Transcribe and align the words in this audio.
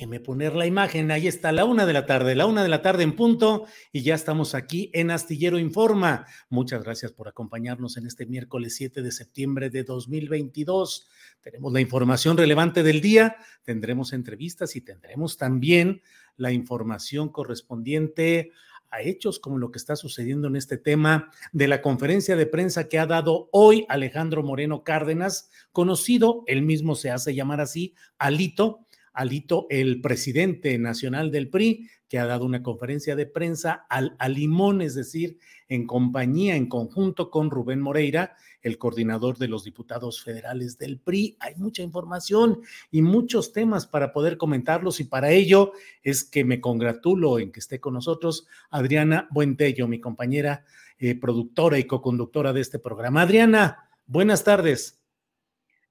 Déjeme 0.00 0.20
poner 0.20 0.54
la 0.54 0.64
imagen. 0.64 1.10
Ahí 1.10 1.28
está, 1.28 1.52
la 1.52 1.66
una 1.66 1.84
de 1.84 1.92
la 1.92 2.06
tarde, 2.06 2.34
la 2.34 2.46
una 2.46 2.62
de 2.62 2.70
la 2.70 2.80
tarde 2.80 3.02
en 3.02 3.14
punto, 3.14 3.66
y 3.92 4.00
ya 4.00 4.14
estamos 4.14 4.54
aquí 4.54 4.90
en 4.94 5.10
Astillero 5.10 5.58
Informa. 5.58 6.24
Muchas 6.48 6.82
gracias 6.82 7.12
por 7.12 7.28
acompañarnos 7.28 7.98
en 7.98 8.06
este 8.06 8.24
miércoles 8.24 8.76
7 8.76 9.02
de 9.02 9.12
septiembre 9.12 9.68
de 9.68 9.84
2022. 9.84 11.06
Tenemos 11.42 11.70
la 11.74 11.82
información 11.82 12.38
relevante 12.38 12.82
del 12.82 13.02
día, 13.02 13.36
tendremos 13.62 14.14
entrevistas 14.14 14.74
y 14.74 14.80
tendremos 14.80 15.36
también 15.36 16.00
la 16.38 16.50
información 16.50 17.28
correspondiente 17.28 18.52
a 18.88 19.02
hechos 19.02 19.38
como 19.38 19.58
lo 19.58 19.70
que 19.70 19.78
está 19.78 19.96
sucediendo 19.96 20.48
en 20.48 20.56
este 20.56 20.78
tema 20.78 21.30
de 21.52 21.68
la 21.68 21.82
conferencia 21.82 22.36
de 22.36 22.46
prensa 22.46 22.88
que 22.88 22.98
ha 22.98 23.04
dado 23.04 23.50
hoy 23.52 23.84
Alejandro 23.90 24.42
Moreno 24.42 24.82
Cárdenas, 24.82 25.50
conocido, 25.72 26.42
él 26.46 26.62
mismo 26.62 26.94
se 26.94 27.10
hace 27.10 27.34
llamar 27.34 27.60
así, 27.60 27.94
Alito 28.16 28.86
Alito, 29.12 29.66
el 29.70 30.00
presidente 30.00 30.78
nacional 30.78 31.30
del 31.30 31.48
PRI, 31.48 31.88
que 32.08 32.18
ha 32.18 32.26
dado 32.26 32.44
una 32.44 32.62
conferencia 32.62 33.14
de 33.14 33.26
prensa 33.26 33.86
al, 33.88 34.16
a 34.18 34.28
limón, 34.28 34.82
es 34.82 34.94
decir, 34.94 35.38
en 35.68 35.86
compañía, 35.86 36.56
en 36.56 36.68
conjunto 36.68 37.30
con 37.30 37.50
Rubén 37.50 37.80
Moreira, 37.80 38.36
el 38.62 38.78
coordinador 38.78 39.38
de 39.38 39.48
los 39.48 39.64
diputados 39.64 40.22
federales 40.22 40.76
del 40.78 40.98
PRI. 40.98 41.36
Hay 41.40 41.54
mucha 41.56 41.82
información 41.82 42.60
y 42.90 43.02
muchos 43.02 43.52
temas 43.52 43.86
para 43.86 44.12
poder 44.12 44.36
comentarlos 44.36 45.00
y 45.00 45.04
para 45.04 45.30
ello 45.30 45.72
es 46.02 46.24
que 46.24 46.44
me 46.44 46.60
congratulo 46.60 47.38
en 47.38 47.52
que 47.52 47.60
esté 47.60 47.80
con 47.80 47.94
nosotros 47.94 48.46
Adriana 48.70 49.28
Buentello, 49.30 49.88
mi 49.88 50.00
compañera 50.00 50.64
eh, 50.98 51.14
productora 51.14 51.78
y 51.78 51.84
coconductora 51.84 52.52
de 52.52 52.60
este 52.60 52.78
programa. 52.78 53.22
Adriana, 53.22 53.88
buenas 54.06 54.44
tardes. 54.44 54.99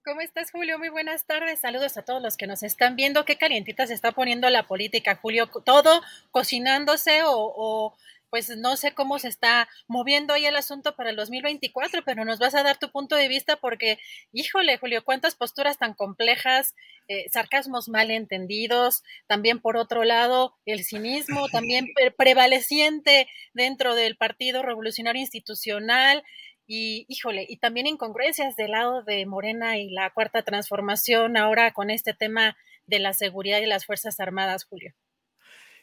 ¿Cómo 0.06 0.22
estás, 0.22 0.52
Julio? 0.52 0.80
Muy 0.80 0.88
buenas 0.88 1.26
tardes. 1.26 1.60
Saludos 1.60 1.98
a 1.98 2.04
todos 2.04 2.22
los 2.22 2.38
que 2.38 2.48
nos 2.48 2.64
están 2.64 2.96
viendo. 2.96 3.26
Qué 3.26 3.38
calientita 3.38 3.86
se 3.86 3.94
está 3.94 4.14
poniendo 4.14 4.50
la 4.50 4.66
política, 4.66 5.16
Julio. 5.22 5.48
Todo 5.66 6.02
cocinándose 6.32 7.22
o, 7.26 7.96
pues 8.30 8.50
no 8.56 8.78
sé 8.78 8.94
cómo 8.94 9.20
se 9.20 9.28
está 9.28 9.68
moviendo 9.88 10.34
ahí 10.34 10.46
el 10.46 10.56
asunto 10.56 10.96
para 10.96 11.10
el 11.10 11.18
2024, 11.18 12.04
pero 12.06 12.24
nos 12.24 12.40
vas 12.40 12.56
a 12.56 12.64
dar 12.64 12.78
tu 12.78 12.92
punto 12.92 13.18
de 13.18 13.28
vista 13.28 13.58
porque, 13.58 14.00
híjole, 14.32 14.78
Julio, 14.78 15.04
cuántas 15.04 15.36
posturas 15.36 15.78
tan 15.78 15.94
complejas, 15.94 16.76
eh, 17.10 17.26
sarcasmos 17.30 17.90
mal 17.90 18.10
entendidos, 18.10 19.04
también 19.28 19.60
por 19.60 19.76
otro 19.76 20.06
lado 20.06 20.56
el 20.66 20.86
cinismo, 20.86 21.50
también 21.50 21.88
prevaleciente 22.18 23.28
dentro 23.54 23.96
del 23.96 24.16
Partido 24.16 24.62
Revolucionario 24.62 25.22
Institucional, 25.22 26.24
y 26.70 27.06
híjole, 27.08 27.48
y 27.50 27.58
también 27.58 27.88
incongruencias 27.88 28.56
del 28.56 28.72
lado 28.72 29.02
de 29.02 29.26
Morena 29.26 29.80
y 29.80 29.90
la 29.90 30.12
cuarta 30.12 30.44
transformación 30.44 31.36
ahora 31.36 31.74
con 31.74 31.90
este 31.90 32.14
tema 32.14 32.56
de 32.86 33.00
la 33.00 33.14
seguridad 33.14 33.60
y 33.60 33.66
las 33.66 33.88
Fuerzas 33.88 34.20
Armadas, 34.20 34.66
Julio. 34.66 34.94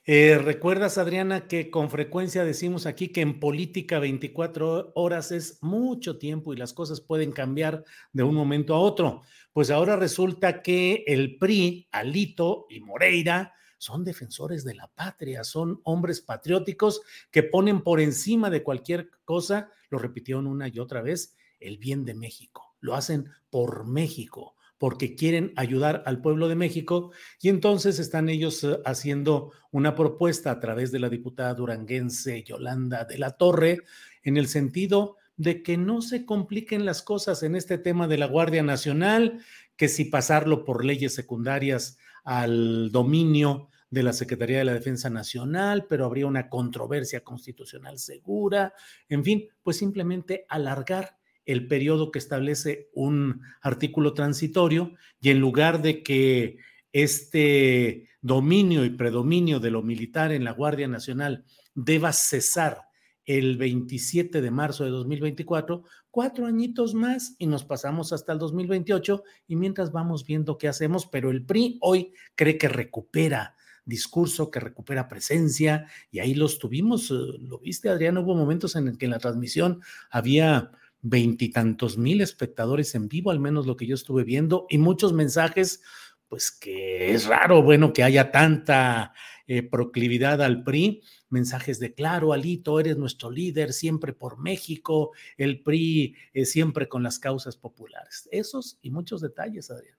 Eh, 0.05 0.39
¿Recuerdas, 0.39 0.97
Adriana, 0.99 1.49
que 1.49 1.71
con 1.73 1.91
frecuencia 1.91 2.45
decimos 2.45 2.87
aquí 2.87 3.09
que 3.09 3.23
en 3.23 3.41
política 3.41 3.99
24 3.99 4.93
horas 4.95 5.33
es 5.33 5.59
mucho 5.61 6.19
tiempo 6.19 6.53
y 6.55 6.57
las 6.57 6.73
cosas 6.73 7.01
pueden 7.01 7.33
cambiar 7.33 7.83
de 8.13 8.23
un 8.23 8.37
momento 8.37 8.73
a 8.73 8.79
otro? 8.79 9.23
Pues 9.53 9.73
ahora 9.73 9.97
resulta 9.97 10.63
que 10.63 11.03
el 11.09 11.37
PRI, 11.37 11.89
Alito 11.91 12.67
y 12.71 12.79
Moreira 12.79 13.55
son 13.79 14.05
defensores 14.05 14.65
de 14.65 14.75
la 14.75 14.89
patria, 14.89 15.45
son 15.45 15.81
hombres 15.85 16.21
patrióticos 16.21 17.03
que 17.31 17.43
ponen 17.43 17.83
por 17.83 18.01
encima 18.01 18.51
de 18.51 18.63
cualquier 18.63 19.11
cosa, 19.25 19.71
lo 19.91 19.99
repitieron 19.99 20.47
una 20.47 20.69
y 20.69 20.79
otra 20.79 21.03
vez, 21.03 21.37
el 21.61 21.79
bien 21.79 22.05
de 22.05 22.15
México. 22.15 22.77
Lo 22.81 22.95
hacen 22.95 23.31
por 23.51 23.87
México, 23.87 24.57
porque 24.79 25.15
quieren 25.15 25.53
ayudar 25.57 26.03
al 26.07 26.21
pueblo 26.21 26.49
de 26.49 26.55
México 26.55 27.13
y 27.41 27.49
entonces 27.49 27.99
están 27.99 28.29
ellos 28.29 28.63
eh, 28.65 28.79
haciendo 28.85 29.53
una 29.71 29.95
propuesta 29.95 30.51
a 30.51 30.61
través 30.61 30.93
de 30.93 30.99
la 30.99 31.09
diputada 31.09 31.55
duranguense 31.55 32.43
Yolanda 32.43 33.05
de 33.05 33.19
la 33.19 33.33
Torre 33.33 33.83
en 34.23 34.37
el 34.37 34.49
sentido 34.49 35.17
de 35.37 35.63
que 35.63 35.77
no 35.77 36.03
se 36.03 36.25
compliquen 36.25 36.85
las 36.85 37.03
cosas 37.03 37.43
en 37.43 37.57
este 37.57 37.79
tema 37.79 38.09
de 38.09 38.19
la 38.19 38.27
Guardia 38.27 38.63
Nacional, 38.63 39.41
que 39.77 39.89
si 39.89 40.07
pasarlo 40.07 40.65
por 40.65 40.85
leyes 40.85 41.15
secundarias 41.15 41.99
al 42.27 42.91
dominio 42.91 43.71
de 43.89 44.03
la 44.03 44.13
Secretaría 44.13 44.59
de 44.59 44.65
la 44.65 44.75
Defensa 44.75 45.09
Nacional, 45.09 45.87
pero 45.89 46.05
habría 46.05 46.27
una 46.27 46.49
controversia 46.49 47.23
constitucional 47.23 47.99
segura, 47.99 48.75
en 49.09 49.25
fin, 49.25 49.49
pues 49.63 49.79
simplemente 49.79 50.45
alargar 50.49 51.17
el 51.45 51.69
periodo 51.69 52.11
que 52.11 52.19
establece 52.19 52.91
un 52.93 53.43
artículo 53.63 54.13
transitorio 54.13 54.95
y 55.21 55.31
en 55.31 55.39
lugar 55.39 55.81
de 55.81 56.03
que 56.03 56.59
este 56.93 58.09
dominio 58.21 58.85
y 58.85 58.91
predominio 58.91 59.61
de 59.61 59.71
lo 59.71 59.83
militar 59.83 60.33
en 60.33 60.43
la 60.43 60.51
Guardia 60.51 60.89
Nacional 60.89 61.45
deba 61.75 62.13
cesar 62.13 62.86
el 63.27 63.57
27 63.57 64.41
de 64.41 64.51
marzo 64.51 64.85
de 64.85 64.91
2024, 64.91 65.83
cuatro 66.11 66.47
añitos 66.47 66.95
más 66.95 67.35
y 67.39 67.47
nos 67.47 67.65
pasamos 67.65 68.13
hasta 68.13 68.33
el 68.33 68.39
2028 68.39 69.23
y 69.49 69.57
mientras 69.57 69.93
vamos 69.93 70.25
viendo 70.25 70.57
qué 70.57 70.69
hacemos, 70.69 71.07
pero 71.07 71.31
el 71.31 71.45
PRI 71.45 71.79
hoy 71.83 72.13
cree 72.37 72.57
que 72.57 72.69
recupera 72.69 73.57
discurso, 73.85 74.51
que 74.51 74.61
recupera 74.61 75.09
presencia 75.09 75.87
y 76.11 76.21
ahí 76.21 76.35
los 76.35 76.59
tuvimos, 76.59 77.11
eh, 77.11 77.15
lo 77.41 77.59
viste 77.59 77.89
Adrián, 77.89 78.19
hubo 78.19 78.35
momentos 78.35 78.77
en 78.77 78.97
que 78.97 79.05
en 79.07 79.11
la 79.11 79.19
transmisión 79.19 79.81
había 80.11 80.71
veintitantos 81.03 81.99
mil 81.99 82.21
espectadores 82.21 82.95
en 82.95 83.09
vivo, 83.09 83.31
al 83.31 83.41
menos 83.41 83.67
lo 83.67 83.77
que 83.77 83.87
yo 83.87 83.95
estuve 83.95 84.25
viendo, 84.25 84.67
y 84.69 84.79
muchos 84.79 85.13
mensajes, 85.13 85.83
pues 86.29 86.51
que 86.51 87.13
es 87.13 87.27
raro, 87.27 87.63
bueno, 87.63 87.93
que 87.93 88.03
haya 88.03 88.33
tanta 88.33 89.13
eh, 89.47 89.63
proclividad 89.63 90.43
al 90.43 90.65
PRI, 90.65 91.03
mensajes 91.37 91.79
de 91.79 91.93
claro, 91.93 92.33
Alito, 92.33 92.81
eres 92.81 92.97
nuestro 92.97 93.31
líder, 93.31 93.75
siempre 93.75 94.15
por 94.15 94.39
México, 94.39 95.13
el 95.37 95.63
PRI 95.63 96.17
eh, 96.33 96.47
siempre 96.47 96.89
con 96.89 97.03
las 97.03 97.19
causas 97.19 97.59
populares. 97.59 98.27
Esos 98.33 98.79
y 98.81 98.91
muchos 98.91 99.21
detalles, 99.21 99.71
Adrián. 99.71 99.99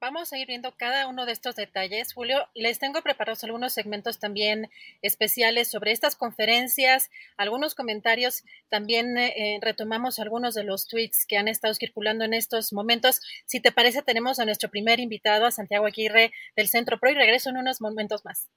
vamos 0.00 0.32
a 0.32 0.38
ir 0.38 0.46
viendo 0.46 0.76
cada 0.76 1.08
uno 1.08 1.26
de 1.26 1.32
estos 1.32 1.56
detalles. 1.56 2.12
Julio, 2.12 2.46
les 2.54 2.78
tengo 2.78 3.02
preparados 3.02 3.42
algunos 3.42 3.72
segmentos 3.72 4.20
también 4.20 4.70
especiales 5.02 5.66
sobre 5.68 5.90
estas 5.90 6.14
conferencias, 6.14 7.10
algunos 7.36 7.74
comentarios. 7.74 8.44
También 8.68 9.18
eh, 9.18 9.58
retomamos 9.60 10.20
algunos 10.20 10.54
de 10.54 10.62
los 10.62 10.86
tweets 10.86 11.26
que 11.26 11.36
han 11.36 11.48
estado 11.48 11.74
circulando 11.74 12.24
en 12.24 12.34
estos 12.34 12.72
momentos. 12.72 13.22
Si 13.44 13.58
te 13.58 13.72
parece, 13.72 14.02
tenemos 14.02 14.38
a 14.38 14.44
nuestro 14.44 14.68
primer 14.70 15.00
invitado, 15.00 15.46
a 15.46 15.50
Santiago 15.50 15.86
Aguirre 15.86 16.30
del 16.54 16.68
Centro 16.68 17.00
Pro, 17.00 17.10
y 17.10 17.14
regreso 17.14 17.50
en 17.50 17.56
unos 17.56 17.80
momentos 17.80 18.24
más. 18.24 18.48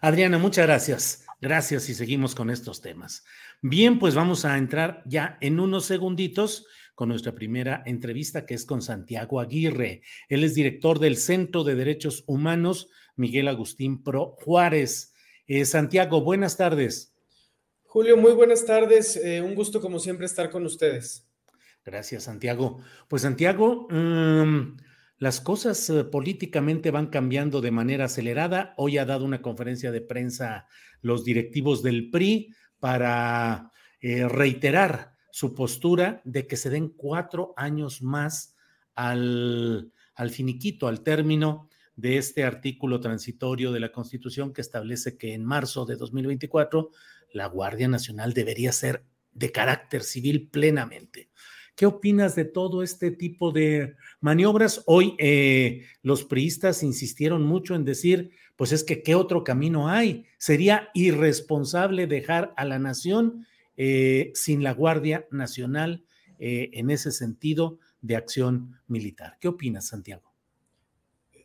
Adriana, 0.00 0.38
muchas 0.38 0.66
gracias. 0.66 1.24
Gracias 1.40 1.88
y 1.88 1.94
seguimos 1.94 2.34
con 2.34 2.50
estos 2.50 2.80
temas. 2.80 3.24
Bien, 3.62 3.98
pues 3.98 4.14
vamos 4.14 4.44
a 4.44 4.58
entrar 4.58 5.02
ya 5.06 5.38
en 5.40 5.60
unos 5.60 5.84
segunditos 5.84 6.66
con 6.96 7.08
nuestra 7.08 7.32
primera 7.32 7.84
entrevista, 7.86 8.44
que 8.44 8.54
es 8.54 8.64
con 8.64 8.82
Santiago 8.82 9.38
Aguirre. 9.38 10.02
Él 10.28 10.42
es 10.42 10.54
director 10.54 10.98
del 10.98 11.16
Centro 11.16 11.62
de 11.62 11.76
Derechos 11.76 12.24
Humanos 12.26 12.90
Miguel 13.14 13.46
Agustín 13.46 14.02
Pro 14.02 14.36
Juárez. 14.40 15.12
Eh, 15.46 15.64
Santiago, 15.64 16.22
buenas 16.22 16.56
tardes. 16.56 17.14
Julio, 17.84 18.16
muy 18.16 18.32
buenas 18.32 18.66
tardes. 18.66 19.16
Eh, 19.16 19.40
un 19.40 19.54
gusto, 19.54 19.80
como 19.80 19.98
siempre, 19.98 20.26
estar 20.26 20.50
con 20.50 20.66
ustedes. 20.66 21.28
Gracias, 21.84 22.24
Santiago. 22.24 22.80
Pues, 23.08 23.22
Santiago, 23.22 23.86
mm, 23.90 24.76
las 25.18 25.40
cosas 25.40 25.90
eh, 25.90 26.04
políticamente 26.04 26.90
van 26.90 27.08
cambiando 27.08 27.60
de 27.60 27.70
manera 27.70 28.06
acelerada. 28.06 28.74
Hoy 28.76 28.98
ha 28.98 29.04
dado 29.04 29.24
una 29.24 29.42
conferencia 29.42 29.92
de 29.92 30.00
prensa 30.00 30.66
los 31.02 31.24
directivos 31.24 31.82
del 31.82 32.10
PRI 32.10 32.54
para 32.80 33.72
reiterar 34.00 35.16
su 35.32 35.54
postura 35.54 36.22
de 36.24 36.46
que 36.46 36.56
se 36.56 36.70
den 36.70 36.88
cuatro 36.88 37.52
años 37.56 38.00
más 38.00 38.54
al, 38.94 39.92
al 40.14 40.30
finiquito, 40.30 40.86
al 40.86 41.02
término 41.02 41.68
de 41.98 42.16
este 42.16 42.44
artículo 42.44 43.00
transitorio 43.00 43.72
de 43.72 43.80
la 43.80 43.90
Constitución 43.90 44.52
que 44.52 44.60
establece 44.60 45.18
que 45.18 45.34
en 45.34 45.44
marzo 45.44 45.84
de 45.84 45.96
2024 45.96 46.90
la 47.32 47.46
Guardia 47.46 47.88
Nacional 47.88 48.34
debería 48.34 48.70
ser 48.70 49.04
de 49.32 49.50
carácter 49.50 50.02
civil 50.04 50.48
plenamente. 50.48 51.27
¿Qué 51.78 51.86
opinas 51.86 52.34
de 52.34 52.44
todo 52.44 52.82
este 52.82 53.12
tipo 53.12 53.52
de 53.52 53.94
maniobras? 54.20 54.82
Hoy 54.86 55.14
eh, 55.16 55.84
los 56.02 56.24
priistas 56.24 56.82
insistieron 56.82 57.44
mucho 57.44 57.76
en 57.76 57.84
decir, 57.84 58.32
pues 58.56 58.72
es 58.72 58.82
que 58.82 59.00
¿qué 59.00 59.14
otro 59.14 59.44
camino 59.44 59.88
hay? 59.88 60.24
Sería 60.38 60.88
irresponsable 60.92 62.08
dejar 62.08 62.52
a 62.56 62.64
la 62.64 62.80
nación 62.80 63.46
eh, 63.76 64.32
sin 64.34 64.64
la 64.64 64.72
Guardia 64.72 65.28
Nacional 65.30 66.04
eh, 66.40 66.70
en 66.72 66.90
ese 66.90 67.12
sentido 67.12 67.78
de 68.00 68.16
acción 68.16 68.80
militar. 68.88 69.36
¿Qué 69.40 69.46
opinas, 69.46 69.86
Santiago? 69.86 70.34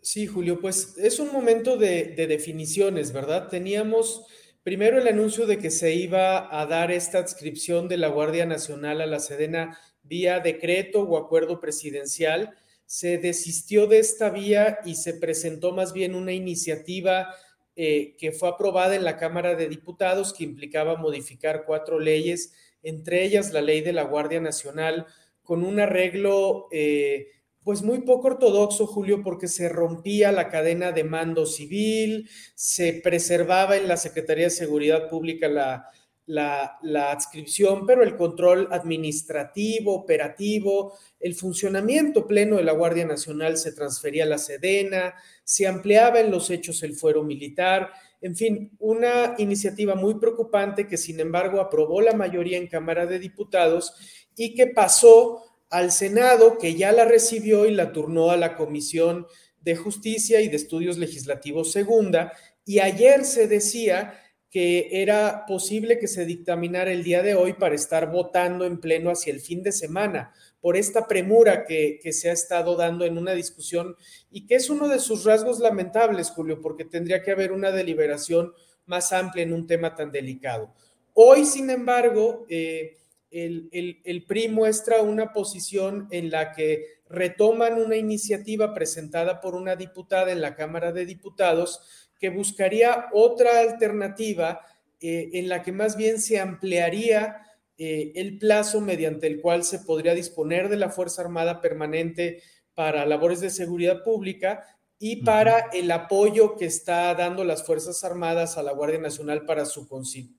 Sí, 0.02 0.26
Julio, 0.26 0.60
pues 0.60 0.98
es 0.98 1.20
un 1.20 1.32
momento 1.32 1.78
de, 1.78 2.16
definiciones, 2.28 3.14
¿verdad? 3.14 3.50
Teníamos 3.50 4.26
primero 4.64 4.98
el 4.98 5.08
anuncio 5.08 5.46
de 5.46 5.60
que 5.60 5.70
se 5.70 5.94
iba 5.94 6.60
a 6.60 6.66
dar 6.66 6.92
esta 6.92 7.20
adscripción 7.20 7.88
de 7.88 7.98
la 7.98 8.08
Guardia 8.08 8.48
Nacional 8.48 9.00
a 9.00 9.06
la 9.06 9.20
Sedena 9.20 9.78
vía 10.04 10.40
decreto 10.40 11.02
o 11.02 11.18
acuerdo 11.18 11.60
presidencial. 11.60 12.56
Se 12.86 13.18
desistió 13.18 13.88
de 13.88 14.00
esta 14.00 14.30
vía 14.30 14.80
y 14.86 14.96
se 14.96 15.14
presentó 15.16 15.72
más 15.72 15.94
bien 15.94 16.16
una 16.16 16.34
iniciativa 16.34 17.34
eh, 17.76 18.16
que 18.20 18.32
fue 18.32 18.50
aprobada 18.50 18.96
en 18.96 19.04
la 19.04 19.18
Cámara 19.18 19.56
de 19.56 19.68
Diputados, 19.68 20.34
que 20.34 20.44
implicaba 20.44 20.96
modificar 20.96 21.64
cuatro 21.66 22.00
leyes, 22.00 22.54
entre 22.84 23.24
ellas 23.24 23.52
la 23.52 23.62
ley 23.62 23.82
de 23.82 23.94
la 23.94 24.04
Guardia 24.04 24.40
Nacional, 24.40 25.08
con 25.42 25.64
un 25.64 25.80
arreglo 25.80 26.68
eh, 26.72 27.30
pues 27.64 27.82
muy 27.82 28.02
poco 28.02 28.28
ortodoxo, 28.28 28.86
Julio, 28.86 29.24
porque 29.24 29.48
se 29.48 29.70
rompía 29.70 30.32
la 30.32 30.50
cadena 30.50 30.92
de 30.92 31.04
mando 31.04 31.46
civil, 31.46 32.30
se 32.54 32.94
preservaba 32.94 33.78
en 33.78 33.88
la 33.88 33.98
Secretaría 33.98 34.46
de 34.46 34.50
Seguridad 34.52 35.10
Pública 35.10 35.48
la, 35.48 35.90
la, 36.26 36.80
adscripción, 37.12 37.86
pero 37.86 38.04
el 38.04 38.16
control 38.16 38.68
administrativo, 38.72 39.94
operativo, 39.94 40.98
el 41.20 41.36
funcionamiento 41.36 42.28
pleno 42.28 42.58
de 42.58 42.64
la 42.64 42.72
Guardia 42.72 43.06
Nacional 43.06 43.58
se 43.58 43.74
transfería 43.74 44.24
a 44.24 44.28
la 44.28 44.38
Sedena, 44.38 45.16
se 45.44 45.68
ampliaba 45.68 46.20
en 46.20 46.32
los 46.32 46.50
hechos 46.50 46.84
el 46.84 46.94
fuero 46.94 47.24
militar, 47.24 47.92
en 48.22 48.36
fin, 48.38 48.72
una 48.80 49.36
iniciativa 49.38 49.96
muy 49.96 50.16
preocupante 50.16 50.88
que 50.88 50.98
sin 50.98 51.20
embargo 51.20 51.60
aprobó 51.60 52.02
la 52.02 52.14
mayoría 52.14 52.58
en 52.58 52.68
Cámara 52.68 53.06
de 53.06 53.20
Diputados 53.20 53.94
y 54.36 54.56
que 54.56 54.68
pasó 54.68 55.44
al 55.70 55.92
Senado, 55.92 56.58
que 56.58 56.76
ya 56.76 56.94
la 56.94 57.04
recibió 57.04 57.66
y 57.66 57.74
la 57.74 57.92
turnó 57.92 58.32
a 58.32 58.38
la 58.38 58.56
Comisión 58.56 59.28
de 59.60 59.76
Justicia 59.76 60.40
y 60.40 60.48
de 60.48 60.56
Estudios 60.56 60.98
Legislativos 60.98 61.72
Segunda, 61.72 62.32
y 62.66 62.80
ayer 62.80 63.26
se 63.26 63.48
decía 63.48 64.23
que 64.54 65.02
era 65.02 65.48
posible 65.48 65.98
que 65.98 66.08
se 66.08 66.28
dictaminara 66.28 66.92
el 66.92 67.04
día 67.04 67.24
de 67.24 67.34
hoy 67.34 67.54
para 67.54 67.74
estar 67.74 68.12
votando 68.12 68.66
en 68.66 68.80
pleno 68.80 69.10
hacia 69.10 69.34
el 69.34 69.40
fin 69.40 69.64
de 69.64 69.72
semana, 69.72 70.32
por 70.62 70.78
esta 70.78 71.08
premura 71.08 71.66
que, 71.66 72.00
se 72.12 72.30
ha 72.30 72.34
estado 72.34 72.76
dando 72.76 73.04
en 73.04 73.18
una 73.18 73.32
discusión 73.32 73.96
y 74.30 74.46
que 74.46 74.54
es 74.54 74.70
uno 74.70 74.88
de 74.90 75.00
sus 75.00 75.26
rasgos 75.26 75.58
lamentables, 75.58 76.30
Julio, 76.30 76.62
porque 76.62 76.86
tendría 76.86 77.24
que 77.24 77.32
haber 77.32 77.52
una 77.52 77.72
deliberación 77.72 78.54
más 78.86 79.12
amplia 79.12 79.42
en 79.44 79.54
un 79.54 79.66
tema 79.66 79.96
tan 79.96 80.12
delicado. 80.12 80.72
Hoy, 81.16 81.46
sin 81.46 81.72
embargo, 81.72 82.46
eh, 82.48 83.00
el, 83.32 83.70
el 83.72 84.26
PRI 84.28 84.50
muestra 84.50 85.02
una 85.02 85.34
posición 85.34 86.08
en 86.12 86.30
la 86.30 86.52
que 86.52 87.02
retoman 87.10 87.82
una 87.82 87.96
iniciativa 87.96 88.74
presentada 88.74 89.42
por 89.42 89.56
una 89.56 89.76
diputada 89.76 90.32
en 90.32 90.42
la 90.42 90.56
Cámara 90.56 90.92
de 90.92 91.06
Diputados, 91.08 92.03
que 92.24 92.30
buscaría 92.30 93.08
otra 93.12 93.60
alternativa 93.60 94.62
eh, 95.02 95.32
en 95.34 95.50
la 95.50 95.62
que 95.62 95.74
más 95.74 95.98
bien 95.98 96.22
se 96.22 96.40
ampliaría 96.40 97.42
eh, 97.78 98.14
el 98.16 98.38
plazo 98.38 98.80
mediante 98.80 99.28
el 99.28 99.42
cual 99.42 99.66
se 99.66 99.80
podría 99.80 100.14
disponer 100.14 100.70
de 100.70 100.78
la 100.78 100.88
Fuerza 100.88 101.22
Armada 101.22 101.60
Permanente 101.60 102.42
para 102.76 103.06
labores 103.06 103.42
de 103.42 103.50
seguridad 103.50 104.06
pública 104.06 104.64
y 104.98 105.18
para 105.18 105.68
el 105.74 105.92
apoyo 105.92 106.56
que 106.56 106.64
está 106.64 107.14
dando 107.14 107.44
las 107.44 107.66
Fuerzas 107.66 108.02
Armadas 108.06 108.58
a 108.58 108.64
la 108.64 108.72
Guardia 108.72 109.00
Nacional 109.00 109.46
para 109.46 109.66
su 109.66 109.86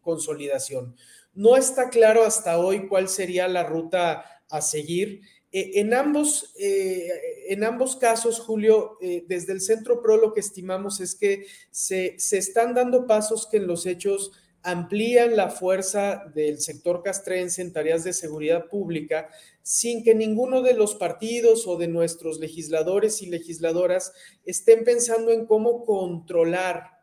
consolidación. 0.00 0.96
No 1.34 1.54
está 1.54 1.90
claro 1.90 2.24
hasta 2.24 2.56
hoy 2.56 2.88
cuál 2.88 3.10
sería 3.10 3.46
la 3.46 3.64
ruta 3.64 4.24
a 4.48 4.62
seguir. 4.62 5.20
Eh, 5.56 5.78
en, 5.78 5.94
ambos, 5.94 6.52
eh, 6.58 7.08
en 7.46 7.62
ambos 7.62 7.94
casos, 7.94 8.40
Julio, 8.40 8.98
eh, 9.00 9.24
desde 9.28 9.52
el 9.52 9.60
Centro 9.60 10.02
PRO 10.02 10.16
lo 10.16 10.34
que 10.34 10.40
estimamos 10.40 10.98
es 10.98 11.14
que 11.14 11.46
se, 11.70 12.16
se, 12.18 12.38
están 12.38 12.74
dando 12.74 13.06
pasos 13.06 13.46
que 13.48 13.58
en 13.58 13.68
los 13.68 13.86
hechos 13.86 14.32
amplían 14.64 15.36
la 15.36 15.50
fuerza 15.50 16.24
del 16.34 16.60
sector 16.60 17.04
castrense 17.04 17.62
en 17.62 17.72
tareas 17.72 18.02
de 18.02 18.12
seguridad 18.12 18.66
pública 18.68 19.28
sin 19.62 20.02
que 20.02 20.16
ninguno 20.16 20.60
de 20.60 20.74
los 20.74 20.96
partidos 20.96 21.68
o 21.68 21.76
de 21.76 21.86
nuestros 21.86 22.40
legisladores 22.40 23.22
y 23.22 23.26
legisladoras 23.26 24.12
estén 24.44 24.82
pensando 24.82 25.30
en 25.30 25.46
cómo 25.46 25.84
controlar 25.84 26.94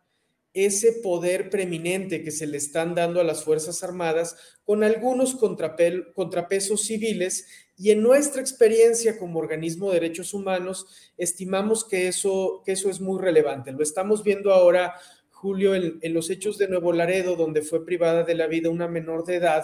ese 0.53 0.91
poder 0.91 1.49
preeminente 1.49 2.23
que 2.23 2.31
se 2.31 2.45
le 2.45 2.57
están 2.57 2.93
dando 2.93 3.21
a 3.21 3.23
las 3.23 3.43
Fuerzas 3.43 3.83
Armadas 3.83 4.35
con 4.65 4.83
algunos 4.83 5.35
contrapesos 5.35 6.81
civiles 6.81 7.45
y 7.81 7.89
en 7.89 8.03
nuestra 8.03 8.41
experiencia 8.41 9.17
como 9.17 9.39
organismo 9.39 9.87
de 9.87 9.99
derechos 9.99 10.35
humanos 10.35 10.85
estimamos 11.17 11.83
que 11.83 12.07
eso, 12.07 12.61
que 12.63 12.73
eso 12.73 12.91
es 12.91 13.01
muy 13.01 13.19
relevante. 13.19 13.71
Lo 13.71 13.81
estamos 13.81 14.23
viendo 14.23 14.53
ahora, 14.53 14.93
Julio, 15.31 15.73
en, 15.73 15.99
los 16.13 16.29
hechos 16.29 16.59
de 16.59 16.67
Nuevo 16.67 16.93
Laredo, 16.93 17.35
donde 17.35 17.63
fue 17.63 17.83
privada 17.83 18.21
de 18.21 18.35
la 18.35 18.45
vida 18.45 18.69
una 18.69 18.87
menor 18.87 19.25
de 19.25 19.37
edad 19.37 19.63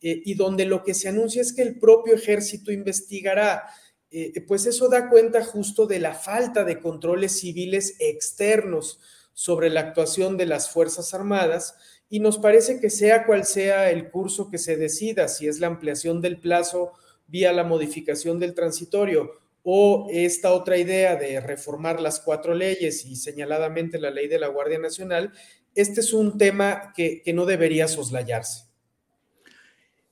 eh, 0.00 0.22
y 0.24 0.34
donde 0.34 0.64
lo 0.64 0.84
que 0.84 0.94
se 0.94 1.08
anuncia 1.08 1.42
es 1.42 1.52
que 1.52 1.62
el 1.62 1.80
propio 1.80 2.14
ejército 2.14 2.70
investigará. 2.70 3.64
Eh, 4.12 4.40
pues 4.46 4.66
eso 4.66 4.88
da 4.88 5.10
cuenta 5.10 5.44
justo 5.44 5.88
de 5.88 5.98
la 5.98 6.14
falta 6.14 6.62
de 6.62 6.78
controles 6.78 7.40
civiles 7.40 7.96
externos 7.98 9.00
sobre 9.32 9.70
la 9.70 9.80
actuación 9.80 10.36
de 10.36 10.46
las 10.46 10.70
Fuerzas 10.70 11.14
Armadas 11.14 11.74
y 12.08 12.20
nos 12.20 12.38
parece 12.38 12.78
que 12.78 12.90
sea 12.90 13.26
cual 13.26 13.44
sea 13.44 13.90
el 13.90 14.08
curso 14.12 14.50
que 14.50 14.58
se 14.58 14.76
decida, 14.76 15.26
si 15.26 15.48
es 15.48 15.58
la 15.58 15.66
ampliación 15.66 16.20
del 16.20 16.38
plazo 16.38 16.92
vía 17.26 17.52
la 17.52 17.64
modificación 17.64 18.38
del 18.38 18.54
transitorio 18.54 19.32
o 19.62 20.06
esta 20.10 20.52
otra 20.52 20.78
idea 20.78 21.16
de 21.16 21.40
reformar 21.40 22.00
las 22.00 22.20
cuatro 22.20 22.54
leyes 22.54 23.04
y 23.04 23.16
señaladamente 23.16 23.98
la 23.98 24.10
ley 24.10 24.28
de 24.28 24.38
la 24.38 24.48
Guardia 24.48 24.78
Nacional, 24.78 25.32
este 25.74 26.00
es 26.00 26.12
un 26.12 26.38
tema 26.38 26.92
que, 26.94 27.22
no 27.34 27.44
debería 27.46 27.88
soslayarse. 27.88 28.64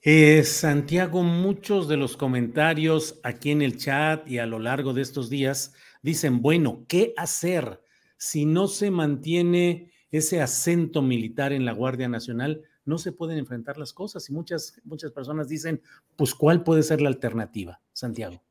Eh, 0.02 0.42
Santiago, 0.44 1.22
muchos 1.22 1.88
de 1.88 1.96
los 1.96 2.16
comentarios 2.16 3.20
aquí 3.22 3.52
en 3.52 3.62
el 3.62 3.78
chat 3.78 4.28
y 4.28 4.38
a 4.38 4.46
lo 4.46 4.58
largo 4.58 4.92
de 4.92 5.02
estos 5.02 5.30
días 5.30 5.72
dicen, 6.02 6.42
bueno, 6.42 6.84
¿qué 6.88 7.14
hacer? 7.16 7.80
si 8.24 8.46
no 8.46 8.68
se 8.68 8.90
mantiene 8.90 9.90
ese 10.10 10.40
acento 10.40 11.02
militar 11.02 11.52
en 11.52 11.64
la 11.64 11.72
Guardia 11.72 12.08
Nacional, 12.08 12.62
no 12.84 12.98
se 12.98 13.12
pueden 13.12 13.38
enfrentar 13.38 13.78
las 13.78 13.92
cosas. 13.92 14.28
Y 14.28 14.32
muchas, 14.32 14.80
muchas 14.84 15.12
personas 15.12 15.48
dicen, 15.48 15.80
pues, 16.16 16.34
¿cuál 16.34 16.62
puede 16.64 16.82
ser 16.82 17.00
la 17.00 17.08
alternativa, 17.08 17.80
Santiago? 17.92 18.42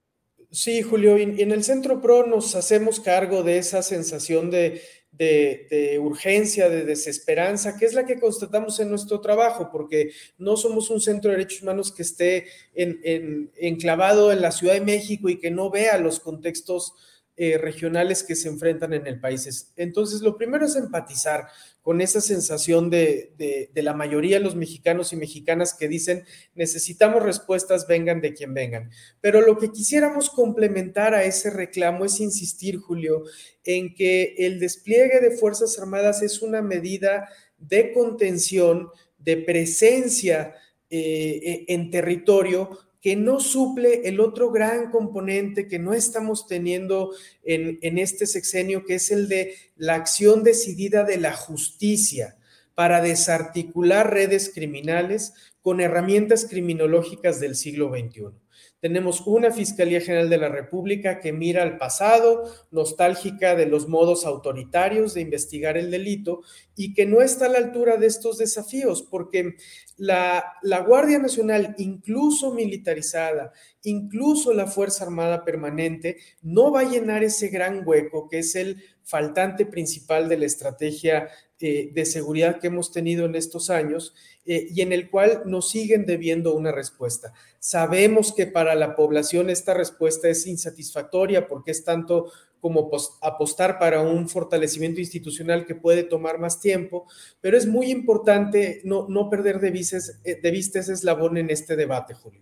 Sí, 0.52 0.84
Julio, 0.84 1.18
en 1.18 1.52
el 1.52 1.64
Centro 1.64 2.00
PRO 2.00 2.28
nos 2.28 2.56
hacemos 2.56 3.00
cargo 3.00 3.42
de 3.42 3.58
esa 3.58 3.82
sensación 3.82 4.52
de, 4.52 4.84
de, 5.14 6.00
urgencia, 6.02 6.70
de 6.70 6.86
desesperanza, 6.86 7.78
que 7.78 7.86
es 7.86 7.94
la 7.94 8.06
que 8.06 8.20
constatamos 8.20 8.80
en 8.80 8.90
nuestro 8.90 9.22
trabajo, 9.22 9.70
porque 9.72 10.12
no 10.38 10.58
somos 10.58 10.90
un 10.90 11.02
centro 11.02 11.30
de 11.30 11.38
derechos 11.38 11.62
humanos 11.62 11.92
que 11.92 12.02
esté 12.02 12.48
enclavado 12.76 14.32
en 14.32 14.42
la 14.42 14.52
Ciudad 14.52 14.74
de 14.74 14.82
México 14.82 15.30
y 15.30 15.40
que 15.40 15.52
no 15.52 15.70
vea 15.70 15.98
los 16.00 16.20
contextos 16.20 16.94
eh, 17.36 17.58
regionales 17.58 18.22
que 18.22 18.36
se 18.36 18.48
enfrentan 18.48 18.94
en 18.94 19.08
el 19.08 19.20
país. 19.20 19.74
Entonces, 19.76 20.22
lo 20.22 20.38
primero 20.38 20.68
es 20.68 20.76
empatizar 20.76 21.48
con 21.82 22.00
esa 22.00 22.22
sensación 22.22 22.92
de, 22.92 23.34
de, 23.74 23.82
la 23.82 23.96
mayoría 23.96 24.38
de 24.38 24.44
los 24.44 24.56
mexicanos 24.56 25.12
y 25.14 25.16
mexicanas 25.16 25.74
que 25.74 25.88
dicen 25.88 26.26
necesitamos 26.54 27.24
respuestas, 27.24 27.88
vengan 27.88 28.22
de 28.22 28.36
quien 28.36 28.54
vengan. 28.54 28.92
Pero 29.20 29.42
lo 29.42 29.58
que 29.58 29.72
quisiéramos 29.72 30.30
complementar 30.30 31.16
a 31.16 31.24
ese 31.24 31.50
reclamo 31.50 32.06
es 32.06 32.20
insistir, 32.20 32.78
Julio, 32.78 33.24
en 33.64 33.96
que 33.96 34.36
el 34.38 34.60
despliegue 34.60 35.20
de 35.20 35.36
Fuerzas 35.36 35.80
Armadas 35.80 36.22
es 36.22 36.44
una 36.44 36.62
medida 36.62 37.28
de 37.58 37.92
contención, 37.94 38.90
de 39.18 39.38
presencia 39.38 40.54
eh, 40.90 41.66
en 41.68 41.90
territorio 41.90 42.78
que 43.04 43.18
no 43.18 43.42
suple 43.42 44.08
el 44.08 44.22
otro 44.22 44.50
gran 44.50 44.90
componente 44.90 45.68
que 45.68 45.78
no 45.78 45.94
estamos 45.94 46.48
teniendo 46.48 47.12
en, 47.44 47.98
este 47.98 48.26
sexenio, 48.26 48.86
que 48.86 48.96
es 48.96 49.12
el 49.12 49.28
de 49.28 49.56
la 49.76 49.96
acción 49.96 50.42
decidida 50.42 51.04
de 51.04 51.18
la 51.18 51.34
justicia 51.34 52.38
para 52.76 53.02
desarticular 53.02 54.14
redes 54.14 54.52
criminales 54.54 55.34
con 55.62 55.82
herramientas 55.82 56.48
criminológicas 56.50 57.42
del 57.42 57.56
siglo 57.56 57.90
XXI. 57.90 58.43
Tenemos 58.84 59.22
una 59.26 59.50
Fiscalía 59.50 60.02
General 60.02 60.30
de 60.30 60.38
la 60.38 60.50
República 60.50 61.22
que 61.22 61.32
mira 61.32 61.64
al 61.64 61.78
pasado, 61.78 62.44
nostálgica 62.70 63.56
de 63.56 63.66
los 63.66 63.88
modos 63.88 64.26
autoritarios 64.26 65.14
de 65.14 65.22
investigar 65.22 65.78
el 65.78 65.90
delito 65.90 66.42
y 66.76 66.94
que 66.94 67.06
no 67.06 67.22
está 67.22 67.46
a 67.46 67.50
la 67.50 67.60
altura 67.60 67.96
de 67.96 68.08
estos 68.08 68.40
desafíos, 68.40 69.02
porque 69.02 69.56
la, 69.96 70.44
la 70.64 70.82
Guardia 70.82 71.18
Nacional, 71.18 71.76
incluso 71.78 72.54
militarizada, 72.54 73.54
incluso 73.84 74.54
la 74.54 74.68
Fuerza 74.68 75.06
Armada 75.06 75.46
Permanente, 75.46 76.18
no 76.42 76.70
va 76.70 76.82
a 76.82 76.90
llenar 76.90 77.24
ese 77.24 77.48
gran 77.48 77.88
hueco 77.88 78.28
que 78.28 78.40
es 78.40 78.54
el 78.54 78.84
faltante 79.04 79.66
principal 79.66 80.30
de 80.30 80.38
la 80.38 80.46
estrategia 80.46 81.30
eh, 81.66 81.92
de 81.94 82.06
seguridad 82.06 82.60
que 82.60 82.68
hemos 82.68 82.92
tenido 82.92 83.26
en 83.26 83.36
estos 83.36 83.70
años 83.70 84.14
eh, 84.46 84.68
y 84.70 84.82
en 84.82 84.92
el 84.92 85.10
cual 85.10 85.44
nos 85.46 85.70
siguen 85.70 86.06
debiendo 86.06 86.54
una 86.56 86.74
respuesta. 86.74 87.32
Sabemos 87.58 88.34
que 88.34 88.48
para 88.48 88.76
la 88.76 88.98
población 88.98 89.50
esta 89.50 89.74
respuesta 89.74 90.28
es 90.28 90.46
insatisfactoria 90.46 91.48
porque 91.48 91.72
es 91.72 91.86
tanto 91.86 92.34
como 92.60 92.92
apostar 93.22 93.80
para 93.80 94.02
un 94.02 94.28
fortalecimiento 94.28 95.00
institucional 95.00 95.66
que 95.66 95.76
puede 95.76 96.04
tomar 96.04 96.38
más 96.38 96.60
tiempo, 96.60 97.08
pero 97.40 97.58
es 97.58 97.66
muy 97.66 97.92
importante 97.92 98.82
no, 98.84 99.08
no 99.08 99.30
perder 99.30 99.62
de, 99.62 99.70
eh, 99.70 100.40
de 100.42 100.52
vista 100.52 100.80
ese 100.80 100.92
eslabón 100.92 101.38
en 101.38 101.50
este 101.50 101.78
debate, 101.78 102.14
Julio. 102.14 102.42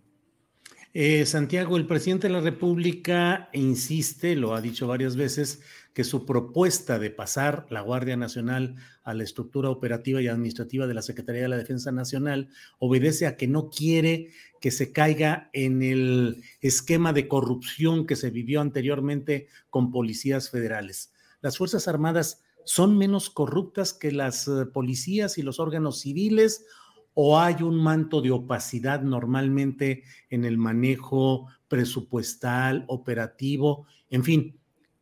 Santiago, 1.25 1.77
el 1.77 1.87
presidente 1.87 2.27
de 2.27 2.33
la 2.33 2.41
República 2.41 3.49
insiste, 3.53 4.35
lo 4.35 4.53
ha 4.53 4.61
dicho 4.61 4.87
varias 4.87 5.15
veces, 5.15 5.61
que 5.93 6.03
su 6.03 6.25
propuesta 6.25 6.99
de 6.99 7.09
pasar 7.09 7.67
la 7.69 7.81
Guardia 7.81 8.15
Nacional 8.15 8.75
a 9.03 9.13
la 9.13 9.23
estructura 9.23 9.69
operativa 9.69 10.21
y 10.21 10.27
administrativa 10.27 10.87
de 10.87 10.93
la 10.93 11.01
Secretaría 11.01 11.43
de 11.43 11.49
la 11.49 11.57
Defensa 11.57 11.91
Nacional 11.91 12.49
obedece 12.79 13.27
a 13.27 13.35
que 13.35 13.47
no 13.47 13.69
quiere 13.69 14.29
que 14.61 14.71
se 14.71 14.91
caiga 14.93 15.49
en 15.53 15.81
el 15.81 16.43
esquema 16.61 17.11
de 17.13 17.27
corrupción 17.27 18.05
que 18.05 18.15
se 18.15 18.29
vivió 18.29 18.61
anteriormente 18.61 19.47
con 19.69 19.91
policías 19.91 20.49
federales. 20.49 21.11
Las 21.41 21.57
Fuerzas 21.57 21.87
Armadas 21.87 22.43
son 22.63 22.97
menos 22.97 23.29
corruptas 23.29 23.93
que 23.93 24.11
las 24.11 24.47
eh, 24.47 24.65
policías 24.71 25.37
y 25.37 25.41
los 25.41 25.59
órganos 25.59 26.01
civiles 26.01 26.65
o 27.13 27.39
hay 27.39 27.61
un 27.61 27.75
manto 27.75 28.21
de 28.21 28.31
opacidad 28.31 29.01
normalmente 29.01 30.03
en 30.29 30.45
el 30.45 30.57
manejo 30.57 31.47
presupuestal, 31.67 32.85
operativo, 32.87 33.85
en 34.09 34.23
fin, 34.23 34.60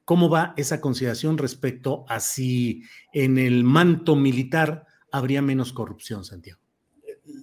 ¿Cómo 0.09 0.27
va 0.27 0.55
esa 0.57 0.81
consideración 0.81 1.37
respecto 1.37 2.03
a 2.09 2.19
si 2.19 2.81
en 3.13 3.37
el 3.37 3.63
manto 3.63 4.15
militar 4.15 4.87
habría 5.11 5.43
menos 5.43 5.71
corrupción, 5.71 6.25
Santiago? 6.25 6.59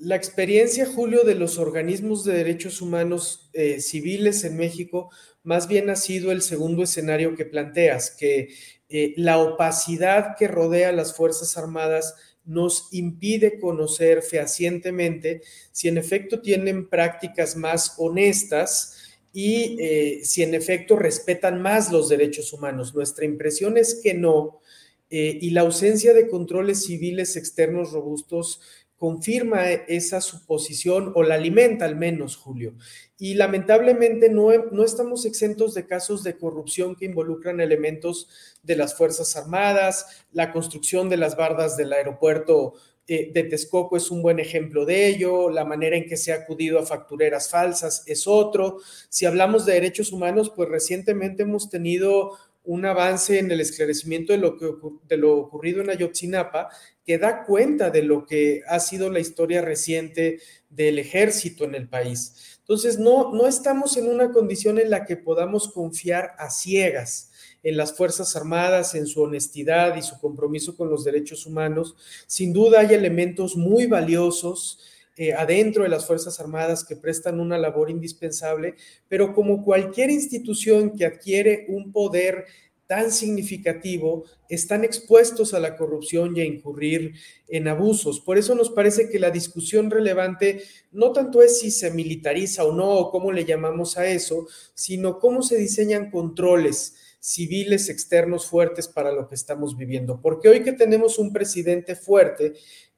La 0.01 0.17
experiencia, 0.17 0.85
Julio, 0.85 1.23
de 1.23 1.37
los 1.37 1.59
organismos 1.59 2.25
de 2.25 2.33
derechos 2.33 2.83
humanos 2.83 3.51
eh, 3.53 3.81
civiles 3.81 4.43
en 4.43 4.57
México 4.57 5.11
más 5.45 5.69
bien 5.69 5.91
ha 5.91 5.95
sido 5.95 6.33
el 6.33 6.43
segundo 6.43 6.83
escenario 6.83 7.37
que 7.37 7.45
planteas, 7.45 8.11
que 8.11 8.49
eh, 8.89 9.15
la 9.17 9.39
opacidad 9.39 10.35
que 10.37 10.49
rodea 10.49 10.89
a 10.89 10.93
las 10.93 11.15
Fuerzas 11.15 11.57
Armadas 11.57 12.17
nos 12.45 12.89
impide 12.91 13.61
conocer 13.61 14.23
fehacientemente 14.23 15.43
si 15.71 15.87
en 15.87 15.99
efecto 15.99 16.41
tienen 16.41 16.89
prácticas 16.89 17.55
más 17.55 17.95
honestas, 17.99 18.96
y 19.39 19.77
eh, 19.81 20.21
si 20.25 20.43
en 20.43 20.55
efecto 20.55 20.97
respetan 20.97 21.61
más 21.61 21.93
los 21.93 22.09
derechos 22.09 22.55
humanos. 22.55 22.95
Nuestra 22.95 23.27
impresión 23.27 23.77
es 23.77 24.01
que 24.03 24.15
no, 24.15 24.63
eh, 25.11 25.37
y 25.39 25.51
la 25.51 25.61
ausencia 25.61 26.15
de 26.15 26.27
controles 26.27 26.87
civiles 26.87 27.37
externos 27.37 27.93
robustos 27.93 28.63
confirma 28.97 29.71
esa 29.71 30.23
suposición 30.23 31.13
o 31.15 31.23
la 31.23 31.35
alimenta 31.35 31.85
al 31.85 31.97
menos, 31.97 32.35
Julio. 32.35 32.77
Y 33.19 33.35
lamentablemente 33.35 34.31
no, 34.31 34.49
no 34.73 34.85
estamos 34.85 35.27
exentos 35.27 35.75
de 35.75 35.87
casos 35.87 36.23
de 36.23 36.39
corrupción 36.39 36.97
que 36.97 37.05
involucran 37.05 37.61
elementos 37.61 38.31
de 38.63 38.77
las 38.77 38.97
Fuerzas 38.97 39.37
Armadas, 39.37 40.25
la 40.33 40.51
construcción 40.51 41.11
de 41.11 41.19
las 41.19 41.37
bardas 41.37 41.77
del 41.77 41.93
aeropuerto 41.93 42.73
eh, 43.09 43.31
de 43.33 43.45
Texcoco 43.45 43.97
es 43.97 44.11
un 44.11 44.21
buen 44.21 44.41
ejemplo 44.41 44.85
de 44.85 45.07
ello, 45.07 45.49
la 45.49 45.65
manera 45.65 45.97
en 45.97 46.07
que 46.07 46.17
se 46.17 46.33
ha 46.33 46.37
acudido 46.37 46.79
a 46.79 46.87
factureras 46.87 47.49
falsas 47.49 48.03
es 48.07 48.27
otro. 48.27 48.79
Si 49.09 49.27
hablamos 49.27 49.65
de 49.65 49.75
derechos 49.75 50.13
humanos, 50.13 50.53
pues 50.55 50.69
recientemente 50.69 51.45
hemos 51.45 51.71
tenido 51.71 52.37
un 52.65 52.85
avance 52.85 53.39
en 53.39 53.51
el 53.53 53.61
esclarecimiento 53.61 54.33
de 54.33 54.39
lo, 54.39 54.59
que, 54.59 54.67
de 55.09 55.17
lo 55.17 55.37
ocurrido 55.37 55.81
en 55.81 55.91
Ayotzinapa 55.91 56.69
que 57.05 57.17
da 57.17 57.45
cuenta 57.45 57.91
de 57.91 58.03
lo 58.03 58.27
que 58.27 58.63
ha 58.67 58.81
sido 58.81 59.09
la 59.09 59.21
historia 59.21 59.63
reciente 59.63 60.41
del 60.69 60.99
ejército 60.99 61.65
en 61.65 61.77
el 61.77 61.89
país. 61.89 62.59
Entonces, 62.59 62.99
no, 62.99 63.33
no 63.33 63.47
estamos 63.47 63.97
en 63.97 64.09
una 64.09 64.33
condición 64.33 64.81
en 64.81 64.91
la 64.91 65.05
que 65.05 65.17
podamos 65.17 65.69
confiar 65.73 66.33
a 66.39 66.51
ciegas 66.51 67.31
en 67.67 67.77
las 67.77 67.97
Fuerzas 67.97 68.37
Armadas, 68.37 68.95
en 68.95 69.09
su 69.09 69.23
honestidad 69.23 69.97
y 69.97 70.03
su 70.03 70.21
compromiso 70.21 70.77
con 70.77 70.89
los 70.89 71.03
derechos 71.03 71.47
humanos. 71.47 71.97
Sin 72.29 72.53
duda 72.53 72.79
hay 72.79 72.95
elementos 72.95 73.57
muy 73.57 73.87
valiosos 73.87 74.79
eh, 75.17 75.33
adentro 75.33 75.83
de 75.83 75.89
las 75.89 76.07
Fuerzas 76.07 76.39
Armadas 76.39 76.85
que 76.85 76.95
prestan 76.95 77.41
una 77.41 77.59
labor 77.59 77.91
indispensable, 77.91 78.77
pero 79.09 79.35
como 79.35 79.65
cualquier 79.65 80.11
institución 80.11 80.97
que 80.97 81.07
adquiere 81.07 81.67
un 81.69 81.91
poder 81.91 82.45
tan 82.87 83.11
significativo, 83.11 84.23
están 84.49 84.85
expuestos 84.85 85.53
a 85.53 85.59
la 85.59 85.77
corrupción 85.77 86.37
y 86.37 86.43
a 86.43 86.45
incurrir 86.45 87.15
en 87.49 87.67
abusos. 87.67 88.21
Por 88.21 88.39
eso 88.39 88.55
nos 88.55 88.71
parece 88.71 89.09
que 89.09 89.19
la 89.19 89.33
discusión 89.33 89.91
relevante 89.91 90.63
no 90.93 91.11
tanto 91.11 91.43
es 91.43 91.59
si 91.59 91.73
se 91.73 91.91
militariza 91.91 92.65
o 92.65 92.73
no, 92.73 92.91
o 92.91 93.11
cómo 93.11 93.33
le 93.33 93.45
llamamos 93.45 93.99
a 93.99 94.07
eso, 94.07 94.47
sino 94.75 95.19
cómo 95.19 95.43
se 95.43 95.57
diseñan 95.57 96.13
controles 96.13 96.95
civiles 97.27 97.89
externos 97.89 98.47
fuertes 98.47 98.87
para 98.87 99.11
lo 99.11 99.29
que 99.29 99.35
estamos 99.35 99.77
viviendo. 99.77 100.21
Porque 100.21 100.49
hoy 100.49 100.63
que 100.63 100.73
tenemos 100.73 101.19
un 101.19 101.33
presidente 101.33 101.97
fuerte, 101.97 102.53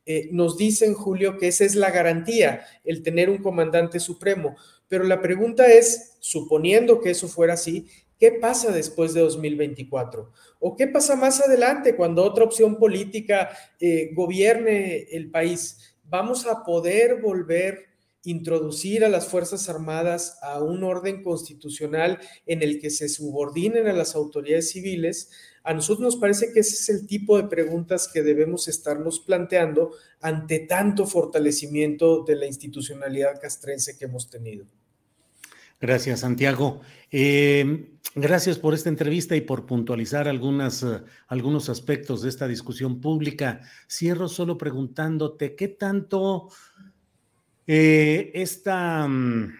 eh, 0.05 0.29
nos 0.33 0.59
dicen, 0.59 0.93
Julio, 0.93 1.39
que 1.39 1.49
esa 1.49 1.65
es 1.65 1.75
la 1.75 1.91
garantía, 1.91 2.61
el 2.85 3.03
tener 3.03 3.31
un 3.31 3.39
comandante 3.39 3.99
supremo. 4.01 4.55
Pero 4.87 5.05
la 5.05 5.23
pregunta 5.23 5.67
es, 5.67 6.19
suponiendo 6.21 7.01
que 7.01 7.13
eso 7.13 7.27
fuera 7.27 7.55
así, 7.55 7.87
¿qué 8.19 8.33
pasa 8.33 8.71
después 8.71 9.15
de 9.15 9.23
2024? 9.23 10.31
¿O 10.61 10.77
qué 10.77 10.89
pasa 10.89 11.17
más 11.17 11.41
adelante 11.41 11.97
cuando 11.97 12.23
otra 12.23 12.45
opción 12.45 12.77
política 12.77 13.49
eh, 13.81 14.11
gobierne 14.13 15.07
el 15.11 15.31
país? 15.31 15.97
¿Vamos 16.05 16.47
a 16.47 16.65
poder 16.65 17.23
volver 17.23 17.88
introducir 18.25 19.05
a 19.05 19.09
las 19.09 19.29
Fuerzas 19.29 19.69
Armadas 19.69 20.39
a 20.43 20.63
un 20.63 20.85
orden 20.85 21.23
constitucional 21.23 22.19
en 22.47 22.63
el 22.63 22.81
que 22.81 22.91
se 22.91 23.09
subordinen 23.09 23.87
a 23.87 23.93
las 23.93 24.15
autoridades 24.15 24.71
civiles, 24.71 25.31
a 25.63 25.75
nosotros 25.75 26.01
nos 26.01 26.17
parece 26.17 26.53
que 26.53 26.61
ese 26.61 26.75
es 26.75 26.89
el 26.89 27.07
tipo 27.07 27.37
de 27.37 27.49
preguntas 27.49 28.09
que 28.13 28.23
debemos 28.23 28.69
estarnos 28.69 29.21
planteando 29.21 29.93
ante 30.21 30.61
tanto 30.61 31.07
fortalecimiento 31.07 32.25
de 32.25 32.37
la 32.37 32.47
institucionalidad 32.47 33.41
castrense 33.41 33.97
que 33.99 34.07
hemos 34.07 34.31
tenido. 34.31 34.67
Gracias, 35.81 36.21
Santiago. 36.21 36.81
Eh, 37.13 37.91
gracias 38.15 38.59
por 38.59 38.75
esta 38.75 38.89
entrevista 38.89 39.37
y 39.37 39.43
por 39.43 39.65
puntualizar 39.65 40.27
eh, 40.27 40.31
algunos 41.29 41.69
aspectos 41.69 42.23
de 42.23 42.29
esta 42.29 42.49
discusión 42.49 43.01
pública. 43.01 43.61
Cierro 43.89 44.29
solo 44.29 44.59
preguntándote 44.59 45.55
qué 45.55 45.69
tanto 45.69 46.49
eh, 47.69 48.33
esta, 48.35 49.07
mm, 49.07 49.53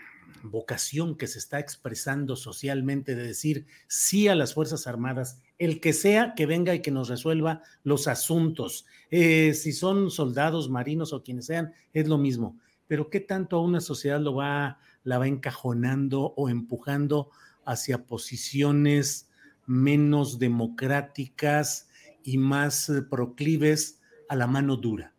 vocación 0.43 1.17
que 1.17 1.27
se 1.27 1.39
está 1.39 1.59
expresando 1.59 2.37
socialmente 2.37 3.15
de 3.15 3.25
decir 3.25 3.67
sí 3.87 4.29
a 4.29 4.35
las 4.35 4.55
Fuerzas 4.55 4.87
Armadas, 4.87 5.41
el 5.59 5.81
que 5.81 5.93
sea 5.93 6.35
que 6.35 6.47
venga 6.47 6.75
y 6.75 6.81
que 6.81 6.91
nos 6.91 7.09
resuelva 7.09 7.63
los 7.83 8.09
asuntos, 8.09 8.87
eh, 9.11 9.55
si 9.55 9.73
son 9.73 10.11
soldados, 10.11 10.71
marinos 10.71 11.13
o 11.13 11.23
quienes 11.23 11.47
sean, 11.47 11.73
es 11.93 12.09
lo 12.09 12.19
mismo. 12.19 12.59
Pero 12.87 13.11
¿qué 13.11 13.21
tanto 13.21 13.57
a 13.57 13.63
una 13.63 13.81
sociedad 13.81 14.21
lo 14.21 14.35
va, 14.35 14.79
la 15.05 15.19
va 15.19 15.29
encajonando 15.29 16.35
o 16.37 16.49
empujando 16.49 17.31
hacia 17.65 18.07
posiciones 18.07 19.29
menos 19.67 20.39
democráticas 20.39 21.89
y 22.23 22.39
más 22.39 22.89
eh, 22.89 23.03
proclives 23.03 24.01
a 24.29 24.37
la 24.37 24.47
mano 24.47 24.77
dura? 24.77 25.15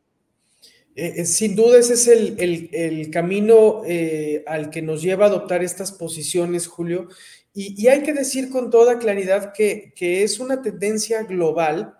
Eh, 0.99 1.21
eh, 1.21 1.25
sin 1.25 1.55
duda 1.55 1.79
ese 1.79 1.93
es 1.93 2.07
el, 2.09 3.09
camino 3.09 3.83
eh, 3.85 4.43
al 4.45 4.69
que 4.69 4.81
nos 4.81 5.01
lleva 5.01 5.25
a 5.25 5.29
adoptar 5.29 5.63
estas 5.63 5.93
posiciones, 5.93 6.67
Julio. 6.67 7.07
Y, 7.53 7.87
hay 7.87 8.03
que 8.03 8.13
decir 8.13 8.49
con 8.49 8.69
toda 8.69 8.99
claridad 8.99 9.53
que, 9.53 9.93
es 9.97 10.41
una 10.41 10.61
tendencia 10.61 11.23
global 11.23 11.93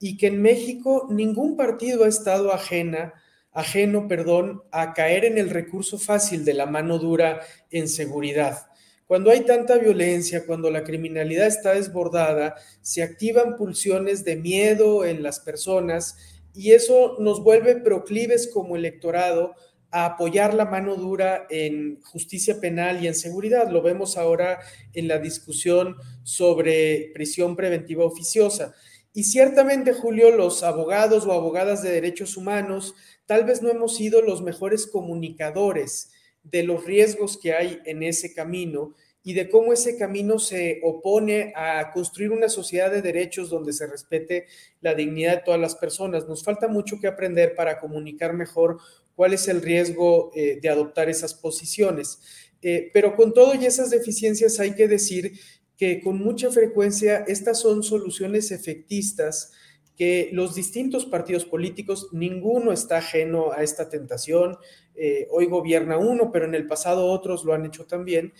y 0.00 0.16
que 0.16 0.26
en 0.26 0.42
México 0.42 1.06
ningún 1.10 1.56
partido 1.56 2.04
ha 2.04 2.08
estado 2.08 2.52
ajena, 2.52 3.14
ajeno 3.52 4.08
perdón, 4.08 4.62
a 4.72 4.94
caer 4.94 5.24
en 5.26 5.38
el 5.38 5.50
recurso 5.50 5.96
fácil 5.96 6.44
de 6.44 6.54
la 6.54 6.66
mano 6.66 6.98
dura 6.98 7.42
en 7.70 7.88
seguridad. 7.88 8.66
Cuando 9.06 9.30
hay 9.30 9.42
tanta 9.42 9.78
violencia, 9.78 10.44
cuando 10.44 10.72
la 10.72 10.82
criminalidad 10.82 11.46
está 11.46 11.74
desbordada, 11.74 12.56
se 12.80 13.04
activan 13.04 13.56
pulsiones 13.56 14.24
de 14.24 14.36
miedo 14.36 15.04
en 15.04 15.22
las 15.22 15.38
personas 15.38 16.39
y 16.54 16.72
eso 16.72 17.16
nos 17.18 17.42
vuelve 17.42 17.76
proclives 17.76 18.50
como 18.52 18.76
electorado 18.76 19.54
a 19.90 20.04
apoyar 20.06 20.54
la 20.54 20.66
mano 20.66 20.96
dura 20.96 21.46
en 21.50 22.00
justicia 22.02 22.60
penal 22.60 23.02
y 23.02 23.08
en 23.08 23.14
seguridad. 23.14 23.70
Lo 23.70 23.82
vemos 23.82 24.16
ahora 24.16 24.60
en 24.92 25.08
la 25.08 25.18
discusión 25.18 25.96
sobre 26.22 27.10
prisión 27.12 27.56
preventiva 27.56 28.04
oficiosa. 28.04 28.74
Y 29.12 29.24
ciertamente, 29.24 29.92
Julio, 29.92 30.30
los 30.30 30.62
abogados 30.62 31.26
o 31.26 31.32
abogadas 31.32 31.82
de 31.82 31.90
derechos 31.90 32.36
humanos 32.36 32.94
tal 33.26 33.44
vez 33.44 33.62
no 33.62 33.68
hemos 33.68 33.96
sido 33.96 34.22
los 34.22 34.42
mejores 34.42 34.86
comunicadores 34.86 36.12
de 36.44 36.62
los 36.62 36.84
riesgos 36.84 37.36
que 37.36 37.52
hay 37.52 37.80
en 37.84 38.02
ese 38.02 38.32
camino 38.32 38.94
y 39.22 39.34
de 39.34 39.48
cómo 39.48 39.72
ese 39.72 39.98
camino 39.98 40.38
se 40.38 40.80
opone 40.82 41.52
a 41.54 41.92
construir 41.92 42.32
una 42.32 42.48
sociedad 42.48 42.90
de 42.90 43.02
derechos 43.02 43.50
donde 43.50 43.72
se 43.72 43.86
respete 43.86 44.46
la 44.80 44.94
dignidad 44.94 45.36
de 45.36 45.42
todas 45.44 45.60
las 45.60 45.74
personas. 45.74 46.26
Nos 46.26 46.42
falta 46.42 46.68
mucho 46.68 46.98
que 47.00 47.06
aprender 47.06 47.54
para 47.54 47.80
comunicar 47.80 48.32
mejor 48.32 48.78
cuál 49.14 49.34
es 49.34 49.48
el 49.48 49.60
riesgo 49.60 50.30
eh, 50.34 50.58
de 50.62 50.68
adoptar 50.70 51.10
esas 51.10 51.34
posiciones. 51.34 52.20
Eh, 52.62 52.90
pero 52.92 53.14
con 53.16 53.34
todo 53.34 53.54
y 53.54 53.66
esas 53.66 53.90
deficiencias 53.90 54.58
hay 54.60 54.74
que 54.74 54.88
decir 54.88 55.32
que 55.76 56.00
con 56.02 56.18
mucha 56.18 56.50
frecuencia 56.50 57.24
estas 57.26 57.60
son 57.60 57.82
soluciones 57.82 58.50
efectistas 58.50 59.52
que 60.00 60.30
los 60.32 60.54
distintos 60.54 61.04
partidos 61.04 61.44
políticos, 61.44 62.08
ninguno 62.12 62.72
está 62.72 62.96
ajeno 62.96 63.52
a 63.52 63.62
esta 63.62 63.90
tentación. 63.90 64.56
Eh, 64.94 65.28
hoy 65.30 65.44
gobierna 65.44 65.98
uno, 65.98 66.32
pero 66.32 66.46
en 66.46 66.54
el 66.54 66.66
pasado 66.66 67.06
otros 67.06 67.44
lo 67.44 67.52
han 67.52 67.66
hecho 67.66 67.84
también. 67.84 68.32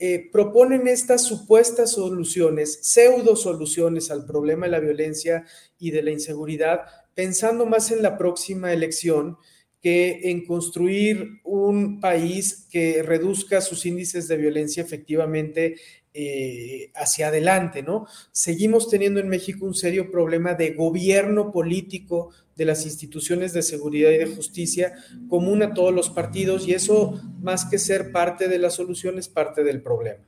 Eh, 0.00 0.28
proponen 0.30 0.86
estas 0.86 1.24
supuestas 1.24 1.92
soluciones, 1.92 2.78
pseudo 2.82 3.34
soluciones 3.34 4.12
al 4.12 4.24
problema 4.26 4.66
de 4.66 4.72
la 4.72 4.80
violencia 4.80 5.44
y 5.76 5.90
de 5.90 6.02
la 6.02 6.12
inseguridad, 6.12 6.82
pensando 7.14 7.66
más 7.66 7.90
en 7.90 8.02
la 8.02 8.16
próxima 8.16 8.72
elección 8.72 9.38
que 9.82 10.30
en 10.30 10.44
construir 10.44 11.40
un 11.44 12.00
país 12.00 12.66
que 12.70 13.02
reduzca 13.02 13.60
sus 13.60 13.86
índices 13.86 14.28
de 14.28 14.36
violencia 14.36 14.82
efectivamente 14.82 15.76
eh, 16.14 16.90
hacia 16.94 17.28
adelante, 17.28 17.82
¿no? 17.82 18.06
Seguimos 18.32 18.88
teniendo 18.88 19.20
en 19.20 19.28
México 19.28 19.66
un 19.66 19.74
serio 19.74 20.10
problema 20.10 20.54
de 20.54 20.70
gobierno 20.70 21.52
político 21.52 22.30
de 22.56 22.64
las 22.64 22.86
instituciones 22.86 23.52
de 23.52 23.62
seguridad 23.62 24.10
y 24.10 24.18
de 24.18 24.34
justicia 24.34 24.94
común 25.28 25.62
a 25.62 25.74
todos 25.74 25.94
los 25.94 26.10
partidos 26.10 26.66
y 26.66 26.74
eso, 26.74 27.20
más 27.40 27.66
que 27.66 27.78
ser 27.78 28.10
parte 28.10 28.48
de 28.48 28.58
la 28.58 28.70
solución, 28.70 29.18
es 29.18 29.28
parte 29.28 29.62
del 29.62 29.80
problema. 29.80 30.24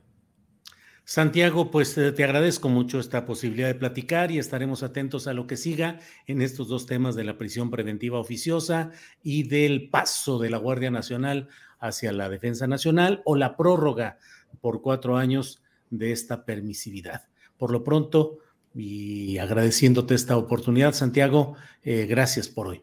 Santiago, 1.03 1.71
pues 1.71 1.97
eh, 1.97 2.11
te 2.13 2.23
agradezco 2.23 2.69
mucho 2.69 2.99
esta 2.99 3.25
posibilidad 3.25 3.67
de 3.67 3.75
platicar 3.75 4.31
y 4.31 4.39
estaremos 4.39 4.83
atentos 4.83 5.27
a 5.27 5.33
lo 5.33 5.45
que 5.45 5.57
siga 5.57 5.99
en 6.25 6.41
estos 6.41 6.69
dos 6.69 6.85
temas 6.85 7.15
de 7.15 7.25
la 7.25 7.37
prisión 7.37 7.69
preventiva 7.69 8.19
oficiosa 8.19 8.91
y 9.23 9.43
del 9.43 9.89
paso 9.89 10.39
de 10.39 10.51
la 10.51 10.57
Guardia 10.57 10.91
Nacional 10.91 11.49
hacia 11.79 12.13
la 12.13 12.29
Defensa 12.29 12.67
Nacional 12.67 13.21
o 13.25 13.35
la 13.35 13.57
prórroga 13.57 14.19
por 14.61 14.81
cuatro 14.81 15.17
años 15.17 15.61
de 15.91 16.11
esta 16.11 16.43
permisividad. 16.43 17.27
Por 17.57 17.71
lo 17.71 17.83
pronto, 17.83 18.39
y 18.73 19.37
agradeciéndote 19.37 20.15
esta 20.15 20.37
oportunidad, 20.37 20.93
Santiago, 20.93 21.55
eh, 21.83 22.07
gracias 22.07 22.49
por 22.49 22.67
hoy. 22.67 22.81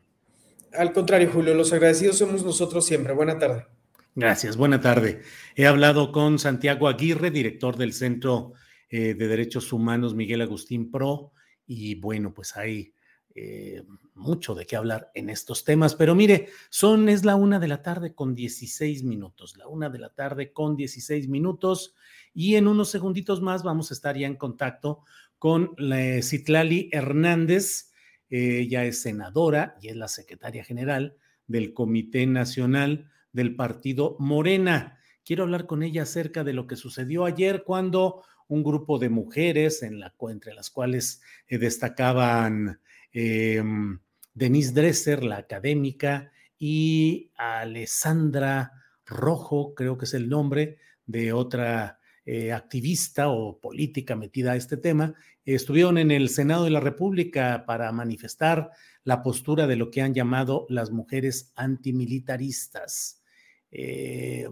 Al 0.72 0.92
contrario, 0.92 1.30
Julio, 1.32 1.54
los 1.54 1.72
agradecidos 1.72 2.18
somos 2.18 2.44
nosotros 2.44 2.86
siempre. 2.86 3.12
Buena 3.14 3.38
tarde. 3.38 3.66
Gracias, 4.14 4.56
buena 4.56 4.80
tarde. 4.80 5.22
He 5.56 5.66
hablado 5.66 6.12
con 6.12 6.38
Santiago 6.38 6.88
Aguirre, 6.88 7.30
director 7.30 7.76
del 7.76 7.92
Centro 7.92 8.52
eh, 8.90 9.14
de 9.14 9.28
Derechos 9.28 9.72
Humanos 9.72 10.14
Miguel 10.14 10.42
Agustín 10.42 10.90
Pro, 10.90 11.32
y 11.66 11.94
bueno, 11.96 12.32
pues 12.34 12.56
hay 12.56 12.94
eh, 13.34 13.84
mucho 14.14 14.54
de 14.54 14.66
qué 14.66 14.74
hablar 14.74 15.10
en 15.14 15.30
estos 15.30 15.62
temas, 15.62 15.94
pero 15.94 16.14
mire, 16.14 16.48
son, 16.70 17.08
es 17.08 17.24
la 17.24 17.36
una 17.36 17.60
de 17.60 17.68
la 17.68 17.82
tarde 17.82 18.14
con 18.14 18.34
16 18.34 19.04
minutos, 19.04 19.56
la 19.56 19.68
una 19.68 19.88
de 19.90 19.98
la 19.98 20.08
tarde 20.08 20.52
con 20.52 20.74
16 20.74 21.28
minutos. 21.28 21.94
Y 22.34 22.56
en 22.56 22.68
unos 22.68 22.90
segunditos 22.90 23.40
más 23.40 23.62
vamos 23.62 23.90
a 23.90 23.94
estar 23.94 24.16
ya 24.16 24.26
en 24.26 24.36
contacto 24.36 25.04
con 25.38 25.74
la 25.78 26.22
Citlali 26.22 26.88
Hernández. 26.92 27.92
ella 28.30 28.84
es 28.84 29.02
senadora 29.02 29.76
y 29.80 29.88
es 29.88 29.96
la 29.96 30.08
secretaria 30.08 30.64
general 30.64 31.16
del 31.46 31.72
Comité 31.72 32.26
Nacional 32.26 33.10
del 33.32 33.56
Partido 33.56 34.16
Morena. 34.18 34.98
Quiero 35.24 35.44
hablar 35.44 35.66
con 35.66 35.82
ella 35.82 36.02
acerca 36.02 36.44
de 36.44 36.52
lo 36.52 36.66
que 36.66 36.76
sucedió 36.76 37.24
ayer 37.24 37.64
cuando 37.64 38.22
un 38.48 38.64
grupo 38.64 38.98
de 38.98 39.10
mujeres, 39.10 39.82
entre 39.82 40.54
las 40.54 40.70
cuales 40.70 41.20
eh, 41.46 41.58
destacaban 41.58 42.80
em, 43.12 44.00
Denise 44.32 44.72
Dresser, 44.72 45.22
la 45.22 45.36
académica, 45.36 46.32
y 46.58 47.30
Alessandra 47.36 48.72
Rojo, 49.06 49.74
creo 49.74 49.96
que 49.96 50.06
es 50.06 50.14
el 50.14 50.28
nombre 50.28 50.78
de 51.06 51.32
otra 51.32 51.97
eh, 52.30 52.52
activista 52.52 53.30
o 53.30 53.58
política 53.58 54.14
metida 54.14 54.52
a 54.52 54.56
este 54.56 54.76
tema, 54.76 55.14
estuvieron 55.46 55.96
en 55.96 56.10
el 56.10 56.28
Senado 56.28 56.64
de 56.64 56.70
la 56.70 56.78
República 56.78 57.64
para 57.66 57.90
manifestar 57.90 58.70
la 59.02 59.22
postura 59.22 59.66
de 59.66 59.76
lo 59.76 59.90
que 59.90 60.02
han 60.02 60.12
llamado 60.12 60.66
las 60.68 60.90
mujeres 60.90 61.54
antimilitaristas. 61.56 63.22
Eh, 63.70 64.46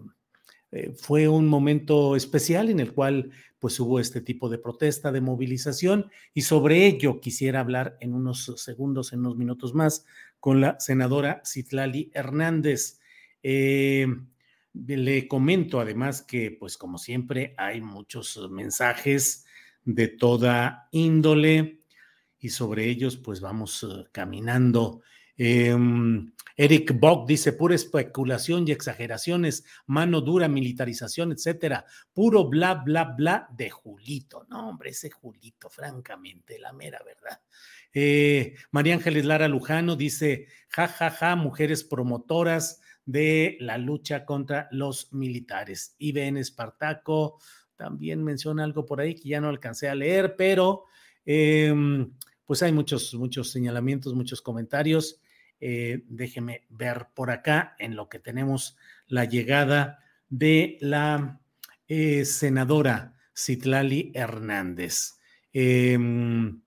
eh, 0.73 0.95
fue 0.97 1.29
un 1.29 1.47
momento 1.49 2.17
especial 2.17 2.71
en 2.71 2.81
el 2.81 2.95
cual 2.95 3.31
pues 3.59 3.79
hubo 3.79 4.01
este 4.01 4.23
tipo 4.23 4.49
de 4.49 4.57
protesta, 4.57 5.13
de 5.13 5.21
movilización 5.21 6.11
y 6.33 6.43
sobre 6.43 6.87
ello 6.87 7.21
quisiera 7.21 7.61
hablar 7.61 7.99
en 8.01 8.15
unos 8.15 8.55
segundos, 8.57 9.13
en 9.13 9.19
unos 9.19 9.37
minutos 9.37 9.75
más 9.75 10.07
con 10.41 10.63
la 10.63 10.81
senadora 10.81 11.43
Citlali 11.45 12.11
Hernández. 12.15 13.01
Le 14.87 15.29
comento 15.29 15.81
además 15.81 16.23
que, 16.23 16.51
pues 16.51 16.77
como 16.77 16.99
siempre, 16.99 17.55
hay 17.57 17.81
muchos 17.81 18.51
mensajes 18.51 19.47
de 19.85 20.09
toda 20.09 20.89
índole 20.91 21.83
y 22.39 22.51
sobre 22.51 22.89
ellos, 22.89 23.17
pues 23.17 23.41
vamos 23.41 23.85
eh, 23.85 24.05
caminando. 24.13 25.03
Em, 25.37 26.33
Eric 26.57 26.99
Bock 26.99 27.29
dice, 27.29 27.53
pura 27.53 27.75
especulación 27.75 28.67
y 28.67 28.73
exageraciones, 28.73 29.65
mano 29.87 30.21
dura, 30.21 30.49
militarización, 30.49 31.33
etcétera, 31.33 31.85
puro 32.13 32.49
bla, 32.49 32.75
bla, 32.75 33.05
bla 33.05 33.49
de 33.57 33.71
Julito. 33.71 34.47
No, 34.49 34.71
hombre, 34.71 34.91
ese 34.91 35.11
Julito, 35.11 35.69
francamente, 35.69 36.59
la 36.59 36.73
mera 36.73 37.01
verdad. 37.05 37.41
Eh, 37.93 38.57
María 38.71 38.95
Ángeles 38.95 39.25
Lara 39.25 39.49
Lujano 39.49 39.97
dice, 39.97 40.49
ja, 40.69 40.89
ja, 40.89 41.11
ja, 41.11 41.37
mujeres 41.37 41.85
promotoras 41.85 42.81
de 43.07 43.57
la 43.61 43.79
lucha 43.79 44.25
contra 44.25 44.69
los 44.73 45.13
militares. 45.13 45.95
IBN 45.99 46.37
Espartaco 46.37 47.39
también 47.77 48.23
menciona 48.23 48.65
algo 48.65 48.85
por 48.85 49.01
ahí 49.01 49.15
que 49.15 49.29
ya 49.29 49.41
no 49.41 49.49
alcancé 49.49 49.89
a 49.89 49.95
leer, 49.95 50.35
pero 50.37 50.85
em, 51.25 52.13
pues 52.45 52.63
hay 52.63 52.73
muchos, 52.73 53.15
muchos 53.15 53.51
señalamientos, 53.51 54.15
muchos 54.15 54.43
comentarios. 54.43 55.21
Eh, 55.61 56.03
déjeme 56.09 56.67
ver 56.69 57.07
por 57.15 57.31
acá 57.31 57.75
en 57.79 57.97
lo 57.97 58.09
que 58.09 58.19
tenemos 58.19 58.77
la 59.07 59.25
llegada 59.25 60.01
de 60.29 60.77
la 60.81 61.41
eh, 61.89 62.25
senadora 62.25 63.15
Citlali 63.35 64.11
Hernández. 64.15 65.15
Em, 65.53 66.61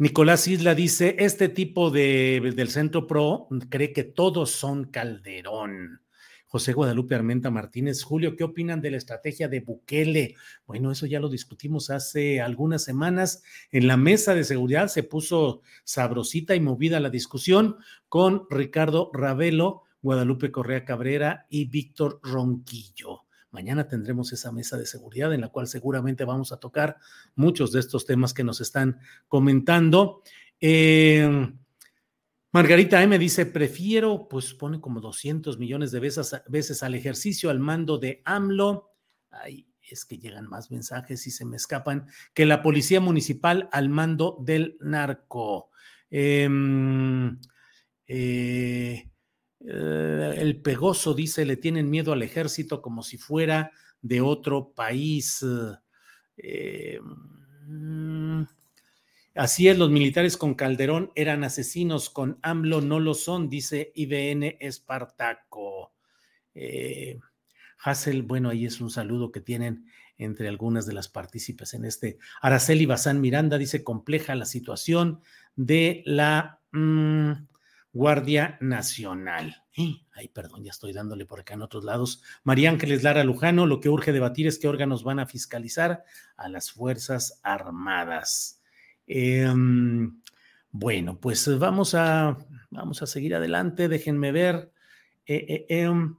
Nicolás 0.00 0.46
Isla 0.46 0.76
dice, 0.76 1.16
este 1.18 1.48
tipo 1.48 1.90
de, 1.90 2.52
del 2.54 2.68
Centro 2.68 3.08
PRO 3.08 3.48
cree 3.68 3.92
que 3.92 4.04
todos 4.04 4.52
son 4.52 4.84
Calderón. 4.84 6.02
José 6.46 6.72
Guadalupe 6.72 7.16
Armenta 7.16 7.50
Martínez. 7.50 8.04
Julio, 8.04 8.36
¿qué 8.36 8.44
opinan 8.44 8.80
de 8.80 8.92
la 8.92 8.96
estrategia 8.96 9.48
de 9.48 9.58
Bukele? 9.58 10.36
Bueno, 10.68 10.92
eso 10.92 11.06
ya 11.06 11.18
lo 11.18 11.28
discutimos 11.28 11.90
hace 11.90 12.40
algunas 12.40 12.84
semanas. 12.84 13.42
En 13.72 13.88
la 13.88 13.96
mesa 13.96 14.36
de 14.36 14.44
seguridad 14.44 14.86
se 14.86 15.02
puso 15.02 15.62
sabrosita 15.82 16.54
y 16.54 16.60
movida 16.60 17.00
la 17.00 17.10
discusión 17.10 17.78
con 18.08 18.46
Ricardo 18.50 19.10
Ravelo, 19.12 19.82
Guadalupe 20.00 20.52
Correa 20.52 20.84
Cabrera 20.84 21.46
y 21.50 21.64
Víctor 21.64 22.20
Ronquillo. 22.22 23.27
Mañana 23.50 23.88
tendremos 23.88 24.32
esa 24.32 24.52
mesa 24.52 24.76
de 24.76 24.86
seguridad 24.86 25.32
en 25.32 25.40
la 25.40 25.48
cual 25.48 25.66
seguramente 25.66 26.24
vamos 26.24 26.52
a 26.52 26.58
tocar 26.58 26.98
muchos 27.34 27.72
de 27.72 27.80
estos 27.80 28.04
temas 28.04 28.34
que 28.34 28.44
nos 28.44 28.60
están 28.60 29.00
comentando. 29.26 30.22
Eh, 30.60 31.50
Margarita 32.52 33.02
M 33.02 33.18
dice, 33.18 33.46
prefiero, 33.46 34.26
pues 34.28 34.54
pone 34.54 34.80
como 34.80 35.00
200 35.00 35.58
millones 35.58 35.92
de 35.92 36.00
veces, 36.00 36.34
veces 36.48 36.82
al 36.82 36.94
ejercicio 36.94 37.50
al 37.50 37.60
mando 37.60 37.98
de 37.98 38.22
AMLO. 38.24 38.92
Ay, 39.30 39.68
es 39.82 40.04
que 40.04 40.18
llegan 40.18 40.48
más 40.48 40.70
mensajes 40.70 41.26
y 41.26 41.30
se 41.30 41.44
me 41.44 41.56
escapan, 41.56 42.06
que 42.34 42.46
la 42.46 42.62
policía 42.62 43.00
municipal 43.00 43.68
al 43.72 43.88
mando 43.88 44.38
del 44.40 44.76
narco. 44.80 45.70
Em, 46.10 47.38
eh, 48.06 49.07
eh, 49.60 50.34
el 50.36 50.60
Pegoso 50.60 51.14
dice, 51.14 51.44
le 51.44 51.56
tienen 51.56 51.90
miedo 51.90 52.12
al 52.12 52.22
ejército 52.22 52.80
como 52.82 53.02
si 53.02 53.18
fuera 53.18 53.72
de 54.00 54.20
otro 54.20 54.72
país. 54.72 55.44
Eh, 56.36 57.00
mm, 57.66 58.42
Así 59.38 59.68
es, 59.68 59.78
los 59.78 59.88
militares 59.88 60.36
con 60.36 60.54
Calderón 60.54 61.12
eran 61.14 61.44
asesinos, 61.44 62.10
con 62.10 62.40
AMLO 62.42 62.80
no 62.80 62.98
lo 62.98 63.14
son, 63.14 63.48
dice 63.48 63.92
IBN 63.94 64.56
Espartaco. 64.58 65.92
Eh, 66.56 67.20
Hassel, 67.78 68.24
bueno, 68.24 68.48
ahí 68.48 68.66
es 68.66 68.80
un 68.80 68.90
saludo 68.90 69.30
que 69.30 69.40
tienen 69.40 69.86
entre 70.16 70.48
algunas 70.48 70.86
de 70.86 70.94
las 70.94 71.06
partícipes 71.06 71.72
en 71.74 71.84
este. 71.84 72.18
Araceli 72.42 72.84
Bazán 72.84 73.20
Miranda 73.20 73.58
dice 73.58 73.84
compleja 73.84 74.34
la 74.34 74.44
situación 74.44 75.20
de 75.54 76.02
la 76.04 76.58
mm, 76.72 77.30
Guardia 77.92 78.58
Nacional. 78.60 79.64
ay, 80.12 80.28
perdón, 80.28 80.64
ya 80.64 80.70
estoy 80.70 80.92
dándole 80.92 81.24
por 81.24 81.40
acá 81.40 81.54
en 81.54 81.62
otros 81.62 81.84
lados. 81.84 82.22
María 82.44 82.70
Ángeles 82.70 83.02
Lara 83.02 83.24
Lujano, 83.24 83.66
lo 83.66 83.80
que 83.80 83.88
urge 83.88 84.12
debatir 84.12 84.46
es 84.46 84.58
qué 84.58 84.68
órganos 84.68 85.04
van 85.04 85.18
a 85.18 85.26
fiscalizar 85.26 86.04
a 86.36 86.48
las 86.48 86.70
Fuerzas 86.72 87.40
Armadas. 87.42 88.60
Em, 89.06 90.20
bueno, 90.70 91.18
pues 91.18 91.58
vamos 91.58 91.94
a, 91.94 92.36
vamos 92.70 93.02
a 93.02 93.06
seguir 93.06 93.34
adelante. 93.34 93.88
Déjenme 93.88 94.32
ver. 94.32 94.72
Eh, 95.26 95.46
eh, 95.48 95.66
em, 95.68 96.16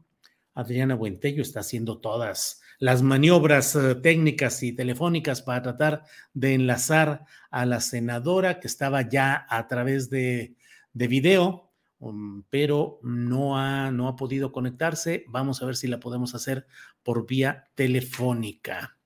Adriana 0.55 0.95
Buentello 0.95 1.41
está 1.41 1.61
haciendo 1.61 1.99
todas 1.99 2.61
las 2.79 3.01
maniobras 3.01 3.75
eh, 3.75 3.95
técnicas 3.95 4.63
y 4.63 4.73
telefónicas 4.73 5.41
para 5.41 5.61
tratar 5.61 6.03
de 6.33 6.53
enlazar 6.53 7.25
a 7.51 7.65
la 7.65 7.81
senadora 7.81 8.59
que 8.59 8.67
estaba 8.67 9.07
ya 9.07 9.45
a 9.49 9.67
través 9.67 10.09
de, 10.09 10.55
de 10.99 11.07
video, 11.07 11.71
um, 11.99 12.43
pero 12.49 12.99
no 13.03 13.57
ha, 13.57 13.89
no 13.89 14.09
ha 14.09 14.17
podido 14.17 14.51
conectarse. 14.51 15.23
Vamos 15.29 15.61
a 15.61 15.65
ver 15.65 15.77
si 15.77 15.87
la 15.87 16.01
podemos 16.01 16.35
hacer 16.35 16.67
por 17.03 17.25
vía 17.25 17.69
telefónica. 17.73 18.97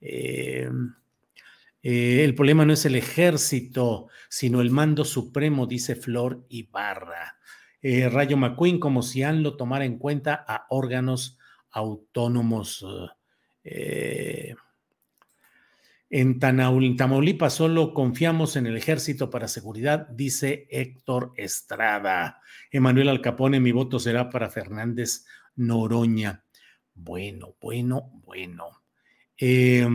Eh, 0.00 0.70
eh, 1.82 2.22
el 2.22 2.36
problema 2.36 2.64
no 2.64 2.72
es 2.72 2.84
el 2.84 2.94
ejército, 2.94 4.06
sino 4.28 4.60
el 4.60 4.70
mando 4.70 5.04
supremo, 5.04 5.66
dice 5.66 5.96
Flor 5.96 6.46
Ibarra. 6.48 7.38
Eh, 7.82 8.08
Rayo 8.08 8.36
McQueen, 8.36 8.78
como 8.78 9.02
si 9.02 9.24
lo 9.24 9.56
tomara 9.56 9.84
en 9.84 9.98
cuenta 9.98 10.44
a 10.46 10.66
órganos 10.70 11.40
autónomos. 11.72 12.86
Eh, 13.64 14.54
en 16.14 16.38
Tamaulipas 16.38 17.54
solo 17.54 17.94
confiamos 17.94 18.56
en 18.56 18.66
el 18.66 18.76
ejército 18.76 19.30
para 19.30 19.48
seguridad, 19.48 20.08
dice 20.08 20.68
Héctor 20.70 21.32
Estrada. 21.36 22.38
Emanuel 22.70 23.08
Alcapone, 23.08 23.60
mi 23.60 23.72
voto 23.72 23.98
será 23.98 24.28
para 24.28 24.50
Fernández 24.50 25.24
Noroña. 25.56 26.44
Bueno, 26.92 27.56
bueno, 27.62 28.12
bueno. 28.26 28.82
Eh, 29.38 29.88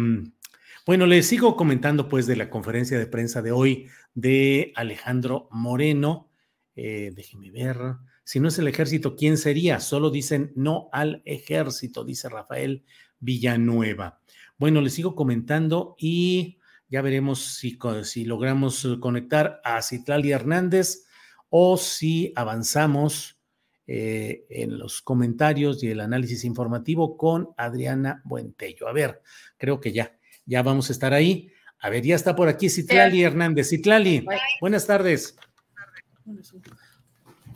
bueno, 0.88 1.06
les 1.06 1.28
sigo 1.28 1.56
comentando 1.56 2.10
pues 2.10 2.26
de 2.26 2.36
la 2.36 2.50
conferencia 2.50 2.98
de 2.98 3.06
prensa 3.06 3.44
de 3.44 3.52
hoy 3.52 3.88
de 4.16 4.72
Alejandro 4.76 5.48
Moreno. 5.52 6.32
Eh, 6.76 7.12
déjeme 7.16 7.52
ver. 7.52 7.78
Si 8.24 8.40
no 8.40 8.48
es 8.48 8.58
el 8.58 8.68
ejército, 8.68 9.16
¿quién 9.16 9.38
sería? 9.38 9.80
Solo 9.80 10.10
dicen 10.10 10.52
no 10.56 10.90
al 10.92 11.22
ejército, 11.26 12.04
dice 12.04 12.28
Rafael 12.28 12.84
Villanueva. 13.20 14.20
Bueno, 14.58 14.82
les 14.82 14.94
sigo 14.94 15.16
comentando 15.16 15.96
y 16.00 16.58
ya 16.90 17.02
veremos 17.02 17.40
si, 17.58 17.78
si 18.04 18.26
logramos 18.26 18.88
conectar 19.00 19.62
a 19.64 19.82
Citlali 19.82 20.32
Hernández 20.32 21.06
o 21.50 21.78
si 21.78 22.34
avanzamos 22.36 23.40
eh, 23.86 24.46
en 24.50 24.78
los 24.78 25.02
comentarios 25.02 25.84
y 25.84 25.90
el 25.90 26.02
análisis 26.02 26.44
informativo 26.44 27.18
con 27.18 27.50
Adriana 27.56 28.22
Buentello. 28.26 28.88
A 28.88 28.94
ver, 28.94 29.22
creo 29.58 29.80
que 29.80 29.92
ya, 29.92 30.18
ya 30.46 30.62
vamos 30.62 30.90
a 30.90 30.94
estar 30.94 31.14
ahí. 31.14 31.52
A 31.80 31.90
ver, 31.90 32.04
ya 32.04 32.16
está 32.16 32.36
por 32.36 32.50
aquí 32.50 32.70
Citlali 32.70 33.24
Hernández. 33.24 33.70
Citlali, 33.70 34.26
buenas 34.60 34.88
tardes. 34.88 35.38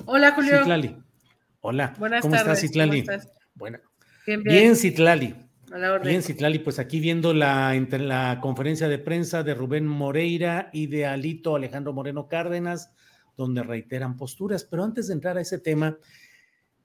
Hola, 0.06 0.32
Julio. 0.32 0.60
Citlali. 0.60 0.98
Hola. 1.62 1.96
Buenas 1.98 2.22
¿Cómo 2.22 2.36
estás, 2.36 2.62
Citlali? 2.62 3.06
Bueno. 3.56 3.80
Bien, 4.26 4.44
bien. 4.44 4.76
Citlali. 4.76 5.36
Bien, 6.04 6.22
Citlali, 6.22 6.60
pues 6.60 6.80
aquí 6.80 7.00
viendo 7.00 7.34
la, 7.34 7.74
la 7.74 8.40
conferencia 8.42 8.88
de 8.88 9.00
prensa 9.00 9.44
de 9.44 9.54
Rubén 9.54 9.88
Moreira 9.88 10.70
y 10.74 10.88
de 10.88 11.06
Alito 11.06 11.56
Alejandro 11.56 11.94
Moreno 11.94 12.28
Cárdenas, 12.28 12.92
donde 13.38 13.64
reiteran 13.64 14.18
posturas. 14.18 14.64
Pero 14.64 14.84
antes 14.84 15.08
de 15.08 15.14
entrar 15.14 15.38
a 15.38 15.42
ese 15.42 15.60
tema, 15.60 15.98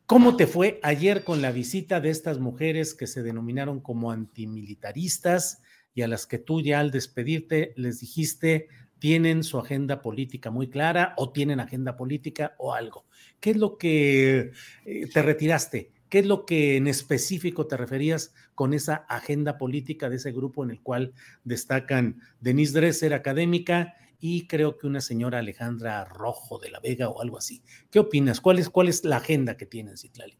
¿cómo 0.06 0.36
te 0.36 0.46
fue 0.46 0.78
ayer 0.82 1.24
con 1.24 1.42
la 1.42 1.50
visita 1.50 2.00
de 2.00 2.10
estas 2.10 2.38
mujeres 2.38 2.94
que 2.94 3.06
se 3.06 3.22
denominaron 3.22 3.80
como 3.80 4.10
antimilitaristas? 4.10 5.62
y 5.96 6.02
a 6.02 6.08
las 6.08 6.26
que 6.26 6.38
tú 6.38 6.60
ya 6.60 6.78
al 6.78 6.92
despedirte 6.92 7.72
les 7.74 8.00
dijiste 8.00 8.68
tienen 8.98 9.42
su 9.42 9.58
agenda 9.58 10.02
política 10.02 10.50
muy 10.50 10.68
clara 10.68 11.14
o 11.16 11.32
tienen 11.32 11.58
agenda 11.58 11.96
política 11.96 12.54
o 12.58 12.74
algo. 12.74 13.06
¿Qué 13.40 13.50
es 13.50 13.56
lo 13.56 13.76
que 13.78 14.52
eh, 14.84 15.06
te 15.12 15.22
retiraste? 15.22 15.90
¿Qué 16.08 16.20
es 16.20 16.26
lo 16.26 16.46
que 16.46 16.76
en 16.76 16.86
específico 16.86 17.66
te 17.66 17.76
referías 17.76 18.32
con 18.54 18.74
esa 18.74 19.06
agenda 19.08 19.58
política 19.58 20.08
de 20.08 20.16
ese 20.16 20.32
grupo 20.32 20.62
en 20.64 20.70
el 20.70 20.80
cual 20.80 21.12
destacan 21.44 22.20
Denise 22.40 22.78
Dresser, 22.78 23.14
académica, 23.14 23.94
y 24.18 24.46
creo 24.46 24.78
que 24.78 24.86
una 24.86 25.00
señora 25.00 25.38
Alejandra 25.38 26.04
Rojo 26.04 26.58
de 26.58 26.70
la 26.70 26.80
Vega 26.80 27.08
o 27.08 27.20
algo 27.20 27.38
así? 27.38 27.62
¿Qué 27.90 27.98
opinas? 27.98 28.40
¿Cuál 28.40 28.58
es, 28.58 28.70
cuál 28.70 28.88
es 28.88 29.04
la 29.04 29.16
agenda 29.16 29.56
que 29.56 29.66
tienen, 29.66 29.96
Citlali? 29.96 30.38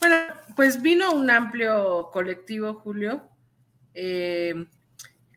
Bueno, 0.00 0.16
pues 0.56 0.82
vino 0.82 1.12
un 1.14 1.30
amplio 1.30 2.10
colectivo, 2.12 2.74
Julio, 2.74 3.28
eh, 3.94 4.66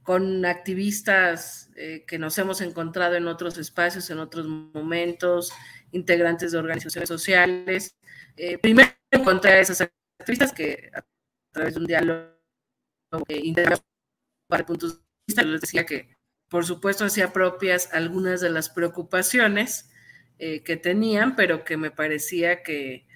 con 0.04 0.46
activistas 0.46 1.70
eh, 1.76 2.04
que 2.08 2.18
nos 2.18 2.38
hemos 2.38 2.62
encontrado 2.62 3.16
en 3.16 3.28
otros 3.28 3.58
espacios, 3.58 4.10
en 4.10 4.20
otros 4.20 4.48
momentos, 4.48 5.52
integrantes 5.92 6.52
de 6.52 6.58
organizaciones 6.58 7.10
sociales. 7.10 7.96
Eh, 8.36 8.58
primero 8.58 8.90
encontré 9.12 9.52
a 9.52 9.60
esas 9.60 9.82
activistas 10.20 10.54
que 10.54 10.92
a 10.94 11.04
través 11.52 11.74
de 11.74 11.80
un 11.80 11.88
diálogo 11.88 12.30
eh, 13.30 13.54
para 14.48 14.66
puntos 14.66 14.98
de 14.98 15.04
vista, 15.28 15.44
les 15.44 15.62
decía 15.62 15.86
que 15.86 16.16
por 16.50 16.66
supuesto 16.66 17.06
hacía 17.06 17.34
propias 17.34 17.94
algunas 17.94 18.42
de 18.42 18.50
las 18.50 18.70
preocupaciones 18.70 19.90
que 20.38 20.78
tenían, 20.78 21.36
pero 21.36 21.66
que 21.66 21.78
me 21.78 21.90
parecía 21.90 22.62
que 22.62 23.08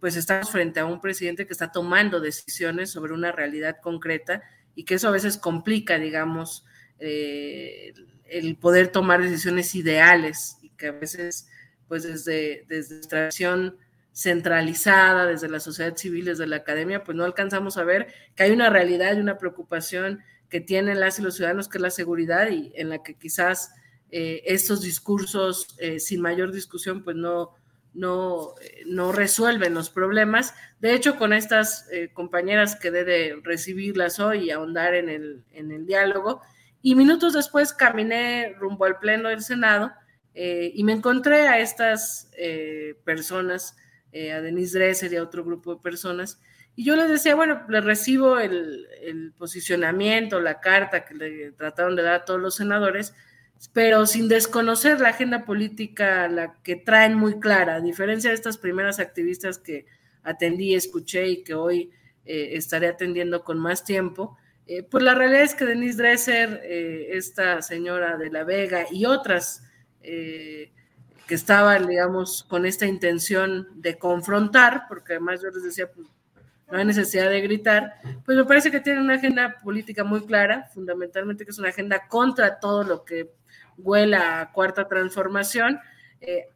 pues 0.00 0.16
estamos 0.16 0.50
frente 0.50 0.80
a 0.80 0.86
un 0.86 1.00
presidente 1.00 1.46
que 1.46 1.52
está 1.52 1.70
tomando 1.70 2.20
decisiones 2.20 2.90
sobre 2.90 3.12
una 3.12 3.32
realidad 3.32 3.76
concreta 3.82 4.42
y 4.74 4.84
que 4.84 4.94
eso 4.94 5.08
a 5.08 5.12
veces 5.12 5.36
complica, 5.36 5.98
digamos, 5.98 6.64
eh, 6.98 7.92
el 8.24 8.56
poder 8.56 8.88
tomar 8.88 9.22
decisiones 9.22 9.74
ideales 9.74 10.56
y 10.62 10.70
que 10.70 10.88
a 10.88 10.92
veces, 10.92 11.48
pues 11.88 12.02
desde, 12.02 12.64
desde 12.68 12.96
nuestra 12.96 13.26
visión 13.26 13.76
centralizada, 14.12 15.26
desde 15.26 15.48
la 15.48 15.60
sociedad 15.60 15.96
civil, 15.96 16.26
desde 16.26 16.46
la 16.46 16.56
academia, 16.56 17.02
pues 17.02 17.16
no 17.16 17.24
alcanzamos 17.24 17.76
a 17.76 17.84
ver 17.84 18.06
que 18.36 18.44
hay 18.44 18.52
una 18.52 18.70
realidad 18.70 19.16
y 19.16 19.20
una 19.20 19.38
preocupación 19.38 20.22
que 20.48 20.60
tienen 20.60 21.00
las 21.00 21.18
y 21.18 21.22
los 21.22 21.34
ciudadanos, 21.34 21.68
que 21.68 21.78
es 21.78 21.82
la 21.82 21.90
seguridad 21.90 22.48
y 22.48 22.72
en 22.76 22.90
la 22.90 23.02
que 23.02 23.14
quizás 23.14 23.72
eh, 24.10 24.42
estos 24.46 24.82
discursos 24.82 25.74
eh, 25.80 25.98
sin 25.98 26.20
mayor 26.20 26.52
discusión, 26.52 27.02
pues 27.02 27.16
no, 27.16 27.54
no, 27.92 28.54
no 28.86 29.10
resuelven 29.10 29.74
los 29.74 29.90
problemas. 29.90 30.54
De 30.78 30.94
hecho, 30.94 31.16
con 31.16 31.32
estas 31.32 31.88
eh, 31.90 32.10
compañeras 32.12 32.76
quedé 32.76 33.04
de 33.04 33.40
recibirlas 33.42 34.20
hoy 34.20 34.44
y 34.44 34.50
ahondar 34.52 34.94
en 34.94 35.08
el, 35.08 35.44
en 35.50 35.72
el 35.72 35.86
diálogo. 35.86 36.40
Y 36.82 36.94
minutos 36.94 37.32
después 37.32 37.72
caminé 37.72 38.54
rumbo 38.58 38.84
al 38.84 39.00
Pleno 39.00 39.30
del 39.30 39.42
Senado 39.42 39.90
eh, 40.34 40.72
y 40.74 40.82
me 40.82 40.92
encontré 40.92 41.46
a 41.46 41.60
estas 41.60 42.28
eh, 42.36 42.96
personas 43.04 43.76
eh, 44.12 44.32
a 44.32 44.40
Denise 44.40 44.78
Dresser 44.78 45.12
y 45.12 45.16
a 45.16 45.22
otro 45.22 45.44
grupo 45.44 45.76
de 45.76 45.80
personas. 45.80 46.40
Y 46.74 46.84
yo 46.84 46.96
les 46.96 47.08
decía, 47.08 47.36
bueno, 47.36 47.62
le 47.68 47.80
recibo 47.80 48.40
el, 48.40 49.32
posicionamiento, 49.38 50.40
la 50.40 50.60
carta 50.60 51.04
que 51.04 51.14
le 51.14 51.52
trataron 51.52 51.94
de 51.94 52.02
dar 52.02 52.14
a 52.14 52.24
todos 52.24 52.40
los 52.40 52.56
senadores, 52.56 53.14
pero 53.72 54.06
sin 54.06 54.28
desconocer 54.28 55.00
la 55.00 55.10
agenda 55.10 55.44
política, 55.44 56.26
la 56.28 56.54
que 56.64 56.74
traen 56.74 57.14
muy 57.14 57.38
clara, 57.38 57.76
a 57.76 57.80
diferencia 57.80 58.30
de 58.30 58.34
estas 58.34 58.58
primeras 58.58 58.98
activistas 58.98 59.58
que 59.58 59.86
atendí, 60.24 60.74
escuché 60.74 61.28
y 61.28 61.44
que 61.44 61.54
hoy 61.54 61.92
estaré 62.24 62.88
atendiendo 62.88 63.44
con 63.44 63.60
más 63.60 63.84
tiempo. 63.84 64.36
Pues 64.90 65.04
la 65.04 65.14
realidad 65.14 65.42
es 65.42 65.54
que 65.54 65.66
Denise 65.66 65.98
Dresser, 65.98 66.60
esta 66.64 67.62
señora 67.62 68.16
de 68.16 68.30
La 68.30 68.42
Vega 68.42 68.86
y 68.90 69.04
otras 69.04 69.62
que 70.04 71.34
estaban, 71.34 71.86
digamos, 71.86 72.44
con 72.44 72.66
esta 72.66 72.86
intención 72.86 73.68
de 73.74 73.96
confrontar, 73.98 74.84
porque 74.88 75.14
además 75.14 75.40
yo 75.42 75.48
les 75.50 75.62
decía, 75.62 75.90
pues 75.90 76.06
no 76.70 76.78
hay 76.78 76.84
necesidad 76.84 77.30
de 77.30 77.40
gritar, 77.40 77.94
pues 78.24 78.36
me 78.36 78.44
parece 78.44 78.70
que 78.70 78.80
tienen 78.80 79.02
una 79.02 79.14
agenda 79.14 79.60
política 79.62 80.04
muy 80.04 80.24
clara, 80.26 80.68
fundamentalmente 80.74 81.44
que 81.44 81.50
es 81.50 81.58
una 81.58 81.68
agenda 81.68 82.08
contra 82.08 82.58
todo 82.58 82.84
lo 82.84 83.04
que 83.04 83.30
huela 83.78 84.40
a 84.40 84.52
cuarta 84.52 84.88
transformación. 84.88 85.80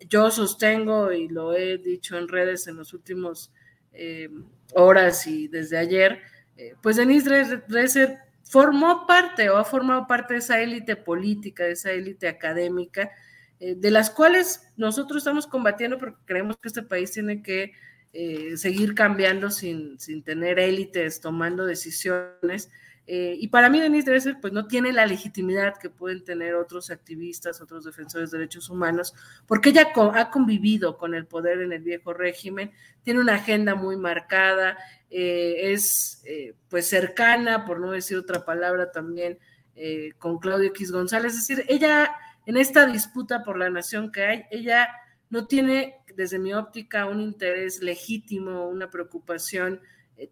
yo 0.08 0.30
sostengo, 0.30 1.12
y 1.12 1.28
lo 1.28 1.52
he 1.52 1.78
dicho 1.78 2.16
en 2.16 2.28
redes 2.28 2.66
en 2.68 2.76
los 2.76 2.94
últimos 2.94 3.52
eh, 3.92 4.30
horas 4.74 5.26
y 5.26 5.48
desde 5.48 5.76
ayer, 5.76 6.20
eh, 6.56 6.74
pues 6.82 6.96
Denise 6.96 7.62
Dresser 7.68 8.18
formó 8.44 9.06
parte 9.06 9.50
o 9.50 9.56
ha 9.56 9.64
formado 9.64 10.06
parte 10.06 10.34
de 10.34 10.40
esa 10.40 10.60
élite 10.60 10.96
política, 10.96 11.64
de 11.64 11.72
esa 11.72 11.92
élite 11.92 12.28
académica, 12.28 13.10
eh, 13.60 13.74
de 13.76 13.90
las 13.90 14.10
cuales 14.10 14.68
nosotros 14.76 15.18
estamos 15.18 15.46
combatiendo 15.46 15.98
porque 15.98 16.18
creemos 16.24 16.56
que 16.56 16.68
este 16.68 16.82
país 16.82 17.10
tiene 17.12 17.42
que 17.42 17.72
seguir 18.56 18.94
cambiando 18.94 19.48
sin, 19.48 20.00
sin 20.00 20.24
tener 20.24 20.58
élites 20.58 21.20
tomando 21.20 21.66
decisiones. 21.66 22.68
Eh, 23.10 23.38
y 23.40 23.48
para 23.48 23.70
mí 23.70 23.80
Denise 23.80 24.10
Dresser 24.10 24.36
pues 24.38 24.52
no 24.52 24.66
tiene 24.66 24.92
la 24.92 25.06
legitimidad 25.06 25.78
que 25.78 25.88
pueden 25.88 26.22
tener 26.24 26.54
otros 26.54 26.90
activistas, 26.90 27.62
otros 27.62 27.86
defensores 27.86 28.30
de 28.30 28.36
derechos 28.36 28.68
humanos, 28.68 29.14
porque 29.46 29.70
ella 29.70 29.88
ha 30.14 30.30
convivido 30.30 30.98
con 30.98 31.14
el 31.14 31.24
poder 31.24 31.62
en 31.62 31.72
el 31.72 31.82
viejo 31.82 32.12
régimen, 32.12 32.70
tiene 33.02 33.20
una 33.20 33.36
agenda 33.36 33.74
muy 33.74 33.96
marcada, 33.96 34.76
eh, 35.08 35.72
es 35.72 36.20
eh, 36.26 36.52
pues 36.68 36.86
cercana, 36.86 37.64
por 37.64 37.80
no 37.80 37.92
decir 37.92 38.18
otra 38.18 38.44
palabra 38.44 38.92
también, 38.92 39.38
con 40.18 40.40
Claudio 40.40 40.70
X 40.70 40.90
González, 40.90 41.34
es 41.34 41.46
decir, 41.46 41.64
ella 41.68 42.10
en 42.48 42.56
esta 42.56 42.86
disputa 42.86 43.42
por 43.42 43.58
la 43.58 43.68
nación 43.68 44.10
que 44.10 44.24
hay, 44.24 44.44
ella 44.50 44.88
no 45.28 45.46
tiene 45.46 45.96
desde 46.16 46.38
mi 46.38 46.54
óptica 46.54 47.04
un 47.04 47.20
interés 47.20 47.82
legítimo, 47.82 48.66
una 48.66 48.88
preocupación 48.88 49.82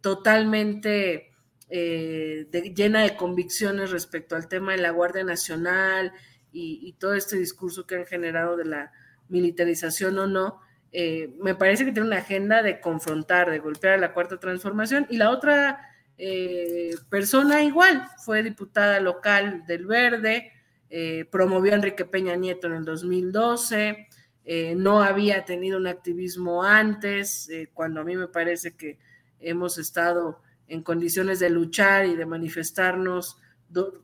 totalmente 0.00 1.30
eh, 1.68 2.46
llena 2.74 3.02
de 3.02 3.16
convicciones 3.16 3.90
respecto 3.90 4.34
al 4.34 4.48
tema 4.48 4.72
de 4.72 4.78
la 4.78 4.92
Guardia 4.92 5.24
Nacional 5.24 6.10
y, 6.52 6.94
todo 6.94 7.12
este 7.12 7.36
discurso 7.36 7.86
que 7.86 7.96
han 7.96 8.06
generado 8.06 8.56
de 8.56 8.64
la 8.64 8.92
militarización 9.28 10.18
o 10.18 10.26
no, 10.26 10.62
eh, 10.92 11.36
me 11.38 11.54
parece 11.54 11.84
que 11.84 11.92
tiene 11.92 12.08
una 12.08 12.20
agenda 12.20 12.62
de 12.62 12.80
confrontar, 12.80 13.50
de 13.50 13.58
golpear 13.58 13.94
a 13.94 13.98
la 13.98 14.14
cuarta 14.14 14.40
transformación. 14.40 15.06
Y 15.10 15.18
la 15.18 15.28
otra 15.28 15.86
eh, 16.16 16.94
persona 17.10 17.62
igual, 17.62 18.08
fue 18.24 18.42
diputada 18.42 19.00
local 19.00 19.64
del 19.66 19.84
Verde, 19.84 20.50
promovió 21.30 21.72
a 21.72 21.76
Enrique 21.76 22.04
Peña 22.04 22.36
Nieto 22.36 22.68
en 22.68 22.74
el 22.74 22.84
2012, 22.84 24.08
no 24.76 25.02
había 25.02 25.44
tenido 25.44 25.78
un 25.78 25.86
activismo 25.86 26.62
antes, 26.62 27.50
cuando 27.74 28.00
a 28.00 28.04
mí 28.04 28.16
me 28.16 28.28
parece 28.28 28.76
que 28.76 28.98
hemos 29.40 29.78
estado 29.78 30.40
en 30.68 30.82
condiciones 30.82 31.38
de 31.38 31.50
luchar 31.50 32.06
y 32.06 32.16
de 32.16 32.26
manifestarnos 32.26 33.38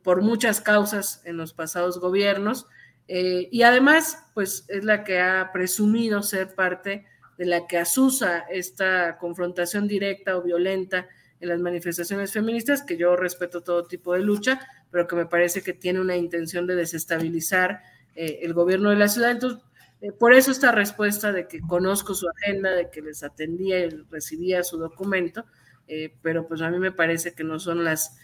por 0.03 0.23
muchas 0.23 0.61
causas 0.61 1.23
en 1.25 1.37
los 1.37 1.53
pasados 1.53 2.01
gobiernos. 2.01 2.67
Eh, 3.09 3.49
y 3.51 3.63
además, 3.63 4.25
pues 4.35 4.65
es 4.69 4.85
la 4.85 5.05
que 5.05 5.21
ha 5.21 5.51
presumido 5.53 6.23
ser 6.23 6.55
parte 6.55 7.07
de 7.39 7.47
la 7.47 7.67
que 7.67 7.79
asusa 7.79 8.41
esta 8.51 9.19
confrontación 9.19 9.89
directa 9.89 10.37
o 10.37 10.43
violenta 10.43 11.09
en 11.41 11.49
las 11.49 11.61
manifestaciones 11.61 12.33
feministas, 12.33 12.83
que 12.83 12.97
yo 12.97 13.17
respeto 13.17 13.63
todo 13.63 13.85
tipo 13.87 14.15
de 14.15 14.21
lucha, 14.21 14.61
pero 14.93 15.09
que 15.09 15.17
me 15.17 15.27
parece 15.27 15.63
que 15.63 15.73
tiene 15.73 16.01
una 16.01 16.17
intención 16.17 16.67
de 16.67 16.77
desestabilizar 16.77 17.83
eh, 18.15 18.41
el 18.43 18.53
gobierno 18.53 18.91
de 18.91 18.97
la 18.97 19.09
ciudad. 19.09 19.31
Entonces, 19.31 19.61
eh, 20.03 20.13
por 20.13 20.35
eso 20.35 20.51
esta 20.51 20.71
respuesta 20.71 21.33
de 21.33 21.49
que 21.49 21.61
conozco 21.61 22.15
su 22.15 22.29
agenda, 22.29 22.71
de 22.73 22.91
que 22.91 23.01
les 23.01 23.23
atendía 23.25 23.81
y 23.81 23.89
recibía 24.11 24.63
su 24.63 24.77
documento, 24.77 25.47
eh, 25.89 26.15
pero 26.21 26.47
pues 26.47 26.61
a 26.61 26.71
mí 26.71 26.79
me 26.79 26.93
parece 26.93 27.33
que 27.33 27.43
no 27.43 27.59
son 27.59 27.83
las 27.83 28.17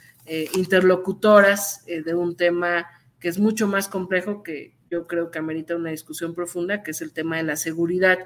interlocutoras 0.53 1.87
de 1.87 2.15
un 2.15 2.37
tema 2.37 2.87
que 3.19 3.29
es 3.29 3.39
mucho 3.39 3.67
más 3.67 3.89
complejo, 3.89 4.43
que 4.43 4.75
yo 4.91 5.07
creo 5.07 5.31
que 5.31 5.39
amerita 5.39 5.75
una 5.75 5.89
discusión 5.89 6.35
profunda, 6.35 6.83
que 6.83 6.91
es 6.91 7.01
el 7.01 7.15
tema 7.15 7.39
de 7.39 7.45
la 7.45 7.57
seguridad, 7.57 8.19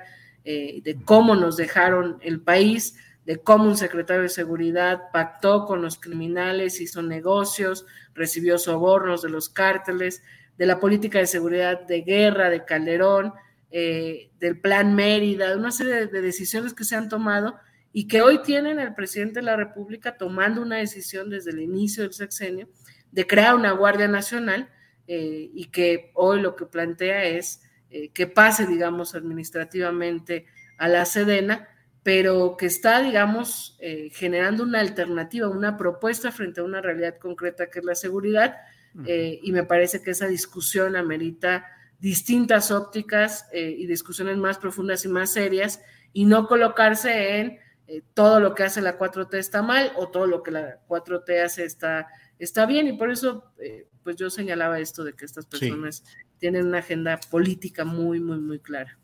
de 0.42 0.98
cómo 1.04 1.36
nos 1.36 1.56
dejaron 1.56 2.18
el 2.22 2.40
país, 2.40 2.96
de 3.24 3.38
cómo 3.38 3.64
un 3.64 3.76
secretario 3.76 4.22
de 4.22 4.28
seguridad 4.28 5.10
pactó 5.12 5.64
con 5.66 5.82
los 5.82 5.98
criminales, 5.98 6.80
hizo 6.80 7.02
negocios, 7.02 7.86
recibió 8.14 8.58
sobornos 8.58 9.22
de 9.22 9.30
los 9.30 9.48
cárteles, 9.48 10.22
de 10.58 10.66
la 10.66 10.80
política 10.80 11.18
de 11.18 11.26
seguridad 11.26 11.82
de 11.86 12.02
guerra 12.02 12.50
de 12.50 12.64
Calderón, 12.64 13.32
del 13.70 14.60
plan 14.60 14.94
Mérida, 14.94 15.48
de 15.48 15.56
una 15.56 15.72
serie 15.72 16.06
de 16.06 16.20
decisiones 16.20 16.74
que 16.74 16.84
se 16.84 16.94
han 16.94 17.08
tomado 17.08 17.56
y 17.92 18.06
que 18.06 18.22
hoy 18.22 18.42
tienen 18.42 18.78
al 18.78 18.94
presidente 18.94 19.40
de 19.40 19.46
la 19.46 19.56
República 19.56 20.16
tomando 20.16 20.62
una 20.62 20.76
decisión 20.76 21.30
desde 21.30 21.50
el 21.50 21.60
inicio 21.60 22.02
del 22.02 22.12
sexenio 22.12 22.68
de 23.10 23.26
crear 23.26 23.54
una 23.54 23.72
Guardia 23.72 24.08
Nacional 24.08 24.70
eh, 25.06 25.50
y 25.52 25.66
que 25.66 26.10
hoy 26.14 26.40
lo 26.40 26.56
que 26.56 26.66
plantea 26.66 27.24
es 27.24 27.62
eh, 27.90 28.08
que 28.10 28.26
pase, 28.26 28.66
digamos, 28.66 29.14
administrativamente 29.14 30.46
a 30.78 30.88
la 30.88 31.04
Sedena, 31.04 31.68
pero 32.02 32.56
que 32.56 32.66
está, 32.66 33.00
digamos, 33.02 33.76
eh, 33.80 34.10
generando 34.12 34.64
una 34.64 34.80
alternativa, 34.80 35.48
una 35.48 35.76
propuesta 35.76 36.32
frente 36.32 36.60
a 36.60 36.64
una 36.64 36.80
realidad 36.80 37.18
concreta 37.18 37.70
que 37.70 37.78
es 37.78 37.84
la 37.84 37.94
seguridad, 37.94 38.56
y 38.94 39.52
me 39.52 39.64
parece 39.64 40.02
que 40.02 40.10
esa 40.10 40.26
discusión 40.26 40.96
amerita 40.96 41.64
distintas 41.98 42.70
ópticas 42.70 43.46
y 43.54 43.86
discusiones 43.86 44.36
más 44.36 44.58
profundas 44.58 45.06
y 45.06 45.08
más 45.08 45.32
serias, 45.32 45.80
y 46.12 46.26
no 46.26 46.46
colocarse 46.46 47.38
en 47.38 47.58
eh, 47.92 48.02
todo 48.14 48.40
lo 48.40 48.54
que 48.54 48.62
hace 48.62 48.80
la 48.80 48.98
4T 48.98 49.34
está 49.34 49.60
mal 49.60 49.92
o 49.96 50.08
todo 50.08 50.26
lo 50.26 50.42
que 50.42 50.50
la 50.50 50.80
4T 50.88 51.44
hace 51.44 51.64
está, 51.64 52.08
está 52.38 52.64
bien. 52.64 52.88
Y 52.88 52.94
por 52.94 53.10
eso, 53.10 53.52
eh, 53.58 53.86
pues 54.02 54.16
yo 54.16 54.30
señalaba 54.30 54.78
esto 54.78 55.04
de 55.04 55.14
que 55.14 55.24
estas 55.24 55.46
personas 55.46 56.04
tienen 56.38 56.66
una 56.66 56.78
agenda 56.78 57.18
política 57.30 57.84
muy, 57.84 58.20
muy, 58.20 58.38
muy 58.38 58.60
clara. 58.60 58.98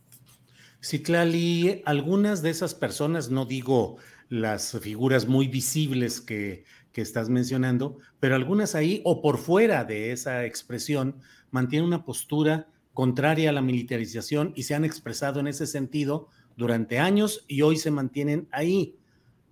Citlali, 0.82 1.82
algunas 1.84 2.42
de 2.42 2.50
esas 2.50 2.74
personas, 2.74 3.30
no 3.30 3.46
digo 3.46 3.96
las 4.28 4.78
figuras 4.80 5.26
muy 5.26 5.48
visibles 5.48 6.20
que, 6.20 6.64
que 6.92 7.00
estás 7.00 7.28
mencionando, 7.28 7.98
pero 8.20 8.34
algunas 8.34 8.74
ahí 8.74 9.00
o 9.04 9.22
por 9.22 9.38
fuera 9.38 9.84
de 9.84 10.12
esa 10.12 10.44
expresión 10.44 11.16
mantienen 11.50 11.86
una 11.86 12.04
postura 12.04 12.68
contraria 12.92 13.50
a 13.50 13.52
la 13.52 13.62
militarización 13.62 14.52
y 14.56 14.64
se 14.64 14.74
han 14.74 14.84
expresado 14.84 15.40
en 15.40 15.46
ese 15.46 15.66
sentido 15.66 16.28
durante 16.56 16.98
años 16.98 17.44
y 17.46 17.62
hoy 17.62 17.76
se 17.76 17.90
mantienen 17.90 18.48
ahí. 18.50 18.96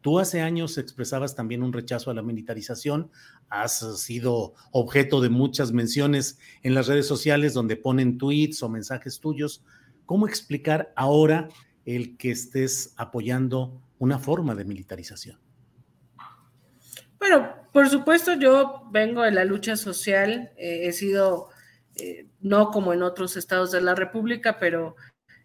Tú 0.00 0.18
hace 0.18 0.40
años 0.40 0.78
expresabas 0.78 1.34
también 1.34 1.62
un 1.62 1.72
rechazo 1.72 2.10
a 2.10 2.14
la 2.14 2.22
militarización, 2.22 3.10
has 3.48 4.00
sido 4.00 4.54
objeto 4.72 5.20
de 5.20 5.28
muchas 5.28 5.72
menciones 5.72 6.38
en 6.62 6.74
las 6.74 6.88
redes 6.88 7.06
sociales 7.06 7.54
donde 7.54 7.76
ponen 7.76 8.18
tweets 8.18 8.62
o 8.62 8.68
mensajes 8.68 9.20
tuyos. 9.20 9.62
¿Cómo 10.06 10.26
explicar 10.26 10.92
ahora 10.94 11.48
el 11.84 12.16
que 12.16 12.30
estés 12.30 12.94
apoyando 12.96 13.82
una 13.98 14.18
forma 14.18 14.54
de 14.54 14.64
militarización? 14.64 15.38
Bueno, 17.18 17.54
por 17.72 17.88
supuesto 17.88 18.34
yo 18.34 18.88
vengo 18.90 19.22
de 19.22 19.32
la 19.32 19.44
lucha 19.44 19.76
social, 19.76 20.52
eh, 20.56 20.86
he 20.86 20.92
sido, 20.92 21.48
eh, 21.96 22.28
no 22.40 22.70
como 22.70 22.92
en 22.92 23.02
otros 23.02 23.36
estados 23.36 23.72
de 23.72 23.80
la 23.80 23.94
República, 23.94 24.58
pero 24.60 24.94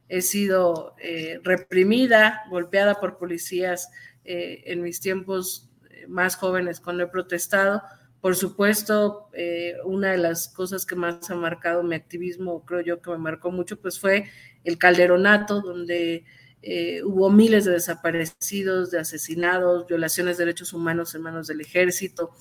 he 0.07 0.21
sido 0.21 0.95
eh, 1.01 1.39
reprimida, 1.43 2.43
golpeada 2.49 2.99
por 2.99 3.17
policías 3.17 3.89
en 4.23 4.83
mis 4.83 5.01
tiempos 5.01 5.71
más 6.07 6.35
jóvenes 6.35 6.79
cuando 6.79 7.03
he 7.03 7.07
protestado. 7.07 7.81
Por 8.21 8.35
supuesto, 8.35 9.29
una 9.85 10.11
de 10.11 10.17
las 10.17 10.47
cosas 10.47 10.85
que 10.85 10.95
más 10.95 11.29
ha 11.31 11.35
marcado 11.35 11.81
mi 11.81 11.95
activismo, 11.95 12.63
creo 12.65 12.81
yo 12.81 13.01
que 13.01 13.09
me 13.09 13.17
marcó 13.17 13.51
mucho, 13.51 13.79
pues 13.79 13.99
fue 13.99 14.25
el 14.63 14.77
calderonato, 14.77 15.61
donde 15.61 16.23
hubo 17.03 17.31
miles 17.31 17.65
de 17.65 17.71
desaparecidos, 17.71 18.91
de 18.91 18.99
asesinados, 18.99 19.87
violaciones 19.87 20.37
de 20.37 20.45
derechos 20.45 20.71
humanos 20.71 21.15
en 21.15 21.23
manos 21.23 21.47
del 21.47 21.61
ejército, 21.61 22.31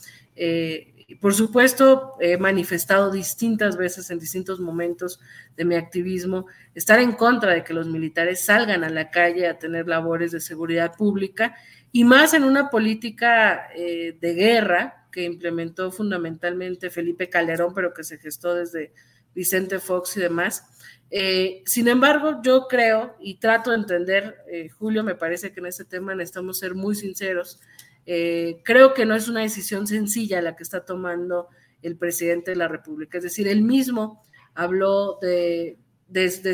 por 1.18 1.34
supuesto, 1.34 2.14
he 2.20 2.36
manifestado 2.36 3.10
distintas 3.10 3.76
veces 3.76 4.10
en 4.10 4.20
distintos 4.20 4.60
momentos 4.60 5.18
de 5.56 5.64
mi 5.64 5.74
activismo 5.74 6.46
estar 6.74 7.00
en 7.00 7.12
contra 7.12 7.52
de 7.52 7.64
que 7.64 7.74
los 7.74 7.88
militares 7.88 8.44
salgan 8.44 8.84
a 8.84 8.90
la 8.90 9.10
calle 9.10 9.48
a 9.48 9.58
tener 9.58 9.88
labores 9.88 10.30
de 10.30 10.40
seguridad 10.40 10.94
pública 10.94 11.56
y 11.90 12.04
más 12.04 12.32
en 12.34 12.44
una 12.44 12.70
política 12.70 13.70
eh, 13.74 14.16
de 14.20 14.34
guerra 14.34 14.99
que 15.10 15.24
implementó 15.24 15.90
fundamentalmente 15.90 16.90
Felipe 16.90 17.28
Calderón, 17.28 17.74
pero 17.74 17.92
que 17.92 18.04
se 18.04 18.18
gestó 18.18 18.54
desde 18.54 18.92
Vicente 19.34 19.78
Fox 19.78 20.16
y 20.16 20.20
demás. 20.20 20.64
Eh, 21.10 21.62
sin 21.66 21.88
embargo, 21.88 22.40
yo 22.42 22.66
creo 22.68 23.16
y 23.20 23.38
trato 23.38 23.70
de 23.70 23.78
entender, 23.78 24.36
eh, 24.50 24.68
Julio, 24.68 25.02
me 25.02 25.16
parece 25.16 25.52
que 25.52 25.60
en 25.60 25.66
este 25.66 25.84
tema 25.84 26.14
necesitamos 26.14 26.58
ser 26.58 26.74
muy 26.74 26.94
sinceros, 26.94 27.60
eh, 28.06 28.60
creo 28.64 28.94
que 28.94 29.04
no 29.04 29.14
es 29.14 29.28
una 29.28 29.40
decisión 29.40 29.86
sencilla 29.86 30.40
la 30.40 30.56
que 30.56 30.62
está 30.62 30.84
tomando 30.84 31.48
el 31.82 31.96
presidente 31.96 32.52
de 32.52 32.56
la 32.56 32.68
República. 32.68 33.18
Es 33.18 33.24
decir, 33.24 33.48
él 33.48 33.62
mismo 33.62 34.22
habló 34.54 35.18
de, 35.20 35.78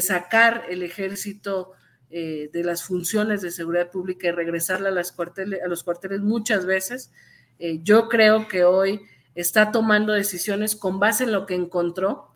sacar 0.00 0.64
el 0.68 0.82
ejército 0.82 1.72
de 2.08 2.62
las 2.64 2.82
funciones 2.82 3.42
de 3.42 3.50
seguridad 3.50 3.90
pública 3.90 4.28
y 4.28 4.30
regresarla 4.30 4.88
a 4.88 4.92
los 4.92 5.12
cuarteles 5.12 6.20
muchas 6.20 6.64
veces. 6.64 7.10
Eh, 7.58 7.80
yo 7.82 8.08
creo 8.08 8.48
que 8.48 8.64
hoy 8.64 9.02
está 9.34 9.70
tomando 9.72 10.12
decisiones 10.12 10.76
con 10.76 10.98
base 10.98 11.24
en 11.24 11.32
lo 11.32 11.46
que 11.46 11.54
encontró. 11.54 12.32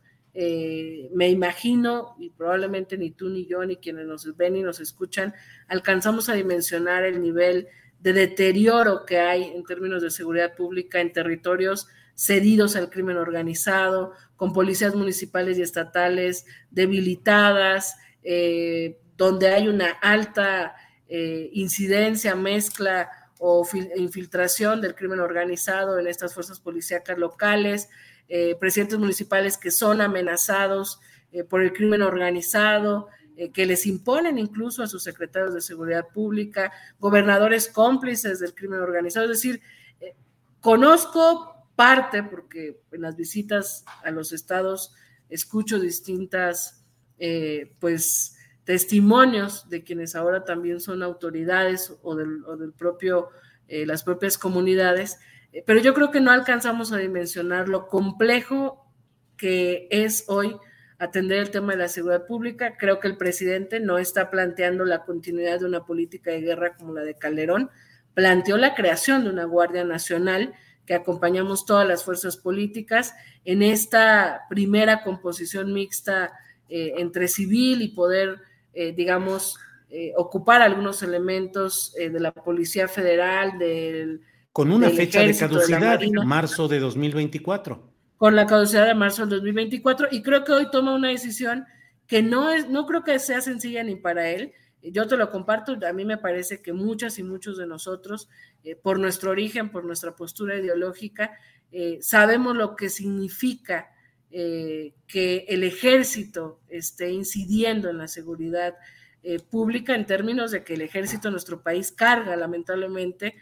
me 1.12 1.28
imagino, 1.28 2.14
y 2.18 2.30
probablemente 2.30 2.96
ni 2.96 3.10
tú 3.10 3.28
ni 3.28 3.46
yo, 3.46 3.64
ni 3.64 3.76
quienes 3.76 4.06
nos 4.06 4.36
ven 4.36 4.56
y 4.56 4.62
nos 4.62 4.80
escuchan, 4.80 5.34
alcanzamos 5.66 6.28
a 6.28 6.34
dimensionar 6.34 7.04
el 7.04 7.20
nivel 7.20 7.66
de 7.98 8.12
deterioro 8.12 9.04
que 9.04 9.18
hay 9.18 9.44
en 9.44 9.64
términos 9.64 10.02
de 10.02 10.10
seguridad 10.10 10.54
pública 10.54 11.00
en 11.00 11.12
territorios 11.12 11.88
cedidos 12.20 12.76
al 12.76 12.90
crimen 12.90 13.16
organizado, 13.16 14.12
con 14.36 14.52
policías 14.52 14.94
municipales 14.94 15.56
y 15.56 15.62
estatales 15.62 16.44
debilitadas, 16.70 17.96
eh, 18.22 18.98
donde 19.16 19.48
hay 19.48 19.68
una 19.68 19.90
alta 20.02 20.74
eh, 21.08 21.48
incidencia, 21.54 22.34
mezcla 22.34 23.10
o 23.42 23.66
infiltración 23.96 24.80
del 24.80 24.94
crimen 24.94 25.18
organizado 25.18 25.98
en 25.98 26.06
estas 26.06 26.34
fuerzas 26.34 26.60
policíacas 26.60 27.18
locales, 27.18 27.88
eh, 28.28 28.54
presidentes 28.60 28.98
municipales 28.98 29.58
que 29.58 29.70
son 29.70 30.00
amenazados 30.00 31.00
por 31.48 31.62
el 31.62 31.72
crimen 31.72 32.02
organizado, 32.02 33.08
eh, 33.40 33.52
que 33.52 33.64
les 33.64 33.86
imponen 33.86 34.36
incluso 34.36 34.82
a 34.82 34.86
sus 34.86 35.02
secretarios 35.02 35.54
de 35.54 35.62
seguridad 35.62 36.08
pública, 36.08 36.70
gobernadores 36.98 37.68
cómplices 37.68 38.38
del 38.38 38.54
crimen 38.54 38.80
organizado. 38.80 39.24
Es 39.24 39.38
decir, 39.38 39.62
eh, 39.98 40.14
conozco 40.60 41.66
parte, 41.74 42.22
porque 42.22 42.82
en 42.92 43.00
las 43.00 43.16
visitas 43.16 43.86
a 44.04 44.10
los 44.10 44.34
estados 44.34 44.92
escucho 45.30 45.80
distintas, 45.80 46.84
eh, 47.18 47.72
pues, 47.80 48.36
testimonios 48.70 49.68
de 49.68 49.82
quienes 49.82 50.14
ahora 50.14 50.44
también 50.44 50.78
son 50.78 51.02
autoridades 51.02 51.92
o 52.04 52.14
del, 52.14 52.72
propio, 52.78 53.30
las 53.66 54.04
propias 54.04 54.38
comunidades, 54.38 55.18
pero 55.66 55.80
yo 55.80 55.92
creo 55.92 56.12
que 56.12 56.20
no 56.20 56.30
alcanzamos 56.30 56.92
a 56.92 56.98
dimensionar 56.98 57.68
lo 57.68 57.88
complejo 57.88 58.86
que 59.36 59.88
es 59.90 60.22
hoy 60.28 60.56
atender 61.00 61.40
el 61.40 61.50
tema 61.50 61.72
de 61.72 61.78
la 61.78 61.88
seguridad 61.88 62.28
pública. 62.28 62.76
Creo 62.78 63.00
que 63.00 63.08
el 63.08 63.16
presidente 63.16 63.80
no 63.80 63.98
está 63.98 64.30
planteando 64.30 64.84
la 64.84 65.02
continuidad 65.02 65.58
de 65.58 65.66
una 65.66 65.84
política 65.84 66.30
de 66.30 66.42
guerra 66.42 66.76
como 66.76 66.94
la 66.94 67.02
de 67.02 67.16
Calderón, 67.16 67.70
planteó 68.14 68.56
la 68.56 68.76
creación 68.76 69.24
de 69.24 69.30
una 69.30 69.46
Guardia 69.46 69.82
Nacional 69.82 70.54
que 70.86 70.94
acompañamos 70.94 71.66
todas 71.66 71.88
las 71.88 72.04
fuerzas 72.04 72.36
políticas 72.36 73.16
en 73.44 73.64
esta 73.64 74.42
primera 74.48 75.02
composición 75.02 75.72
mixta 75.72 76.30
eh, 76.68 76.94
entre 76.98 77.26
civil 77.26 77.82
y 77.82 77.88
poder, 77.88 78.38
eh, 78.74 78.92
digamos, 78.92 79.58
eh, 79.88 80.12
ocupar 80.16 80.62
algunos 80.62 81.02
elementos 81.02 81.92
de 81.94 82.20
la 82.20 82.32
Policía 82.32 82.88
Federal, 82.88 83.58
del... 83.58 84.20
Con 84.52 84.70
una 84.72 84.90
fecha 84.90 85.20
de 85.20 85.36
caducidad, 85.36 86.00
marzo 86.24 86.68
de 86.68 86.80
2024 86.80 87.90
con 88.20 88.36
la 88.36 88.44
caducidad 88.44 88.86
de 88.86 88.94
marzo 88.94 89.22
del 89.22 89.38
2024 89.38 90.08
y 90.10 90.20
creo 90.20 90.44
que 90.44 90.52
hoy 90.52 90.70
toma 90.70 90.94
una 90.94 91.08
decisión 91.08 91.64
que 92.06 92.20
no 92.20 92.50
es, 92.50 92.68
no 92.68 92.84
creo 92.84 93.02
que 93.02 93.18
sea 93.18 93.40
sencilla 93.40 93.82
ni 93.82 93.96
para 93.96 94.28
él. 94.28 94.52
Yo 94.82 95.06
te 95.06 95.16
lo 95.16 95.30
comparto, 95.30 95.78
a 95.88 95.92
mí 95.94 96.04
me 96.04 96.18
parece 96.18 96.60
que 96.60 96.74
muchas 96.74 97.18
y 97.18 97.22
muchos 97.22 97.56
de 97.56 97.66
nosotros, 97.66 98.28
eh, 98.62 98.76
por 98.76 98.98
nuestro 98.98 99.30
origen, 99.30 99.70
por 99.70 99.86
nuestra 99.86 100.14
postura 100.16 100.58
ideológica, 100.58 101.32
eh, 101.72 101.96
sabemos 102.02 102.54
lo 102.54 102.76
que 102.76 102.90
significa 102.90 103.88
eh, 104.30 104.92
que 105.06 105.46
el 105.48 105.64
ejército 105.64 106.60
esté 106.68 107.10
incidiendo 107.10 107.88
en 107.88 107.98
la 107.98 108.08
seguridad 108.08 108.74
pública 109.50 109.94
en 109.94 110.06
términos 110.06 110.50
de 110.50 110.64
que 110.64 110.72
el 110.72 110.80
ejército 110.80 111.28
en 111.28 111.32
nuestro 111.32 111.62
país 111.62 111.92
carga, 111.92 112.36
lamentablemente, 112.36 113.34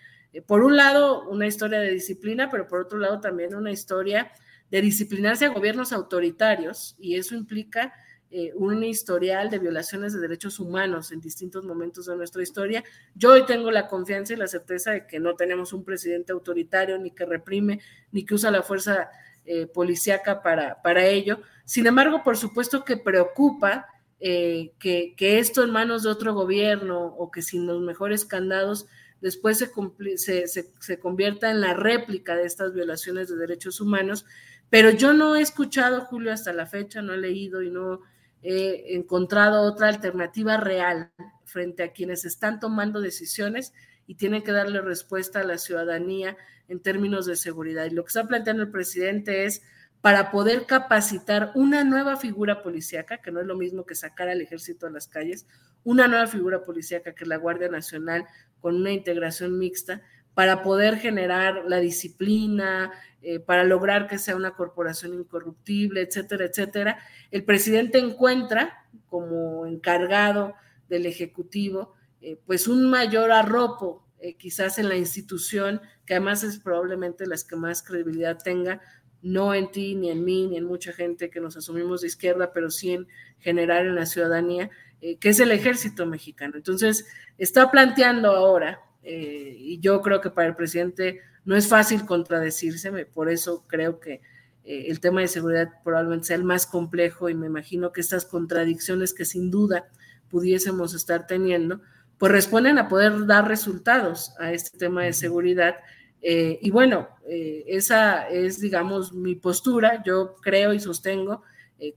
por 0.44 0.64
un 0.64 0.76
lado, 0.76 1.28
una 1.28 1.46
historia 1.46 1.78
de 1.78 1.92
disciplina, 1.92 2.50
pero 2.50 2.66
por 2.66 2.80
otro 2.80 2.98
lado 2.98 3.20
también 3.20 3.54
una 3.54 3.70
historia 3.70 4.32
de 4.72 4.80
disciplinarse 4.80 5.44
a 5.44 5.50
gobiernos 5.50 5.92
autoritarios 5.92 6.96
y 6.98 7.14
eso 7.14 7.36
implica 7.36 7.92
eh, 8.30 8.52
un 8.56 8.84
historial 8.84 9.48
de 9.48 9.58
violaciones 9.58 10.12
de 10.12 10.20
derechos 10.20 10.60
humanos 10.60 11.12
en 11.12 11.20
distintos 11.20 11.64
momentos 11.64 12.04
de 12.04 12.14
nuestra 12.14 12.42
historia. 12.42 12.84
Yo 13.14 13.32
hoy 13.32 13.46
tengo 13.46 13.70
la 13.70 13.86
confianza 13.86 14.34
y 14.34 14.36
la 14.36 14.48
certeza 14.48 14.90
de 14.90 15.06
que 15.06 15.18
no 15.18 15.34
tenemos 15.34 15.72
un 15.72 15.82
presidente 15.82 16.32
autoritario 16.32 16.98
ni 16.98 17.12
que 17.12 17.24
reprime 17.24 17.80
ni 18.12 18.26
que 18.26 18.34
usa 18.34 18.50
la 18.50 18.62
fuerza 18.62 19.08
eh, 19.48 19.66
policíaca 19.66 20.42
para, 20.42 20.80
para 20.82 21.06
ello. 21.06 21.40
Sin 21.64 21.86
embargo, 21.86 22.22
por 22.22 22.36
supuesto 22.36 22.84
que 22.84 22.96
preocupa 22.96 23.86
eh, 24.20 24.72
que, 24.78 25.14
que, 25.16 25.38
esto 25.38 25.62
en 25.62 25.70
manos 25.70 26.02
de 26.02 26.10
otro 26.10 26.34
gobierno 26.34 27.04
o 27.04 27.30
que 27.30 27.42
sin 27.42 27.66
los 27.66 27.80
mejores 27.80 28.24
candados 28.24 28.86
después 29.20 29.58
se, 29.58 29.70
se, 30.16 30.48
se, 30.48 30.72
se 30.78 30.98
convierta 30.98 31.50
en 31.50 31.60
la 31.60 31.74
réplica 31.74 32.36
de 32.36 32.46
estas 32.46 32.72
violaciones 32.72 33.28
de 33.28 33.36
derechos 33.36 33.80
humanos 33.80 34.24
pero 34.70 34.90
yo 34.90 35.12
no 35.12 35.36
he 35.36 35.40
escuchado, 35.40 36.02
Julio, 36.02 36.32
hasta 36.32 36.52
la 36.52 36.66
fecha, 36.66 37.00
no 37.00 37.14
he 37.14 37.18
leído 37.18 37.62
y 37.62 37.70
no 37.70 38.00
he 38.42 38.94
encontrado 38.94 39.62
otra 39.62 39.88
alternativa 39.88 40.58
real 40.58 41.10
frente 41.44 41.82
a 41.82 41.92
quienes 41.92 42.24
están 42.24 42.60
tomando 42.60 43.00
decisiones 43.00 43.72
y 44.08 44.14
tienen 44.14 44.42
que 44.42 44.52
darle 44.52 44.80
respuesta 44.80 45.40
a 45.40 45.44
la 45.44 45.58
ciudadanía 45.58 46.36
en 46.66 46.80
términos 46.80 47.26
de 47.26 47.36
seguridad. 47.36 47.84
Y 47.84 47.90
lo 47.90 48.04
que 48.04 48.08
está 48.08 48.26
planteando 48.26 48.62
el 48.64 48.70
presidente 48.70 49.44
es 49.44 49.62
para 50.00 50.30
poder 50.30 50.64
capacitar 50.64 51.52
una 51.54 51.84
nueva 51.84 52.16
figura 52.16 52.62
policíaca, 52.62 53.18
que 53.18 53.30
no 53.30 53.40
es 53.40 53.46
lo 53.46 53.54
mismo 53.54 53.84
que 53.84 53.94
sacar 53.94 54.30
al 54.30 54.40
ejército 54.40 54.86
a 54.86 54.90
las 54.90 55.08
calles, 55.08 55.46
una 55.84 56.08
nueva 56.08 56.26
figura 56.26 56.62
policíaca 56.62 57.14
que 57.14 57.24
es 57.24 57.28
la 57.28 57.36
Guardia 57.36 57.68
Nacional 57.68 58.24
con 58.60 58.76
una 58.76 58.92
integración 58.92 59.58
mixta, 59.58 60.00
para 60.32 60.62
poder 60.62 60.96
generar 60.96 61.64
la 61.66 61.78
disciplina, 61.78 62.92
eh, 63.20 63.40
para 63.40 63.64
lograr 63.64 64.06
que 64.06 64.18
sea 64.18 64.36
una 64.36 64.52
corporación 64.52 65.12
incorruptible, 65.12 66.00
etcétera, 66.00 66.46
etcétera. 66.46 66.98
El 67.30 67.44
presidente 67.44 67.98
encuentra 67.98 68.86
como 69.08 69.66
encargado 69.66 70.54
del 70.88 71.04
Ejecutivo, 71.04 71.97
eh, 72.20 72.38
pues 72.46 72.68
un 72.68 72.88
mayor 72.90 73.32
arropo 73.32 74.06
eh, 74.18 74.36
quizás 74.36 74.78
en 74.78 74.88
la 74.88 74.96
institución, 74.96 75.80
que 76.06 76.14
además 76.14 76.42
es 76.42 76.58
probablemente 76.58 77.26
las 77.26 77.44
que 77.44 77.56
más 77.56 77.82
credibilidad 77.82 78.38
tenga, 78.42 78.80
no 79.22 79.54
en 79.54 79.70
ti, 79.70 79.94
ni 79.94 80.10
en 80.10 80.24
mí, 80.24 80.46
ni 80.46 80.56
en 80.56 80.64
mucha 80.64 80.92
gente 80.92 81.30
que 81.30 81.40
nos 81.40 81.56
asumimos 81.56 82.00
de 82.00 82.08
izquierda, 82.08 82.52
pero 82.52 82.70
sí 82.70 82.92
en 82.92 83.08
general 83.38 83.86
en 83.86 83.94
la 83.96 84.06
ciudadanía, 84.06 84.70
que 85.00 85.28
es 85.28 85.38
el 85.38 85.52
ejército 85.52 86.06
mexicano. 86.06 86.56
Entonces, 86.56 87.06
está 87.36 87.70
planteando 87.70 88.30
ahora 88.30 88.80
eh, 89.02 89.54
y 89.56 89.80
yo 89.80 90.02
creo 90.02 90.20
que 90.20 90.30
para 90.30 90.48
el 90.48 90.56
presidente 90.56 91.20
no 91.44 91.56
es 91.56 91.68
fácil 91.68 92.04
contradecirse, 92.04 93.06
por 93.06 93.30
eso 93.30 93.64
creo 93.66 94.00
que 94.00 94.20
eh, 94.64 94.86
el 94.88 95.00
tema 95.00 95.22
de 95.22 95.28
seguridad 95.28 95.68
probablemente 95.82 96.26
sea 96.26 96.36
el 96.36 96.44
más 96.44 96.66
complejo 96.66 97.30
y 97.30 97.34
me 97.34 97.46
imagino 97.46 97.92
que 97.92 98.02
estas 98.02 98.26
contradicciones 98.26 99.14
que 99.14 99.24
sin 99.24 99.50
duda 99.50 99.88
pudiésemos 100.28 100.92
estar 100.94 101.26
teniendo, 101.26 101.80
pues 102.18 102.32
responden 102.32 102.78
a 102.78 102.88
poder 102.88 103.26
dar 103.26 103.48
resultados 103.48 104.34
a 104.38 104.52
este 104.52 104.76
tema 104.76 105.04
de 105.04 105.12
seguridad. 105.12 105.76
Eh, 106.20 106.58
y 106.60 106.70
bueno, 106.70 107.08
esa 107.26 108.28
es, 108.28 108.60
digamos, 108.60 109.12
mi 109.12 109.36
postura. 109.36 110.02
Yo 110.04 110.36
creo 110.42 110.72
y 110.72 110.80
sostengo, 110.80 111.42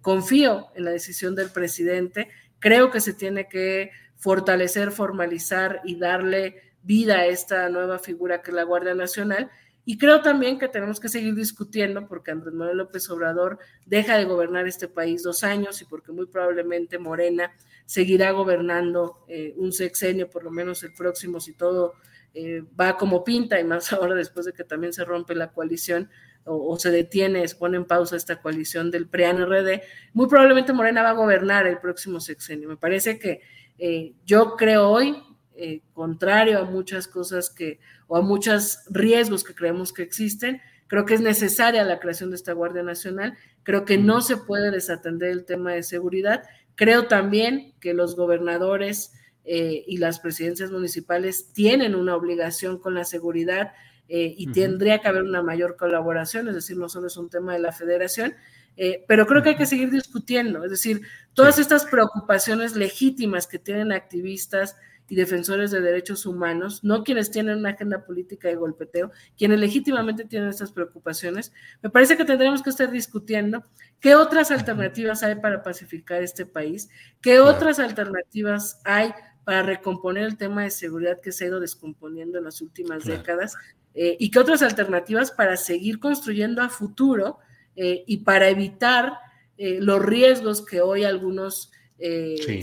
confío 0.01 0.67
en 0.75 0.85
la 0.85 0.91
decisión 0.91 1.35
del 1.35 1.49
presidente. 1.49 2.29
Creo 2.59 2.91
que 2.91 3.01
se 3.01 3.13
tiene 3.13 3.47
que 3.47 3.91
fortalecer, 4.17 4.91
formalizar 4.91 5.81
y 5.83 5.95
darle 5.95 6.61
vida 6.83 7.17
a 7.17 7.25
esta 7.25 7.69
nueva 7.69 7.97
figura 7.97 8.41
que 8.41 8.51
es 8.51 8.55
la 8.55 8.63
Guardia 8.63 8.93
Nacional. 8.93 9.49
Y 9.83 9.97
creo 9.97 10.21
también 10.21 10.59
que 10.59 10.67
tenemos 10.67 10.99
que 10.99 11.09
seguir 11.09 11.33
discutiendo 11.33 12.07
porque 12.07 12.31
Andrés 12.31 12.53
Manuel 12.53 12.77
López 12.77 13.09
Obrador 13.09 13.57
deja 13.85 14.17
de 14.17 14.25
gobernar 14.25 14.67
este 14.67 14.87
país 14.87 15.23
dos 15.23 15.43
años 15.43 15.81
y 15.81 15.85
porque 15.85 16.11
muy 16.11 16.27
probablemente 16.27 16.99
Morena 16.99 17.51
seguirá 17.85 18.31
gobernando 18.31 19.25
eh, 19.27 19.53
un 19.57 19.71
sexenio, 19.71 20.29
por 20.29 20.43
lo 20.43 20.51
menos 20.51 20.83
el 20.83 20.93
próximo, 20.93 21.39
si 21.39 21.53
todo 21.53 21.95
eh, 22.33 22.63
va 22.79 22.95
como 22.95 23.23
pinta 23.23 23.59
y 23.59 23.63
más 23.63 23.91
ahora 23.93 24.15
después 24.15 24.45
de 24.45 24.53
que 24.53 24.63
también 24.63 24.93
se 24.93 25.03
rompe 25.03 25.35
la 25.35 25.51
coalición 25.51 26.09
o, 26.43 26.77
se 26.79 26.89
detiene, 26.89 27.47
se 27.47 27.55
pone 27.55 27.77
en 27.77 27.85
pausa 27.85 28.15
esta 28.15 28.41
coalición 28.41 28.89
del 28.89 29.07
PRIAN-RD, 29.07 29.81
muy 30.13 30.27
probablemente 30.27 30.73
Morena 30.73 31.03
va 31.03 31.11
a 31.11 31.13
gobernar 31.13 31.67
el 31.67 31.77
próximo 31.77 32.19
sexenio. 32.19 32.67
Me 32.67 32.77
parece 32.77 33.19
que 33.19 33.41
eh, 33.77 34.13
yo 34.25 34.55
creo 34.55 34.89
hoy, 34.89 35.21
eh, 35.55 35.81
contrario 35.93 36.59
a 36.59 36.65
muchas 36.65 37.07
cosas 37.07 37.49
que, 37.49 37.79
o 38.07 38.17
a 38.17 38.21
muchos 38.21 38.79
riesgos 38.89 39.43
que 39.43 39.55
creemos 39.55 39.93
que 39.93 40.03
existen, 40.03 40.61
creo 40.87 41.05
que 41.05 41.13
es 41.13 41.21
necesaria 41.21 41.83
la 41.83 41.99
creación 41.99 42.29
de 42.31 42.35
esta 42.35 42.53
Guardia 42.53 42.83
Nacional, 42.83 43.37
creo 43.63 43.85
que 43.85 43.97
no 43.97 44.21
se 44.21 44.37
puede 44.37 44.71
desatender 44.71 45.31
el 45.31 45.45
tema 45.45 45.73
de 45.73 45.83
seguridad, 45.83 46.43
creo 46.75 47.07
también 47.07 47.73
que 47.79 47.93
los 47.93 48.15
gobernadores 48.15 49.13
eh, 49.43 49.83
y 49.87 49.97
las 49.97 50.19
presidencias 50.19 50.71
municipales 50.71 51.51
tienen 51.53 51.95
una 51.95 52.15
obligación 52.15 52.77
con 52.77 52.93
la 52.93 53.05
seguridad 53.05 53.73
eh, 54.07 54.35
y 54.37 54.51
tendría 54.51 54.99
que 54.99 55.07
haber 55.07 55.23
una 55.23 55.41
mayor 55.41 55.77
colaboración, 55.77 56.47
es 56.49 56.55
decir, 56.55 56.77
no 56.77 56.89
solo 56.89 57.07
es 57.07 57.15
un 57.15 57.29
tema 57.29 57.53
de 57.53 57.59
la 57.59 57.71
federación, 57.71 58.35
eh, 58.75 59.05
pero 59.07 59.25
creo 59.25 59.41
que 59.41 59.49
hay 59.49 59.55
que 59.55 59.65
seguir 59.65 59.89
discutiendo, 59.89 60.63
es 60.63 60.71
decir, 60.71 61.01
todas 61.33 61.59
estas 61.59 61.85
preocupaciones 61.85 62.75
legítimas 62.75 63.47
que 63.47 63.57
tienen 63.57 63.93
activistas 63.93 64.75
y 65.11 65.15
defensores 65.15 65.71
de 65.71 65.81
derechos 65.81 66.25
humanos, 66.25 66.85
no 66.85 67.03
quienes 67.03 67.31
tienen 67.31 67.57
una 67.57 67.71
agenda 67.71 68.05
política 68.05 68.47
de 68.47 68.55
golpeteo, 68.55 69.11
quienes 69.37 69.59
legítimamente 69.59 70.23
tienen 70.23 70.47
estas 70.47 70.71
preocupaciones, 70.71 71.51
me 71.83 71.89
parece 71.89 72.15
que 72.15 72.23
tendremos 72.23 72.63
que 72.63 72.69
estar 72.69 72.89
discutiendo 72.89 73.65
qué 73.99 74.15
otras 74.15 74.51
alternativas 74.51 75.21
hay 75.21 75.35
para 75.35 75.63
pacificar 75.63 76.23
este 76.23 76.45
país, 76.45 76.89
qué 77.21 77.41
otras 77.41 77.77
alternativas 77.79 78.79
hay 78.85 79.11
para 79.43 79.63
recomponer 79.63 80.23
el 80.23 80.37
tema 80.37 80.63
de 80.63 80.71
seguridad 80.71 81.19
que 81.19 81.33
se 81.33 81.43
ha 81.43 81.47
ido 81.49 81.59
descomponiendo 81.59 82.37
en 82.37 82.45
las 82.45 82.61
últimas 82.61 83.03
décadas 83.03 83.57
eh, 83.93 84.15
y 84.17 84.31
qué 84.31 84.39
otras 84.39 84.61
alternativas 84.61 85.29
para 85.29 85.57
seguir 85.57 85.99
construyendo 85.99 86.61
a 86.61 86.69
futuro 86.69 87.39
eh, 87.75 88.05
y 88.07 88.19
para 88.19 88.47
evitar 88.47 89.11
eh, 89.57 89.79
los 89.81 90.01
riesgos 90.01 90.65
que 90.65 90.79
hoy 90.79 91.03
algunos 91.03 91.73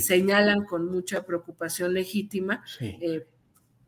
señalan 0.00 0.64
con 0.64 0.86
mucha 0.90 1.24
preocupación 1.24 1.94
legítima, 1.94 2.64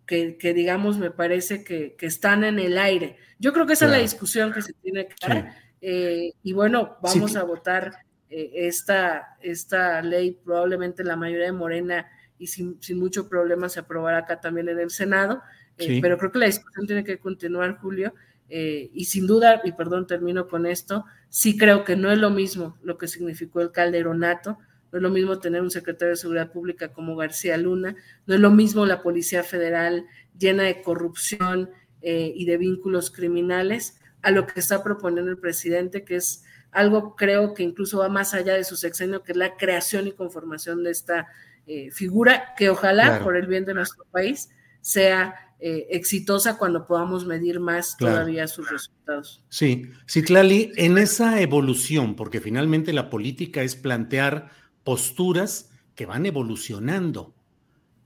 que, 0.06 0.54
digamos 0.54 0.98
me 0.98 1.10
parece 1.10 1.64
que, 1.64 1.96
están 2.00 2.44
en 2.44 2.58
el 2.58 2.78
aire. 2.78 3.16
Yo 3.38 3.52
creo 3.52 3.66
que 3.66 3.74
esa 3.74 3.86
es 3.86 3.90
la 3.90 3.98
discusión 3.98 4.52
que 4.52 4.62
se 4.62 4.72
tiene 4.74 5.08
que 5.08 5.14
dar. 5.26 5.54
y 5.80 6.52
bueno, 6.52 6.96
vamos 7.02 7.36
a 7.36 7.44
votar 7.44 7.92
esta, 8.28 9.36
esta 9.40 10.02
ley, 10.02 10.38
probablemente 10.44 11.02
la 11.04 11.16
mayoría 11.16 11.46
de 11.46 11.52
Morena 11.52 12.06
y 12.38 12.46
sin, 12.46 12.80
sin 12.80 12.98
mucho 12.98 13.28
problema 13.28 13.68
se 13.68 13.80
aprobará 13.80 14.18
acá 14.18 14.40
también 14.40 14.68
en 14.68 14.78
el 14.78 14.90
Senado. 14.90 15.42
Eh, 15.80 16.00
pero 16.00 16.18
creo 16.18 16.32
que 16.32 16.38
la 16.38 16.46
discusión 16.46 16.86
tiene 16.86 17.04
que 17.04 17.18
continuar, 17.18 17.78
Julio, 17.78 18.14
eh, 18.48 18.90
y 18.92 19.06
sin 19.06 19.26
duda, 19.26 19.60
y 19.64 19.72
perdón, 19.72 20.06
termino 20.06 20.48
con 20.48 20.66
esto, 20.66 21.04
sí 21.28 21.56
creo 21.56 21.84
que 21.84 21.96
no 21.96 22.10
es 22.10 22.18
lo 22.18 22.30
mismo 22.30 22.76
lo 22.82 22.98
que 22.98 23.08
significó 23.08 23.60
el 23.60 23.72
calderonato, 23.72 24.58
no 24.92 24.98
es 24.98 25.02
lo 25.02 25.10
mismo 25.10 25.38
tener 25.38 25.62
un 25.62 25.70
secretario 25.70 26.10
de 26.10 26.16
Seguridad 26.16 26.52
Pública 26.52 26.92
como 26.92 27.16
García 27.16 27.56
Luna, 27.56 27.96
no 28.26 28.34
es 28.34 28.40
lo 28.40 28.50
mismo 28.50 28.86
la 28.86 29.02
Policía 29.02 29.42
Federal 29.42 30.06
llena 30.38 30.64
de 30.64 30.82
corrupción 30.82 31.70
eh, 32.02 32.32
y 32.34 32.44
de 32.44 32.56
vínculos 32.56 33.10
criminales 33.10 34.00
a 34.22 34.30
lo 34.30 34.46
que 34.46 34.60
está 34.60 34.82
proponiendo 34.82 35.30
el 35.30 35.38
presidente, 35.38 36.04
que 36.04 36.16
es 36.16 36.44
algo 36.72 37.16
creo 37.16 37.54
que 37.54 37.62
incluso 37.62 37.98
va 37.98 38.08
más 38.08 38.34
allá 38.34 38.54
de 38.54 38.64
su 38.64 38.76
sexenio, 38.76 39.22
que 39.22 39.32
es 39.32 39.38
la 39.38 39.56
creación 39.56 40.06
y 40.06 40.12
conformación 40.12 40.84
de 40.84 40.90
esta 40.90 41.26
figura, 41.92 42.54
que 42.56 42.68
ojalá, 42.68 43.20
por 43.22 43.36
el 43.36 43.46
bien 43.46 43.64
de 43.64 43.74
nuestro 43.74 44.04
país, 44.10 44.50
sea 44.80 45.50
eh, 45.62 45.88
exitosa 45.90 46.56
cuando 46.56 46.86
podamos 46.86 47.26
medir 47.26 47.60
más 47.60 47.94
todavía 47.98 48.48
sus 48.48 48.70
resultados. 48.70 49.44
Sí, 49.50 49.90
Citlali, 50.08 50.72
en 50.76 50.96
esa 50.96 51.38
evolución, 51.42 52.16
porque 52.16 52.40
finalmente 52.40 52.94
la 52.94 53.10
política 53.10 53.62
es 53.62 53.76
plantear 53.76 54.50
posturas 54.90 55.70
que 55.94 56.04
van 56.04 56.26
evolucionando. 56.26 57.32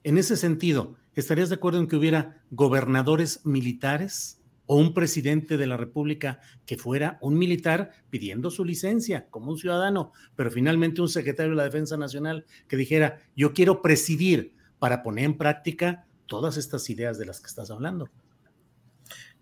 En 0.02 0.18
ese 0.18 0.36
sentido, 0.36 0.96
¿estarías 1.14 1.48
de 1.48 1.54
acuerdo 1.54 1.80
en 1.80 1.88
que 1.88 1.96
hubiera 1.96 2.42
gobernadores 2.50 3.40
militares 3.46 4.42
o 4.66 4.76
un 4.76 4.92
presidente 4.92 5.56
de 5.56 5.66
la 5.66 5.78
República 5.78 6.40
que 6.66 6.76
fuera 6.76 7.16
un 7.22 7.38
militar 7.38 7.92
pidiendo 8.10 8.50
su 8.50 8.66
licencia 8.66 9.28
como 9.30 9.50
un 9.50 9.56
ciudadano, 9.56 10.12
pero 10.36 10.50
finalmente 10.50 11.00
un 11.00 11.08
secretario 11.08 11.52
de 11.52 11.56
la 11.56 11.64
Defensa 11.64 11.96
Nacional 11.96 12.44
que 12.68 12.76
dijera, 12.76 13.18
yo 13.34 13.54
quiero 13.54 13.80
presidir 13.80 14.54
para 14.78 15.02
poner 15.02 15.24
en 15.24 15.38
práctica 15.38 16.04
todas 16.26 16.58
estas 16.58 16.90
ideas 16.90 17.16
de 17.16 17.24
las 17.24 17.40
que 17.40 17.46
estás 17.46 17.70
hablando. 17.70 18.10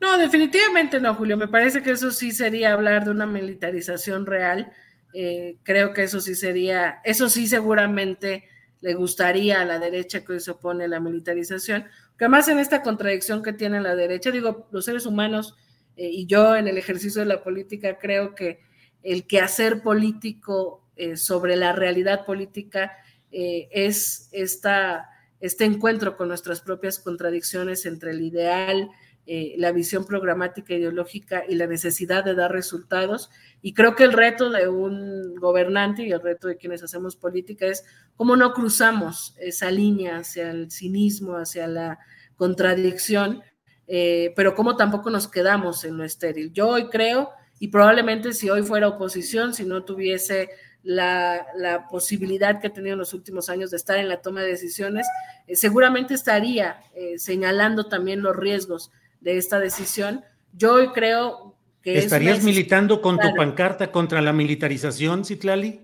No, 0.00 0.16
definitivamente 0.16 1.00
no, 1.00 1.12
Julio. 1.16 1.36
Me 1.36 1.48
parece 1.48 1.82
que 1.82 1.90
eso 1.90 2.12
sí 2.12 2.30
sería 2.30 2.72
hablar 2.72 3.04
de 3.04 3.10
una 3.10 3.26
militarización 3.26 4.26
real. 4.26 4.72
Eh, 5.14 5.56
creo 5.62 5.92
que 5.92 6.04
eso 6.04 6.20
sí 6.20 6.34
sería, 6.34 7.00
eso 7.04 7.28
sí 7.28 7.46
seguramente 7.46 8.44
le 8.80 8.94
gustaría 8.94 9.60
a 9.60 9.64
la 9.64 9.78
derecha 9.78 10.24
que 10.24 10.32
hoy 10.32 10.40
se 10.40 10.52
opone 10.52 10.84
a 10.84 10.88
la 10.88 11.00
militarización, 11.00 11.84
que 12.18 12.24
además 12.24 12.48
en 12.48 12.58
esta 12.58 12.82
contradicción 12.82 13.42
que 13.42 13.52
tiene 13.52 13.80
la 13.80 13.94
derecha, 13.94 14.30
digo, 14.30 14.68
los 14.72 14.84
seres 14.84 15.06
humanos 15.06 15.56
eh, 15.96 16.08
y 16.10 16.26
yo 16.26 16.56
en 16.56 16.68
el 16.68 16.78
ejercicio 16.78 17.20
de 17.20 17.26
la 17.26 17.42
política 17.42 17.98
creo 17.98 18.34
que 18.34 18.60
el 19.02 19.26
quehacer 19.26 19.82
político 19.82 20.88
eh, 20.96 21.16
sobre 21.16 21.56
la 21.56 21.72
realidad 21.72 22.24
política 22.24 22.92
es 23.34 24.28
esta 24.30 25.08
este 25.42 25.64
encuentro 25.64 26.16
con 26.16 26.28
nuestras 26.28 26.60
propias 26.60 27.00
contradicciones 27.00 27.84
entre 27.84 28.12
el 28.12 28.20
ideal, 28.22 28.88
eh, 29.24 29.54
la 29.56 29.70
visión 29.70 30.04
programática 30.04 30.74
ideológica 30.74 31.44
y 31.48 31.54
la 31.54 31.68
necesidad 31.68 32.24
de 32.24 32.34
dar 32.34 32.50
resultados. 32.50 33.30
Y 33.60 33.72
creo 33.72 33.94
que 33.94 34.02
el 34.02 34.12
reto 34.12 34.50
de 34.50 34.66
un 34.66 35.36
gobernante 35.36 36.02
y 36.02 36.10
el 36.10 36.20
reto 36.20 36.48
de 36.48 36.56
quienes 36.56 36.82
hacemos 36.82 37.14
política 37.14 37.66
es 37.66 37.84
cómo 38.16 38.34
no 38.34 38.52
cruzamos 38.52 39.36
esa 39.38 39.70
línea 39.70 40.16
hacia 40.16 40.50
el 40.50 40.72
cinismo, 40.72 41.36
hacia 41.36 41.68
la 41.68 42.00
contradicción, 42.34 43.42
eh, 43.86 44.32
pero 44.34 44.56
cómo 44.56 44.74
tampoco 44.74 45.08
nos 45.08 45.28
quedamos 45.28 45.84
en 45.84 45.98
lo 45.98 46.04
estéril. 46.04 46.52
Yo 46.52 46.70
hoy 46.70 46.88
creo, 46.88 47.30
y 47.60 47.68
probablemente 47.68 48.32
si 48.32 48.50
hoy 48.50 48.64
fuera 48.64 48.88
oposición, 48.88 49.54
si 49.54 49.64
no 49.64 49.84
tuviese 49.84 50.50
la, 50.82 51.86
posibilidad 51.88 52.60
que 52.60 52.66
ha 52.66 52.72
tenido 52.72 52.94
en 52.94 52.98
los 52.98 53.14
últimos 53.14 53.48
años 53.48 53.70
de 53.70 53.76
estar 53.76 53.98
en 53.98 54.08
la 54.08 54.20
toma 54.20 54.42
de 54.42 54.48
decisiones, 54.48 55.06
eh, 55.46 55.54
seguramente 55.54 56.14
estaría 56.14 56.82
señalando 57.18 57.86
también 57.86 58.20
los 58.20 58.34
riesgos 58.34 58.90
de 59.22 59.38
esta 59.38 59.58
decisión. 59.58 60.22
Yo 60.52 60.92
creo 60.92 61.56
que... 61.82 61.98
¿Estarías 61.98 62.44
militando 62.44 63.00
con 63.00 63.18
tu 63.18 63.34
pancarta 63.34 63.90
contra 63.90 64.20
la 64.20 64.32
militarización, 64.32 65.24
Citlali? 65.24 65.80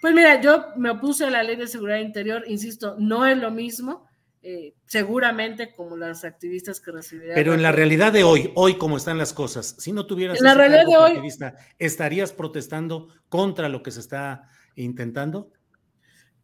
Pues 0.00 0.14
mira, 0.14 0.40
yo 0.40 0.66
me 0.76 0.90
opuse 0.90 1.24
a 1.24 1.30
la 1.30 1.42
ley 1.42 1.56
de 1.56 1.66
seguridad 1.66 1.98
interior, 1.98 2.44
insisto, 2.46 2.96
no 2.98 3.26
es 3.26 3.36
lo 3.38 3.50
mismo. 3.50 4.06
Eh, 4.48 4.74
seguramente 4.84 5.74
como 5.74 5.96
las 5.96 6.24
activistas 6.24 6.78
que 6.78 6.92
recibirán. 6.92 7.34
Pero 7.34 7.52
en 7.52 7.62
la 7.62 7.72
realidad 7.72 8.12
de 8.12 8.22
hoy, 8.22 8.52
hoy 8.54 8.78
como 8.78 8.96
están 8.96 9.18
las 9.18 9.32
cosas, 9.32 9.74
si 9.76 9.90
no 9.90 10.06
tuvieras 10.06 10.38
en 10.38 10.44
la 10.44 10.54
realidad 10.54 10.86
de 10.86 10.96
hoy, 10.96 11.32
¿estarías 11.80 12.32
protestando 12.32 13.08
contra 13.28 13.68
lo 13.68 13.82
que 13.82 13.90
se 13.90 13.98
está 13.98 14.48
intentando? 14.76 15.50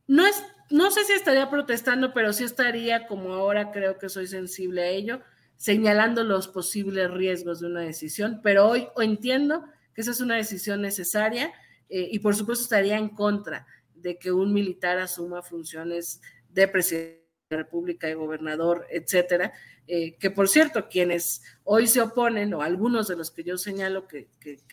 No 0.09 0.27
es, 0.27 0.43
no 0.69 0.91
sé 0.91 1.05
si 1.05 1.13
estaría 1.13 1.49
protestando, 1.49 2.13
pero 2.13 2.33
sí 2.33 2.43
estaría, 2.43 3.07
como 3.07 3.35
ahora 3.35 3.71
creo 3.71 3.99
que 3.99 4.09
soy 4.09 4.27
sensible 4.27 4.83
a 4.83 4.89
ello, 4.89 5.21
señalando 5.63 6.25
los 6.25 6.49
posibles 6.49 7.09
riesgos 7.09 7.61
de 7.61 7.69
una 7.69 7.83
decisión, 7.83 8.41
pero 8.43 8.67
hoy 8.67 8.89
entiendo 8.97 9.65
que 9.95 10.01
esa 10.01 10.11
es 10.11 10.21
una 10.21 10.35
decisión 10.35 10.83
necesaria 10.83 11.53
eh, 11.89 12.09
y 12.11 12.19
por 12.19 12.35
supuesto 12.35 12.65
estaría 12.65 12.99
en 12.99 13.11
contra 13.11 13.65
de 13.95 14.19
que 14.19 14.33
un 14.33 14.53
militar 14.53 14.99
asuma 14.99 15.41
funciones 15.41 16.21
de 16.49 16.67
presidente 16.67 17.23
República 17.49 18.09
de 18.09 18.17
Gobernador, 18.17 18.89
etcétera, 18.91 19.53
eh, 19.87 20.17
que 20.17 20.33
por 20.33 20.49
cierto, 20.49 20.89
quienes 20.89 21.43
hoy 21.63 21.87
se 21.87 22.01
oponen, 22.01 22.53
o 22.55 22.63
algunos 22.63 23.07
de 23.07 23.15
los 23.15 23.31
que 23.31 23.45
yo 23.45 23.57
señalo 23.57 24.09
que, 24.09 24.27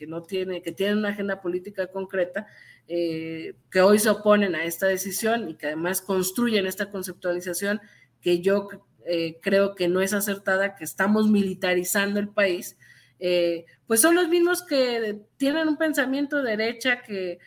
no 0.08 0.24
tienen, 0.24 0.64
que 0.64 0.72
tienen 0.72 0.98
una 0.98 1.10
agenda 1.10 1.40
política 1.40 1.86
concreta, 1.86 2.48
eh, 2.88 3.54
que 3.70 3.82
hoy 3.82 4.00
se 4.00 4.10
oponen 4.10 4.56
a 4.56 4.64
esta 4.64 4.88
decisión 4.88 5.50
y 5.50 5.54
que 5.54 5.68
además 5.68 6.02
construyen 6.02 6.66
esta 6.66 6.90
conceptualización 6.90 7.80
que 8.22 8.42
yo 8.42 8.68
eh, 9.10 9.40
creo 9.42 9.76
que 9.76 9.88
no 9.88 10.02
es 10.02 10.14
acertada, 10.14 10.76
que 10.76 10.84
estamos 10.84 11.30
militarizando 11.30 12.20
el 12.20 12.30
país, 12.30 12.78
pues 13.86 14.00
son 14.00 14.16
los 14.16 14.30
mismos 14.30 14.64
que 14.64 15.20
tienen 15.36 15.68
un 15.68 15.76
pensamiento 15.76 16.42
derecha 16.42 17.02
que 17.02 17.40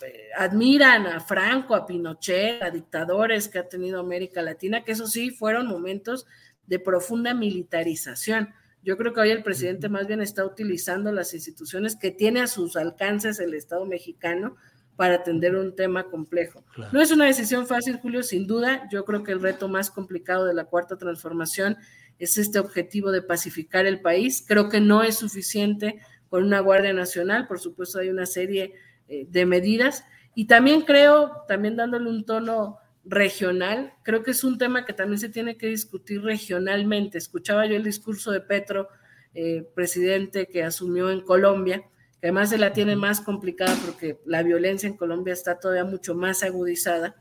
eh, 0.00 0.24
admiran 0.36 1.06
a 1.06 1.20
Franco, 1.20 1.74
a 1.74 1.84
Pinochet, 1.84 2.62
a 2.62 2.70
dictadores 2.70 3.48
que 3.48 3.58
ha 3.58 3.68
tenido 3.68 3.98
América 3.98 4.42
Latina, 4.42 4.84
que 4.84 4.92
eso 4.92 5.06
sí 5.08 5.30
fueron 5.30 5.66
momentos 5.66 6.26
de 6.66 6.78
profunda 6.78 7.34
militarización. 7.34 8.54
Yo 8.82 8.96
creo 8.96 9.12
que 9.12 9.20
hoy 9.20 9.30
el 9.30 9.42
presidente 9.42 9.88
más 9.88 10.06
bien 10.06 10.20
está 10.20 10.44
utilizando 10.44 11.10
las 11.10 11.34
instituciones 11.34 11.96
que 11.96 12.12
tiene 12.12 12.40
a 12.40 12.46
sus 12.46 12.76
alcances 12.76 13.40
el 13.40 13.54
Estado 13.54 13.86
mexicano 13.86 14.56
para 14.98 15.14
atender 15.14 15.54
un 15.54 15.76
tema 15.76 16.10
complejo. 16.10 16.64
No 16.92 17.00
es 17.00 17.12
una 17.12 17.26
decisión 17.26 17.68
fácil, 17.68 18.00
Julio, 18.02 18.24
sin 18.24 18.48
duda. 18.48 18.88
Yo 18.90 19.04
creo 19.04 19.22
que 19.22 19.30
el 19.30 19.40
reto 19.40 19.68
más 19.68 19.92
complicado 19.92 20.44
de 20.44 20.54
la 20.54 20.64
cuarta 20.64 20.98
transformación 20.98 21.76
es 22.18 22.36
este 22.36 22.58
objetivo 22.58 23.12
de 23.12 23.22
pacificar 23.22 23.86
el 23.86 24.00
país. 24.00 24.44
Creo 24.44 24.68
que 24.68 24.80
no 24.80 25.04
es 25.04 25.14
suficiente 25.14 26.00
con 26.28 26.42
una 26.42 26.58
Guardia 26.58 26.92
Nacional, 26.92 27.46
por 27.46 27.60
supuesto 27.60 28.00
hay 28.00 28.08
una 28.08 28.26
serie 28.26 28.74
eh, 29.06 29.24
de 29.28 29.46
medidas 29.46 30.04
y 30.34 30.48
también 30.48 30.80
creo, 30.80 31.44
también 31.46 31.76
dándole 31.76 32.10
un 32.10 32.24
tono 32.24 32.78
regional, 33.04 33.94
creo 34.02 34.24
que 34.24 34.32
es 34.32 34.42
un 34.42 34.58
tema 34.58 34.84
que 34.84 34.94
también 34.94 35.20
se 35.20 35.28
tiene 35.28 35.56
que 35.56 35.68
discutir 35.68 36.22
regionalmente. 36.22 37.18
Escuchaba 37.18 37.66
yo 37.66 37.76
el 37.76 37.84
discurso 37.84 38.32
de 38.32 38.40
Petro, 38.40 38.88
eh, 39.32 39.64
presidente 39.76 40.48
que 40.48 40.64
asumió 40.64 41.08
en 41.12 41.20
Colombia, 41.20 41.84
que 42.20 42.28
además 42.28 42.50
se 42.50 42.58
la 42.58 42.72
tiene 42.72 42.96
más 42.96 43.20
complicada 43.20 43.76
porque 43.84 44.20
la 44.24 44.42
violencia 44.42 44.88
en 44.88 44.96
Colombia 44.96 45.32
está 45.32 45.58
todavía 45.58 45.84
mucho 45.84 46.14
más 46.14 46.42
agudizada, 46.42 47.16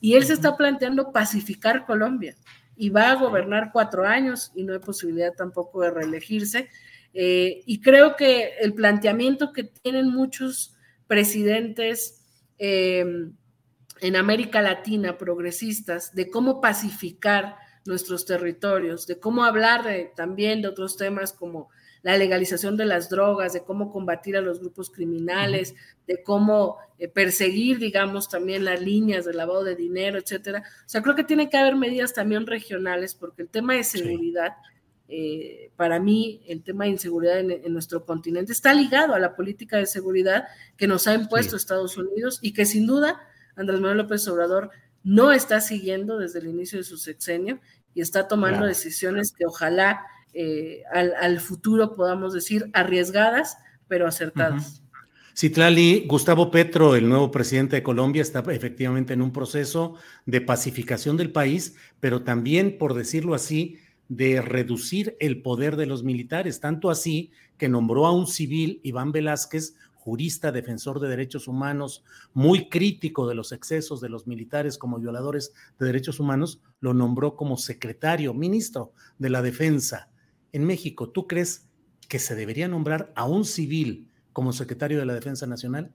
y 0.00 0.14
él 0.14 0.24
se 0.24 0.32
está 0.32 0.56
planteando 0.56 1.12
pacificar 1.12 1.84
Colombia 1.86 2.36
y 2.74 2.88
va 2.88 3.10
a 3.10 3.16
gobernar 3.16 3.70
cuatro 3.72 4.06
años 4.06 4.50
y 4.54 4.64
no 4.64 4.72
hay 4.72 4.78
posibilidad 4.78 5.34
tampoco 5.34 5.82
de 5.82 5.90
reelegirse. 5.90 6.70
Eh, 7.12 7.62
y 7.66 7.80
creo 7.82 8.16
que 8.16 8.54
el 8.60 8.72
planteamiento 8.72 9.52
que 9.52 9.64
tienen 9.64 10.08
muchos 10.08 10.74
presidentes 11.06 12.24
eh, 12.58 13.04
en 14.00 14.16
América 14.16 14.62
Latina, 14.62 15.18
progresistas, 15.18 16.14
de 16.14 16.30
cómo 16.30 16.62
pacificar 16.62 17.56
nuestros 17.84 18.24
territorios, 18.24 19.06
de 19.06 19.18
cómo 19.18 19.44
hablar 19.44 19.84
también 20.16 20.62
de 20.62 20.68
otros 20.68 20.96
temas 20.96 21.34
como 21.34 21.68
la 22.02 22.16
legalización 22.16 22.76
de 22.76 22.86
las 22.86 23.10
drogas, 23.10 23.52
de 23.52 23.62
cómo 23.62 23.92
combatir 23.92 24.36
a 24.36 24.40
los 24.40 24.60
grupos 24.60 24.90
criminales, 24.90 25.74
de 26.06 26.22
cómo 26.22 26.78
eh, 26.98 27.08
perseguir, 27.08 27.78
digamos, 27.78 28.28
también 28.28 28.64
las 28.64 28.80
líneas 28.80 29.24
de 29.24 29.34
lavado 29.34 29.64
de 29.64 29.76
dinero, 29.76 30.18
etcétera. 30.18 30.62
O 30.86 30.88
sea, 30.88 31.02
creo 31.02 31.14
que 31.14 31.24
tiene 31.24 31.50
que 31.50 31.56
haber 31.56 31.76
medidas 31.76 32.14
también 32.14 32.46
regionales, 32.46 33.14
porque 33.14 33.42
el 33.42 33.48
tema 33.48 33.74
de 33.74 33.84
seguridad, 33.84 34.56
eh, 35.08 35.70
para 35.76 36.00
mí, 36.00 36.42
el 36.46 36.62
tema 36.62 36.84
de 36.84 36.90
inseguridad 36.90 37.38
en, 37.40 37.72
nuestro 37.72 38.06
continente 38.06 38.52
está 38.52 38.72
ligado 38.72 39.14
a 39.14 39.18
la 39.18 39.36
política 39.36 39.76
de 39.76 39.86
seguridad 39.86 40.44
que 40.76 40.86
nos 40.86 41.06
ha 41.06 41.14
impuesto 41.14 41.56
Estados 41.56 41.98
Unidos 41.98 42.38
y 42.40 42.52
que 42.52 42.64
sin 42.64 42.86
duda 42.86 43.20
Andrés 43.56 43.80
Manuel 43.80 43.98
López 43.98 44.26
Obrador 44.28 44.70
no 45.02 45.32
está 45.32 45.60
siguiendo 45.60 46.18
desde 46.18 46.38
el 46.38 46.46
inicio 46.46 46.78
de 46.78 46.84
su 46.84 46.96
sexenio 46.96 47.60
y 47.94 48.00
está 48.00 48.28
tomando 48.28 48.66
decisiones 48.66 49.32
que 49.32 49.46
ojalá 49.46 50.06
eh, 50.34 50.82
al, 50.92 51.40
futuro, 51.40 51.94
podamos 51.94 52.32
decir, 52.32 52.70
arriesgadas, 52.72 53.58
pero 53.88 54.06
acertadas. 54.06 54.82
Citlali, 55.36 56.04
Gustavo 56.06 56.50
Petro, 56.50 56.94
el 56.94 57.08
nuevo 57.08 57.30
presidente 57.30 57.76
de 57.76 57.82
Colombia, 57.82 58.20
está 58.20 58.40
efectivamente 58.50 59.14
en 59.14 59.22
un 59.22 59.32
proceso 59.32 59.94
de 60.26 60.40
pacificación 60.40 61.16
del 61.16 61.32
país, 61.32 61.76
pero 61.98 62.22
también, 62.22 62.76
por 62.78 62.94
decirlo 62.94 63.34
así, 63.34 63.78
de 64.08 64.42
reducir 64.42 65.16
el 65.18 65.40
poder 65.40 65.76
de 65.76 65.86
los 65.86 66.02
militares, 66.02 66.60
tanto 66.60 66.90
así 66.90 67.30
que 67.56 67.68
nombró 67.68 68.06
a 68.06 68.12
un 68.12 68.26
civil, 68.26 68.80
Iván 68.82 69.12
Velázquez, 69.12 69.76
jurista, 69.94 70.52
defensor 70.52 71.00
de 71.00 71.08
derechos 71.08 71.48
humanos, 71.48 72.04
muy 72.34 72.68
crítico 72.68 73.26
de 73.26 73.34
los 73.34 73.52
excesos 73.52 74.00
de 74.00 74.08
los 74.08 74.26
militares 74.26 74.78
como 74.78 74.98
violadores 74.98 75.52
de 75.78 75.86
derechos 75.86 76.20
humanos, 76.20 76.60
lo 76.80 76.92
nombró 76.92 77.34
como 77.34 77.56
secretario, 77.56 78.34
ministro 78.34 78.92
de 79.18 79.30
la 79.30 79.40
Defensa 79.40 80.09
en 80.52 80.64
México, 80.64 81.10
¿tú 81.10 81.26
crees 81.26 81.68
que 82.08 82.18
se 82.18 82.34
debería 82.34 82.68
nombrar 82.68 83.12
a 83.14 83.24
un 83.24 83.44
civil 83.44 84.10
como 84.32 84.52
secretario 84.52 84.98
de 84.98 85.06
la 85.06 85.14
Defensa 85.14 85.46
Nacional? 85.46 85.92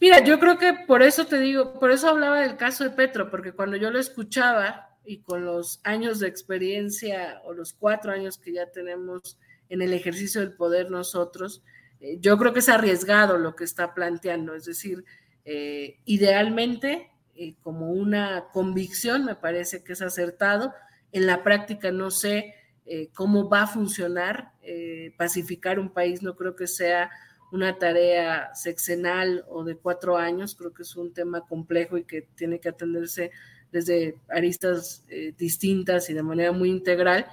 Mira, 0.00 0.24
yo 0.24 0.40
creo 0.40 0.58
que 0.58 0.72
por 0.72 1.02
eso 1.02 1.26
te 1.26 1.38
digo, 1.38 1.78
por 1.78 1.92
eso 1.92 2.08
hablaba 2.08 2.40
del 2.40 2.56
caso 2.56 2.82
de 2.82 2.90
Petro, 2.90 3.30
porque 3.30 3.52
cuando 3.52 3.76
yo 3.76 3.90
lo 3.92 4.00
escuchaba 4.00 4.96
y 5.04 5.18
con 5.18 5.44
los 5.44 5.80
años 5.84 6.18
de 6.18 6.26
experiencia 6.26 7.40
o 7.44 7.52
los 7.52 7.72
cuatro 7.72 8.10
años 8.10 8.36
que 8.36 8.52
ya 8.52 8.70
tenemos 8.70 9.38
en 9.68 9.80
el 9.80 9.92
ejercicio 9.92 10.40
del 10.40 10.54
poder 10.54 10.90
nosotros, 10.90 11.62
eh, 12.00 12.18
yo 12.18 12.36
creo 12.36 12.52
que 12.52 12.58
es 12.58 12.68
arriesgado 12.68 13.38
lo 13.38 13.54
que 13.54 13.62
está 13.62 13.94
planteando, 13.94 14.56
es 14.56 14.64
decir, 14.64 15.04
eh, 15.44 16.00
idealmente, 16.04 17.12
eh, 17.36 17.54
como 17.62 17.92
una 17.92 18.48
convicción, 18.52 19.24
me 19.24 19.36
parece 19.36 19.84
que 19.84 19.92
es 19.92 20.02
acertado, 20.02 20.74
en 21.12 21.26
la 21.26 21.42
práctica 21.42 21.92
no 21.92 22.10
sé 22.10 22.54
eh, 22.84 23.10
cómo 23.14 23.48
va 23.48 23.62
a 23.62 23.66
funcionar. 23.66 24.52
Eh, 24.62 25.12
pacificar 25.16 25.78
un 25.78 25.92
país 25.92 26.22
no 26.22 26.36
creo 26.36 26.56
que 26.56 26.66
sea 26.66 27.10
una 27.52 27.78
tarea 27.78 28.54
sexenal 28.54 29.44
o 29.48 29.62
de 29.62 29.76
cuatro 29.76 30.16
años, 30.16 30.54
creo 30.54 30.72
que 30.72 30.82
es 30.82 30.96
un 30.96 31.12
tema 31.12 31.42
complejo 31.46 31.98
y 31.98 32.04
que 32.04 32.22
tiene 32.34 32.60
que 32.60 32.70
atenderse 32.70 33.30
desde 33.70 34.16
aristas 34.28 35.04
eh, 35.08 35.34
distintas 35.36 36.08
y 36.08 36.14
de 36.14 36.22
manera 36.22 36.52
muy 36.52 36.70
integral. 36.70 37.26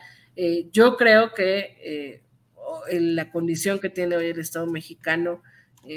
yo 0.71 0.95
creo 0.95 1.33
que 1.33 2.21
la 2.91 3.29
condición 3.31 3.79
que 3.79 3.89
tiene 3.89 4.15
hoy 4.15 4.27
el 4.27 4.39
Estado 4.39 4.67
mexicano 4.67 5.41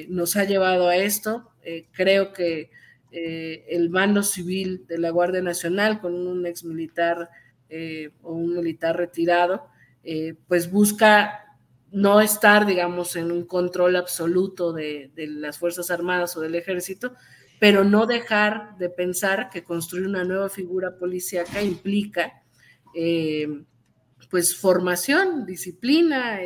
nos 0.08 0.36
ha 0.36 0.44
llevado 0.44 0.88
a 0.88 0.96
esto. 0.96 1.52
creo 1.92 2.32
que 2.32 2.70
el 3.12 3.90
mando 3.90 4.22
civil 4.22 4.84
de 4.88 4.98
la 4.98 5.10
Guardia 5.10 5.42
Nacional 5.42 6.00
con 6.00 6.14
un 6.14 6.44
ex 6.46 6.64
militar 6.64 7.30
eh, 7.74 8.10
o 8.20 8.34
un 8.34 8.54
militar 8.54 8.94
retirado, 8.98 9.66
eh, 10.04 10.34
pues 10.46 10.70
busca 10.70 11.56
no 11.90 12.20
estar, 12.20 12.66
digamos, 12.66 13.16
en 13.16 13.32
un 13.32 13.46
control 13.46 13.96
absoluto 13.96 14.74
de, 14.74 15.10
las 15.16 15.56
Fuerzas 15.56 15.90
Armadas 15.90 16.36
o 16.36 16.42
del 16.42 16.54
Ejército, 16.54 17.14
pero 17.58 17.82
no 17.82 18.04
dejar 18.04 18.76
de 18.76 18.90
pensar 18.90 19.48
que 19.48 19.64
construir 19.64 20.06
una 20.06 20.22
nueva 20.22 20.50
figura 20.50 20.98
policíaca 20.98 21.62
implica, 21.62 22.42
eh, 22.94 23.48
pues, 24.30 24.54
formación, 24.54 25.46
disciplina, 25.46 26.40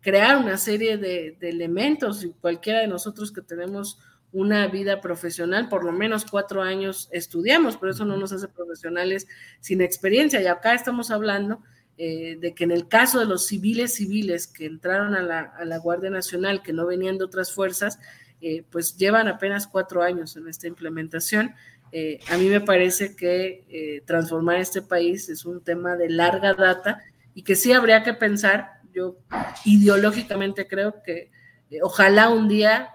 crear 0.00 0.36
una 0.36 0.56
serie 0.56 0.98
de, 0.98 1.36
de 1.40 1.48
elementos, 1.48 2.22
y 2.22 2.30
cualquiera 2.30 2.78
de 2.78 2.86
nosotros 2.86 3.32
que 3.32 3.42
tenemos 3.42 3.98
una 4.32 4.66
vida 4.66 5.00
profesional, 5.00 5.68
por 5.68 5.84
lo 5.84 5.92
menos 5.92 6.24
cuatro 6.24 6.62
años 6.62 7.08
estudiamos, 7.12 7.76
pero 7.76 7.92
eso 7.92 8.04
no 8.04 8.16
nos 8.16 8.32
hace 8.32 8.48
profesionales 8.48 9.26
sin 9.60 9.80
experiencia. 9.80 10.40
Y 10.42 10.46
acá 10.46 10.74
estamos 10.74 11.10
hablando 11.10 11.62
eh, 11.96 12.36
de 12.38 12.54
que 12.54 12.64
en 12.64 12.70
el 12.70 12.88
caso 12.88 13.18
de 13.18 13.26
los 13.26 13.46
civiles 13.46 13.94
civiles 13.94 14.46
que 14.46 14.66
entraron 14.66 15.14
a 15.14 15.22
la, 15.22 15.78
Guardia 15.78 16.10
Nacional, 16.10 16.62
que 16.62 16.72
no 16.72 16.86
venían 16.86 17.16
de 17.18 17.24
otras 17.24 17.52
fuerzas, 17.52 17.98
eh, 18.40 18.64
pues 18.70 18.96
llevan 18.96 19.28
apenas 19.28 19.66
cuatro 19.66 20.02
años 20.02 20.36
en 20.36 20.46
esta 20.46 20.66
implementación. 20.66 21.54
Eh, 21.90 22.20
a 22.28 22.36
mí 22.36 22.48
me 22.50 22.60
parece 22.60 23.16
que 23.16 24.02
transformar 24.06 24.56
este 24.56 24.82
país 24.82 25.30
es 25.30 25.46
un 25.46 25.64
tema 25.64 25.96
de 25.96 26.10
larga 26.10 26.52
data 26.52 27.02
y 27.34 27.42
que 27.42 27.56
sí 27.56 27.72
habría 27.72 28.02
que 28.02 28.12
pensar, 28.12 28.72
yo 28.92 29.16
ideológicamente 29.64 30.68
creo 30.68 31.02
que 31.02 31.30
ojalá 31.82 32.28
un 32.28 32.46
día 32.46 32.90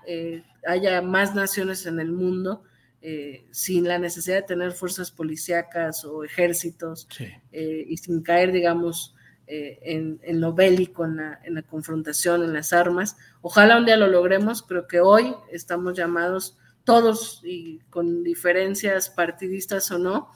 haya 0.68 1.02
más 1.02 1.36
naciones 1.36 1.86
en 1.86 2.00
el 2.00 2.12
mundo 2.12 2.64
eh, 3.06 3.46
sin 3.52 3.86
la 3.86 4.00
necesidad 4.00 4.38
de 4.38 4.44
tener 4.44 4.72
fuerzas 4.72 5.12
policíacas 5.12 6.06
o 6.06 6.24
ejércitos 6.24 7.06
eh, 7.52 7.86
y 7.86 7.98
sin 7.98 8.24
caer, 8.24 8.54
digamos, 8.54 9.14
eh, 9.46 9.78
en, 9.84 10.40
lo 10.40 10.54
bélico, 10.54 11.04
en 11.04 11.18
la, 11.18 11.42
en 11.44 11.56
la, 11.56 11.64
confrontación, 11.64 12.44
en 12.44 12.54
las 12.54 12.72
armas. 12.72 13.18
Ojalá 13.42 13.78
un 13.78 13.86
día 13.86 13.98
lo 13.98 14.08
logremos, 14.08 14.64
creo 14.64 14.88
que 14.88 15.02
hoy 15.02 15.36
estamos 15.52 15.98
llamados 15.98 16.58
todos 16.86 17.42
y 17.44 17.80
con 17.90 18.24
diferencias 18.24 19.10
partidistas 19.10 19.92
o 19.92 20.00
no, 20.00 20.30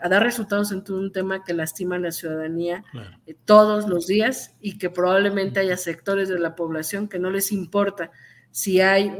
a 0.00 0.08
dar 0.08 0.22
resultados 0.22 0.72
en 0.72 0.84
todo 0.84 0.98
un 0.98 1.12
tema 1.12 1.44
que 1.44 1.52
lastima 1.52 1.96
a 1.96 2.00
la 2.00 2.12
ciudadanía 2.12 2.82
todos 3.44 3.86
los 3.88 4.06
días 4.06 4.56
y 4.60 4.78
que 4.78 4.88
probablemente 4.88 5.60
haya 5.60 5.76
sectores 5.76 6.30
de 6.30 6.38
la 6.38 6.56
población 6.56 7.08
que 7.08 7.18
no 7.18 7.30
les 7.30 7.52
importa 7.52 8.10
si 8.54 8.80
hay 8.80 9.12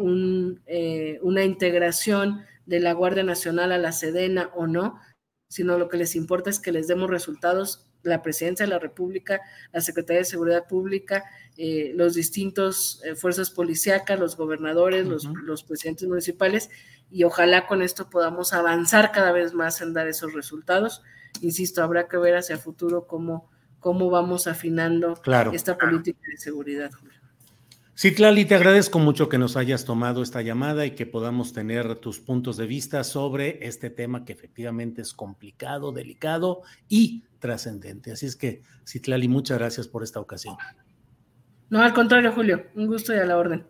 eh, 0.67 1.19
una 1.21 1.43
integración 1.43 2.45
de 2.67 2.79
la 2.79 2.93
Guardia 2.93 3.25
Nacional 3.25 3.73
a 3.73 3.79
la 3.79 3.91
Sedena 3.91 4.53
o 4.55 4.69
no, 4.69 5.01
sino 5.49 5.77
lo 5.77 5.89
que 5.89 5.97
les 5.97 6.15
importa 6.15 6.51
es 6.51 6.61
que 6.61 6.71
les 6.71 6.87
demos 6.87 7.11
resultados 7.11 7.91
la 8.05 8.23
Presidencia 8.23 8.65
de 8.65 8.71
la 8.71 8.79
República, 8.79 9.41
la 9.73 9.81
Secretaría 9.81 10.21
de 10.21 10.27
Seguridad 10.27 10.69
Pública, 10.69 11.25
eh, 11.57 11.91
los 11.97 12.15
distintos 12.15 13.03
eh, 13.03 13.17
fuerzas 13.17 13.51
policíacas, 13.51 14.21
los 14.21 14.37
gobernadores, 14.37 15.05
los, 15.05 15.25
los, 15.25 15.65
presidentes 15.65 16.07
municipales, 16.07 16.71
y 17.11 17.25
ojalá 17.25 17.67
con 17.67 17.83
esto 17.83 18.09
podamos 18.09 18.53
avanzar 18.53 19.11
cada 19.11 19.33
vez 19.33 19.53
más 19.53 19.81
en 19.81 19.95
dar 19.95 20.07
esos 20.07 20.33
resultados. 20.33 21.03
Insisto, 21.41 21.83
habrá 21.83 22.07
que 22.07 22.19
ver 22.19 22.37
hacia 22.37 22.55
el 22.55 22.61
futuro 22.61 23.09
cómo, 23.09 23.51
cómo 23.81 24.11
vamos 24.11 24.47
afinando 24.47 25.21
esta 25.53 25.77
política 25.77 26.21
de 26.31 26.37
seguridad. 26.37 26.93
Tlali, 27.97 28.45
te 28.45 28.55
agradezco 28.55 28.99
mucho 28.99 29.29
que 29.29 29.39
nos 29.39 29.57
hayas 29.57 29.85
tomado 29.85 30.23
esta 30.23 30.43
llamada 30.43 30.85
y 30.85 30.93
que 30.93 31.07
podamos 31.07 31.53
tener 31.53 31.95
tus 31.97 32.21
puntos 32.21 32.57
de 32.57 32.67
vista 32.67 33.05
sobre 33.05 33.67
este 33.67 33.89
tema 33.89 34.25
que 34.25 34.33
efectivamente 34.33 35.01
es 35.01 35.15
complicado, 35.15 35.93
delicado 35.93 36.63
y 36.89 37.25
trascendente. 37.39 38.13
Así 38.13 38.27
es 38.27 38.37
que, 38.37 38.63
Citlali, 38.87 39.29
muchas 39.29 39.59
gracias 39.59 39.89
por 39.89 40.03
esta 40.03 40.21
ocasión. 40.21 40.57
No, 41.71 41.83
al 41.83 41.95
contrario, 41.95 42.33
Julio, 42.33 42.67
un 42.75 42.87
gusto 42.87 43.15
y 43.15 43.19
a 43.19 43.25
la 43.25 43.39
orden. 43.39 43.67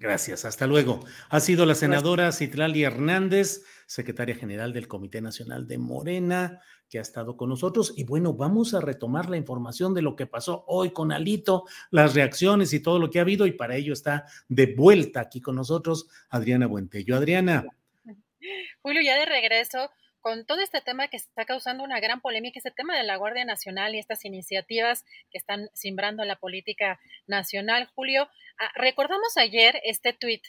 Gracias, 0.00 0.44
hasta 0.44 0.66
luego. 0.66 1.00
Ha 1.28 1.40
sido 1.40 1.66
la 1.66 1.74
senadora 1.74 2.30
Citlali 2.32 2.84
Hernández, 2.84 3.64
secretaria 3.86 4.36
general 4.36 4.72
del 4.72 4.86
Comité 4.86 5.20
Nacional 5.20 5.66
de 5.66 5.78
Morena, 5.78 6.60
que 6.88 6.98
ha 6.98 7.02
estado 7.02 7.36
con 7.36 7.48
nosotros. 7.48 7.92
Y 7.96 8.04
bueno, 8.04 8.34
vamos 8.34 8.74
a 8.74 8.80
retomar 8.80 9.28
la 9.28 9.36
información 9.36 9.94
de 9.94 10.02
lo 10.02 10.16
que 10.16 10.26
pasó 10.26 10.64
hoy 10.66 10.90
con 10.90 11.12
Alito, 11.12 11.64
las 11.90 12.14
reacciones 12.14 12.72
y 12.72 12.80
todo 12.80 12.98
lo 12.98 13.10
que 13.10 13.18
ha 13.18 13.22
habido. 13.22 13.46
Y 13.46 13.52
para 13.52 13.76
ello 13.76 13.92
está 13.92 14.26
de 14.48 14.74
vuelta 14.74 15.20
aquí 15.20 15.40
con 15.40 15.56
nosotros 15.56 16.08
Adriana 16.30 16.66
Buentello. 16.66 17.16
Adriana. 17.16 17.64
Julio, 18.82 19.02
ya 19.02 19.18
de 19.18 19.26
regreso 19.26 19.90
con 20.20 20.44
todo 20.46 20.60
este 20.60 20.80
tema 20.80 21.08
que 21.08 21.16
está 21.16 21.44
causando 21.44 21.84
una 21.84 22.00
gran 22.00 22.20
polémica, 22.20 22.58
este 22.58 22.70
tema 22.70 22.96
de 22.96 23.04
la 23.04 23.16
Guardia 23.16 23.44
Nacional 23.44 23.94
y 23.94 23.98
estas 23.98 24.24
iniciativas 24.24 25.04
que 25.30 25.38
están 25.38 25.70
simbrando 25.74 26.24
la 26.24 26.36
política 26.36 27.00
nacional. 27.26 27.88
Julio, 27.94 28.28
ah, 28.58 28.70
recordamos 28.74 29.36
ayer 29.36 29.80
este 29.84 30.12
tuit 30.12 30.42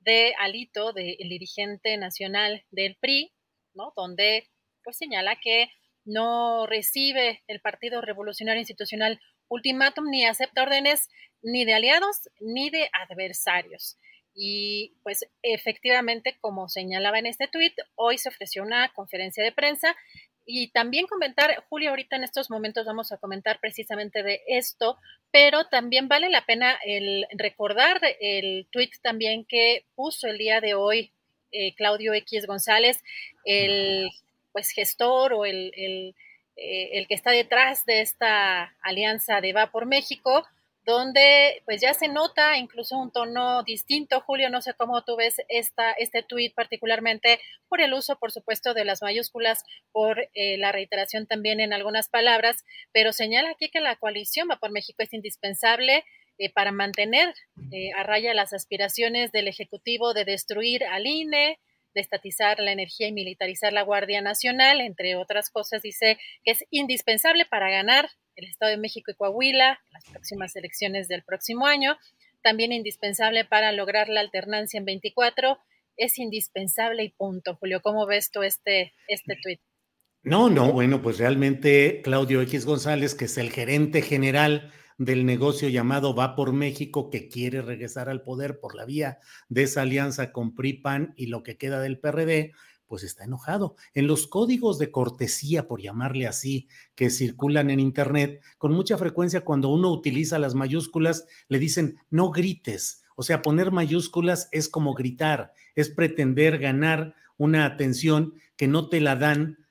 de 0.00 0.34
Alito, 0.38 0.92
del 0.92 1.16
dirigente 1.18 1.96
nacional 1.96 2.64
del 2.70 2.96
PRI, 3.00 3.32
¿no? 3.74 3.92
Donde 3.96 4.48
pues 4.84 4.96
señala 4.96 5.36
que 5.36 5.68
no 6.06 6.66
recibe 6.66 7.42
el 7.46 7.60
Partido 7.60 8.00
Revolucionario 8.00 8.60
Institucional 8.60 9.20
ultimátum 9.48 10.08
ni 10.08 10.24
acepta 10.24 10.62
órdenes 10.62 11.08
ni 11.42 11.64
de 11.64 11.74
aliados 11.74 12.30
ni 12.40 12.70
de 12.70 12.88
adversarios. 12.92 13.98
Y 14.34 14.94
pues 15.02 15.26
efectivamente, 15.42 16.36
como 16.40 16.68
señalaba 16.68 17.18
en 17.18 17.26
este 17.26 17.48
tuit, 17.48 17.74
hoy 17.94 18.18
se 18.18 18.28
ofreció 18.28 18.62
una 18.62 18.92
conferencia 18.92 19.42
de 19.42 19.52
prensa 19.52 19.96
y 20.44 20.68
también 20.68 21.06
comentar, 21.06 21.64
Julio, 21.68 21.90
ahorita 21.90 22.16
en 22.16 22.24
estos 22.24 22.50
momentos 22.50 22.86
vamos 22.86 23.10
a 23.10 23.16
comentar 23.16 23.58
precisamente 23.60 24.22
de 24.22 24.42
esto, 24.46 24.96
pero 25.32 25.66
también 25.66 26.06
vale 26.06 26.28
la 26.28 26.46
pena 26.46 26.78
el 26.84 27.26
recordar 27.32 28.00
el 28.20 28.68
tuit 28.70 28.92
también 29.02 29.44
que 29.44 29.86
puso 29.96 30.28
el 30.28 30.38
día 30.38 30.60
de 30.60 30.74
hoy 30.74 31.10
eh, 31.50 31.74
Claudio 31.74 32.14
X 32.14 32.46
González, 32.46 33.02
el 33.44 34.10
pues 34.56 34.70
gestor 34.70 35.34
o 35.34 35.44
el, 35.44 35.70
el, 35.76 36.14
eh, 36.56 36.88
el 36.92 37.06
que 37.06 37.14
está 37.14 37.30
detrás 37.30 37.84
de 37.84 38.00
esta 38.00 38.74
alianza 38.80 39.42
de 39.42 39.52
Va 39.52 39.70
por 39.70 39.84
México, 39.84 40.46
donde 40.86 41.60
pues 41.66 41.82
ya 41.82 41.92
se 41.92 42.08
nota 42.08 42.56
incluso 42.56 42.96
un 42.96 43.12
tono 43.12 43.62
distinto. 43.64 44.22
Julio, 44.22 44.48
no 44.48 44.62
sé 44.62 44.72
cómo 44.72 45.04
tú 45.04 45.14
ves 45.14 45.42
esta, 45.50 45.92
este 45.92 46.22
tuit 46.22 46.54
particularmente 46.54 47.38
por 47.68 47.82
el 47.82 47.92
uso, 47.92 48.18
por 48.18 48.32
supuesto, 48.32 48.72
de 48.72 48.86
las 48.86 49.02
mayúsculas, 49.02 49.62
por 49.92 50.26
eh, 50.32 50.56
la 50.56 50.72
reiteración 50.72 51.26
también 51.26 51.60
en 51.60 51.74
algunas 51.74 52.08
palabras, 52.08 52.64
pero 52.92 53.12
señala 53.12 53.50
aquí 53.50 53.68
que 53.68 53.80
la 53.80 53.96
coalición 53.96 54.48
Va 54.50 54.56
por 54.56 54.70
México 54.70 55.02
es 55.02 55.12
indispensable 55.12 56.02
eh, 56.38 56.50
para 56.50 56.72
mantener 56.72 57.34
a 57.94 58.02
raya 58.04 58.32
las 58.32 58.54
aspiraciones 58.54 59.32
del 59.32 59.48
Ejecutivo 59.48 60.14
de 60.14 60.24
destruir 60.24 60.82
al 60.84 61.06
INE, 61.06 61.58
de 61.96 62.02
estatizar 62.02 62.60
la 62.60 62.72
energía 62.72 63.08
y 63.08 63.12
militarizar 63.12 63.72
la 63.72 63.80
Guardia 63.80 64.20
Nacional, 64.20 64.82
entre 64.82 65.16
otras 65.16 65.48
cosas, 65.48 65.80
dice 65.80 66.18
que 66.44 66.52
es 66.52 66.62
indispensable 66.70 67.46
para 67.46 67.70
ganar 67.70 68.10
el 68.36 68.44
Estado 68.44 68.70
de 68.70 68.76
México 68.76 69.10
y 69.10 69.14
Coahuila, 69.14 69.80
las 69.90 70.04
próximas 70.04 70.54
elecciones 70.56 71.08
del 71.08 71.24
próximo 71.24 71.66
año, 71.66 71.96
también 72.42 72.70
indispensable 72.70 73.46
para 73.46 73.72
lograr 73.72 74.10
la 74.10 74.20
alternancia 74.20 74.76
en 74.76 74.84
24, 74.84 75.58
es 75.96 76.18
indispensable 76.18 77.02
y 77.02 77.08
punto. 77.08 77.56
Julio, 77.56 77.80
¿cómo 77.80 78.04
ves 78.04 78.30
tú 78.30 78.42
este, 78.42 78.92
este 79.08 79.36
tuit? 79.42 79.60
No, 80.22 80.50
no, 80.50 80.72
bueno, 80.72 81.00
pues 81.00 81.18
realmente 81.18 82.02
Claudio 82.02 82.42
X 82.42 82.66
González, 82.66 83.14
que 83.14 83.24
es 83.24 83.38
el 83.38 83.50
gerente 83.50 84.02
general 84.02 84.70
del 84.98 85.26
negocio 85.26 85.68
llamado 85.68 86.14
Va 86.14 86.34
por 86.34 86.52
México, 86.52 87.10
que 87.10 87.28
quiere 87.28 87.62
regresar 87.62 88.08
al 88.08 88.22
poder 88.22 88.60
por 88.60 88.74
la 88.74 88.84
vía 88.84 89.18
de 89.48 89.64
esa 89.64 89.82
alianza 89.82 90.32
con 90.32 90.54
PRI-PAN 90.54 91.14
y 91.16 91.26
lo 91.26 91.42
que 91.42 91.56
queda 91.56 91.80
del 91.80 91.98
PRD, 91.98 92.52
pues 92.86 93.02
está 93.02 93.24
enojado. 93.24 93.76
En 93.94 94.06
los 94.06 94.26
códigos 94.26 94.78
de 94.78 94.90
cortesía, 94.90 95.68
por 95.68 95.80
llamarle 95.82 96.26
así, 96.26 96.68
que 96.94 97.10
circulan 97.10 97.70
en 97.70 97.80
Internet, 97.80 98.42
con 98.58 98.72
mucha 98.72 98.96
frecuencia 98.96 99.42
cuando 99.42 99.68
uno 99.68 99.90
utiliza 99.90 100.38
las 100.38 100.54
mayúsculas, 100.54 101.26
le 101.48 101.58
dicen, 101.58 101.96
no 102.10 102.30
grites. 102.30 103.02
O 103.16 103.22
sea, 103.22 103.42
poner 103.42 103.72
mayúsculas 103.72 104.48
es 104.52 104.68
como 104.68 104.94
gritar, 104.94 105.52
es 105.74 105.88
pretender 105.88 106.58
ganar 106.58 107.14
una 107.38 107.64
atención 107.64 108.34
que 108.56 108.68
no 108.68 108.88
te 108.88 109.00
la 109.00 109.16
dan. 109.16 109.65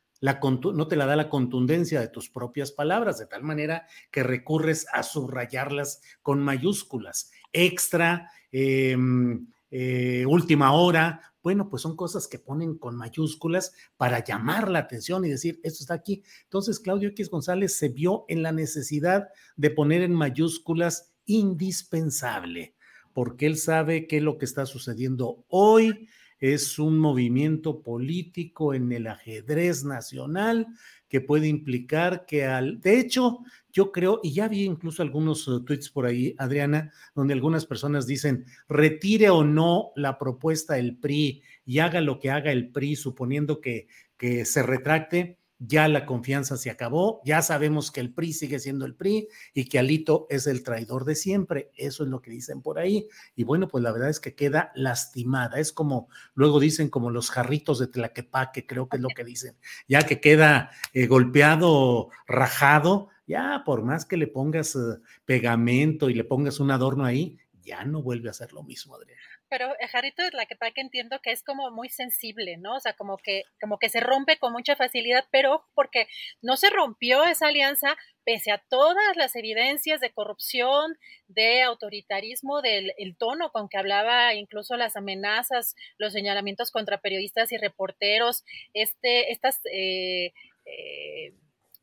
No 0.73 0.87
te 0.87 0.95
la 0.95 1.05
da 1.05 1.15
la 1.15 1.29
contundencia 1.29 2.01
de 2.01 2.07
tus 2.07 2.29
propias 2.29 2.71
palabras, 2.71 3.19
de 3.19 3.27
tal 3.27 3.43
manera 3.43 3.85
que 4.11 4.23
recurres 4.23 4.87
a 4.91 5.03
subrayarlas 5.03 6.01
con 6.21 6.41
mayúsculas. 6.41 7.31
Extra, 7.53 8.31
em, 8.51 9.47
eh, 9.69 10.25
última 10.27 10.71
hora, 10.73 11.21
bueno, 11.43 11.69
pues 11.69 11.83
son 11.83 11.95
cosas 11.95 12.27
que 12.27 12.39
ponen 12.39 12.75
con 12.77 12.95
mayúsculas 12.95 13.73
para 13.97 14.23
llamar 14.23 14.69
la 14.71 14.79
atención 14.79 15.23
y 15.25 15.29
decir, 15.29 15.59
esto 15.61 15.83
está 15.83 15.93
aquí. 15.93 16.23
Entonces, 16.45 16.79
Claudio 16.79 17.09
X 17.09 17.29
González 17.29 17.77
se 17.77 17.89
vio 17.89 18.25
en 18.27 18.41
la 18.41 18.51
necesidad 18.51 19.27
de 19.55 19.69
poner 19.69 20.01
en 20.01 20.13
mayúsculas 20.13 21.13
indispensable, 21.25 22.73
porque 23.13 23.45
él 23.45 23.57
sabe 23.57 24.07
que 24.07 24.21
lo 24.21 24.39
que 24.39 24.45
está 24.45 24.65
sucediendo 24.65 25.45
hoy 25.47 26.07
es 26.39 26.79
un 26.79 26.99
movimiento 26.99 27.81
político 27.81 28.73
en 28.73 28.91
el 28.91 29.07
ajedrez 29.07 29.83
nacional 29.83 30.67
que 31.07 31.21
puede 31.21 31.47
implicar 31.47 32.25
que 32.25 32.45
al, 32.45 32.81
de 32.81 32.99
hecho, 32.99 33.39
yo 33.71 33.91
creo, 33.91 34.19
y 34.23 34.33
ya 34.33 34.47
vi 34.47 34.63
incluso 34.63 35.01
algunos 35.01 35.47
uh, 35.47 35.63
tweets 35.63 35.89
por 35.89 36.05
ahí, 36.05 36.35
Adriana, 36.37 36.91
donde 37.13 37.33
algunas 37.33 37.65
personas 37.65 38.05
dicen, 38.05 38.45
retire 38.67 39.29
o 39.29 39.43
no 39.43 39.91
la 39.95 40.17
propuesta 40.17 40.75
del 40.75 40.97
PRI 40.97 41.43
y 41.65 41.79
haga 41.79 42.01
lo 42.01 42.19
que 42.19 42.31
haga 42.31 42.51
el 42.51 42.69
PRI, 42.71 42.95
suponiendo 42.95 43.61
que, 43.61 43.87
que 44.17 44.45
se 44.45 44.63
retracte, 44.63 45.39
ya 45.59 45.87
la 45.87 46.05
confianza 46.05 46.57
se 46.57 46.69
acabó, 46.69 47.21
ya 47.23 47.41
sabemos 47.41 47.91
que 47.91 48.01
el 48.01 48.13
PRI 48.13 48.33
sigue 48.33 48.59
siendo 48.59 48.85
el 48.85 48.95
PRI 48.95 49.27
y 49.53 49.65
que 49.65 49.79
Alito 49.79 50.27
es 50.29 50.47
el 50.47 50.63
traidor 50.63 51.05
de 51.05 51.15
siempre, 51.15 51.71
eso 51.75 52.03
es 52.03 52.09
lo 52.09 52.21
que 52.21 52.31
dicen 52.31 52.61
por 52.61 52.77
ahí. 52.77 53.07
Y 53.35 53.43
bueno, 53.43 53.67
pues 53.67 53.83
la 53.83 53.91
verdad 53.91 54.09
es 54.09 54.19
que 54.19 54.35
queda 54.35 54.71
lastimada, 54.75 55.59
es 55.59 55.71
como, 55.71 56.09
luego 56.33 56.59
dicen 56.59 56.89
como 56.89 57.09
los 57.09 57.29
jarritos 57.29 57.79
de 57.79 57.87
Tlaquepaque, 57.87 58.65
creo 58.65 58.89
que 58.89 58.97
es 58.97 59.03
lo 59.03 59.09
que 59.09 59.23
dicen, 59.23 59.55
ya 59.87 60.03
que 60.03 60.19
queda 60.19 60.71
eh, 60.93 61.07
golpeado, 61.07 62.09
rajado, 62.27 63.09
ya 63.27 63.63
por 63.65 63.83
más 63.83 64.05
que 64.05 64.17
le 64.17 64.27
pongas 64.27 64.75
eh, 64.75 64.99
pegamento 65.25 66.09
y 66.09 66.13
le 66.13 66.23
pongas 66.23 66.59
un 66.59 66.71
adorno 66.71 67.05
ahí, 67.05 67.37
ya 67.63 67.83
no 67.85 68.01
vuelve 68.01 68.29
a 68.29 68.33
ser 68.33 68.53
lo 68.53 68.63
mismo, 68.63 68.95
Adriana 68.95 69.34
pero 69.49 69.75
el 69.79 69.87
jarrito 69.87 70.23
de 70.23 70.31
la 70.31 70.45
que 70.45 70.55
entiendo 70.75 71.19
que 71.21 71.31
es 71.31 71.43
como 71.43 71.71
muy 71.71 71.89
sensible, 71.89 72.57
¿no? 72.57 72.75
O 72.75 72.79
sea, 72.79 72.93
como 72.93 73.17
que, 73.17 73.43
como 73.61 73.77
que 73.77 73.89
se 73.89 73.99
rompe 73.99 74.37
con 74.37 74.51
mucha 74.51 74.75
facilidad, 74.75 75.25
pero 75.31 75.65
porque 75.73 76.07
no 76.41 76.57
se 76.57 76.69
rompió 76.69 77.23
esa 77.23 77.47
alianza 77.47 77.95
pese 78.23 78.51
a 78.51 78.57
todas 78.69 79.15
las 79.15 79.35
evidencias 79.35 80.01
de 80.01 80.11
corrupción, 80.11 80.97
de 81.27 81.61
autoritarismo, 81.61 82.61
del 82.61 82.93
el 82.97 83.15
tono 83.15 83.51
con 83.51 83.69
que 83.69 83.77
hablaba, 83.77 84.33
incluso 84.33 84.75
las 84.77 84.95
amenazas, 84.95 85.75
los 85.97 86.13
señalamientos 86.13 86.71
contra 86.71 86.99
periodistas 86.99 87.51
y 87.51 87.57
reporteros, 87.57 88.43
este, 88.73 89.31
estas 89.31 89.61
eh, 89.71 90.33
eh, 90.65 91.33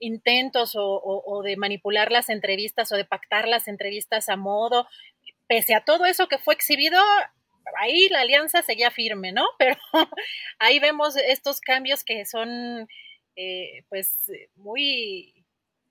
intentos 0.02 0.72
o, 0.74 1.42
de 1.44 1.56
manipular 1.56 2.10
las 2.10 2.28
entrevistas 2.28 2.90
o 2.90 2.96
de 2.96 3.04
pactar 3.04 3.46
las 3.46 3.68
entrevistas 3.68 4.28
a 4.28 4.36
modo, 4.36 4.88
pese 5.46 5.74
a 5.74 5.84
todo 5.84 6.06
eso 6.06 6.26
que 6.26 6.38
fue 6.38 6.54
exhibido, 6.54 6.98
ahí 7.80 8.08
la 8.08 8.20
alianza 8.20 8.62
seguía 8.62 8.90
firme, 8.90 9.32
¿no? 9.32 9.46
Pero 9.58 9.76
ahí 10.58 10.78
vemos 10.78 11.16
estos 11.16 11.60
cambios 11.60 12.04
que 12.04 12.24
son, 12.26 12.88
eh, 13.36 13.84
pues, 13.88 14.30
muy, 14.56 15.42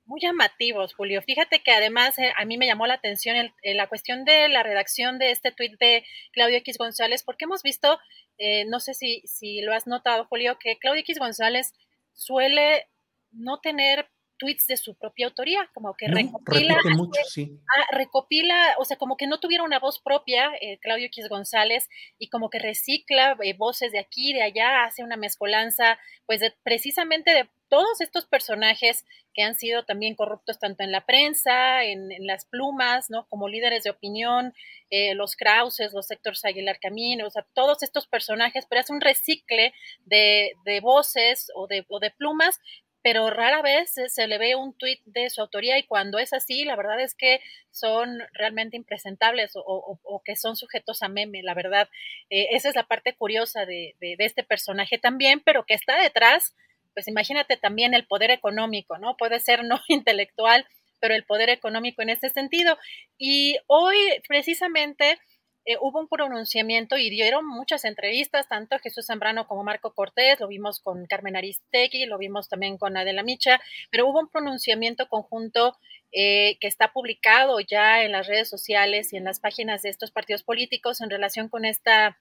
muy 0.05 0.19
llamativos, 0.21 0.93
Julio. 0.93 1.21
Fíjate 1.21 1.63
que 1.63 1.71
además 1.71 2.19
eh, 2.19 2.33
a 2.35 2.45
mí 2.45 2.57
me 2.57 2.67
llamó 2.67 2.85
la 2.85 2.95
atención 2.95 3.53
la 3.63 3.87
cuestión 3.87 4.25
de 4.25 4.49
la 4.49 4.61
redacción 4.61 5.19
de 5.19 5.31
este 5.31 5.51
tuit 5.51 5.79
de 5.79 6.03
Claudio 6.33 6.57
X 6.57 6.77
González, 6.77 7.23
porque 7.23 7.45
hemos 7.45 7.63
visto, 7.63 7.97
eh, 8.37 8.65
no 8.65 8.79
sé 8.79 8.93
si, 8.93 9.21
si 9.25 9.61
lo 9.61 9.73
has 9.73 9.87
notado, 9.87 10.25
Julio, 10.25 10.57
que 10.59 10.77
Claudio 10.77 11.01
X 11.01 11.17
González 11.17 11.73
suele 12.13 12.87
no 13.31 13.59
tener 13.61 14.09
tweets 14.41 14.65
de 14.65 14.75
su 14.75 14.95
propia 14.95 15.27
autoría, 15.27 15.69
como 15.71 15.93
que 15.95 16.07
recopila, 16.07 16.75
ah, 16.75 17.95
recopila, 17.95 18.75
o 18.79 18.85
sea, 18.85 18.97
como 18.97 19.17
que 19.17 19.27
no 19.27 19.39
tuviera 19.39 19.63
una 19.63 19.77
voz 19.77 20.01
propia, 20.01 20.49
eh, 20.59 20.79
Claudio 20.79 21.05
X 21.05 21.29
González, 21.29 21.87
y 22.17 22.29
como 22.29 22.49
que 22.49 22.57
recicla 22.57 23.37
eh, 23.43 23.53
voces 23.55 23.91
de 23.91 23.99
aquí, 23.99 24.33
de 24.33 24.41
allá, 24.41 24.83
hace 24.83 25.03
una 25.03 25.15
mezcolanza, 25.15 25.99
pues 26.25 26.41
precisamente 26.63 27.35
de 27.35 27.49
todos 27.69 28.01
estos 28.01 28.25
personajes 28.25 29.05
que 29.33 29.43
han 29.43 29.55
sido 29.55 29.85
también 29.85 30.15
corruptos 30.15 30.59
tanto 30.59 30.83
en 30.83 30.91
la 30.91 31.05
prensa, 31.05 31.83
en, 31.83 32.09
las 32.25 32.45
plumas, 32.45 33.09
¿no? 33.09 33.27
Como 33.29 33.47
líderes 33.47 33.83
de 33.83 33.91
opinión, 33.91 34.53
eh, 34.89 35.13
los 35.15 35.35
Krauses, 35.35 35.93
los 35.93 36.09
Héctor 36.09 36.33
Aguilar 36.43 36.79
Camino, 36.81 37.27
o 37.27 37.29
sea, 37.29 37.45
todos 37.53 37.83
estos 37.83 38.07
personajes, 38.07 38.65
pero 38.67 38.81
hace 38.81 38.91
un 38.91 39.01
recicle 39.01 39.73
de, 40.05 40.51
de 40.65 40.79
voces 40.81 41.49
o 41.55 41.67
de, 41.67 41.85
o 41.87 41.99
de 41.99 42.11
plumas 42.11 42.59
pero 43.03 43.29
rara 43.29 43.61
vez 43.61 43.93
se, 44.07 44.27
le 44.27 44.37
ve 44.37 44.55
un 44.55 44.73
tuit 44.73 45.01
de 45.05 45.29
su 45.29 45.41
autoría 45.41 45.77
y 45.77 45.83
cuando 45.83 46.19
es 46.19 46.33
así, 46.33 46.65
la 46.65 46.75
verdad 46.75 46.99
es 46.99 47.15
que 47.15 47.41
son 47.71 48.19
realmente 48.33 48.77
impresentables 48.77 49.53
o, 49.55 50.21
que 50.23 50.35
son 50.35 50.55
sujetos 50.55 51.01
a 51.01 51.07
meme, 51.07 51.41
la 51.41 51.53
verdad. 51.53 51.89
Eh, 52.29 52.49
esa 52.51 52.69
es 52.69 52.75
la 52.75 52.83
parte 52.83 53.13
curiosa 53.13 53.65
de, 53.65 53.95
de, 53.99 54.15
este 54.19 54.43
personaje 54.43 54.97
también, 54.97 55.39
pero 55.39 55.65
que 55.65 55.73
está 55.73 55.99
detrás, 55.99 56.53
pues 56.93 57.07
imagínate 57.07 57.57
también 57.57 57.93
el 57.93 58.05
poder 58.05 58.29
económico, 58.29 58.97
¿no? 58.97 59.17
Puede 59.17 59.39
ser 59.39 59.63
no 59.63 59.79
intelectual, 59.87 60.65
pero 60.99 61.15
el 61.15 61.23
poder 61.23 61.49
económico 61.49 62.01
en 62.03 62.09
este 62.09 62.29
sentido. 62.29 62.77
Y 63.17 63.57
hoy 63.67 63.97
precisamente 64.27 65.19
eh, 65.65 65.77
hubo 65.79 65.99
un 65.99 66.07
pronunciamiento 66.07 66.97
y 66.97 67.09
dieron 67.09 67.45
muchas 67.45 67.85
entrevistas, 67.85 68.47
tanto 68.47 68.79
Jesús 68.79 69.05
Zambrano 69.05 69.47
como 69.47 69.63
Marco 69.63 69.93
Cortés, 69.93 70.39
lo 70.39 70.47
vimos 70.47 70.79
con 70.79 71.05
Carmen 71.05 71.35
Aristegui, 71.35 72.05
lo 72.05 72.17
vimos 72.17 72.49
también 72.49 72.77
con 72.77 72.97
Adela 72.97 73.21
Micha, 73.21 73.61
pero 73.91 74.07
hubo 74.07 74.19
un 74.19 74.29
pronunciamiento 74.29 75.07
conjunto 75.07 75.77
eh, 76.11 76.57
que 76.59 76.67
está 76.67 76.91
publicado 76.91 77.59
ya 77.59 78.03
en 78.03 78.11
las 78.11 78.27
redes 78.27 78.49
sociales 78.49 79.13
y 79.13 79.17
en 79.17 79.23
las 79.23 79.39
páginas 79.39 79.83
de 79.83 79.89
estos 79.89 80.11
partidos 80.11 80.43
políticos 80.43 80.99
en 80.99 81.09
relación 81.09 81.47
con 81.47 81.63
esta 81.63 82.17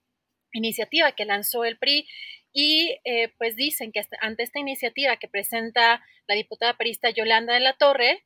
iniciativa 0.53 1.13
que 1.13 1.25
lanzó 1.25 1.65
el 1.65 1.79
PRI 1.79 2.07
y 2.53 2.99
eh, 3.05 3.33
pues 3.39 3.57
dicen 3.57 3.91
que 3.93 4.05
ante 4.21 4.43
esta 4.43 4.59
iniciativa 4.59 5.17
que 5.17 5.29
presenta 5.29 6.05
la 6.27 6.35
diputada 6.35 6.77
perista 6.77 7.11
Yolanda 7.11 7.55
de 7.55 7.61
la 7.61 7.73
Torre, 7.75 8.25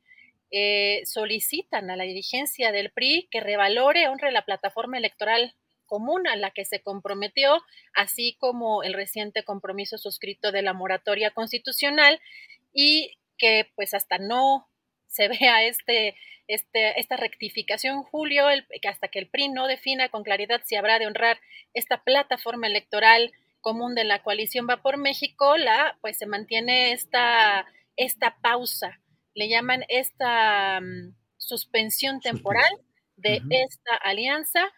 eh, 0.57 1.02
solicitan 1.05 1.90
a 1.90 1.96
la 1.96 2.05
dirigencia 2.05 2.70
del 2.70 2.92
PRI 2.92 3.26
que 3.28 3.40
revalore, 3.40 4.07
honre 4.07 4.30
la 4.30 4.44
plataforma 4.44 4.98
electoral 4.98 5.52
común 5.84 6.28
a 6.28 6.36
la 6.36 6.52
que 6.52 6.64
se 6.64 6.80
comprometió, 6.80 7.61
así 7.92 8.36
como 8.38 8.84
el 8.84 8.94
reciente 8.94 9.42
compromiso 9.42 9.98
suscrito 9.98 10.52
de 10.52 10.62
la 10.62 10.72
moratoria 10.72 11.32
constitucional 11.32 12.20
y 12.72 13.18
que 13.36 13.72
pues 13.74 13.94
hasta 13.94 14.18
no 14.18 14.68
se 15.09 15.26
vea 15.40 15.64
este, 15.64 16.14
este, 16.46 17.00
esta 17.00 17.16
rectificación, 17.16 18.05
Julio, 18.05 18.46
hasta 18.88 19.09
que 19.09 19.18
el 19.18 19.28
PRI 19.28 19.48
no 19.48 19.66
defina 19.66 20.09
con 20.09 20.22
claridad 20.22 20.62
si 20.64 20.76
habrá 20.76 21.00
de 21.00 21.09
honrar 21.09 21.40
esta 21.72 22.05
plataforma 22.05 22.68
electoral 22.68 23.32
común 23.61 23.96
de 23.96 24.05
la 24.05 24.22
coalición 24.22 24.68
Va 24.70 24.82
por 24.82 24.98
México, 24.98 25.57
la, 25.57 25.98
pues 26.00 26.16
se 26.16 26.26
mantiene 26.26 26.92
esta, 26.92 27.66
esta 27.96 28.36
pausa 28.40 29.00
le 29.35 29.49
llaman 29.49 29.85
esta 29.89 30.80
mm, 30.80 31.14
suspensión 31.37 32.20
temporal 32.20 32.70
de 33.16 33.41
esta 33.51 33.95
alianza 33.97 34.72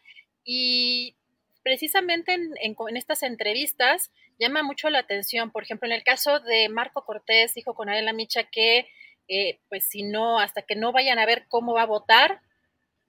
y 0.44 1.16
precisamente 1.66 2.32
en, 2.32 2.76
estas 2.96 3.24
entrevistas 3.24 4.12
llama 4.38 4.62
mucho 4.62 4.88
la 4.88 5.00
atención, 5.00 5.50
por 5.50 5.64
ejemplo, 5.64 5.88
en 5.88 5.94
el 5.94 6.04
caso 6.04 6.38
de 6.38 6.68
Marco 6.68 7.04
Cortés, 7.04 7.54
dijo 7.54 7.74
con 7.74 7.88
Adela 7.88 8.12
Micha 8.12 8.44
que 8.44 8.88
eh, 9.26 9.58
pues 9.68 9.88
si 9.88 10.04
no, 10.04 10.38
hasta 10.38 10.62
que 10.62 10.76
no 10.76 10.92
vayan 10.92 11.18
a 11.18 11.26
ver 11.26 11.46
cómo 11.48 11.74
va 11.74 11.82
a 11.82 11.86
votar, 11.86 12.40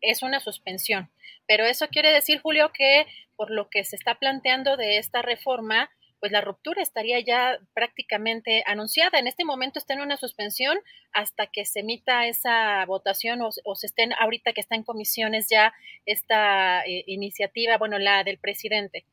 es 0.02 0.24
una 0.24 0.40
suspensión. 0.40 1.12
Pero 1.46 1.66
eso 1.66 1.90
quiere 1.90 2.12
decir, 2.12 2.42
Julio, 2.42 2.72
que 2.74 3.06
por 3.36 3.52
lo 3.52 3.70
que 3.70 3.84
se 3.84 3.96
está 3.96 4.16
planteando 4.16 4.76
de 4.76 4.98
esta 4.98 5.22
reforma, 5.22 5.92
pues 6.20 6.32
la 6.32 6.42
ruptura 6.42 6.82
estaría 6.82 7.20
ya 7.20 7.60
prácticamente 7.74 8.64
anunciada. 8.66 9.20
En 9.20 9.28
este 9.28 9.46
momento 9.46 9.80
está 9.80 9.94
en 9.94 10.02
una 10.02 10.18
suspensión 10.18 10.80
hasta 11.14 11.48
que 11.48 11.66
se 11.66 11.82
emita 11.82 12.28
esa 12.28 12.86
votación 12.86 13.42
o, 13.42 13.76
se 13.76 13.88
estén 13.88 14.14
ahorita 14.14 14.54
que 14.54 14.62
está 14.62 14.76
en 14.76 14.84
comisiones 14.84 15.48
ya 15.50 15.74
esta 16.06 16.82
eh, 16.86 17.04
iniciativa, 17.08 17.78
bueno, 17.78 18.00
la 18.00 18.24
del 18.24 18.40
presidente. 18.40 19.06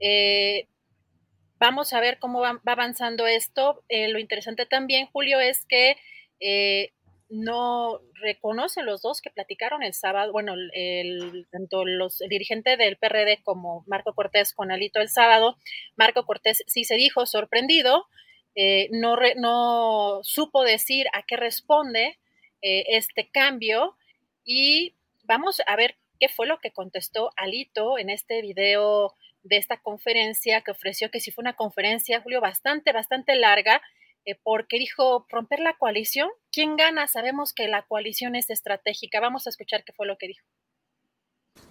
Eh, 0.00 0.68
vamos 1.58 1.92
a 1.92 2.00
ver 2.00 2.18
cómo 2.18 2.40
va, 2.40 2.60
avanzando 2.64 3.26
esto. 3.26 3.84
Eh, 3.88 4.08
lo 4.08 4.18
interesante 4.18 4.66
también, 4.66 5.06
Julio, 5.06 5.40
es 5.40 5.64
que 5.66 5.96
no 7.32 8.00
reconocen 8.20 8.84
los 8.84 9.00
dos 9.00 9.22
que 9.22 9.30
platicaron 9.30 9.82
el 9.82 9.94
sábado, 9.94 10.32
bueno, 10.32 10.54
el, 10.74 11.46
tanto 11.50 11.86
los, 11.86 12.20
el 12.20 12.28
dirigente 12.28 12.76
del 12.76 12.98
PRD 12.98 13.42
como 13.42 13.84
Marco 13.86 14.14
Cortés 14.14 14.52
con 14.52 14.70
Alito 14.70 15.00
el 15.00 15.08
sábado, 15.08 15.56
Marco 15.96 16.26
Cortés 16.26 16.62
sí 16.66 16.84
se 16.84 16.96
dijo 16.96 17.24
sorprendido, 17.24 18.04
eh, 18.54 18.88
no, 18.92 19.16
no 19.36 20.20
supo 20.22 20.62
decir 20.62 21.06
a 21.14 21.22
qué 21.22 21.36
responde 21.38 22.18
eh, 22.60 22.84
este 22.88 23.30
cambio 23.30 23.96
y 24.44 24.94
vamos 25.24 25.62
a 25.66 25.74
ver 25.74 25.96
qué 26.20 26.28
fue 26.28 26.46
lo 26.46 26.58
que 26.58 26.70
contestó 26.70 27.30
Alito 27.36 27.96
en 27.96 28.10
este 28.10 28.42
video 28.42 29.14
de 29.42 29.56
esta 29.56 29.78
conferencia 29.78 30.60
que 30.60 30.70
ofreció, 30.70 31.10
que 31.10 31.20
sí 31.20 31.30
fue 31.30 31.42
una 31.42 31.56
conferencia, 31.56 32.20
Julio, 32.20 32.42
bastante, 32.42 32.92
bastante 32.92 33.36
larga, 33.36 33.80
eh, 34.24 34.38
porque 34.42 34.78
dijo 34.78 35.26
romper 35.28 35.60
la 35.60 35.76
coalición. 35.76 36.28
¿Quién 36.50 36.76
gana? 36.76 37.08
Sabemos 37.08 37.52
que 37.52 37.68
la 37.68 37.82
coalición 37.86 38.36
es 38.36 38.50
estratégica. 38.50 39.20
Vamos 39.20 39.46
a 39.46 39.50
escuchar 39.50 39.84
qué 39.84 39.92
fue 39.92 40.06
lo 40.06 40.16
que 40.18 40.28
dijo. 40.28 40.46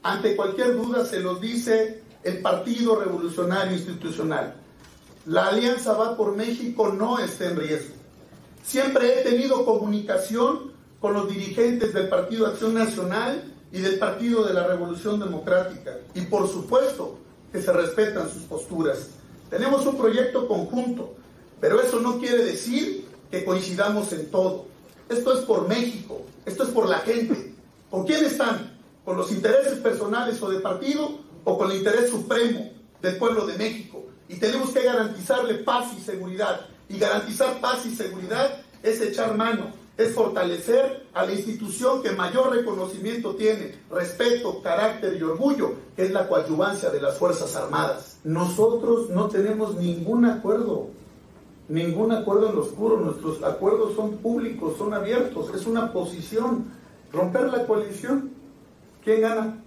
Ante 0.04 0.36
cualquier 0.36 0.76
duda 0.76 1.06
se 1.06 1.20
los 1.20 1.39
dice 1.39 2.04
el 2.24 2.41
Partido 2.41 2.99
Revolucionario 2.99 3.74
Institucional. 3.74 4.56
La 5.26 5.47
alianza 5.47 5.93
va 5.93 6.18
por 6.18 6.36
México 6.36 6.91
no 6.91 7.20
está 7.20 7.45
en 7.45 7.58
riesgo. 7.58 7.95
Siempre 8.64 9.20
he 9.20 9.24
tenido 9.24 9.66
comunicación 9.66 10.74
con 10.99 11.14
los 11.14 11.30
dirigentes 11.30 11.93
del 11.93 12.10
Partido 12.10 12.47
Acción 12.47 12.74
Nacional 12.74 13.43
y 13.72 13.80
del 13.82 13.97
Partido 13.97 14.43
de 14.45 14.54
la 14.54 14.68
Revolución 14.68 15.20
Democrática. 15.20 15.97
Y 16.14 16.22
por 16.22 16.47
supuesto 16.47 17.18
que 17.52 17.62
se 17.62 17.72
respetan 17.72 18.30
sus 18.30 18.43
posturas. 18.43 19.10
Tenemos 19.49 19.86
un 19.86 19.97
proyecto 19.97 20.47
conjunto 20.47 21.16
pero 21.62 21.80
eso 21.80 22.01
no 22.01 22.18
quiere 22.18 22.43
decir 22.43 23.05
que 23.30 23.45
coincidamos 23.45 24.12
en 24.12 24.30
todo. 24.32 24.66
Esto 25.07 25.38
es 25.38 25.45
por 25.45 25.68
México, 25.68 26.26
esto 26.45 26.64
es 26.64 26.70
por 26.70 26.89
la 26.89 26.99
gente. 26.99 27.53
¿Con 27.89 28.05
quién 28.05 28.26
están? 28.26 28.78
¿Con 29.05 29.16
los 29.16 29.32
intereses 29.32 29.78
personales 29.80 30.41
o 30.41 30.49
de 30.49 30.59
partido 30.59 31.20
o 31.43 31.57
con 31.57 31.72
el 31.72 31.78
interés 31.78 32.09
supremo 32.09 32.72
del 33.01 33.18
pueblo 33.18 33.45
de 33.45 33.57
México? 33.57 34.03
Y 34.28 34.36
tenemos 34.38 34.72
que 34.72 34.84
garantizarle 34.84 35.55
paz 35.55 35.91
y 35.97 36.01
seguridad. 36.01 36.66
Y 36.89 36.97
garantizar 36.97 37.62
paz 37.62 37.86
y 37.86 37.95
seguridad 37.95 38.62
es 38.82 38.99
echar 38.99 39.36
mano, 39.36 39.72
es 39.97 40.14
fortalecer 40.14 41.05
a 41.14 41.26
la 41.26 41.34
institución 41.34 42.01
que 42.01 42.12
mayor 42.12 42.51
reconocimiento 42.55 43.36
tiene, 43.36 43.76
respeto, 43.89 44.62
carácter 44.64 45.16
y 45.18 45.24
orgullo, 45.24 45.74
que 45.95 46.05
es 46.05 46.12
la 46.12 46.28
coadyuvancia 46.28 46.89
de 46.89 47.01
las 47.01 47.18
Fuerzas 47.18 47.55
Armadas. 47.55 48.18
Nosotros 48.24 49.09
no 49.09 49.28
tenemos 49.28 49.76
ningún 49.76 50.26
acuerdo 50.26 50.89
ningún 51.72 52.11
acuerdo 52.11 52.49
en 52.49 52.55
lo 52.55 52.61
oscuro, 52.61 52.97
nuestros 52.97 53.41
acuerdos 53.43 53.95
son 53.95 54.17
públicos, 54.17 54.76
son 54.78 54.93
abiertos, 54.93 55.53
es 55.55 55.65
una 55.65 55.91
posición. 55.93 56.65
Romper 57.11 57.51
la 57.51 57.65
coalición, 57.65 58.32
¿quién 59.03 59.22
gana? 59.22 59.63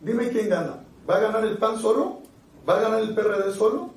Dime 0.00 0.28
quién 0.30 0.48
gana. 0.48 0.84
¿Va 1.08 1.16
a 1.16 1.20
ganar 1.20 1.44
el 1.44 1.58
PAN 1.58 1.78
solo? 1.78 2.20
¿Va 2.68 2.78
a 2.78 2.82
ganar 2.82 3.02
el 3.02 3.14
PRD 3.14 3.52
solo? 3.52 3.90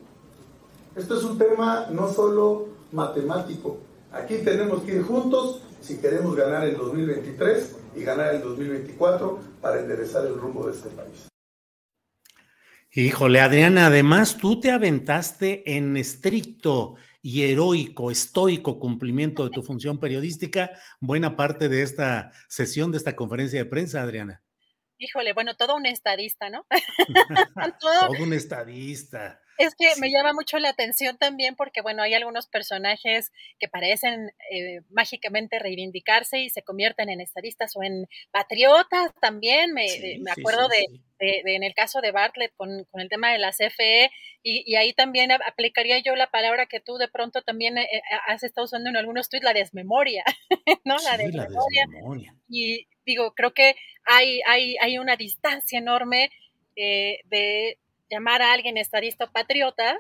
Esto 0.96 1.18
es 1.18 1.24
un 1.24 1.38
tema 1.38 1.88
no 1.90 2.10
solo 2.10 2.68
matemático. 2.92 3.78
Aquí 4.12 4.38
tenemos 4.38 4.84
que 4.84 4.96
ir 4.96 5.04
juntos 5.04 5.62
si 5.82 5.98
queremos 5.98 6.36
ganar 6.36 6.64
el 6.66 6.78
2023 6.78 7.76
y 7.96 8.04
ganar 8.04 8.36
el 8.36 8.42
2024 8.42 9.40
para 9.62 9.80
enderezar 9.80 10.26
el 10.26 10.36
rumbo 10.36 10.66
de 10.66 10.74
este 10.74 10.90
país. 10.90 11.33
Híjole, 12.96 13.40
Adriana, 13.40 13.88
además 13.88 14.38
tú 14.38 14.60
te 14.60 14.70
aventaste 14.70 15.78
en 15.78 15.98
estricto 15.98 16.96
y 17.24 17.42
heroico, 17.42 18.12
estoico 18.12 18.78
cumplimiento 18.78 19.44
de 19.46 19.50
tu 19.50 19.64
función 19.64 20.00
periodística 20.00 20.70
buena 21.00 21.36
parte 21.36 21.70
de 21.70 21.82
esta 21.82 22.32
sesión, 22.48 22.92
de 22.92 23.00
esta 23.00 23.16
conferencia 23.16 23.58
de 23.58 23.66
prensa, 23.66 24.04
Adriana. 24.04 24.44
Híjole, 25.00 25.34
bueno, 25.34 25.56
todo 25.56 25.76
un 25.76 25.88
estadista, 25.88 26.52
¿no? 26.52 26.68
todo, 27.80 28.24
un 28.24 28.32
estadista. 28.32 29.42
Es 29.58 29.76
que 29.76 29.88
me 30.00 30.10
llama 30.10 30.34
mucho 30.34 30.58
la 30.58 30.70
atención 30.70 31.18
también 31.18 31.56
porque, 31.56 31.82
bueno, 31.82 32.02
hay 32.02 32.14
algunos 32.14 32.48
personajes 32.48 33.32
que 33.60 33.68
parecen 33.68 34.32
eh, 34.52 34.82
mágicamente 34.90 35.60
reivindicarse 35.60 36.40
y 36.40 36.50
se 36.50 36.64
convierten 36.64 37.10
en 37.10 37.22
estadistas 37.22 37.76
o 37.76 37.84
en 37.84 38.08
patriotas 38.32 39.12
también. 39.22 39.74
Me, 39.74 39.86
eh, 39.86 40.20
me 40.22 40.32
acuerdo 40.32 40.68
de, 40.70 40.86
en 41.20 41.64
el 41.64 41.74
caso 41.74 42.02
de 42.02 42.12
Bartlett 42.12 42.54
con, 42.56 42.88
el 42.94 43.10
tema 43.10 43.32
de 43.32 43.38
la 43.38 43.52
CFE 43.52 44.10
y, 44.42 44.76
ahí 44.76 44.94
también 44.94 45.32
aplicaría 45.32 46.00
yo 46.00 46.16
la 46.16 46.32
palabra 46.32 46.66
que 46.66 46.80
tú 46.80 46.98
de 46.98 47.08
pronto 47.08 47.42
también 47.44 47.78
eh, 47.78 48.02
has 48.28 48.44
estado 48.44 48.66
usando 48.66 48.90
en 48.90 48.98
algunos 48.98 49.30
tweets, 49.30 49.46
la 49.46 49.54
desmemoria, 49.54 50.24
¿no? 50.84 50.98
La, 50.98 51.18
desmemoria. 51.18 52.36
Y 52.50 52.88
digo, 53.06 53.34
creo 53.36 53.54
que 53.54 53.76
hay, 54.06 54.42
hay, 54.48 54.76
hay 54.82 54.98
una 54.98 55.16
distancia 55.16 55.78
enorme 55.80 56.30
de 56.76 57.78
llamar 58.14 58.42
a 58.42 58.54
alguien 58.54 58.78
estadista 58.78 59.26
o 59.26 59.32
patriota 59.32 60.00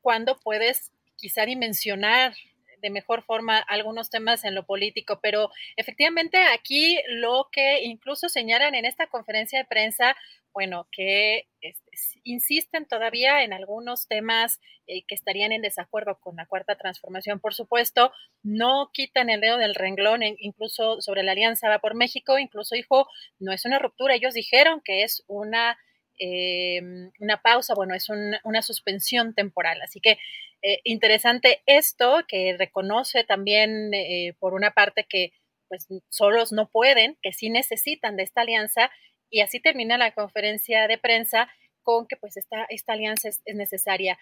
cuando 0.00 0.38
puedes 0.38 0.92
quizá 1.16 1.44
dimensionar 1.44 2.34
de 2.80 2.90
mejor 2.90 3.24
forma 3.24 3.58
algunos 3.58 4.10
temas 4.10 4.44
en 4.44 4.54
lo 4.54 4.64
político, 4.64 5.18
pero 5.20 5.50
efectivamente 5.76 6.38
aquí 6.38 6.98
lo 7.08 7.48
que 7.50 7.82
incluso 7.82 8.28
señalan 8.28 8.74
en 8.74 8.84
esta 8.84 9.08
conferencia 9.08 9.58
de 9.58 9.64
prensa, 9.64 10.16
bueno, 10.52 10.86
que 10.92 11.48
este, 11.60 11.90
insisten 12.22 12.86
todavía 12.86 13.42
en 13.42 13.52
algunos 13.52 14.06
temas 14.06 14.60
eh, 14.86 15.02
que 15.06 15.14
estarían 15.14 15.52
en 15.52 15.62
desacuerdo 15.62 16.20
con 16.20 16.36
la 16.36 16.46
cuarta 16.46 16.76
transformación, 16.76 17.40
por 17.40 17.54
supuesto, 17.54 18.12
no 18.42 18.90
quitan 18.92 19.30
el 19.30 19.40
dedo 19.40 19.58
del 19.58 19.74
renglón, 19.74 20.22
incluso 20.22 21.00
sobre 21.00 21.24
la 21.24 21.32
alianza 21.32 21.68
va 21.68 21.80
por 21.80 21.94
México, 21.94 22.38
incluso 22.38 22.74
dijo, 22.74 23.08
no 23.38 23.52
es 23.52 23.64
una 23.64 23.78
ruptura, 23.78 24.14
ellos 24.14 24.34
dijeron 24.34 24.80
que 24.84 25.02
es 25.02 25.24
una 25.26 25.76
eh, 26.18 26.80
una 27.20 27.40
pausa, 27.42 27.74
bueno, 27.74 27.94
es 27.94 28.08
una 28.08 28.62
suspensión 28.62 29.34
temporal. 29.34 29.80
Así 29.82 30.00
que 30.00 30.18
eh, 30.62 30.80
interesante 30.84 31.62
esto 31.66 32.24
que 32.26 32.56
reconoce 32.58 33.24
también 33.24 33.92
eh, 33.94 34.34
por 34.38 34.54
una 34.54 34.72
parte 34.72 35.06
que 35.08 35.32
pues 35.68 35.86
solos 36.08 36.52
no 36.52 36.68
pueden, 36.68 37.18
que 37.22 37.32
sí 37.32 37.50
necesitan 37.50 38.16
de 38.16 38.22
esta 38.22 38.42
alianza 38.42 38.90
y 39.30 39.40
así 39.40 39.60
termina 39.60 39.98
la 39.98 40.12
conferencia 40.12 40.86
de 40.86 40.98
prensa 40.98 41.50
con 41.82 42.06
que 42.06 42.16
pues 42.16 42.36
esta, 42.36 42.66
esta 42.68 42.92
alianza 42.94 43.28
es 43.28 43.42
necesaria. 43.54 44.18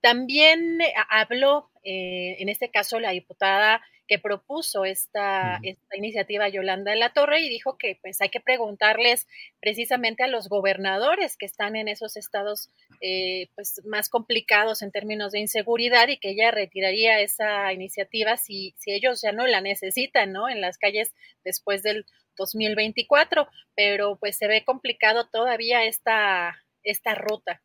También 0.00 0.78
habló, 1.10 1.70
en 1.82 2.48
este 2.48 2.70
caso, 2.70 3.00
la 3.00 3.10
diputada 3.10 3.82
que 4.08 4.18
propuso 4.18 4.84
esta, 4.86 5.60
esta, 5.62 5.96
iniciativa 5.96 6.48
Yolanda 6.48 6.92
de 6.92 6.96
la 6.96 7.12
Torre 7.12 7.40
y 7.40 7.48
dijo 7.48 7.76
que 7.76 7.98
pues 8.00 8.20
hay 8.22 8.30
que 8.30 8.40
preguntarles 8.40 9.28
precisamente 9.60 10.24
a 10.24 10.28
los 10.28 10.48
gobernadores 10.48 11.36
que 11.36 11.44
están 11.44 11.76
en 11.76 11.88
esos 11.88 12.16
estados 12.16 12.70
eh, 13.02 13.48
pues 13.54 13.82
más 13.84 14.08
complicados 14.08 14.80
en 14.80 14.90
términos 14.90 15.32
de 15.32 15.40
inseguridad 15.40 16.08
y 16.08 16.16
que 16.16 16.30
ella 16.30 16.50
retiraría 16.50 17.20
esa 17.20 17.72
iniciativa 17.72 18.38
si, 18.38 18.74
si 18.78 18.92
ellos 18.92 19.20
ya 19.20 19.32
no 19.32 19.46
la 19.46 19.60
necesitan, 19.60 20.32
¿no? 20.32 20.48
En 20.48 20.62
las 20.62 20.78
calles 20.78 21.14
después 21.44 21.82
del 21.82 22.06
2024, 22.38 23.46
pero 23.74 24.16
pues 24.16 24.38
se 24.38 24.48
ve 24.48 24.64
complicado 24.64 25.28
todavía 25.28 25.84
esta, 25.84 26.56
esta 26.82 27.14
ruta. 27.14 27.60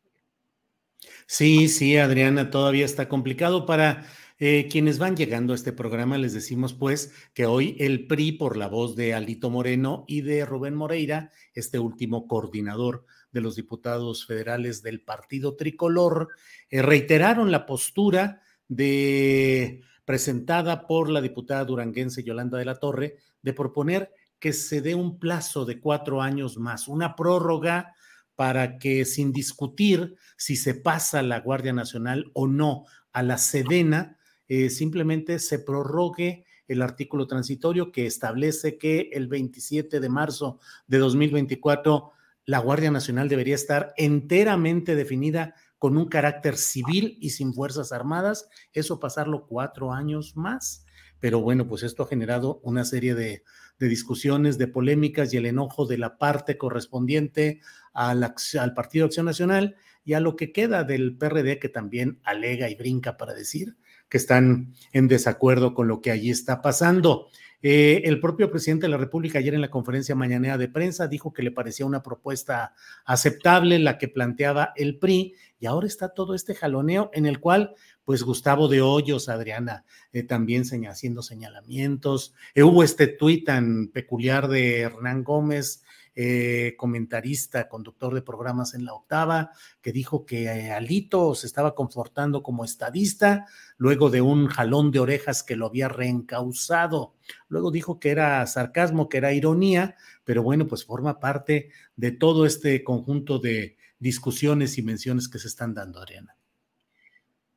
Sí, 1.26 1.68
sí, 1.68 1.96
Adriana, 1.96 2.50
todavía 2.50 2.84
está 2.84 3.08
complicado. 3.08 3.66
Para 3.66 4.06
eh, 4.38 4.68
quienes 4.70 4.98
van 4.98 5.16
llegando 5.16 5.52
a 5.52 5.56
este 5.56 5.72
programa, 5.72 6.18
les 6.18 6.32
decimos 6.32 6.74
pues 6.74 7.12
que 7.34 7.46
hoy 7.46 7.76
el 7.78 8.06
PRI, 8.06 8.32
por 8.32 8.56
la 8.56 8.68
voz 8.68 8.96
de 8.96 9.14
Alito 9.14 9.50
Moreno 9.50 10.04
y 10.08 10.22
de 10.22 10.44
Rubén 10.44 10.74
Moreira, 10.74 11.30
este 11.54 11.78
último 11.78 12.26
coordinador 12.26 13.06
de 13.32 13.40
los 13.40 13.56
diputados 13.56 14.26
federales 14.26 14.82
del 14.82 15.00
Partido 15.02 15.56
Tricolor, 15.56 16.28
eh, 16.68 16.82
reiteraron 16.82 17.50
la 17.50 17.66
postura 17.66 18.42
de 18.68 19.82
presentada 20.04 20.86
por 20.86 21.08
la 21.08 21.20
diputada 21.20 21.64
duranguense 21.64 22.22
Yolanda 22.22 22.58
de 22.58 22.64
la 22.64 22.74
Torre 22.74 23.16
de 23.40 23.52
proponer 23.52 24.12
que 24.38 24.52
se 24.52 24.80
dé 24.82 24.94
un 24.94 25.18
plazo 25.18 25.64
de 25.64 25.80
cuatro 25.80 26.20
años 26.20 26.58
más, 26.58 26.88
una 26.88 27.16
prórroga 27.16 27.94
para 28.36 28.78
que 28.78 29.04
sin 29.04 29.32
discutir 29.32 30.16
si 30.36 30.56
se 30.56 30.74
pasa 30.74 31.22
la 31.22 31.40
Guardia 31.40 31.72
Nacional 31.72 32.30
o 32.34 32.46
no 32.46 32.84
a 33.12 33.22
la 33.22 33.38
Sedena, 33.38 34.18
eh, 34.48 34.70
simplemente 34.70 35.38
se 35.38 35.58
prorrogue 35.58 36.44
el 36.66 36.82
artículo 36.82 37.26
transitorio 37.26 37.92
que 37.92 38.06
establece 38.06 38.78
que 38.78 39.10
el 39.12 39.28
27 39.28 40.00
de 40.00 40.08
marzo 40.08 40.60
de 40.86 40.98
2024 40.98 42.12
la 42.46 42.58
Guardia 42.58 42.90
Nacional 42.90 43.28
debería 43.28 43.54
estar 43.54 43.94
enteramente 43.96 44.94
definida 44.94 45.54
con 45.78 45.96
un 45.96 46.06
carácter 46.06 46.56
civil 46.56 47.16
y 47.20 47.30
sin 47.30 47.52
Fuerzas 47.52 47.92
Armadas, 47.92 48.48
eso 48.72 49.00
pasarlo 49.00 49.46
cuatro 49.46 49.92
años 49.92 50.36
más. 50.36 50.83
Pero 51.24 51.40
bueno, 51.40 51.66
pues 51.66 51.82
esto 51.84 52.02
ha 52.02 52.06
generado 52.06 52.60
una 52.64 52.84
serie 52.84 53.14
de, 53.14 53.44
discusiones, 53.78 54.58
de 54.58 54.66
polémicas 54.66 55.32
y 55.32 55.38
el 55.38 55.46
enojo 55.46 55.86
de 55.86 55.96
la 55.96 56.18
parte 56.18 56.58
correspondiente 56.58 57.62
al, 57.94 58.22
al 58.22 58.74
Partido 58.74 59.06
Acción 59.06 59.24
Nacional 59.24 59.74
y 60.04 60.12
a 60.12 60.20
lo 60.20 60.36
que 60.36 60.52
queda 60.52 60.84
del 60.84 61.16
PRD 61.16 61.58
que 61.58 61.70
también 61.70 62.20
alega 62.24 62.68
y 62.68 62.74
brinca 62.74 63.16
para 63.16 63.32
decir 63.32 63.78
que 64.10 64.18
están 64.18 64.74
en 64.92 65.08
desacuerdo 65.08 65.72
con 65.72 65.88
lo 65.88 66.02
que 66.02 66.10
allí 66.10 66.28
está 66.28 66.60
pasando. 66.60 67.28
Eh, 67.62 68.02
el 68.04 68.20
propio 68.20 68.50
presidente 68.50 68.84
de 68.84 68.90
la 68.90 68.98
República 68.98 69.38
ayer 69.38 69.54
en 69.54 69.62
la 69.62 69.70
conferencia 69.70 70.14
mañanera 70.14 70.58
de 70.58 70.68
prensa 70.68 71.08
dijo 71.08 71.32
que 71.32 71.42
le 71.42 71.50
parecía 71.50 71.86
una 71.86 72.02
propuesta 72.02 72.74
aceptable 73.06 73.78
la 73.78 73.96
que 73.96 74.08
planteaba 74.08 74.74
el 74.76 74.98
PRI 74.98 75.34
y 75.58 75.64
ahora 75.64 75.86
está 75.86 76.10
todo 76.10 76.34
este 76.34 76.54
jaloneo 76.54 77.08
en 77.14 77.24
el 77.24 77.40
cual 77.40 77.74
pues 78.04 78.22
Gustavo 78.22 78.68
de 78.68 78.82
Hoyos, 78.82 79.28
Adriana, 79.28 79.84
eh, 80.12 80.22
también 80.22 80.64
haciendo 80.88 81.22
señalamientos. 81.22 82.34
Eh, 82.54 82.62
hubo 82.62 82.82
este 82.82 83.06
tuit 83.06 83.46
tan 83.46 83.88
peculiar 83.88 84.48
de 84.48 84.80
Hernán 84.80 85.24
Gómez 85.24 85.82
eh, 86.16 86.74
comentarista, 86.76 87.68
conductor 87.68 88.14
de 88.14 88.22
programas 88.22 88.74
en 88.74 88.84
la 88.84 88.94
octava, 88.94 89.50
que 89.80 89.90
dijo 89.90 90.24
que 90.24 90.70
Alito 90.70 91.34
se 91.34 91.48
estaba 91.48 91.74
confortando 91.74 92.42
como 92.42 92.64
estadista 92.64 93.46
luego 93.78 94.10
de 94.10 94.20
un 94.20 94.46
jalón 94.46 94.92
de 94.92 95.00
orejas 95.00 95.42
que 95.42 95.56
lo 95.56 95.66
había 95.66 95.88
reencausado. 95.88 97.14
Luego 97.48 97.72
dijo 97.72 97.98
que 97.98 98.10
era 98.10 98.46
sarcasmo, 98.46 99.08
que 99.08 99.18
era 99.18 99.32
ironía, 99.32 99.96
pero 100.22 100.44
bueno, 100.44 100.68
pues 100.68 100.84
forma 100.84 101.18
parte 101.18 101.70
de 101.96 102.12
todo 102.12 102.46
este 102.46 102.84
conjunto 102.84 103.40
de 103.40 103.76
discusiones 103.98 104.78
y 104.78 104.82
menciones 104.82 105.28
que 105.28 105.40
se 105.40 105.48
están 105.48 105.74
dando, 105.74 106.00
Ariana. 106.00 106.36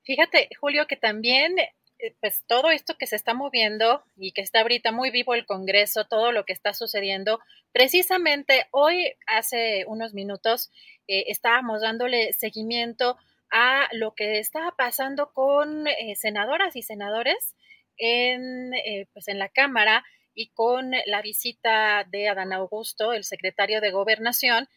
Fíjate, 0.08 0.48
Julio, 0.62 0.88
que 0.88 0.96
también 0.96 1.60
eh, 1.60 2.16
pues 2.22 2.42
todo 2.48 2.72
esto 2.72 2.98
que 2.98 3.08
se 3.08 3.18
está 3.18 3.34
moviendo 3.34 4.06
y 4.16 4.32
que 4.32 4.40
está 4.40 4.62
ahorita 4.62 4.94
muy 4.94 5.12
vivo 5.12 5.34
el 5.34 5.46
Congreso, 5.46 6.06
todo 6.06 6.32
lo 6.32 6.46
que 6.46 6.54
está 6.54 6.74
sucediendo, 6.74 7.42
precisamente 7.74 8.68
hoy, 8.72 9.16
hace 9.26 9.84
unos 9.86 10.14
minutos, 10.14 10.72
eh, 11.10 11.26
estábamos 11.28 11.82
dándole 11.82 12.32
seguimiento 12.32 13.18
a 13.52 13.90
lo 13.92 14.16
que 14.16 14.40
estaba 14.40 14.74
pasando 14.78 15.34
con 15.34 15.88
eh, 15.88 16.16
senadoras 16.16 16.78
y 16.78 16.84
senadores 16.84 17.54
en, 17.98 18.72
pues 19.12 19.28
en 19.28 19.40
la 19.40 19.50
Cámara 19.50 20.06
y 20.34 20.52
con 20.52 20.92
la 21.06 21.22
visita 21.22 22.06
de 22.10 22.30
Adán 22.30 22.54
Augusto, 22.54 23.12
el 23.12 23.26
secretario 23.26 23.82
de 23.82 23.92
Gobernación, 23.92 24.70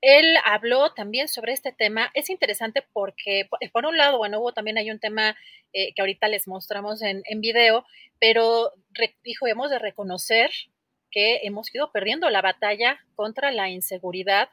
él 0.00 0.36
habló 0.44 0.92
también 0.92 1.28
sobre 1.28 1.52
este 1.52 1.72
tema. 1.72 2.10
Es 2.14 2.30
interesante 2.30 2.84
porque, 2.92 3.48
por 3.72 3.86
un 3.86 3.96
lado, 3.96 4.18
bueno, 4.18 4.40
también 4.52 4.78
hay 4.78 4.90
un 4.90 5.00
tema 5.00 5.36
eh, 5.72 5.92
que 5.94 6.02
ahorita 6.02 6.28
les 6.28 6.46
mostramos 6.46 7.02
en, 7.02 7.22
en 7.24 7.40
video, 7.40 7.84
pero 8.20 8.72
dijo, 9.24 9.46
hemos 9.46 9.70
de 9.70 9.78
reconocer 9.78 10.50
que 11.10 11.40
hemos 11.44 11.74
ido 11.74 11.90
perdiendo 11.92 12.28
la 12.30 12.42
batalla 12.42 13.00
contra 13.14 13.50
la 13.50 13.68
inseguridad 13.70 14.50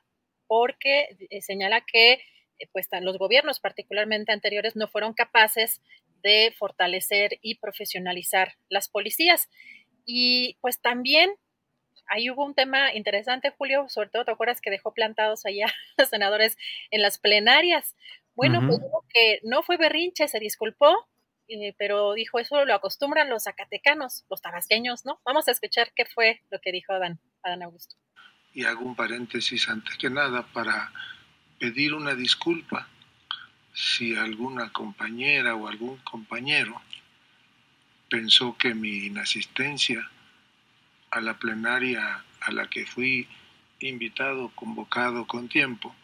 porque 0.47 1.17
eh, 1.29 1.41
señala 1.41 1.81
que 1.81 2.13
eh, 2.13 2.67
pues, 2.71 2.87
los 3.01 3.17
gobiernos, 3.17 3.59
particularmente 3.59 4.31
anteriores, 4.31 4.75
no 4.75 4.87
fueron 4.87 5.13
capaces 5.13 5.81
de 6.21 6.53
fortalecer 6.57 7.39
y 7.41 7.55
profesionalizar 7.55 8.55
las 8.69 8.87
policías. 8.87 9.49
Y 10.05 10.57
pues 10.61 10.79
también 10.81 11.33
ahí 12.07 12.29
hubo 12.29 12.45
un 12.45 12.53
tema 12.53 12.93
interesante, 12.93 13.53
Julio, 13.57 13.87
sobre 13.89 14.09
todo 14.09 14.25
te 14.25 14.31
acuerdas 14.31 14.61
que 14.61 14.69
dejó 14.69 14.93
plantados 14.93 15.45
allá 15.45 15.65
los 15.97 16.09
senadores 16.09 16.57
en 16.91 17.01
las 17.01 17.17
plenarias. 17.17 17.95
Bueno, 18.35 18.61
pues 18.65 18.81
dijo 18.81 19.05
que 19.13 19.39
no 19.43 19.61
fue 19.61 19.77
berrinche, 19.77 20.27
se 20.27 20.39
disculpó, 20.39 21.07
eh, 21.47 21.75
pero 21.77 22.13
dijo 22.13 22.39
eso 22.39 22.65
lo 22.65 22.73
acostumbran 22.73 23.29
los 23.29 23.43
zacatecanos, 23.43 24.25
los 24.29 24.41
tabasqueños, 24.41 25.05
¿no? 25.05 25.19
Vamos 25.23 25.47
a 25.47 25.51
escuchar 25.51 25.91
qué 25.95 26.05
fue 26.05 26.41
lo 26.49 26.59
que 26.59 26.71
dijo 26.71 26.93
Adán, 26.93 27.19
Adán 27.43 27.61
Augusto. 27.61 27.95
Y 28.53 28.65
hago 28.65 28.81
un 28.81 28.95
paréntesis 28.95 29.69
antes 29.69 29.97
que 29.97 30.09
nada 30.09 30.47
para 30.53 30.91
pedir 31.59 31.93
una 31.93 32.15
disculpa 32.15 32.87
si 33.73 34.15
alguna 34.15 34.71
compañera 34.71 35.55
o 35.55 35.67
algún 35.67 35.97
compañero 35.97 36.81
pensó 38.09 38.55
que 38.57 38.73
mi 38.73 39.07
inasistencia 39.07 40.09
a 41.13 41.21
la 41.21 41.35
plenaria 41.35 42.23
a 42.41 42.51
la 42.51 42.69
que 42.69 42.85
fui 42.85 43.27
invitado, 43.79 44.51
convocado 44.55 45.25
con 45.27 45.47
tiempo, 45.47 45.95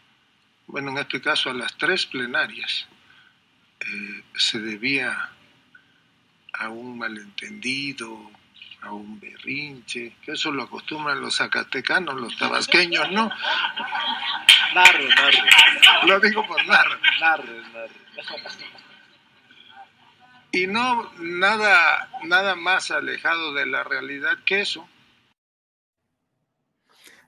bueno, 0.66 0.92
en 0.92 0.98
este 0.98 1.20
caso 1.20 1.50
a 1.50 1.54
las 1.54 1.76
tres 1.76 2.06
plenarias, 2.06 2.86
eh, 3.80 4.22
se 4.36 4.60
debía 4.60 5.30
a 6.52 6.68
un 6.68 6.96
malentendido, 6.96 8.30
a 8.82 8.92
un 8.92 9.18
berrinche, 9.18 10.14
que 10.22 10.32
eso 10.32 10.52
lo 10.52 10.62
acostumbran 10.62 11.20
los 11.20 11.36
zacatecanos, 11.36 12.14
los 12.20 12.36
tabasqueños, 12.36 13.10
¿no? 13.10 13.30
Narre, 14.74 15.08
narre. 15.08 15.42
Lo 16.06 16.20
digo 16.20 16.46
por 16.46 16.64
narre. 16.66 16.96
Narre, 17.18 17.62
narre. 17.72 17.94
Y 20.52 20.66
no 20.66 21.10
nada, 21.18 22.08
nada 22.24 22.54
más 22.54 22.90
alejado 22.92 23.54
de 23.54 23.66
la 23.66 23.82
realidad 23.82 24.38
que 24.44 24.60
eso. 24.60 24.88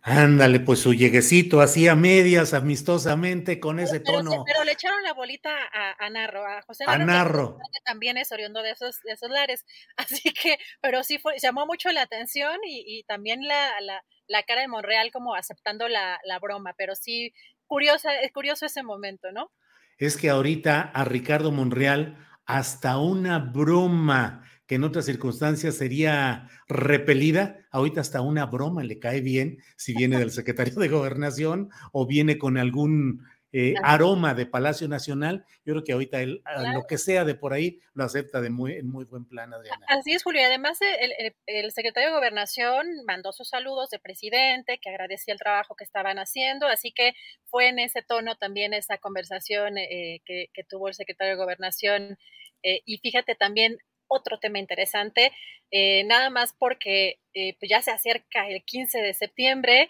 Ándale, 0.04 0.58
pues 0.58 0.80
su 0.80 0.94
lleguecito 0.94 1.60
así 1.60 1.86
a 1.86 1.94
medias, 1.94 2.54
amistosamente, 2.54 3.60
con 3.60 3.78
ese 3.78 4.00
pero, 4.00 4.18
tono. 4.18 4.44
Pero 4.44 4.64
le 4.64 4.72
echaron 4.72 5.00
la 5.04 5.12
bolita 5.12 5.50
a, 5.72 6.04
a 6.04 6.10
Narro, 6.10 6.44
a 6.44 6.60
José 6.62 6.82
A 6.88 6.98
Narro. 6.98 7.56
Que 7.72 7.80
también 7.84 8.16
es 8.16 8.32
oriundo 8.32 8.62
de 8.62 8.72
esos, 8.72 9.00
de 9.02 9.12
esos 9.12 9.30
lares. 9.30 9.64
Así 9.96 10.32
que, 10.32 10.58
pero 10.80 11.04
sí 11.04 11.18
fue, 11.18 11.34
llamó 11.40 11.66
mucho 11.66 11.92
la 11.92 12.02
atención 12.02 12.56
y, 12.66 12.82
y 12.84 13.04
también 13.04 13.46
la, 13.46 13.80
la, 13.80 14.02
la, 14.26 14.42
cara 14.42 14.62
de 14.62 14.68
Monreal 14.68 15.12
como 15.12 15.36
aceptando 15.36 15.86
la, 15.86 16.18
la 16.24 16.40
broma, 16.40 16.74
pero 16.76 16.96
sí, 16.96 17.32
curiosa, 17.68 18.12
es 18.20 18.32
curioso 18.32 18.66
ese 18.66 18.82
momento, 18.82 19.30
¿no? 19.30 19.52
Es 19.98 20.16
que 20.16 20.30
ahorita 20.30 20.80
a 20.80 21.04
Ricardo 21.04 21.52
Monreal 21.52 22.16
hasta 22.44 22.98
una 22.98 23.38
broma 23.38 24.42
que 24.72 24.76
en 24.76 24.84
otras 24.84 25.04
circunstancias 25.04 25.76
sería 25.76 26.48
repelida, 26.66 27.58
ahorita 27.72 28.00
hasta 28.00 28.22
una 28.22 28.46
broma 28.46 28.82
le 28.82 28.98
cae 28.98 29.20
bien 29.20 29.58
si 29.76 29.92
viene 29.92 30.18
del 30.18 30.30
secretario 30.30 30.72
de 30.76 30.88
gobernación 30.88 31.68
o 31.92 32.06
viene 32.06 32.38
con 32.38 32.56
algún 32.56 33.22
eh, 33.52 33.74
aroma 33.82 34.32
de 34.32 34.46
Palacio 34.46 34.88
Nacional. 34.88 35.44
Yo 35.66 35.74
creo 35.74 35.84
que 35.84 35.92
ahorita 35.92 36.22
él, 36.22 36.40
claro. 36.42 36.72
lo 36.72 36.86
que 36.86 36.96
sea 36.96 37.26
de 37.26 37.34
por 37.34 37.52
ahí, 37.52 37.80
lo 37.92 38.04
acepta 38.04 38.40
de 38.40 38.48
muy, 38.48 38.72
en 38.72 38.88
muy 38.88 39.04
buen 39.04 39.26
plan, 39.26 39.52
Adriana. 39.52 39.84
Así 39.88 40.14
es, 40.14 40.22
Julio. 40.22 40.40
Y 40.40 40.44
además, 40.44 40.78
el, 40.80 41.12
el, 41.18 41.36
el, 41.44 41.70
secretario 41.72 42.08
de 42.08 42.14
Gobernación 42.14 42.86
mandó 43.06 43.32
sus 43.32 43.50
saludos 43.50 43.90
de 43.90 43.98
presidente, 43.98 44.78
que 44.80 44.88
agradecía 44.88 45.34
el 45.34 45.38
trabajo 45.38 45.74
que 45.76 45.84
estaban 45.84 46.18
haciendo. 46.18 46.66
Así 46.66 46.92
que 46.92 47.12
fue 47.44 47.68
en 47.68 47.78
ese 47.78 48.00
tono 48.00 48.36
también 48.36 48.72
esa 48.72 48.96
conversación 48.96 49.76
eh, 49.76 50.22
que, 50.24 50.46
que, 50.54 50.64
tuvo 50.64 50.88
el 50.88 50.94
secretario 50.94 51.34
de 51.34 51.42
Gobernación. 51.42 52.16
Eh, 52.62 52.80
y 52.86 52.96
fíjate 52.98 53.34
también 53.34 53.76
otro 54.12 54.38
tema 54.38 54.58
interesante, 54.58 55.32
eh, 55.70 56.04
nada 56.04 56.30
más 56.30 56.54
porque 56.58 57.18
eh, 57.34 57.56
pues 57.58 57.70
ya 57.70 57.82
se 57.82 57.90
acerca 57.90 58.48
el 58.48 58.62
15 58.62 58.98
de 58.98 59.14
septiembre, 59.14 59.88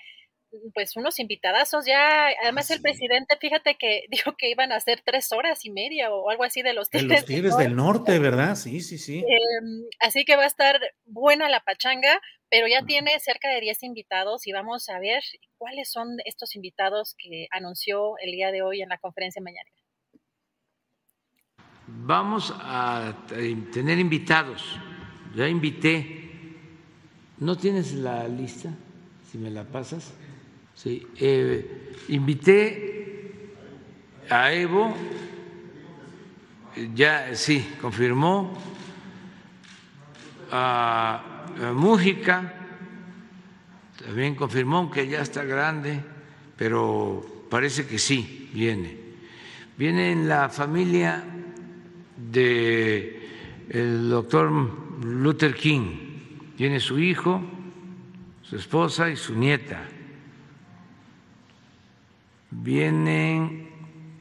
pues 0.74 0.96
unos 0.96 1.18
invitadazos 1.18 1.86
ya, 1.86 2.28
además 2.42 2.70
el 2.70 2.82
presidente, 2.82 3.36
fíjate 3.40 3.76
que 3.76 4.04
dijo 4.10 4.36
que 4.36 4.50
iban 4.50 4.72
a 4.72 4.80
ser 4.80 5.00
tres 5.04 5.32
horas 5.32 5.64
y 5.64 5.70
media 5.70 6.12
o 6.12 6.30
algo 6.30 6.44
así 6.44 6.62
de 6.62 6.74
los 6.74 6.90
Tigres, 6.90 7.08
de 7.08 7.16
los 7.16 7.24
tigres 7.24 7.56
del, 7.56 7.76
norte, 7.76 8.18
¿verdad? 8.18 8.54
Sí, 8.56 8.80
sí, 8.80 8.98
sí. 8.98 9.20
Eh, 9.20 9.88
así 10.00 10.24
que 10.24 10.36
va 10.36 10.44
a 10.44 10.48
estar 10.48 10.80
buena 11.04 11.48
la 11.48 11.60
pachanga, 11.60 12.20
pero 12.48 12.66
ya 12.66 12.82
tiene 12.82 13.18
cerca 13.20 13.48
de 13.48 13.60
10 13.60 13.82
invitados 13.82 14.46
y 14.46 14.52
vamos 14.52 14.88
a 14.88 14.98
ver 14.98 15.22
cuáles 15.56 15.90
son 15.90 16.18
estos 16.24 16.54
invitados 16.54 17.14
que 17.16 17.46
anunció 17.50 18.18
el 18.18 18.32
día 18.32 18.52
de 18.52 18.62
hoy 18.62 18.82
en 18.82 18.90
la 18.90 18.98
conferencia 18.98 19.42
mañana. 19.42 19.70
Vamos 22.04 22.52
a 22.58 23.12
tener 23.28 23.98
invitados. 23.98 24.78
Ya 25.36 25.48
invité. 25.48 26.22
¿No 27.38 27.56
tienes 27.56 27.92
la 27.94 28.26
lista? 28.26 28.70
Si 29.30 29.38
me 29.38 29.50
la 29.50 29.64
pasas. 29.64 30.12
Sí. 30.74 31.06
Eh, 31.16 31.92
invité 32.08 33.54
a 34.28 34.52
Evo. 34.52 34.94
Ya, 36.94 37.34
sí, 37.34 37.66
confirmó. 37.80 38.58
A, 40.50 41.44
a 41.62 41.72
Mújica. 41.72 42.54
También 44.04 44.34
confirmó 44.34 44.90
que 44.90 45.06
ya 45.06 45.22
está 45.22 45.44
grande, 45.44 46.00
pero 46.56 47.46
parece 47.48 47.86
que 47.86 47.98
sí, 47.98 48.50
viene. 48.52 48.98
Viene 49.78 50.10
en 50.10 50.28
la 50.28 50.48
familia 50.48 51.24
de 52.16 53.22
el 53.68 54.10
doctor 54.10 54.50
Luther 55.04 55.54
King. 55.54 56.52
Tiene 56.56 56.80
su 56.80 56.98
hijo, 56.98 57.42
su 58.42 58.56
esposa 58.56 59.08
y 59.08 59.16
su 59.16 59.34
nieta. 59.34 59.88
Vienen, 62.50 63.70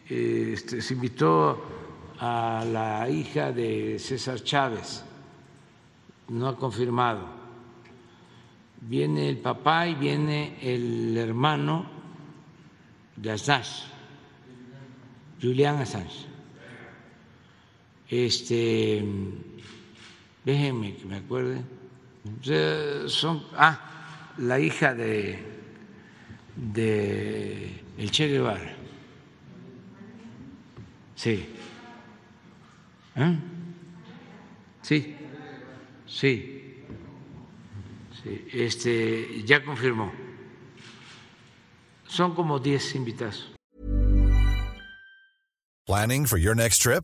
este, 0.08 0.82
se 0.82 0.94
invitó 0.94 1.62
a 2.20 2.64
la 2.66 3.10
hija 3.10 3.52
de 3.52 4.00
César 4.00 4.42
Chávez, 4.42 5.04
no 6.30 6.48
ha 6.48 6.56
confirmado. 6.56 7.42
Viene 8.80 9.30
el 9.30 9.38
papá 9.38 9.88
y 9.88 9.96
viene 9.96 10.58
el 10.62 11.16
hermano 11.18 11.86
de 13.16 13.32
Assange, 13.32 13.84
Julian 15.42 15.78
Assange 15.78 16.31
este, 18.12 19.02
déjenme 20.44 20.98
que 20.98 21.06
me 21.06 21.16
acuerde, 21.16 21.62
son, 23.08 23.42
ah, 23.56 23.80
la 24.38 24.60
hija 24.60 24.94
de, 24.94 25.40
de 26.58 27.82
el 27.98 28.12
Che 28.12 28.28
Guevara, 28.28 28.76
sí, 31.16 31.46
¿Eh? 33.16 33.38
sí, 34.82 35.16
sí, 36.06 36.84
sí, 38.22 38.48
este, 38.52 39.42
ya 39.46 39.64
confirmó, 39.64 40.12
son 42.08 42.36
como 42.36 42.60
10 42.60 42.96
invitados. 42.96 43.54
Planning 45.88 46.26
for 46.26 46.38
your 46.38 46.56
next 46.56 46.82
trip? 46.82 47.04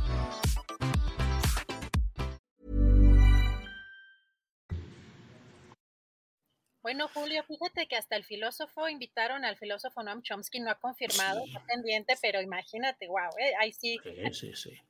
Bueno, 6.81 7.07
Julio, 7.13 7.43
fíjate 7.43 7.87
que 7.87 7.95
hasta 7.95 8.15
el 8.15 8.23
filósofo 8.23 8.89
invitaron 8.89 9.45
al 9.45 9.55
filósofo 9.55 10.01
Noam 10.01 10.21
Chomsky, 10.21 10.59
no 10.59 10.71
ha 10.71 10.75
confirmado, 10.75 11.43
sí. 11.43 11.49
está 11.49 11.63
pendiente, 11.65 12.15
pero 12.21 12.41
imagínate, 12.41 13.07
wow, 13.07 13.29
eh, 13.39 13.53
ahí 13.59 13.71
sí. 13.71 13.99
Sí, 14.03 14.33
sí, 14.33 14.51
sí. 14.55 14.81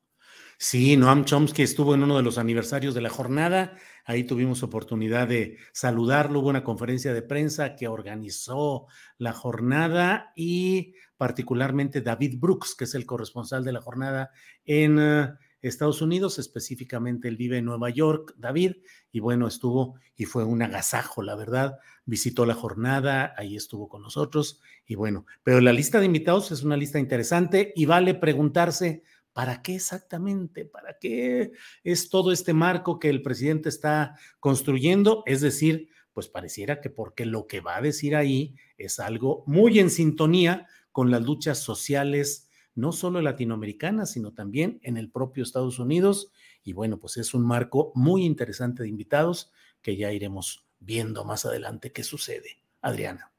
Sí, 0.58 0.96
Noam 0.96 1.26
Chomsky 1.26 1.64
estuvo 1.64 1.96
en 1.96 2.04
uno 2.04 2.16
de 2.18 2.24
los 2.24 2.38
aniversarios 2.38 2.94
de 2.94 3.02
la 3.02 3.10
jornada, 3.10 3.76
ahí 4.06 4.24
tuvimos 4.24 4.64
oportunidad 4.64 5.28
de 5.28 5.58
saludarlo, 5.74 6.40
hubo 6.40 6.50
una 6.50 6.64
conferencia 6.64 7.14
de 7.14 7.24
prensa 7.24 7.76
que 7.76 7.88
organizó 7.88 8.86
la 9.18 9.34
jornada 9.34 10.32
y 10.36 10.94
particularmente 11.18 12.02
David 12.02 12.40
Brooks, 12.40 12.76
que 12.76 12.84
es 12.84 12.96
el 12.96 13.06
corresponsal 13.06 13.64
de 13.64 13.72
la 13.74 13.82
jornada 13.82 14.32
en 14.64 15.00
uh, 15.00 15.38
Estados 15.62 16.02
Unidos, 16.02 16.40
específicamente 16.40 17.28
él 17.28 17.38
vive 17.38 17.58
en 17.58 17.66
Nueva 17.66 17.90
York, 17.90 18.34
David, 18.38 18.78
y 19.12 19.20
bueno, 19.20 19.48
estuvo 19.48 19.96
y 20.16 20.26
fue 20.26 20.44
un 20.44 20.62
agasajo, 20.62 21.22
la 21.22 21.36
verdad, 21.36 21.78
visitó 22.06 22.46
la 22.46 22.56
jornada, 22.56 23.34
ahí 23.38 23.56
estuvo 23.56 23.88
con 23.88 24.02
nosotros, 24.02 24.62
y 24.86 24.96
bueno, 24.96 25.26
pero 25.44 25.62
la 25.62 25.74
lista 25.74 26.00
de 26.00 26.06
invitados 26.06 26.52
es 26.52 26.64
una 26.64 26.78
lista 26.78 27.00
interesante 27.00 27.74
y 27.76 27.86
vale 27.86 28.16
preguntarse, 28.16 29.04
¿Para 29.34 29.62
qué 29.62 29.76
exactamente? 29.76 30.66
¿Para 30.66 30.98
qué 31.00 31.54
es 31.86 32.10
todo 32.10 32.34
este 32.34 32.54
marco 32.54 33.00
que 33.00 33.10
el 33.10 33.22
presidente 33.22 33.70
está 33.70 34.18
construyendo? 34.42 35.24
Es 35.26 35.40
decir, 35.40 35.88
pues 36.14 36.28
pareciera 36.28 36.82
que 36.82 36.90
porque 36.90 37.26
lo 37.26 37.48
que 37.48 37.62
va 37.62 37.78
a 37.78 37.82
decir 37.82 38.16
ahí 38.16 38.56
es 38.78 39.00
algo 39.00 39.44
muy 39.48 39.80
en 39.80 39.90
sintonía 39.90 40.68
con 40.92 41.12
las 41.12 41.22
luchas 41.22 41.60
sociales, 41.60 42.50
no 42.76 42.92
solo 42.92 43.22
latinoamericanas, 43.22 44.12
sino 44.12 44.34
también 44.34 44.80
en 44.84 44.98
el 44.98 45.10
propio 45.10 45.44
Estados 45.44 45.80
Unidos. 45.80 46.32
Y 46.64 46.74
bueno, 46.74 47.00
pues 47.00 47.18
es 47.18 47.34
un 47.34 47.46
marco 47.46 47.92
muy 47.96 48.26
interesante 48.26 48.84
de 48.84 48.90
invitados 48.90 49.52
que 49.82 49.98
ya 49.98 50.12
iremos 50.12 50.66
viendo 50.80 51.24
más 51.26 51.46
adelante 51.46 51.92
qué 51.92 52.04
sucede. 52.04 52.58
Adriana. 52.82 53.32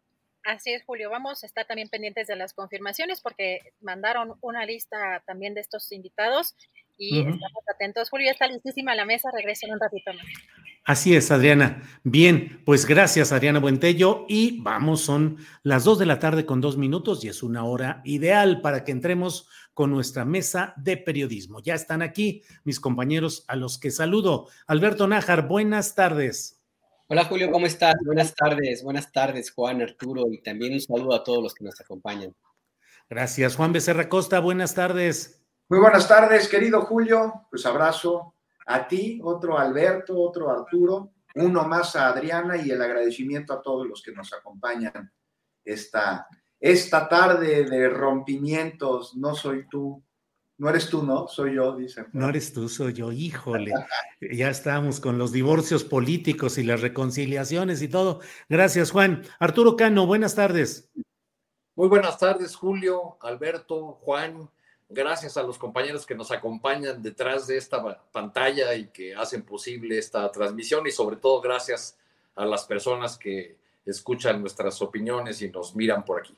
Así 0.44 0.72
es, 0.72 0.84
Julio. 0.84 1.10
Vamos 1.10 1.42
a 1.42 1.46
estar 1.46 1.66
también 1.66 1.88
pendientes 1.88 2.26
de 2.26 2.36
las 2.36 2.52
confirmaciones 2.52 3.20
porque 3.20 3.60
mandaron 3.80 4.34
una 4.40 4.66
lista 4.66 5.22
también 5.26 5.54
de 5.54 5.60
estos 5.60 5.90
invitados 5.92 6.56
y 6.98 7.20
estamos 7.20 7.64
atentos. 7.72 8.10
Julio, 8.10 8.26
ya 8.26 8.32
está 8.32 8.46
listísima 8.48 8.94
la 8.94 9.04
mesa. 9.04 9.30
Regreso 9.32 9.66
en 9.66 9.74
un 9.74 9.80
ratito 9.80 10.12
más. 10.12 10.26
Así 10.84 11.14
es, 11.14 11.30
Adriana. 11.30 11.82
Bien, 12.02 12.60
pues 12.66 12.86
gracias, 12.86 13.30
Adriana 13.30 13.60
Buentello. 13.60 14.26
Y 14.28 14.60
vamos, 14.62 15.02
son 15.02 15.36
las 15.62 15.84
dos 15.84 16.00
de 16.00 16.06
la 16.06 16.18
tarde 16.18 16.44
con 16.44 16.60
dos 16.60 16.76
minutos 16.76 17.24
y 17.24 17.28
es 17.28 17.44
una 17.44 17.64
hora 17.64 18.02
ideal 18.04 18.60
para 18.60 18.82
que 18.82 18.90
entremos 18.90 19.48
con 19.74 19.92
nuestra 19.92 20.24
mesa 20.24 20.74
de 20.76 20.96
periodismo. 20.96 21.60
Ya 21.60 21.74
están 21.74 22.02
aquí 22.02 22.42
mis 22.64 22.80
compañeros 22.80 23.44
a 23.46 23.54
los 23.54 23.78
que 23.78 23.92
saludo. 23.92 24.48
Alberto 24.66 25.06
Nájar, 25.06 25.46
buenas 25.46 25.94
tardes. 25.94 26.60
Hola 27.06 27.26
Julio, 27.26 27.52
¿cómo 27.52 27.66
estás? 27.66 27.94
Buenas 28.04 28.34
tardes, 28.34 28.82
buenas 28.82 29.12
tardes 29.12 29.52
Juan, 29.52 29.82
Arturo 29.82 30.24
y 30.32 30.42
también 30.42 30.72
un 30.72 30.80
saludo 30.80 31.14
a 31.14 31.22
todos 31.22 31.42
los 31.42 31.54
que 31.54 31.62
nos 31.62 31.80
acompañan. 31.80 32.34
Gracias, 33.08 33.54
Juan 33.54 33.72
Becerra 33.72 34.08
Costa, 34.08 34.40
buenas 34.40 34.74
tardes. 34.74 35.44
Muy 35.68 35.78
buenas 35.78 36.08
tardes, 36.08 36.48
querido 36.48 36.80
Julio, 36.82 37.46
pues 37.50 37.66
abrazo 37.66 38.34
a 38.66 38.86
ti, 38.86 39.20
otro 39.22 39.58
Alberto, 39.58 40.20
otro 40.20 40.50
Arturo, 40.50 41.12
uno 41.34 41.64
más 41.64 41.96
a 41.96 42.08
Adriana 42.08 42.56
y 42.56 42.70
el 42.70 42.82
agradecimiento 42.82 43.52
a 43.52 43.62
todos 43.62 43.86
los 43.86 44.02
que 44.02 44.12
nos 44.12 44.32
acompañan 44.32 45.10
esta, 45.64 46.26
esta 46.60 47.08
tarde 47.08 47.64
de 47.64 47.88
rompimientos, 47.88 49.16
no 49.16 49.34
soy 49.34 49.66
tú, 49.68 50.02
no 50.58 50.68
eres 50.68 50.88
tú, 50.88 51.02
¿no? 51.02 51.26
Soy 51.26 51.54
yo, 51.56 51.74
dicen. 51.74 52.06
No 52.12 52.28
eres 52.28 52.52
tú, 52.52 52.68
soy 52.68 52.92
yo, 52.92 53.10
híjole. 53.10 53.72
ya 54.20 54.48
estamos 54.48 55.00
con 55.00 55.18
los 55.18 55.32
divorcios 55.32 55.82
políticos 55.82 56.56
y 56.58 56.62
las 56.62 56.80
reconciliaciones 56.80 57.82
y 57.82 57.88
todo. 57.88 58.20
Gracias, 58.48 58.92
Juan. 58.92 59.24
Arturo 59.40 59.76
Cano, 59.76 60.06
buenas 60.06 60.36
tardes. 60.36 60.88
Muy 61.74 61.88
buenas 61.88 62.18
tardes, 62.18 62.54
Julio, 62.54 63.16
Alberto, 63.22 63.94
Juan. 64.02 64.48
Gracias 64.94 65.38
a 65.38 65.42
los 65.42 65.56
compañeros 65.56 66.04
que 66.04 66.14
nos 66.14 66.30
acompañan 66.30 67.02
detrás 67.02 67.46
de 67.46 67.56
esta 67.56 67.82
pantalla 68.12 68.74
y 68.74 68.88
que 68.88 69.14
hacen 69.14 69.42
posible 69.42 69.96
esta 69.96 70.30
transmisión 70.30 70.86
y 70.86 70.90
sobre 70.90 71.16
todo 71.16 71.40
gracias 71.40 71.96
a 72.34 72.44
las 72.44 72.64
personas 72.64 73.16
que 73.16 73.56
escuchan 73.86 74.40
nuestras 74.42 74.82
opiniones 74.82 75.40
y 75.40 75.48
nos 75.48 75.74
miran 75.74 76.04
por 76.04 76.20
aquí. 76.20 76.36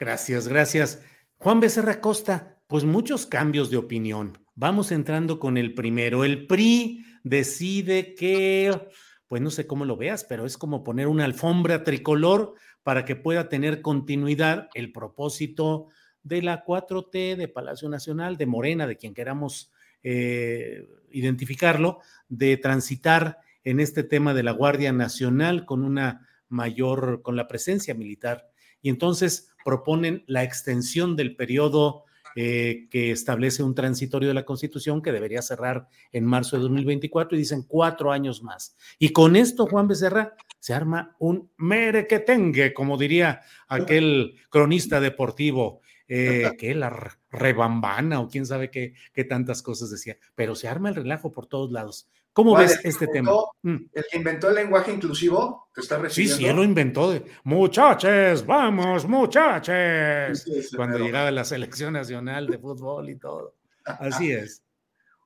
Gracias, 0.00 0.48
gracias. 0.48 1.00
Juan 1.36 1.60
Becerra 1.60 2.00
Costa, 2.00 2.56
pues 2.66 2.82
muchos 2.82 3.24
cambios 3.24 3.70
de 3.70 3.76
opinión. 3.76 4.36
Vamos 4.56 4.90
entrando 4.90 5.38
con 5.38 5.56
el 5.56 5.74
primero. 5.74 6.24
El 6.24 6.48
PRI 6.48 7.04
decide 7.22 8.16
que, 8.16 8.88
pues 9.28 9.40
no 9.40 9.52
sé 9.52 9.68
cómo 9.68 9.84
lo 9.84 9.96
veas, 9.96 10.24
pero 10.24 10.44
es 10.44 10.58
como 10.58 10.82
poner 10.82 11.06
una 11.06 11.24
alfombra 11.24 11.84
tricolor 11.84 12.54
para 12.82 13.04
que 13.04 13.14
pueda 13.14 13.48
tener 13.48 13.80
continuidad 13.80 14.70
el 14.74 14.90
propósito 14.90 15.88
de 16.28 16.42
la 16.42 16.64
4T, 16.64 17.36
de 17.36 17.48
Palacio 17.48 17.88
Nacional, 17.88 18.36
de 18.36 18.46
Morena, 18.46 18.86
de 18.86 18.96
quien 18.96 19.14
queramos 19.14 19.72
eh, 20.02 20.86
identificarlo, 21.10 22.00
de 22.28 22.56
transitar 22.56 23.38
en 23.64 23.80
este 23.80 24.04
tema 24.04 24.34
de 24.34 24.42
la 24.42 24.52
Guardia 24.52 24.92
Nacional 24.92 25.64
con 25.64 25.82
una 25.82 26.28
mayor, 26.48 27.22
con 27.22 27.36
la 27.36 27.48
presencia 27.48 27.94
militar. 27.94 28.50
Y 28.82 28.90
entonces 28.90 29.50
proponen 29.64 30.24
la 30.26 30.44
extensión 30.44 31.16
del 31.16 31.34
periodo 31.34 32.04
eh, 32.36 32.86
que 32.90 33.10
establece 33.10 33.62
un 33.62 33.74
transitorio 33.74 34.28
de 34.28 34.34
la 34.34 34.44
Constitución 34.44 35.02
que 35.02 35.10
debería 35.12 35.42
cerrar 35.42 35.88
en 36.12 36.24
marzo 36.24 36.56
de 36.56 36.62
2024 36.62 37.36
y 37.36 37.40
dicen 37.40 37.64
cuatro 37.66 38.12
años 38.12 38.42
más. 38.42 38.76
Y 38.98 39.10
con 39.10 39.34
esto, 39.34 39.66
Juan 39.66 39.88
Becerra, 39.88 40.36
se 40.60 40.72
arma 40.72 41.16
un 41.18 41.50
merequetengue, 41.56 42.74
como 42.74 42.96
diría 42.96 43.40
aquel 43.66 44.36
cronista 44.50 45.00
deportivo, 45.00 45.80
eh, 46.08 46.50
que 46.58 46.74
la 46.74 47.18
rebambana 47.30 48.20
o 48.20 48.28
quién 48.28 48.46
sabe 48.46 48.70
qué, 48.70 48.94
qué 49.12 49.24
tantas 49.24 49.62
cosas 49.62 49.90
decía, 49.90 50.16
pero 50.34 50.54
se 50.54 50.68
arma 50.68 50.88
el 50.88 50.96
relajo 50.96 51.32
por 51.32 51.46
todos 51.46 51.70
lados. 51.70 52.08
¿Cómo 52.38 52.56
ves 52.56 52.78
este 52.84 53.08
tema? 53.08 53.32
Mm. 53.62 53.76
¿El 53.92 54.04
que 54.08 54.16
inventó 54.16 54.48
el 54.48 54.54
lenguaje 54.54 54.92
inclusivo 54.92 55.70
te 55.74 55.80
está 55.80 55.98
recibiendo? 55.98 56.36
Sí, 56.36 56.42
sí, 56.44 56.48
él 56.48 56.54
lo 56.54 56.62
inventó. 56.62 57.10
De, 57.10 57.24
muchachos, 57.42 58.46
vamos, 58.46 59.08
muchachos. 59.08 60.46
Cuando 60.76 60.98
llegaba 60.98 61.32
la 61.32 61.44
selección 61.44 61.94
nacional 61.94 62.46
de 62.46 62.58
fútbol 62.58 63.10
y 63.10 63.16
todo. 63.16 63.56
Así 63.84 64.30
es. 64.30 64.62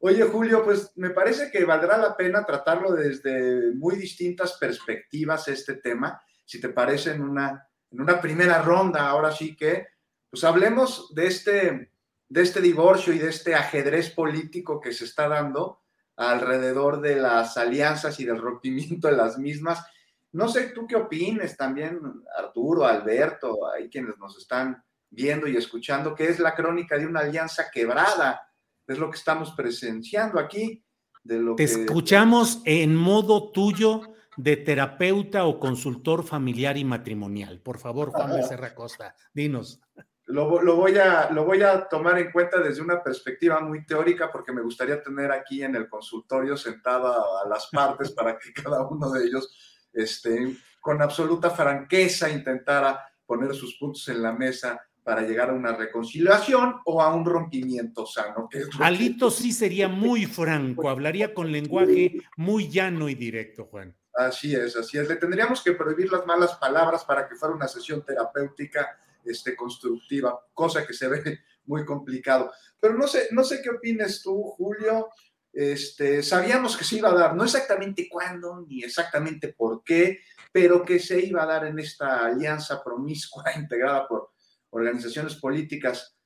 Oye, 0.01 0.22
Julio, 0.24 0.64
pues 0.64 0.91
me 0.97 1.11
parece 1.11 1.51
que 1.51 1.66
valdrá 1.66 1.99
la 1.99 2.16
pena 2.16 2.47
tratarlo 2.47 2.93
desde 2.93 3.74
muy 3.74 3.97
distintas 3.97 4.55
perspectivas 4.55 5.47
este 5.49 5.74
tema. 5.74 6.20
Si 6.47 6.61
te 6.62 6.70
parece, 6.70 7.12
en 7.12 7.22
una, 7.22 7.68
en 7.91 8.01
una 8.01 8.20
primera 8.22 8.62
ronda, 8.62 9.09
ahora 9.09 9.30
sí 9.30 9.55
que, 9.55 9.87
pues 10.33 10.45
hablemos 10.45 11.14
de 11.14 11.26
este, 11.26 11.91
de 12.26 12.43
este 12.43 12.62
divorcio 12.62 13.12
y 13.12 13.18
de 13.18 13.28
este 13.28 13.55
ajedrez 13.55 14.09
político 14.09 14.80
que 14.80 14.95
se 14.95 15.05
está 15.05 15.28
dando 15.28 15.83
alrededor 16.16 17.03
de 17.03 17.16
las 17.16 17.59
alianzas 17.59 18.18
y 18.18 18.24
del 18.24 18.39
rompimiento 18.39 19.09
de 19.09 19.16
las 19.16 19.37
mismas. 19.37 19.85
No 20.33 20.49
sé 20.49 20.70
tú 20.70 20.87
qué 20.87 20.97
opines 20.97 21.55
también, 21.59 22.01
Arturo, 22.35 22.87
Alberto, 22.87 23.70
hay 23.70 23.91
quienes 23.91 24.16
nos 24.16 24.39
están 24.39 24.83
viendo 25.11 25.47
y 25.47 25.59
escuchando, 25.59 26.14
que 26.14 26.30
es 26.30 26.39
la 26.39 26.55
crónica 26.55 26.97
de 26.97 27.07
una 27.07 27.20
alianza 27.20 27.70
quebrada. 27.70 28.41
Es 28.87 28.97
lo 28.97 29.11
que 29.11 29.18
estamos 29.18 29.51
presenciando 29.51 30.41
aquí. 30.41 30.83
De 31.22 31.41
lo 31.41 31.57
Te 31.57 31.64
escuchamos 31.64 32.62
en 32.64 32.97
modo 32.97 33.53
tuyo 33.53 34.01
de 34.39 34.57
terapeuta 34.57 35.45
o 35.45 35.61
consultor 35.61 36.24
familiar 36.24 36.78
y 36.78 36.85
matrimonial. 36.85 37.61
Por 37.61 37.78
favor, 37.78 38.12
Juan 38.12 38.33
Becerra 38.33 38.74
Costa, 38.74 39.14
dinos 39.35 39.83
lo, 40.27 40.77
voy 40.77 40.97
a, 40.99 41.31
lo 41.31 41.45
voy 41.45 41.62
a 41.62 41.89
tomar 41.89 42.18
en 42.18 42.31
cuenta 42.31 42.61
desde 42.61 42.83
una 42.83 43.03
perspectiva 43.03 43.61
muy 43.61 43.85
teórica 43.85 44.31
porque 44.31 44.53
me 44.53 44.62
gustaría 44.62 45.03
tener 45.03 45.33
aquí 45.33 45.62
en 45.62 45.75
el 45.75 45.89
consultorio 45.89 46.57
sentada 46.57 47.16
a 47.45 47.49
las 47.49 47.68
partes 47.70 48.12
para 48.12 48.39
que 48.39 48.53
cada 48.62 48.87
uno 48.87 49.11
de 49.11 49.25
ellos 49.25 49.89
este, 49.93 50.57
con 50.81 51.03
absoluta 51.03 51.51
franqueza 51.51 52.31
intentara 52.31 53.05
poner 53.27 53.55
sus 53.55 53.77
puntos 53.77 54.09
en 54.09 54.23
la 54.23 54.33
mesa 54.33 54.81
para 55.03 55.23
llegar 55.23 55.51
a 55.51 55.55
una 55.55 55.75
reconciliación 55.75 56.77
o 56.85 57.03
a 57.03 57.12
un 57.12 57.25
rompimiento 57.25 58.07
sano. 58.07 58.49
Alito 58.81 59.31
sí 59.31 59.53
sería 59.53 59.89
muy 59.89 60.27
franco, 60.27 60.89
hablaría 60.89 61.35
con 61.35 61.51
lenguaje 61.51 62.20
muy 62.37 62.68
llano 62.68 63.09
y 63.09 63.14
directo, 63.14 63.64
Juan. 63.64 63.97
Así 64.14 64.55
es, 64.55 64.77
así 64.77 64.99
es. 64.99 65.09
Le 65.09 65.16
tendríamos 65.16 65.62
que 65.62 65.73
prohibir 65.73 66.12
las 66.12 66.25
malas 66.27 66.55
palabras 66.55 67.05
para 67.05 67.27
que 67.27 67.35
fuera 67.35 67.55
una 67.55 67.66
sesión 67.66 68.05
terapéutica 68.05 68.99
este, 69.25 69.57
constructiva, 69.57 70.39
cosa 70.53 70.87
que 70.87 70.95
se 70.95 71.09
ve 71.09 71.41
muy 71.64 71.85
complicado. 71.85 72.53
Pero 72.81 72.95
no 72.95 73.07
sé, 73.07 73.29
no 73.33 73.45
sé 73.45 73.61
qué 73.62 73.70
opines 73.70 74.23
tú, 74.23 74.43
Julio. 74.43 75.09
Este, 75.53 76.23
sabíamos 76.23 76.77
que 76.77 76.85
se 76.85 76.97
iba 76.97 77.11
a 77.11 77.14
dar, 77.14 77.37
no 77.37 77.45
exactamente 77.45 78.09
cuándo, 78.11 78.64
ni 78.66 78.83
exactamente 78.83 79.53
por 79.53 79.85
qué, 79.85 80.20
pero 80.51 80.83
que 80.83 80.99
se 80.99 81.20
iba 81.20 81.43
a 81.43 81.47
dar 81.47 81.66
en 81.66 81.79
esta 81.79 82.25
alianza 82.25 82.83
promiscua 82.83 83.45
integrada 83.57 84.09
por 84.09 84.31
organizaciones 84.70 85.35
políticas 85.35 86.16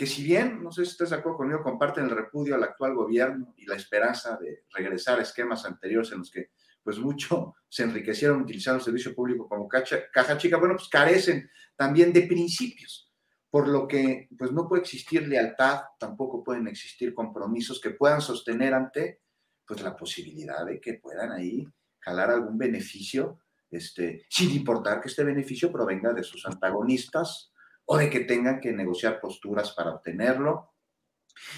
que 0.00 0.06
si 0.06 0.22
bien, 0.22 0.62
no 0.62 0.72
sé 0.72 0.86
si 0.86 0.92
estás 0.92 1.10
de 1.10 1.16
acuerdo 1.16 1.36
conmigo, 1.36 1.62
comparten 1.62 2.04
el 2.04 2.10
repudio 2.16 2.54
al 2.54 2.64
actual 2.64 2.94
gobierno 2.94 3.52
y 3.58 3.66
la 3.66 3.76
esperanza 3.76 4.38
de 4.38 4.64
regresar 4.72 5.18
a 5.18 5.22
esquemas 5.22 5.66
anteriores 5.66 6.10
en 6.12 6.20
los 6.20 6.30
que 6.30 6.52
pues 6.82 6.98
mucho 6.98 7.54
se 7.68 7.84
enriquecieron 7.84 8.42
utilizando 8.42 8.78
el 8.78 8.84
servicio 8.84 9.14
público 9.14 9.48
como 9.48 9.68
caja 9.68 10.38
chica, 10.38 10.56
bueno, 10.56 10.76
pues 10.76 10.88
carecen 10.88 11.50
también 11.76 12.12
de 12.12 12.22
principios, 12.22 13.12
por 13.50 13.68
lo 13.68 13.86
que 13.86 14.28
pues 14.38 14.52
no 14.52 14.68
puede 14.68 14.82
existir 14.82 15.26
lealtad, 15.26 15.80
tampoco 15.98 16.42
pueden 16.44 16.68
existir 16.68 17.14
compromisos 17.14 17.80
que 17.80 17.90
puedan 17.90 18.20
sostener 18.20 18.74
ante 18.74 19.20
pues 19.66 19.82
la 19.82 19.96
posibilidad 19.96 20.66
de 20.66 20.80
que 20.80 20.94
puedan 20.94 21.32
ahí 21.32 21.64
jalar 22.00 22.30
algún 22.30 22.58
beneficio, 22.58 23.40
este, 23.70 24.26
sin 24.28 24.50
importar 24.50 25.00
que 25.00 25.08
este 25.08 25.22
beneficio 25.22 25.70
provenga 25.70 26.12
de 26.12 26.24
sus 26.24 26.44
antagonistas 26.46 27.52
o 27.84 27.96
de 27.96 28.10
que 28.10 28.20
tengan 28.20 28.60
que 28.60 28.72
negociar 28.72 29.20
posturas 29.20 29.72
para 29.72 29.90
obtenerlo. 29.90 30.74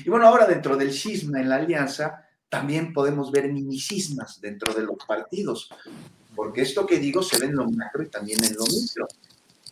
Y 0.05 0.11
bueno, 0.11 0.27
ahora 0.27 0.47
dentro 0.47 0.77
del 0.77 0.93
cisma 0.93 1.41
en 1.41 1.49
la 1.49 1.57
alianza, 1.57 2.29
también 2.53 2.93
podemos 2.93 3.33
ver 3.33 3.51
minicismas 3.51 4.39
dentro 4.39 4.75
de 4.75 4.83
los 4.83 4.99
partidos, 5.09 5.71
porque 6.37 6.61
esto 6.61 6.87
que 6.87 6.99
digo 6.99 7.23
se 7.23 7.39
ve 7.39 7.47
en 7.47 7.57
lo 7.57 7.65
macro 7.71 8.03
y 8.03 8.11
también 8.11 8.45
en 8.45 8.55
lo 8.55 8.65
micro. 8.67 9.09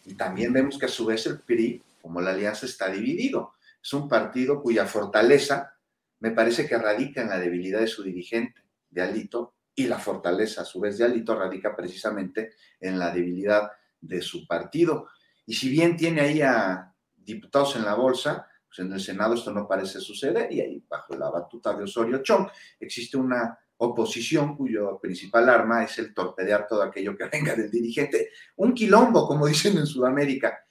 Y 0.06 0.14
también 0.14 0.50
vemos 0.50 0.78
que 0.78 0.86
a 0.86 0.88
su 0.88 1.04
vez 1.04 1.26
el 1.26 1.40
PRI, 1.40 1.82
como 2.00 2.22
la 2.22 2.30
alianza, 2.30 2.64
está 2.64 2.88
dividido. 2.88 3.52
Es 3.82 3.92
un 3.92 4.08
partido 4.08 4.62
cuya 4.62 4.86
fortaleza 4.86 5.74
me 6.20 6.30
parece 6.30 6.66
que 6.66 6.78
radica 6.78 7.20
en 7.20 7.28
la 7.28 7.38
debilidad 7.38 7.80
de 7.80 7.86
su 7.86 8.02
dirigente, 8.02 8.62
de 8.88 9.02
Alito, 9.02 9.56
y 9.74 9.86
la 9.86 9.98
fortaleza 9.98 10.62
a 10.62 10.64
su 10.64 10.80
vez 10.80 10.96
de 10.96 11.04
Alito 11.04 11.38
radica 11.38 11.76
precisamente 11.76 12.54
en 12.80 12.98
la 12.98 13.10
debilidad 13.10 13.72
de 14.00 14.22
su 14.22 14.46
partido. 14.46 15.08
Y 15.44 15.52
si 15.52 15.68
bien 15.68 15.98
tiene 15.98 16.22
ahí 16.22 16.40
a 16.40 16.94
diputados 17.14 17.76
en 17.76 17.84
la 17.84 17.94
bolsa, 17.94 18.46
pues 18.70 18.86
en 18.86 18.92
el 18.92 19.00
Senado 19.00 19.34
esto 19.34 19.52
no 19.52 19.66
parece 19.66 20.00
suceder 20.00 20.52
y 20.52 20.60
ahí 20.60 20.84
bajo 20.88 21.16
la 21.16 21.28
batuta 21.28 21.74
de 21.74 21.82
Osorio 21.82 22.22
Chong 22.22 22.46
existe 22.78 23.16
una 23.16 23.58
oposición 23.78 24.56
cuya 24.56 24.82
principal 25.00 25.48
arma 25.48 25.82
es 25.82 25.98
el 25.98 26.14
torpedear 26.14 26.68
todo 26.68 26.82
aquello 26.82 27.16
que 27.16 27.24
venga 27.32 27.54
del 27.56 27.70
dirigente. 27.70 28.30
Un 28.56 28.74
quilombo, 28.74 29.26
como 29.26 29.46
dicen 29.46 29.76
en 29.78 29.86
Sudamérica. 29.86 30.64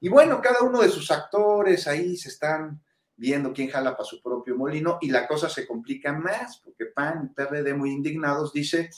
Y 0.00 0.08
bueno, 0.08 0.40
cada 0.40 0.62
uno 0.62 0.80
de 0.80 0.88
sus 0.88 1.10
actores 1.10 1.86
ahí 1.86 2.16
se 2.16 2.30
están 2.30 2.82
viendo 3.16 3.52
quién 3.52 3.68
jala 3.68 3.92
para 3.92 4.04
su 4.04 4.20
propio 4.20 4.56
molino 4.56 4.98
y 5.00 5.10
la 5.10 5.28
cosa 5.28 5.48
se 5.48 5.66
complica 5.66 6.12
más 6.12 6.58
porque 6.58 6.86
PAN 6.86 7.30
y 7.30 7.34
PRD 7.34 7.72
muy 7.74 7.92
indignados 7.92 8.52
dice, 8.52 8.90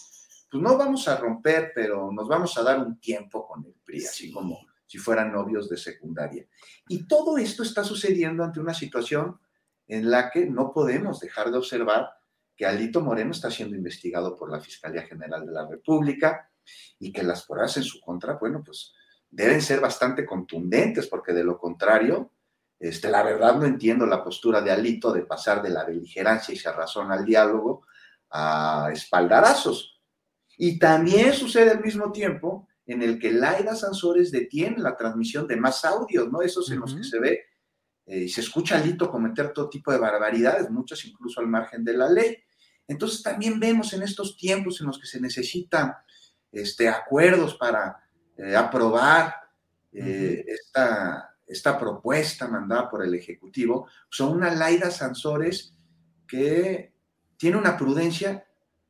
pues 0.50 0.62
no 0.62 0.78
vamos 0.78 1.06
a 1.06 1.16
romper, 1.16 1.72
pero 1.74 2.10
nos 2.10 2.26
vamos 2.26 2.56
a 2.56 2.62
dar 2.62 2.78
un 2.78 2.98
tiempo 2.98 3.46
con 3.46 3.64
el 3.66 3.74
PRI, 3.84 4.06
así 4.06 4.32
como 4.32 4.65
si 4.86 4.98
fueran 4.98 5.32
novios 5.32 5.68
de 5.68 5.76
secundaria. 5.76 6.46
Y 6.88 7.06
todo 7.06 7.38
esto 7.38 7.62
está 7.62 7.84
sucediendo 7.84 8.44
ante 8.44 8.60
una 8.60 8.74
situación 8.74 9.38
en 9.88 10.10
la 10.10 10.30
que 10.30 10.46
no 10.46 10.72
podemos 10.72 11.20
dejar 11.20 11.50
de 11.50 11.58
observar 11.58 12.10
que 12.56 12.66
Alito 12.66 13.00
Moreno 13.00 13.32
está 13.32 13.50
siendo 13.50 13.76
investigado 13.76 14.36
por 14.36 14.50
la 14.50 14.60
Fiscalía 14.60 15.02
General 15.02 15.44
de 15.44 15.52
la 15.52 15.66
República 15.66 16.50
y 16.98 17.12
que 17.12 17.22
las 17.22 17.44
pruebas 17.44 17.76
en 17.76 17.82
su 17.82 18.00
contra, 18.00 18.34
bueno, 18.34 18.62
pues 18.64 18.94
deben 19.30 19.60
ser 19.60 19.80
bastante 19.80 20.24
contundentes, 20.24 21.06
porque 21.06 21.32
de 21.32 21.44
lo 21.44 21.58
contrario, 21.58 22.32
este, 22.78 23.10
la 23.10 23.22
verdad 23.22 23.56
no 23.56 23.66
entiendo 23.66 24.06
la 24.06 24.24
postura 24.24 24.60
de 24.60 24.70
Alito 24.70 25.12
de 25.12 25.22
pasar 25.22 25.62
de 25.62 25.70
la 25.70 25.84
beligerancia 25.84 26.54
y 26.54 26.58
razón 26.58 27.12
al 27.12 27.24
diálogo 27.24 27.86
a 28.30 28.90
espaldarazos. 28.92 30.00
Y 30.58 30.78
también 30.78 31.34
sucede 31.34 31.70
al 31.70 31.82
mismo 31.82 32.10
tiempo 32.12 32.65
en 32.86 33.02
el 33.02 33.18
que 33.18 33.32
Laida 33.32 33.74
Sansores 33.74 34.30
detiene 34.30 34.78
la 34.78 34.96
transmisión 34.96 35.46
de 35.46 35.56
más 35.56 35.84
audios, 35.84 36.30
¿no? 36.30 36.42
Esos 36.42 36.70
en 36.70 36.80
los 36.80 36.94
que 36.94 37.04
se 37.04 37.18
ve 37.18 37.40
eh, 38.06 38.20
y 38.20 38.28
se 38.28 38.40
escucha 38.40 38.76
a 38.76 38.80
Alito 38.80 39.10
cometer 39.10 39.52
todo 39.52 39.68
tipo 39.68 39.90
de 39.90 39.98
barbaridades, 39.98 40.70
muchas 40.70 41.04
incluso 41.04 41.40
al 41.40 41.48
margen 41.48 41.84
de 41.84 41.94
la 41.94 42.08
ley. 42.08 42.36
Entonces 42.86 43.22
también 43.22 43.58
vemos 43.58 43.92
en 43.92 44.02
estos 44.02 44.36
tiempos 44.36 44.80
en 44.80 44.86
los 44.86 45.00
que 45.00 45.06
se 45.06 45.20
necesitan 45.20 45.94
este, 46.52 46.88
acuerdos 46.88 47.56
para 47.56 47.96
eh, 48.36 48.54
aprobar 48.54 49.34
eh, 49.92 50.44
esta, 50.46 51.36
esta, 51.46 51.78
propuesta 51.78 52.46
mandada 52.46 52.88
por 52.88 53.04
el 53.04 53.14
Ejecutivo, 53.14 53.88
son 54.08 54.36
una 54.36 54.54
Laida 54.54 54.90
Sansores 54.90 55.74
que 56.28 56.92
tiene 57.36 57.56
una 57.56 57.76
prudencia 57.76 58.45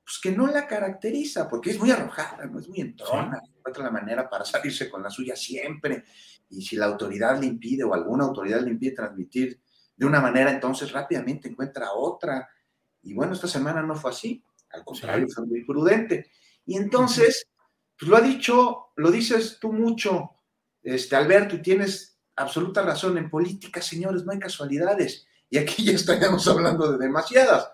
pues, 0.07 0.21
que 0.23 0.31
no 0.31 0.47
la 0.47 0.67
caracteriza, 0.67 1.49
porque 1.49 1.73
es 1.73 1.79
muy 1.81 1.91
arrojada, 1.91 2.47
no 2.47 2.61
es 2.61 2.69
muy 2.69 2.81
entrona, 2.81 3.43
encuentra 3.59 3.83
la 3.83 3.91
manera 3.91 4.31
para 4.31 4.45
salirse 4.45 4.89
con 4.89 5.03
la 5.03 5.11
suya 5.11 5.35
siempre, 5.35 6.05
y 6.49 6.63
si 6.63 6.77
la 6.77 6.87
autoridad 6.87 7.41
le 7.41 7.47
impide 7.47 7.83
o 7.83 7.93
alguna 7.93 8.25
autoridad 8.25 8.61
le 8.61 8.71
impide 8.71 8.93
transmitir 8.93 9.61
de 9.97 10.07
una 10.07 10.21
manera, 10.21 10.53
entonces 10.53 10.93
rápidamente 10.93 11.49
encuentra 11.49 11.93
otra 11.93 12.49
y 13.07 13.15
bueno, 13.15 13.35
esta 13.35 13.47
semana 13.47 13.83
no 13.83 13.95
fue 13.95 14.11
así, 14.11 14.45
al 14.71 14.85
contrario, 14.85 15.29
fue 15.33 15.47
muy 15.47 15.65
prudente. 15.65 16.33
Y 16.65 16.77
entonces, 16.77 17.47
pues 17.97 18.11
lo 18.11 18.17
ha 18.17 18.21
dicho, 18.21 18.89
lo 18.97 19.13
dices 19.13 19.59
tú 19.61 19.73
mucho, 19.73 20.33
este, 20.83 21.15
Alberto, 21.15 21.55
y 21.55 21.63
tienes 21.63 22.19
absoluta 22.35 22.83
razón. 22.83 23.17
En 23.17 23.31
política, 23.31 23.81
señores, 23.81 24.25
no 24.25 24.33
hay 24.33 24.41
casualidades. 24.41 25.25
Y 25.49 25.57
aquí 25.59 25.85
ya 25.85 25.93
estaríamos 25.93 26.49
hablando 26.49 26.91
de 26.91 27.07
demasiadas. 27.07 27.71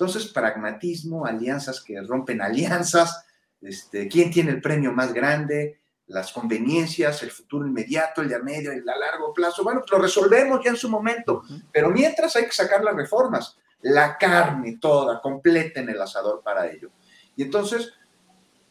Entonces, 0.00 0.32
pragmatismo, 0.32 1.26
alianzas 1.26 1.82
que 1.82 2.00
rompen 2.00 2.40
alianzas, 2.40 3.22
este, 3.60 4.08
quién 4.08 4.30
tiene 4.30 4.50
el 4.50 4.62
premio 4.62 4.92
más 4.92 5.12
grande, 5.12 5.78
las 6.06 6.32
conveniencias, 6.32 7.22
el 7.22 7.30
futuro 7.30 7.66
inmediato, 7.66 8.22
el 8.22 8.30
de 8.30 8.36
a 8.36 8.38
medio, 8.38 8.72
el 8.72 8.82
de 8.82 8.90
a 8.90 8.96
largo 8.96 9.34
plazo. 9.34 9.62
Bueno, 9.62 9.82
lo 9.90 9.98
resolvemos 9.98 10.64
ya 10.64 10.70
en 10.70 10.78
su 10.78 10.88
momento, 10.88 11.42
pero 11.70 11.90
mientras 11.90 12.34
hay 12.34 12.46
que 12.46 12.52
sacar 12.52 12.82
las 12.82 12.96
reformas 12.96 13.58
la 13.82 14.16
carne 14.16 14.78
toda, 14.80 15.20
completa 15.20 15.80
en 15.80 15.90
el 15.90 16.00
asador 16.00 16.42
para 16.42 16.66
ello. 16.70 16.92
Y 17.36 17.42
entonces, 17.42 17.92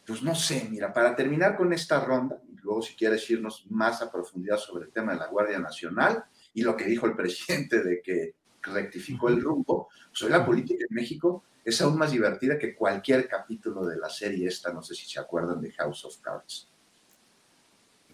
pues 0.04 0.24
no 0.24 0.34
sé, 0.34 0.66
mira, 0.68 0.92
para 0.92 1.14
terminar 1.14 1.56
con 1.56 1.72
esta 1.72 2.04
ronda, 2.04 2.40
y 2.48 2.56
luego 2.56 2.82
si 2.82 2.96
quieres 2.96 3.30
irnos 3.30 3.66
más 3.70 4.02
a 4.02 4.10
profundidad 4.10 4.56
sobre 4.56 4.86
el 4.86 4.92
tema 4.92 5.12
de 5.12 5.20
la 5.20 5.28
Guardia 5.28 5.60
Nacional 5.60 6.24
y 6.52 6.62
lo 6.62 6.76
que 6.76 6.86
dijo 6.86 7.06
el 7.06 7.14
presidente 7.14 7.84
de 7.84 8.02
que 8.02 8.34
rectificó 8.62 9.28
el 9.28 9.40
rumbo, 9.40 9.88
pues 10.08 10.22
hoy 10.22 10.30
la 10.30 10.44
política 10.44 10.84
en 10.88 10.94
México 10.94 11.44
es 11.64 11.80
aún 11.80 11.98
más 11.98 12.10
divertida 12.10 12.58
que 12.58 12.74
cualquier 12.74 13.28
capítulo 13.28 13.86
de 13.86 13.98
la 13.98 14.08
serie 14.08 14.48
esta, 14.48 14.72
no 14.72 14.82
sé 14.82 14.94
si 14.94 15.06
se 15.08 15.20
acuerdan 15.20 15.60
de 15.60 15.72
House 15.72 16.04
of 16.04 16.16
Cards. 16.18 16.68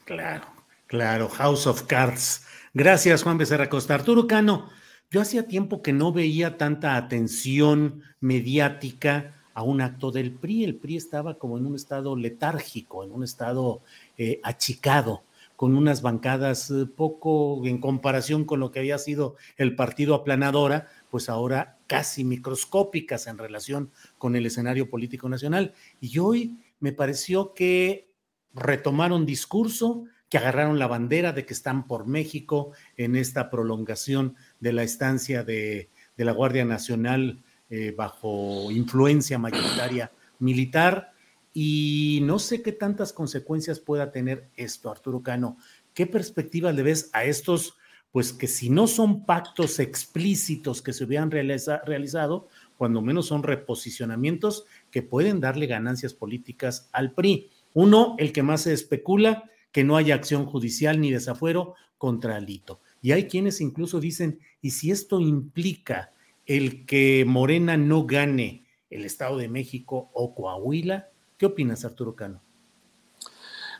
Claro, 0.04 0.46
claro, 0.86 1.28
House 1.28 1.66
of 1.66 1.82
Cards. 1.84 2.44
Gracias, 2.74 3.22
Juan 3.22 3.38
Becerra 3.38 3.68
Costa. 3.68 3.94
Arturo 3.94 4.26
Cano, 4.26 4.68
yo 5.10 5.20
hacía 5.20 5.46
tiempo 5.46 5.82
que 5.82 5.92
no 5.92 6.12
veía 6.12 6.58
tanta 6.58 6.96
atención 6.96 8.02
mediática 8.20 9.34
a 9.54 9.62
un 9.62 9.80
acto 9.80 10.10
del 10.10 10.32
PRI. 10.32 10.64
El 10.64 10.76
PRI 10.76 10.96
estaba 10.96 11.38
como 11.38 11.56
en 11.56 11.66
un 11.66 11.76
estado 11.76 12.14
letárgico, 12.14 13.04
en 13.04 13.12
un 13.12 13.24
estado 13.24 13.80
eh, 14.18 14.40
achicado, 14.42 15.22
con 15.56 15.76
unas 15.76 16.02
bancadas 16.02 16.70
eh, 16.70 16.86
poco 16.86 17.64
en 17.64 17.80
comparación 17.80 18.44
con 18.44 18.60
lo 18.60 18.70
que 18.70 18.78
había 18.78 18.98
sido 18.98 19.36
el 19.56 19.74
partido 19.74 20.14
aplanadora, 20.14 20.88
pues 21.10 21.28
ahora 21.28 21.78
casi 21.86 22.24
microscópicas 22.24 23.26
en 23.26 23.38
relación 23.38 23.90
con 24.18 24.36
el 24.36 24.46
escenario 24.46 24.90
político 24.90 25.28
nacional. 25.28 25.74
Y 26.00 26.18
hoy 26.18 26.58
me 26.78 26.92
pareció 26.92 27.54
que 27.54 28.10
retomaron 28.54 29.26
discurso, 29.26 30.04
que 30.28 30.38
agarraron 30.38 30.78
la 30.78 30.86
bandera 30.86 31.32
de 31.32 31.46
que 31.46 31.54
están 31.54 31.86
por 31.86 32.06
México 32.06 32.72
en 32.96 33.16
esta 33.16 33.50
prolongación 33.50 34.36
de 34.60 34.72
la 34.72 34.82
estancia 34.82 35.44
de, 35.44 35.90
la 36.16 36.32
Guardia 36.32 36.64
Nacional 36.64 37.42
eh, 37.70 37.94
bajo 37.96 38.70
influencia 38.70 39.38
mayoritaria 39.38 40.10
militar. 40.38 41.12
Y 41.58 42.20
no 42.24 42.38
sé 42.38 42.60
qué 42.60 42.70
tantas 42.70 43.14
consecuencias 43.14 43.80
pueda 43.80 44.12
tener 44.12 44.50
esto, 44.56 44.90
Arturo 44.90 45.22
Cano. 45.22 45.56
¿Qué 45.94 46.06
perspectiva 46.06 46.70
le 46.70 46.82
ves 46.82 47.08
a 47.14 47.24
estos, 47.24 47.78
pues 48.12 48.34
que 48.34 48.46
si 48.46 48.68
no 48.68 48.86
son 48.86 49.24
pactos 49.24 49.78
explícitos 49.78 50.82
que 50.82 50.92
se 50.92 51.04
hubieran 51.04 51.30
realizado, 51.30 52.48
cuando 52.76 53.00
menos 53.00 53.28
son 53.28 53.42
reposicionamientos 53.42 54.66
que 54.90 55.00
pueden 55.00 55.40
darle 55.40 55.66
ganancias 55.66 56.12
políticas 56.12 56.90
al 56.92 57.14
PRI? 57.14 57.48
Uno, 57.72 58.16
el 58.18 58.34
que 58.34 58.42
más 58.42 58.64
se 58.64 58.74
especula, 58.74 59.50
que 59.72 59.82
no 59.82 59.96
haya 59.96 60.14
acción 60.14 60.44
judicial 60.44 61.00
ni 61.00 61.10
desafuero 61.10 61.74
contra 61.96 62.36
Alito. 62.36 62.82
Y 63.00 63.12
hay 63.12 63.28
quienes 63.28 63.62
incluso 63.62 63.98
dicen, 63.98 64.40
¿y 64.60 64.72
si 64.72 64.90
esto 64.90 65.20
implica 65.20 66.12
el 66.44 66.84
que 66.84 67.24
Morena 67.26 67.78
no 67.78 68.04
gane 68.04 68.66
el 68.90 69.06
Estado 69.06 69.38
de 69.38 69.48
México 69.48 70.10
o 70.12 70.34
Coahuila? 70.34 71.08
¿Qué 71.36 71.46
opinas, 71.46 71.84
Arturo 71.84 72.14
Cano? 72.14 72.40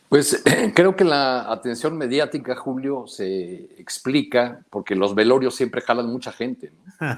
Pues 0.09 0.43
creo 0.75 0.95
que 0.95 1.03
la 1.03 1.51
atención 1.51 1.97
mediática, 1.97 2.55
Julio, 2.55 3.07
se 3.07 3.55
explica 3.79 4.63
porque 4.69 4.95
los 4.95 5.15
velorios 5.15 5.55
siempre 5.55 5.81
jalan 5.81 6.07
mucha 6.07 6.31
gente. 6.31 6.71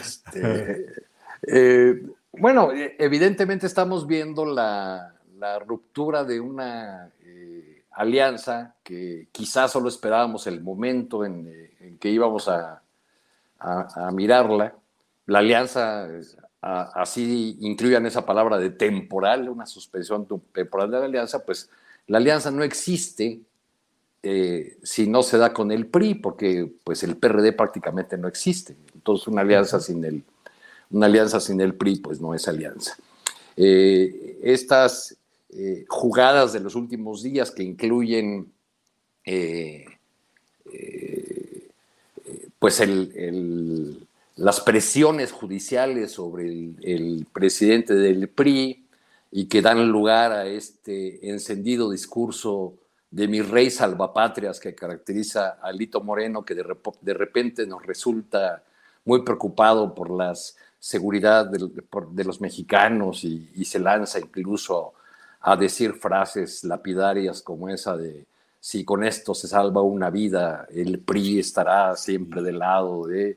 Este, 0.00 0.86
eh, 1.42 2.02
bueno, 2.32 2.70
evidentemente 2.72 3.66
estamos 3.66 4.06
viendo 4.06 4.46
la, 4.46 5.14
la 5.36 5.58
ruptura 5.58 6.24
de 6.24 6.40
una 6.40 7.12
alianza 7.94 8.74
que 8.82 9.28
quizás 9.32 9.72
solo 9.72 9.88
esperábamos 9.88 10.46
el 10.46 10.60
momento 10.60 11.24
en, 11.24 11.48
eh, 11.48 11.96
que 11.98 12.10
íbamos 12.10 12.48
a, 12.48 12.80
mirarla. 14.12 14.74
La 15.24 15.38
alianza, 15.38 16.06
así 16.64 17.58
incluyan 17.60 18.06
esa 18.06 18.24
palabra 18.24 18.58
de 18.58 18.70
temporal, 18.70 19.48
una 19.50 19.66
suspensión 19.66 20.26
temporal 20.52 20.90
de 20.90 20.98
la 20.98 21.04
alianza, 21.04 21.44
pues 21.44 21.68
la 22.06 22.18
alianza 22.18 22.50
no 22.50 22.62
existe 22.62 23.40
eh, 24.22 24.78
si 24.82 25.06
no 25.06 25.22
se 25.22 25.36
da 25.36 25.52
con 25.52 25.70
el 25.70 25.86
PRI, 25.86 26.14
porque 26.14 26.72
pues 26.82 27.02
el 27.02 27.16
PRD 27.16 27.52
prácticamente 27.52 28.16
no 28.16 28.28
existe. 28.28 28.74
Entonces 28.94 29.28
una 29.28 29.42
alianza 29.42 29.78
sin 29.78 30.02
el, 30.04 30.24
una 30.90 31.04
alianza 31.06 31.38
sin 31.38 31.60
el 31.60 31.74
PRI 31.74 31.96
pues 31.96 32.20
no 32.20 32.34
es 32.34 32.48
alianza. 32.48 32.96
Eh, 33.56 34.40
estas 34.42 35.16
eh, 35.50 35.84
jugadas 35.88 36.54
de 36.54 36.60
los 36.60 36.74
últimos 36.74 37.22
días 37.22 37.50
que 37.50 37.62
incluyen 37.62 38.50
pues 42.58 42.80
las 44.36 44.60
presiones 44.60 45.32
judiciales 45.32 46.12
sobre 46.12 46.46
el, 46.46 47.26
presidente 47.32 47.94
del 47.94 48.28
PRI 48.28 48.86
y 49.30 49.46
que 49.46 49.62
dan 49.62 49.88
lugar 49.88 50.32
a 50.32 50.46
este 50.46 51.30
encendido 51.30 51.90
discurso 51.90 52.74
de 53.10 53.28
mi 53.28 53.42
rey 53.42 53.70
salvapatrias 53.70 54.58
que 54.58 54.74
caracteriza 54.74 55.58
a 55.62 55.70
Lito 55.72 56.00
Moreno, 56.00 56.44
que 56.44 56.54
de, 56.54 57.14
repente 57.14 57.66
nos 57.66 57.86
resulta 57.86 58.64
muy 59.04 59.22
preocupado 59.22 59.94
por 59.94 60.10
la 60.10 60.34
seguridad 60.80 61.46
de, 61.46 62.24
los 62.24 62.40
mexicanos 62.40 63.22
y, 63.22 63.50
y, 63.54 63.64
se 63.64 63.78
lanza 63.78 64.18
incluso 64.18 64.94
a 65.40 65.56
decir 65.56 65.92
frases 65.94 66.64
lapidarias 66.64 67.40
como 67.40 67.68
esa 67.68 67.96
de 67.96 68.26
si 68.58 68.84
con 68.84 69.04
esto 69.04 69.34
se 69.34 69.46
salva 69.46 69.82
una 69.82 70.08
vida, 70.08 70.66
el 70.70 70.98
PRI 70.98 71.38
estará 71.38 71.94
siempre 71.96 72.42
del 72.42 72.60
lado 72.60 73.06
de, 73.06 73.36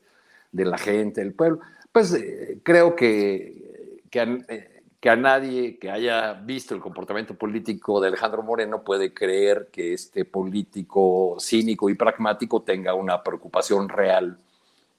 la 0.51 0.77
gente, 0.77 1.21
del 1.21 1.33
pueblo. 1.33 1.59
Pues 1.91 2.13
eh, 2.13 2.59
creo 2.63 2.95
que, 2.95 3.99
eh, 4.11 4.81
que, 4.99 5.09
a, 5.09 5.15
nadie 5.15 5.77
que 5.77 5.89
haya 5.89 6.33
visto 6.33 6.75
el 6.75 6.81
comportamiento 6.81 7.35
político 7.35 7.99
de 7.99 8.09
Alejandro 8.09 8.43
Moreno 8.43 8.83
puede 8.83 9.13
creer 9.13 9.69
que 9.71 9.93
este 9.93 10.25
político 10.25 11.37
cínico 11.39 11.89
y 11.89 11.95
pragmático 11.95 12.61
tenga 12.61 12.93
una 12.93 13.23
preocupación 13.23 13.89
real 13.89 14.37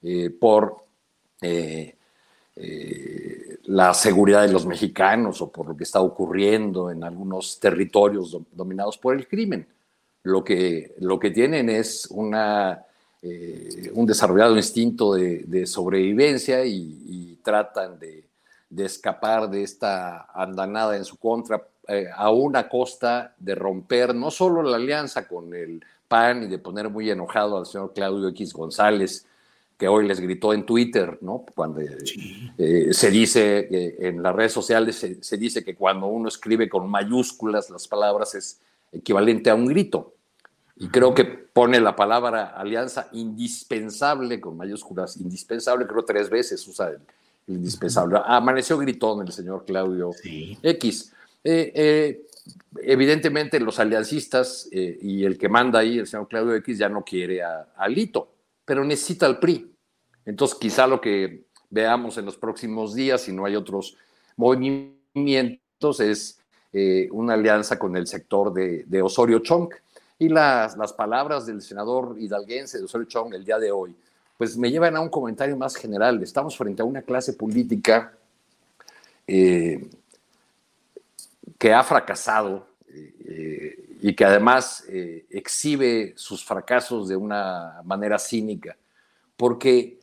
eh, 0.02 0.30
por 0.30 0.84
la 3.64 3.94
seguridad 3.94 4.42
de 4.42 4.52
los 4.52 4.66
mexicanos 4.66 5.40
o 5.40 5.52
por 5.52 5.68
lo 5.68 5.76
que 5.76 5.84
está 5.84 6.00
ocurriendo 6.00 6.90
en 6.90 7.04
algunos 7.04 7.60
territorios 7.60 8.36
dominados 8.50 8.98
por 8.98 9.14
el 9.14 9.28
crimen. 9.28 9.68
Lo 10.24 10.42
que, 10.42 10.94
lo 10.98 11.18
que 11.18 11.30
tienen 11.30 11.70
es 11.70 12.06
una, 12.10 12.84
eh, 13.22 13.90
un 13.94 14.06
desarrollado 14.06 14.56
instinto 14.56 15.14
de, 15.14 15.44
de 15.46 15.66
sobrevivencia 15.66 16.64
y, 16.64 17.02
y 17.06 17.38
tratan 17.42 17.98
de, 17.98 18.24
de, 18.70 18.84
escapar 18.84 19.50
de 19.50 19.62
esta 19.62 20.28
andanada 20.32 20.96
en 20.96 21.04
su 21.04 21.16
contra 21.16 21.62
eh, 21.88 22.06
a 22.14 22.30
una 22.30 22.68
costa 22.68 23.34
de 23.38 23.54
romper 23.54 24.14
no 24.14 24.30
solo 24.30 24.62
la 24.62 24.76
alianza 24.76 25.26
con 25.26 25.54
el 25.54 25.82
PAN 26.06 26.42
y 26.42 26.46
de 26.46 26.58
poner 26.58 26.90
muy 26.90 27.10
enojado 27.10 27.56
al 27.56 27.64
señor 27.64 27.94
Claudio 27.94 28.28
X 28.28 28.52
González, 28.52 29.26
que 29.78 29.88
hoy 29.88 30.06
les 30.06 30.20
gritó 30.20 30.52
en 30.52 30.66
Twitter, 30.66 31.16
¿no? 31.22 31.46
Cuando 31.54 31.80
eh, 31.80 32.88
se 32.92 33.10
dice 33.10 33.68
eh, 33.70 33.96
en 34.00 34.22
las 34.22 34.34
redes 34.34 34.52
sociales, 34.52 34.96
se, 34.96 35.22
se, 35.22 35.38
dice 35.38 35.64
que 35.64 35.76
cuando 35.76 36.08
uno 36.08 36.28
escribe 36.28 36.68
con 36.68 36.90
mayúsculas 36.90 37.70
las 37.70 37.88
palabras 37.88 38.34
es 38.34 38.60
equivalente 38.92 39.48
a 39.48 39.54
un 39.54 39.66
grito. 39.66 40.12
Y 40.78 40.88
creo 40.88 41.12
que 41.14 41.24
pone 41.24 41.80
la 41.80 41.96
palabra 41.96 42.54
alianza 42.56 43.08
indispensable 43.12 44.40
con 44.40 44.56
mayúsculas, 44.56 45.16
indispensable, 45.16 45.86
creo 45.86 46.04
tres 46.04 46.30
veces 46.30 46.66
usa 46.68 46.90
el, 46.90 47.00
el 47.48 47.54
indispensable. 47.56 48.20
Amaneció 48.24 48.78
gritón 48.78 49.26
el 49.26 49.32
señor 49.32 49.64
Claudio 49.64 50.12
sí. 50.12 50.56
X. 50.62 51.12
Eh, 51.42 52.24
evidentemente 52.82 53.58
los 53.60 53.78
aliancistas 53.78 54.68
y 54.70 55.24
el 55.24 55.36
que 55.36 55.48
manda 55.48 55.80
ahí, 55.80 55.98
el 55.98 56.06
señor 56.06 56.28
Claudio 56.28 56.54
X, 56.54 56.78
ya 56.78 56.88
no 56.88 57.04
quiere 57.04 57.42
a, 57.42 57.68
a 57.76 57.88
Lito 57.88 58.28
pero 58.68 58.84
necesita 58.84 59.26
el 59.26 59.38
PRI. 59.38 59.74
Entonces, 60.26 60.58
quizá 60.58 60.86
lo 60.86 61.00
que 61.00 61.44
veamos 61.70 62.18
en 62.18 62.26
los 62.26 62.36
próximos 62.36 62.94
días, 62.94 63.22
si 63.22 63.32
no 63.32 63.46
hay 63.46 63.56
otros 63.56 63.96
movimientos, 64.36 66.00
es 66.00 66.38
eh, 66.74 67.08
una 67.10 67.32
alianza 67.32 67.78
con 67.78 67.96
el 67.96 68.06
sector 68.06 68.52
de, 68.52 68.84
de 68.86 69.00
Osorio 69.00 69.38
Chong. 69.38 69.70
Y 70.18 70.28
las, 70.28 70.76
las, 70.76 70.92
palabras 70.92 71.46
del 71.46 71.62
senador 71.62 72.16
hidalguense 72.18 72.78
de 72.78 72.84
Osorio 72.84 73.06
Chong 73.06 73.34
el 73.34 73.44
día 73.44 73.58
de 73.58 73.70
hoy, 73.70 73.94
pues 74.36 74.56
me 74.56 74.70
llevan 74.70 74.96
a 74.96 75.00
un 75.00 75.08
comentario 75.08 75.56
más 75.56 75.76
general. 75.76 76.22
Estamos 76.22 76.56
frente 76.56 76.82
a 76.82 76.84
una 76.84 77.02
clase 77.02 77.34
política 77.34 78.12
eh, 79.26 79.88
que 81.58 81.72
ha 81.72 81.82
fracasado 81.82 82.66
eh, 82.94 83.96
y 84.00 84.14
que 84.14 84.24
además 84.24 84.84
eh, 84.88 85.26
exhibe 85.30 86.14
sus 86.16 86.44
fracasos 86.44 87.08
de 87.08 87.16
una 87.16 87.80
manera 87.84 88.18
cínica. 88.18 88.76
Porque, 89.36 89.98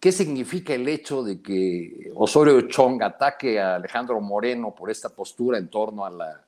¿qué 0.00 0.10
significa 0.10 0.74
el 0.74 0.88
hecho 0.88 1.22
de 1.22 1.40
que 1.40 2.10
Osorio 2.14 2.62
Chong 2.62 3.02
ataque 3.02 3.60
a 3.60 3.76
Alejandro 3.76 4.20
Moreno 4.20 4.74
por 4.74 4.90
esta 4.90 5.10
postura 5.10 5.58
en 5.58 5.68
torno 5.68 6.04
a 6.04 6.10
la, 6.10 6.44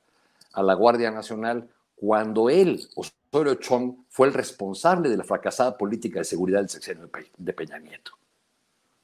a 0.53 0.63
la 0.63 0.73
Guardia 0.73 1.11
Nacional 1.11 1.67
cuando 1.99 2.49
él, 2.49 2.81
Osorio 2.95 3.55
Chong, 3.55 4.05
fue 4.07 4.27
el 4.27 4.33
responsable 4.33 5.09
de 5.09 5.17
la 5.17 5.25
fracasada 5.25 5.77
política 5.77 6.19
de 6.19 6.25
seguridad 6.25 6.59
del 6.59 6.69
sexenio 6.69 7.09
de 7.37 7.53
Peña 7.53 7.77
Nieto? 7.77 8.11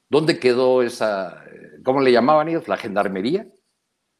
¿Dónde 0.08 0.38
quedó 0.38 0.82
esa, 0.82 1.44
eh, 1.44 1.80
cómo 1.84 2.00
le 2.00 2.10
llamaban 2.10 2.48
ellos, 2.48 2.68
la 2.68 2.78
gendarmería? 2.78 3.46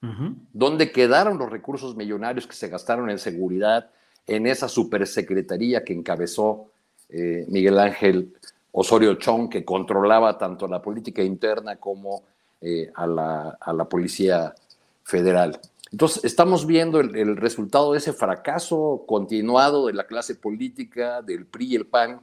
Uh 0.02 0.06
-huh. 0.06 0.34
¿Dónde 0.52 0.92
quedaron 0.92 1.38
los 1.38 1.50
recursos 1.50 1.96
millonarios 1.96 2.46
que 2.46 2.54
se 2.54 2.68
gastaron 2.68 3.08
en 3.08 3.18
seguridad 3.18 3.90
en 4.26 4.46
esa 4.46 4.68
supersecretaría 4.68 5.82
que 5.82 5.94
encabezó 5.94 6.70
eh, 7.08 7.46
Miguel 7.48 7.78
Ángel 7.78 8.34
Osorio 8.72 9.14
Chong, 9.14 9.48
que 9.48 9.64
controlaba 9.64 10.36
tanto 10.36 10.68
la 10.68 10.82
política 10.82 11.22
interna 11.22 11.76
como 11.76 12.24
eh, 12.60 12.90
a, 12.94 13.06
la, 13.06 13.56
a, 13.58 13.72
la, 13.72 13.84
Policía 13.86 14.54
Federal? 15.02 15.58
Entonces, 15.92 16.24
estamos 16.24 16.66
viendo 16.66 17.00
el, 17.00 17.36
resultado 17.36 17.92
de 17.92 17.98
ese 17.98 18.12
fracaso 18.12 19.04
continuado 19.06 19.86
de 19.86 19.92
la 19.92 20.06
clase 20.06 20.34
política, 20.34 21.22
del 21.22 21.46
PRI 21.46 21.66
y 21.66 21.76
el 21.76 21.86
PAN, 21.86 22.20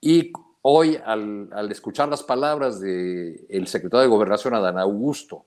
y 0.00 0.32
hoy, 0.62 0.98
al, 1.04 1.70
escuchar 1.70 2.08
las 2.08 2.22
palabras 2.22 2.80
del 2.80 3.46
de 3.48 3.66
secretario 3.66 4.02
de 4.02 4.08
Gobernación, 4.08 4.54
Adán 4.54 4.78
Augusto, 4.78 5.44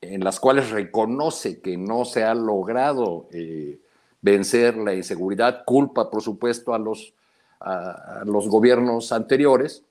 en 0.00 0.22
las 0.22 0.38
cuales 0.38 0.70
reconoce 0.70 1.60
que 1.62 1.78
no 1.78 2.04
se 2.04 2.24
ha 2.24 2.34
logrado 2.34 3.26
eh, 3.32 3.80
vencer 4.20 4.76
la 4.76 4.94
inseguridad, 4.94 5.64
culpa, 5.64 6.10
por 6.10 6.22
supuesto, 6.22 6.74
a 6.74 6.78
los, 6.78 7.14
a 7.60 8.22
los 8.26 8.48
gobiernos 8.48 9.12
anteriores, 9.12 9.82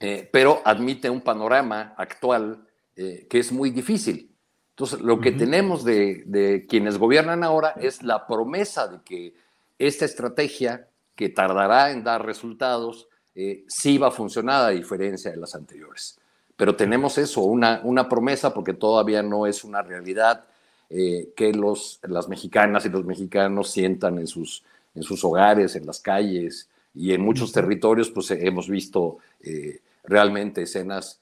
eh, 0.00 0.28
pero 0.30 0.60
admite 0.64 1.08
un 1.08 1.20
panorama 1.20 1.94
actual 1.96 2.66
eh, 2.96 3.26
que 3.30 3.38
es 3.38 3.50
muy 3.50 3.70
difícil. 3.70 4.35
Entonces, 4.76 5.00
lo 5.00 5.20
que 5.20 5.30
uh 5.30 5.32
-huh. 5.32 5.38
tenemos 5.38 5.84
de, 5.84 6.22
de, 6.26 6.66
quienes 6.68 6.98
gobiernan 6.98 7.42
ahora 7.42 7.74
es 7.80 8.02
la 8.02 8.26
promesa 8.26 8.88
de 8.88 8.98
que 9.02 9.34
esta 9.78 10.04
estrategia, 10.04 10.88
que 11.14 11.30
tardará 11.30 11.90
en 11.90 12.04
dar 12.04 12.24
resultados, 12.24 13.08
eh, 13.34 13.64
sí 13.68 13.96
va 13.98 14.08
a 14.08 14.10
funcionar 14.10 14.66
a 14.66 14.70
diferencia 14.70 15.30
de 15.30 15.38
las 15.38 15.54
anteriores 15.54 16.18
pero 16.56 16.74
tenemos 16.74 17.18
eso, 17.18 17.42
una, 17.42 17.80
una 17.84 18.08
promesa, 18.08 18.52
porque 18.52 18.72
todavía 18.72 19.22
no 19.22 19.46
es 19.46 19.62
una 19.62 19.82
realidad 19.82 20.44
eh, 20.88 21.28
que 21.36 21.52
los, 21.52 22.00
las 22.02 22.28
mexicanas 22.28 22.86
y 22.86 22.88
los 22.88 23.04
mexicanos 23.04 23.70
sientan 23.70 24.18
en 24.18 24.26
sus, 24.26 24.64
en 24.94 25.02
sus 25.02 25.22
hogares, 25.24 25.76
en 25.76 25.86
las 25.86 26.00
calles 26.00 26.68
y 26.94 27.12
en 27.12 27.20
muchos 27.20 27.52
territorios, 27.52 28.10
pues 28.10 28.30
hemos 28.30 28.68
visto 28.70 29.18
eh, 29.42 29.80
realmente 30.04 30.62
escenas 30.62 31.20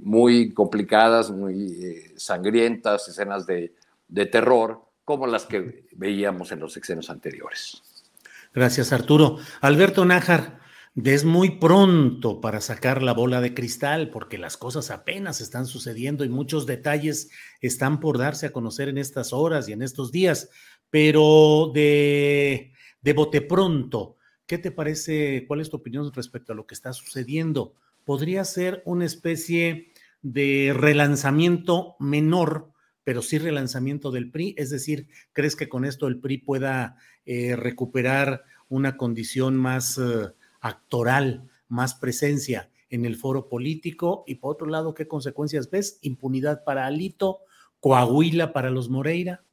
muy 0.00 0.52
complicadas, 0.52 1.30
muy 1.30 1.84
eh, 1.84 2.12
sangrientas, 2.16 3.08
escenas 3.08 3.46
de, 3.46 3.74
de 4.08 4.26
terror, 4.26 4.82
como 5.04 5.26
las 5.26 5.44
que 5.44 5.86
veíamos 5.92 6.52
en 6.52 6.60
los 6.60 6.72
sexenios 6.72 7.10
anteriores. 7.10 7.82
Gracias, 8.54 8.92
Arturo. 8.92 9.38
Alberto 9.60 10.04
Nájar, 10.04 10.60
es 11.02 11.24
muy 11.24 11.58
pronto 11.58 12.40
para 12.40 12.60
sacar 12.60 13.02
la 13.02 13.12
bola 13.12 13.40
de 13.40 13.52
cristal 13.52 14.10
porque 14.10 14.38
las 14.38 14.56
cosas 14.56 14.92
apenas 14.92 15.40
están 15.40 15.66
sucediendo 15.66 16.24
y 16.24 16.28
muchos 16.28 16.66
detalles 16.66 17.30
están 17.60 17.98
por 17.98 18.16
darse 18.16 18.46
a 18.46 18.52
conocer 18.52 18.88
en 18.88 18.98
estas 18.98 19.32
horas 19.32 19.68
y 19.68 19.72
en 19.72 19.82
estos 19.82 20.12
días, 20.12 20.50
pero 20.90 21.72
de, 21.74 22.72
de 23.02 23.12
bote 23.12 23.40
pronto, 23.40 24.18
¿qué 24.46 24.58
te 24.58 24.70
parece? 24.70 25.44
¿Cuál 25.48 25.60
es 25.60 25.68
tu 25.68 25.78
opinión 25.78 26.12
respecto 26.12 26.52
a 26.52 26.56
lo 26.56 26.64
que 26.64 26.74
está 26.74 26.92
sucediendo? 26.92 27.74
¿Podría 28.04 28.44
ser 28.44 28.82
una 28.84 29.04
especie 29.04 29.92
de 30.22 30.72
relanzamiento 30.74 31.96
menor, 31.98 32.72
pero 33.02 33.22
sí 33.22 33.38
relanzamiento 33.38 34.10
del 34.10 34.30
PRI? 34.30 34.54
Es 34.58 34.70
decir, 34.70 35.08
¿crees 35.32 35.56
que 35.56 35.68
con 35.68 35.84
esto 35.84 36.06
el 36.06 36.20
PRI 36.20 36.38
pueda 36.38 36.96
eh, 37.24 37.56
recuperar 37.56 38.44
una 38.68 38.96
condición 38.96 39.56
más... 39.56 39.98
Eh, 39.98 40.28
actoral, 40.64 41.50
más 41.68 41.94
presencia 41.94 42.70
en 42.88 43.04
el 43.04 43.16
foro 43.16 43.48
político 43.48 44.24
y 44.26 44.36
por 44.36 44.52
otro 44.52 44.66
lado, 44.66 44.94
¿qué 44.94 45.06
consecuencias 45.06 45.70
ves? 45.70 45.98
Impunidad 46.00 46.64
para 46.64 46.86
Alito, 46.86 47.40
Coahuila 47.80 48.54
para 48.54 48.70
los 48.70 48.88
Moreira. 48.88 49.43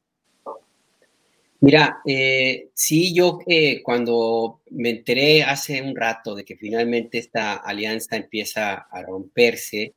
Mira, 1.64 2.02
eh, 2.08 2.72
sí, 2.74 3.14
yo 3.14 3.38
eh, 3.46 3.84
cuando 3.84 4.62
me 4.72 4.90
enteré 4.90 5.44
hace 5.44 5.80
un 5.82 5.96
rato 5.96 6.34
de 6.34 6.44
que 6.44 6.56
finalmente 6.56 7.20
esta 7.20 7.54
alianza 7.54 8.16
empieza 8.18 8.74
a 8.90 9.04
romperse, 9.04 9.94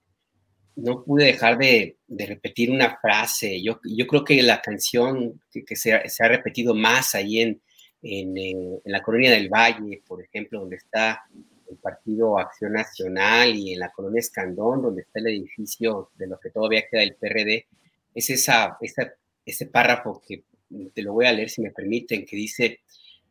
no 0.77 1.03
pude 1.05 1.25
dejar 1.25 1.57
de, 1.59 1.97
de 2.07 2.27
repetir 2.27 2.71
una 2.71 2.99
frase. 3.01 3.63
Yo, 3.63 3.81
yo, 3.85 4.07
creo 4.07 4.25
que 4.25 4.43
la 4.43 4.61
canción 4.61 5.41
que, 5.51 5.77
se, 5.77 6.07
se, 6.09 6.25
ha 6.25 6.29
repetido 6.29 6.75
más 6.75 7.15
ahí 7.15 7.41
en, 7.41 7.63
eh, 8.03 8.21
en, 8.21 8.81
la 8.85 9.03
colonia 9.03 9.31
del 9.31 9.49
Valle, 9.49 10.03
por 10.07 10.23
ejemplo, 10.23 10.61
donde 10.61 10.77
está 10.77 11.25
el 11.71 11.79
Partido 11.79 12.39
Acción 12.39 12.75
Nacional 12.75 13.57
y 13.57 13.73
en 13.73 13.81
la 13.81 13.91
colonia 13.91 14.21
Escandón, 14.21 14.83
donde 14.83 15.03
está 15.03 15.19
el 15.21 15.29
edificio 15.29 16.11
de 16.17 16.27
lo 16.27 16.39
que 16.39 16.51
todavía 16.51 16.85
queda 16.91 17.01
del 17.01 17.17
PRD, 17.17 17.67
es 18.15 18.29
esa, 18.29 18.77
esa, 18.83 19.15
ese 19.47 19.67
párrafo 19.67 20.21
que 20.27 20.45
te 20.93 21.03
lo 21.03 21.13
voy 21.13 21.27
a 21.27 21.33
leer 21.33 21.51
si 21.51 21.61
me 21.61 21.71
permiten, 21.71 22.25
que 22.25 22.37
dice, 22.37 22.81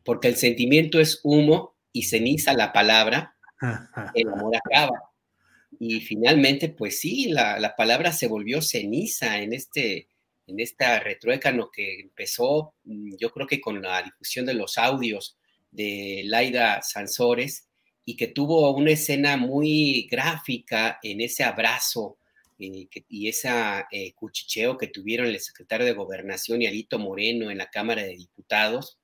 porque 0.04 0.28
el 0.28 0.36
sentimiento 0.36 1.00
es 1.00 1.20
humo 1.24 1.76
y 1.92 2.04
ceniza 2.04 2.54
la 2.54 2.74
palabra, 2.74 3.36
el 4.14 4.28
amor 4.30 4.56
acaba. 4.56 5.12
Y 5.80 6.02
finalmente, 6.02 6.70
pues 6.70 7.00
sí, 7.00 7.30
la, 7.30 7.60
la 7.60 7.76
palabra 7.76 8.12
se 8.12 8.28
volvió 8.28 8.62
ceniza 8.62 9.40
en 9.40 9.54
este, 9.54 10.08
en 10.48 10.60
esta 10.60 11.00
retruécano 11.00 11.70
que 11.72 12.02
empezó, 12.02 12.76
mm, 12.84 13.16
yo 13.18 13.32
creo 13.32 13.48
que 13.48 13.62
con 13.62 13.82
la 13.82 14.02
difusión 14.02 14.46
de 14.46 14.54
los 14.54 14.78
audios 14.78 15.38
de 15.72 16.24
Laida 16.26 16.82
Sansores 16.82 17.68
y 18.06 18.16
que 18.16 18.28
tuvo 18.28 18.76
una 18.76 18.92
escena 18.92 19.38
muy 19.38 20.08
gráfica 20.12 21.00
en 21.02 21.22
ese 21.22 21.44
abrazo 21.44 22.18
eh, 22.64 23.04
y 23.10 23.28
ese 23.28 23.50
eh, 23.92 24.14
cuchicheo 24.14 24.78
que 24.78 24.88
tuvieron 24.88 25.28
el 25.28 25.40
secretario 25.40 25.86
de 25.86 25.94
Gobernación 25.94 26.62
y 26.62 26.68
Alito 26.68 27.00
Moreno 27.00 27.52
en 27.52 27.58
la 27.58 27.70
Cámara 27.70 28.04
de 28.04 28.16
Diputados, 28.16 29.00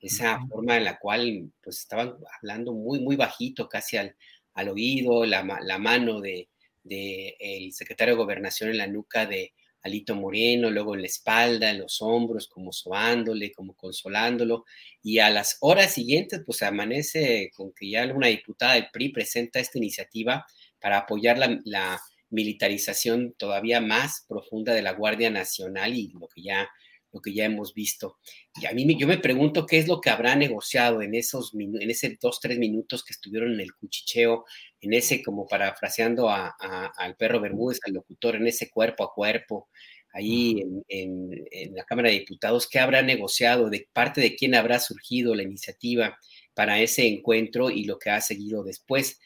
esa 0.00 0.38
forma 0.48 0.76
en 0.76 0.84
la 0.84 0.98
cual 0.98 1.50
pues 1.62 1.80
estaban 1.80 2.14
hablando 2.38 2.72
muy, 2.72 3.00
muy 3.00 3.16
bajito, 3.16 3.68
casi 3.68 3.96
al, 3.96 4.16
al 4.54 4.68
oído, 4.68 5.26
la, 5.26 5.42
la 5.62 5.78
mano 5.78 6.20
de, 6.20 6.48
de, 6.82 7.36
el 7.38 7.72
secretario 7.72 8.14
de 8.14 8.22
Gobernación 8.22 8.70
en 8.70 8.78
la 8.78 8.86
nuca 8.86 9.26
de 9.26 9.52
Alito 9.82 10.14
Moreno, 10.14 10.70
luego 10.70 10.94
en 10.94 11.02
la 11.02 11.06
espalda, 11.06 11.70
en 11.70 11.80
los 11.80 12.00
hombros, 12.02 12.48
como 12.48 12.72
sobándole, 12.72 13.52
como 13.52 13.74
consolándolo, 13.74 14.64
y 15.02 15.18
a 15.18 15.30
las 15.30 15.56
horas 15.60 15.94
siguientes, 15.94 16.42
pues 16.44 16.62
amanece 16.62 17.50
con 17.54 17.72
que 17.72 17.90
ya 17.90 18.04
una 18.06 18.28
diputada 18.28 18.74
del 18.74 18.88
PRI 18.92 19.10
presenta 19.10 19.58
esta 19.58 19.78
iniciativa 19.78 20.46
para 20.80 20.98
apoyar 20.98 21.38
la, 21.38 21.58
la 21.64 22.00
militarización 22.30 23.34
todavía 23.36 23.80
más 23.80 24.24
profunda 24.28 24.74
de 24.74 24.82
la 24.82 24.92
Guardia 24.92 25.30
Nacional 25.30 25.94
y 25.94 26.08
lo 26.08 26.28
que 26.28 26.42
ya 26.42 26.68
lo 27.12 27.20
que 27.20 27.32
ya 27.32 27.44
hemos 27.44 27.74
visto. 27.74 28.18
Y 28.60 28.66
a 28.66 28.72
mí 28.72 28.86
yo 28.98 29.06
me 29.06 29.18
pregunto 29.18 29.66
qué 29.66 29.78
es 29.78 29.88
lo 29.88 30.00
que 30.00 30.10
habrá 30.10 30.36
negociado 30.36 31.02
en 31.02 31.14
esos 31.14 31.52
en 31.54 31.90
ese 31.90 32.18
dos, 32.20 32.40
tres 32.40 32.58
minutos 32.58 33.04
que 33.04 33.12
estuvieron 33.12 33.54
en 33.54 33.60
el 33.60 33.74
cuchicheo, 33.74 34.44
en 34.80 34.92
ese, 34.92 35.22
como 35.22 35.46
parafraseando 35.46 36.28
a, 36.28 36.54
al 36.96 37.16
perro 37.16 37.40
Bermúdez, 37.40 37.80
al 37.86 37.94
locutor, 37.94 38.36
en 38.36 38.46
ese 38.46 38.70
cuerpo 38.70 39.04
a 39.04 39.12
cuerpo, 39.12 39.68
ahí 40.12 40.62
en, 40.88 41.44
en, 41.50 41.74
la 41.74 41.84
Cámara 41.84 42.10
de 42.10 42.20
Diputados, 42.20 42.68
qué 42.68 42.78
habrá 42.78 43.02
negociado, 43.02 43.70
de 43.70 43.88
parte 43.92 44.20
de 44.20 44.34
quién 44.34 44.54
habrá 44.54 44.78
surgido 44.80 45.34
la 45.34 45.42
iniciativa 45.42 46.18
para 46.54 46.80
ese 46.80 47.06
encuentro 47.06 47.70
y 47.70 47.84
lo 47.84 47.98
que 47.98 48.10
ha 48.10 48.20
seguido 48.20 48.64
después. 48.64 49.20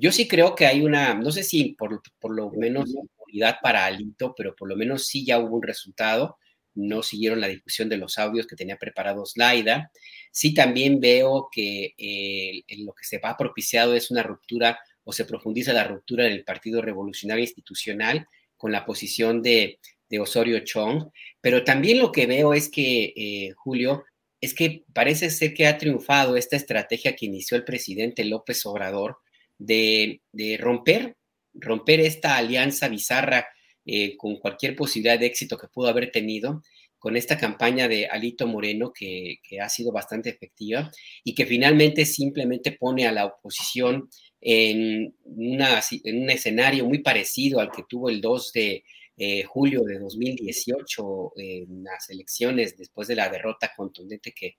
Yo 0.00 0.12
sí 0.12 0.26
creo 0.26 0.54
que 0.54 0.66
hay 0.66 0.82
una, 0.82 1.14
no 1.14 1.30
sé 1.30 1.42
si 1.42 1.74
por, 1.74 2.02
por 2.18 2.34
lo 2.34 2.50
menos 2.50 2.90
unidad 3.28 3.56
para 3.62 3.84
Alito, 3.84 4.34
pero 4.36 4.56
por 4.56 4.68
lo 4.68 4.76
menos 4.76 5.06
sí 5.06 5.24
ya 5.24 5.38
hubo 5.38 5.56
un 5.56 5.62
resultado 5.62 6.38
no 6.74 7.02
siguieron 7.02 7.40
la 7.40 7.48
discusión 7.48 7.88
de 7.88 7.96
los 7.96 8.18
audios 8.18 8.46
que 8.46 8.56
tenía 8.56 8.76
preparados 8.76 9.36
Laida. 9.36 9.90
Sí 10.30 10.54
también 10.54 11.00
veo 11.00 11.48
que 11.50 11.94
eh, 11.98 12.62
lo 12.78 12.92
que 12.92 13.04
se 13.04 13.18
va 13.18 13.36
propiciado 13.36 13.94
es 13.94 14.10
una 14.10 14.22
ruptura 14.22 14.78
o 15.04 15.12
se 15.12 15.24
profundiza 15.24 15.72
la 15.72 15.84
ruptura 15.84 16.24
del 16.24 16.44
Partido 16.44 16.82
Revolucionario 16.82 17.42
Institucional 17.42 18.26
con 18.56 18.72
la 18.72 18.84
posición 18.84 19.42
de, 19.42 19.78
Osorio 20.18 20.58
Chong, 20.64 21.08
pero 21.40 21.62
también 21.62 22.00
lo 22.00 22.10
que 22.10 22.26
veo 22.26 22.52
es 22.52 22.68
que, 22.68 23.12
eh, 23.14 23.52
Julio, 23.54 24.02
es 24.40 24.54
que 24.54 24.82
parece 24.92 25.30
ser 25.30 25.54
que 25.54 25.68
ha 25.68 25.78
triunfado 25.78 26.36
esta 26.36 26.56
estrategia 26.56 27.14
que 27.14 27.26
inició 27.26 27.56
el 27.56 27.62
presidente 27.62 28.24
López 28.24 28.66
Obrador 28.66 29.18
de, 29.60 30.20
romper, 30.58 31.16
romper 31.54 32.00
esta 32.00 32.36
alianza 32.36 32.88
bizarra 32.88 33.46
eh, 33.84 34.16
con 34.16 34.36
cualquier 34.36 34.74
posibilidad 34.74 35.18
de 35.18 35.26
éxito 35.26 35.56
que 35.56 35.68
pudo 35.68 35.88
haber 35.88 36.10
tenido 36.10 36.62
con 36.98 37.16
esta 37.16 37.38
campaña 37.38 37.88
de 37.88 38.06
Alito 38.06 38.46
Moreno 38.46 38.92
que, 38.92 39.38
ha 39.60 39.68
sido 39.68 39.90
bastante 39.90 40.28
efectiva 40.28 40.90
y 41.24 41.34
que 41.34 41.46
finalmente 41.46 42.04
simplemente 42.04 42.72
pone 42.72 43.06
a 43.06 43.12
la 43.12 43.24
oposición 43.24 44.10
en, 44.40 45.14
una, 45.24 45.80
un 46.04 46.30
escenario 46.30 46.84
muy 46.84 46.98
parecido 46.98 47.60
al 47.60 47.70
que 47.70 47.84
tuvo 47.88 48.10
el 48.10 48.20
2 48.20 48.52
de 48.52 48.84
eh, 49.22 49.44
julio 49.44 49.82
de 49.82 49.98
2018 49.98 51.32
en 51.36 51.84
las 51.84 52.08
elecciones 52.08 52.74
después 52.76 53.06
de 53.06 53.16
la 53.16 53.28
derrota 53.28 53.70
contundente 53.76 54.32
que, 54.32 54.56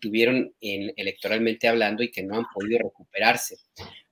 tuvieron 0.00 0.54
en, 0.60 0.92
electoralmente 0.96 1.66
hablando 1.66 2.02
y 2.02 2.10
que 2.10 2.22
no 2.22 2.36
han 2.36 2.44
podido 2.54 2.78
recuperarse. 2.78 3.56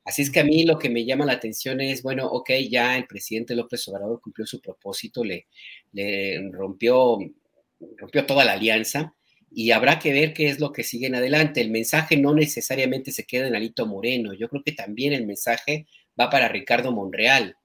Así 0.04 0.22
es 0.22 0.30
que 0.30 0.40
a 0.40 0.44
mí 0.44 0.64
lo 0.64 0.78
que 0.78 0.90
me 0.90 1.04
llama 1.04 1.24
la 1.24 1.34
atención 1.34 1.80
es, 1.80 2.02
bueno, 2.02 2.26
ok, 2.26 2.50
ya 2.68 2.96
el 2.96 3.06
presidente 3.06 3.54
López 3.54 3.86
Obrador 3.88 4.20
cumplió 4.20 4.46
su 4.46 4.60
propósito, 4.60 5.22
le, 5.24 5.46
rompió, 6.50 7.18
rompió 7.96 8.26
toda 8.26 8.44
la 8.44 8.54
alianza 8.54 9.14
y 9.50 9.70
habrá 9.70 9.98
que 9.98 10.12
ver 10.12 10.34
qué 10.34 10.48
es 10.48 10.58
lo 10.58 10.72
que 10.72 10.82
sigue 10.82 11.06
en 11.06 11.14
adelante. 11.14 11.60
El 11.60 11.70
mensaje 11.70 12.16
no 12.16 12.34
necesariamente 12.34 13.12
se 13.12 13.24
queda 13.24 13.46
en 13.46 13.54
Alito 13.54 13.86
Moreno, 13.86 14.32
yo 14.34 14.48
creo 14.48 14.62
que 14.64 14.72
también 14.72 15.12
el 15.12 15.26
mensaje 15.26 15.86
va 16.18 16.30
para 16.30 16.48
Ricardo 16.48 16.90
Monreal, 16.90 17.56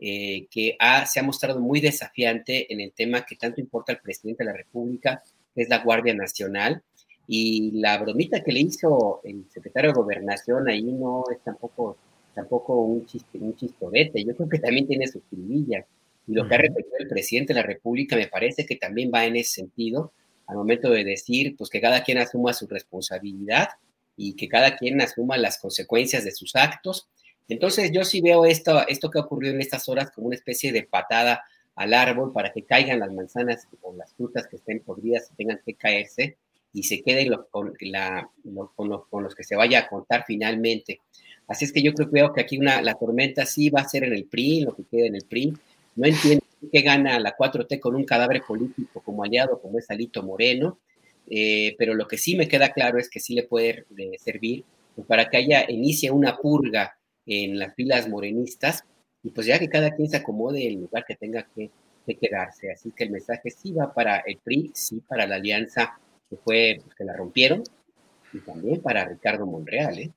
eh, 0.00 0.48
que 0.50 0.76
se 1.06 1.20
ha 1.20 1.22
mostrado 1.22 1.60
muy 1.60 1.80
desafiante 1.80 2.72
en 2.72 2.80
el 2.80 2.92
tema 2.92 3.24
que 3.24 3.36
tanto 3.36 3.60
importa 3.60 3.92
al 3.92 4.00
presidente 4.00 4.42
de 4.42 4.50
la 4.50 4.56
República, 4.56 5.22
que 5.54 5.62
es 5.62 5.68
la 5.68 5.78
Guardia 5.78 6.14
Nacional 6.14 6.82
y 7.26 7.70
la 7.72 7.98
bromita 7.98 8.42
que 8.42 8.52
le 8.52 8.60
hizo 8.60 9.20
el 9.24 9.44
secretario 9.50 9.90
de 9.90 9.96
Gobernación 9.98 10.68
ahí 10.68 10.82
no 10.82 11.24
es 11.32 11.40
tampoco, 11.42 11.96
tampoco 12.34 12.82
un, 12.82 13.06
chiste, 13.06 13.38
un 13.38 13.56
chistorete. 13.56 14.22
Yo 14.24 14.34
creo 14.36 14.48
que 14.48 14.58
también 14.58 14.86
tiene 14.86 15.06
su 15.08 15.18
escribilla. 15.18 15.86
Y 16.26 16.34
lo 16.34 16.46
que 16.46 16.54
ha 16.54 16.58
repetido 16.58 16.96
el 16.98 17.08
presidente 17.08 17.54
de 17.54 17.60
la 17.60 17.66
República 17.66 18.16
me 18.16 18.28
parece 18.28 18.66
que 18.66 18.76
también 18.76 19.10
va 19.12 19.24
en 19.24 19.36
ese 19.36 19.52
sentido, 19.52 20.12
al 20.46 20.56
momento 20.56 20.90
de 20.90 21.04
decir 21.04 21.54
pues 21.56 21.70
que 21.70 21.80
cada 21.80 22.02
quien 22.02 22.18
asuma 22.18 22.52
su 22.52 22.66
responsabilidad 22.66 23.68
y 24.16 24.34
que 24.34 24.48
cada 24.48 24.76
quien 24.76 25.00
asuma 25.00 25.36
las 25.38 25.58
consecuencias 25.58 26.24
de 26.24 26.32
sus 26.32 26.54
actos. 26.56 27.08
Entonces 27.48 27.90
yo 27.92 28.04
sí 28.04 28.20
veo 28.20 28.44
esto, 28.44 28.86
esto 28.88 29.10
que 29.10 29.18
ha 29.18 29.22
ocurrido 29.22 29.54
en 29.54 29.60
estas 29.60 29.88
horas 29.88 30.10
como 30.10 30.28
una 30.28 30.36
especie 30.36 30.72
de 30.72 30.82
patada 30.82 31.42
al 31.74 31.92
árbol 31.92 32.32
para 32.32 32.52
que 32.52 32.62
caigan 32.62 33.00
las 33.00 33.12
manzanas 33.12 33.66
o 33.82 33.94
las 33.94 34.14
frutas 34.14 34.46
que 34.46 34.56
estén 34.56 34.80
podridas 34.80 35.30
y 35.30 35.36
tengan 35.36 35.60
que 35.64 35.74
caerse 35.74 36.36
y 36.74 36.82
se 36.82 37.02
quede 37.02 37.30
con, 37.50 37.72
la, 37.80 38.28
con, 38.74 39.22
los, 39.22 39.34
que 39.34 39.44
se 39.44 39.54
vaya 39.54 39.78
a 39.78 39.88
contar 39.88 40.24
finalmente. 40.26 41.00
Así 41.46 41.64
es 41.64 41.72
que 41.72 41.82
yo 41.82 41.94
creo, 41.94 42.10
creo 42.10 42.32
que 42.32 42.40
aquí 42.40 42.58
una, 42.58 42.82
la 42.82 42.94
tormenta 42.94 43.46
sí 43.46 43.70
va 43.70 43.82
a 43.82 43.88
ser 43.88 44.04
en 44.04 44.12
el 44.12 44.24
PRI, 44.24 44.62
lo 44.62 44.74
que 44.74 44.82
queda 44.84 45.06
en 45.06 45.14
el 45.14 45.24
PRI. 45.24 45.54
No 45.94 46.06
entiendo 46.06 46.44
qué 46.72 46.82
gana 46.82 47.20
la 47.20 47.36
4T 47.36 47.78
con 47.78 47.94
un 47.94 48.04
cadáver 48.04 48.42
político 48.42 49.00
como 49.02 49.22
aliado, 49.22 49.60
como 49.60 49.78
es 49.78 49.88
Alito 49.88 50.22
Moreno, 50.24 50.80
eh, 51.30 51.76
pero 51.78 51.94
lo 51.94 52.08
que 52.08 52.18
sí 52.18 52.36
me 52.36 52.48
queda 52.48 52.72
claro 52.72 52.98
es 52.98 53.08
que 53.08 53.20
sí 53.20 53.34
le 53.34 53.44
puede 53.44 53.84
eh, 53.96 54.18
servir 54.18 54.64
pues, 54.96 55.06
para 55.06 55.30
que 55.30 55.36
haya, 55.36 55.70
inicie 55.70 56.10
una 56.10 56.36
purga 56.36 56.98
en 57.24 57.58
las 57.58 57.74
filas 57.74 58.08
morenistas 58.08 58.84
y 59.22 59.30
pues 59.30 59.46
ya 59.46 59.58
que 59.58 59.68
cada 59.68 59.94
quien 59.94 60.10
se 60.10 60.16
acomode 60.16 60.62
en 60.66 60.74
el 60.74 60.80
lugar 60.82 61.04
que 61.06 61.14
tenga 61.14 61.46
que, 61.54 61.70
que 62.04 62.16
quedarse. 62.16 62.72
Así 62.72 62.90
que 62.90 63.04
el 63.04 63.10
mensaje 63.10 63.50
sí 63.50 63.72
va 63.72 63.94
para 63.94 64.18
el 64.26 64.38
PRI, 64.38 64.72
sí 64.74 65.00
para 65.06 65.26
la 65.26 65.36
alianza 65.36 65.98
que 66.28 66.36
fue 66.36 66.80
pues, 66.82 66.94
que 66.96 67.04
la 67.04 67.16
rompieron, 67.16 67.62
y 68.32 68.38
también 68.38 68.80
para 68.82 69.06
Ricardo 69.06 69.46
Monreal. 69.46 69.98
¿eh? 69.98 70.12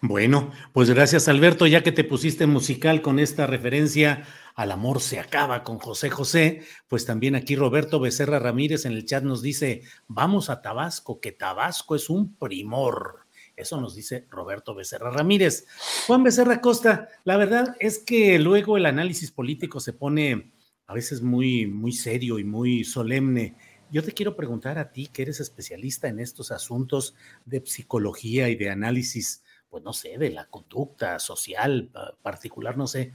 Bueno, 0.00 0.52
pues 0.72 0.90
gracias 0.90 1.28
Alberto, 1.28 1.66
ya 1.66 1.82
que 1.82 1.92
te 1.92 2.04
pusiste 2.04 2.46
musical 2.46 3.02
con 3.02 3.18
esta 3.18 3.46
referencia 3.46 4.26
al 4.54 4.70
amor 4.70 5.00
se 5.00 5.18
acaba 5.18 5.64
con 5.64 5.78
José 5.78 6.10
José, 6.10 6.62
pues 6.88 7.04
también 7.04 7.34
aquí 7.34 7.56
Roberto 7.56 7.98
Becerra 7.98 8.38
Ramírez 8.38 8.84
en 8.84 8.92
el 8.92 9.04
chat 9.04 9.24
nos 9.24 9.42
dice, 9.42 9.82
vamos 10.06 10.48
a 10.48 10.62
Tabasco, 10.62 11.20
que 11.20 11.32
Tabasco 11.32 11.96
es 11.96 12.08
un 12.08 12.36
primor. 12.36 13.26
Eso 13.56 13.80
nos 13.80 13.94
dice 13.94 14.26
Roberto 14.30 14.74
Becerra 14.74 15.10
Ramírez. 15.10 15.66
Juan 16.06 16.22
Becerra 16.22 16.60
Costa, 16.60 17.08
la 17.24 17.36
verdad 17.36 17.76
es 17.80 17.98
que 17.98 18.38
luego 18.38 18.76
el 18.76 18.86
análisis 18.86 19.30
político 19.30 19.80
se 19.80 19.92
pone 19.92 20.52
a 20.86 20.94
veces 20.94 21.22
muy, 21.22 21.66
muy 21.66 21.92
serio 21.92 22.38
y 22.38 22.44
muy 22.44 22.84
solemne 22.84 23.56
yo 23.94 24.02
te 24.02 24.10
quiero 24.10 24.34
preguntar 24.34 24.76
a 24.76 24.90
ti, 24.90 25.06
que 25.06 25.22
eres 25.22 25.38
especialista 25.38 26.08
en 26.08 26.18
estos 26.18 26.50
asuntos 26.50 27.14
de 27.44 27.64
psicología 27.64 28.48
y 28.48 28.56
de 28.56 28.68
análisis, 28.68 29.44
pues 29.70 29.84
no 29.84 29.92
sé, 29.92 30.18
de 30.18 30.30
la 30.30 30.46
conducta 30.46 31.20
social 31.20 31.92
particular, 32.20 32.76
no 32.76 32.88
sé. 32.88 33.12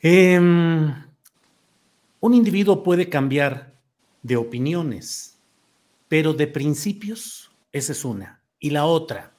Em, 0.00 0.92
un 2.18 2.34
individuo 2.34 2.82
puede 2.82 3.08
cambiar 3.08 3.78
de 4.24 4.36
opiniones, 4.36 5.38
pero 6.08 6.34
de 6.34 6.48
principios, 6.48 7.52
esa 7.70 7.92
es 7.92 8.04
una. 8.04 8.42
Y 8.58 8.70
la 8.70 8.84
otra, 8.84 9.32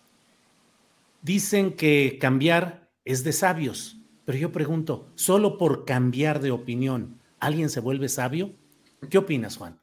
dicen 1.21 1.73
que 1.73 2.17
cambiar 2.17 2.89
es 3.03 3.25
de 3.25 3.33
sabios, 3.33 3.97
pero 4.23 4.37
yo 4.37 4.53
pregunto, 4.53 5.11
¿solo 5.15 5.57
por 5.57 5.83
cambiar 5.83 6.39
de 6.39 6.51
opinión 6.51 7.19
alguien 7.41 7.69
se 7.69 7.81
vuelve 7.81 8.07
sabio? 8.07 8.55
¿Qué 9.09 9.17
opinas, 9.17 9.57
Juan? 9.57 9.77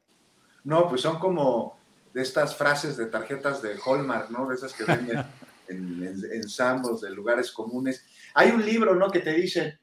No, 0.67 0.89
pues 0.89 0.99
son 0.99 1.17
como 1.17 1.79
de 2.13 2.21
estas 2.21 2.57
frases 2.57 2.97
de 2.97 3.05
tarjetas 3.05 3.61
de 3.61 3.79
Hallmark, 3.85 4.29
¿no? 4.31 4.49
De 4.49 4.55
esas 4.55 4.73
que 4.73 4.83
venden 4.83 5.23
en, 5.69 6.03
en, 6.03 6.41
de 7.01 7.09
lugares 7.11 7.53
comunes. 7.53 8.05
Hay 8.33 8.51
un 8.51 8.65
libro, 8.65 8.93
¿no? 8.93 9.09
Que 9.09 9.21
te 9.21 9.31
dice, 9.31 9.79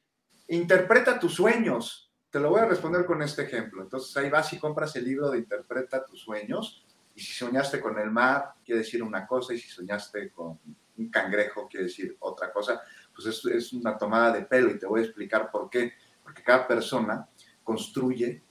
interpreta 0.49 1.19
tus 1.19 1.33
sueños. 1.33 2.13
Te 2.29 2.39
lo 2.39 2.51
voy 2.51 2.61
a 2.61 2.67
responder 2.67 3.07
con 3.07 3.23
este 3.23 3.45
ejemplo. 3.45 3.83
Entonces 3.83 4.15
ahí 4.19 4.29
vas 4.29 4.53
y 4.53 4.59
compras 4.59 4.95
el 4.97 5.07
libro 5.07 5.31
de 5.31 5.39
Interpreta 5.39 6.05
tus 6.05 6.21
sueños. 6.21 6.85
Y 7.15 7.23
si 7.23 7.33
soñaste 7.33 7.81
con 7.81 7.99
el 7.99 8.11
mar, 8.11 8.53
quiere 8.63 8.83
decir 8.83 9.03
una 9.03 9.27
cosa. 9.27 9.55
Y 9.55 9.59
si 9.59 9.71
soñaste 9.71 10.31
con 10.33 10.61
un 10.99 11.11
cangrejo, 11.11 11.67
quiere 11.67 11.87
decir 11.87 12.15
otra 12.21 12.53
cosa. 12.53 12.83
Pues 13.15 13.27
es, 13.29 13.43
es 13.47 13.73
una 13.73 13.97
tomada 13.97 14.35
de 14.35 14.43
pelo 14.43 14.71
y 14.71 14.79
te 14.79 14.85
voy 14.85 15.01
a 15.01 15.05
explicar 15.05 15.51
por 15.51 15.71
qué. 15.71 15.95
Porque 16.23 16.43
cada 16.43 16.69
persona 16.69 17.27
construye 17.63 18.43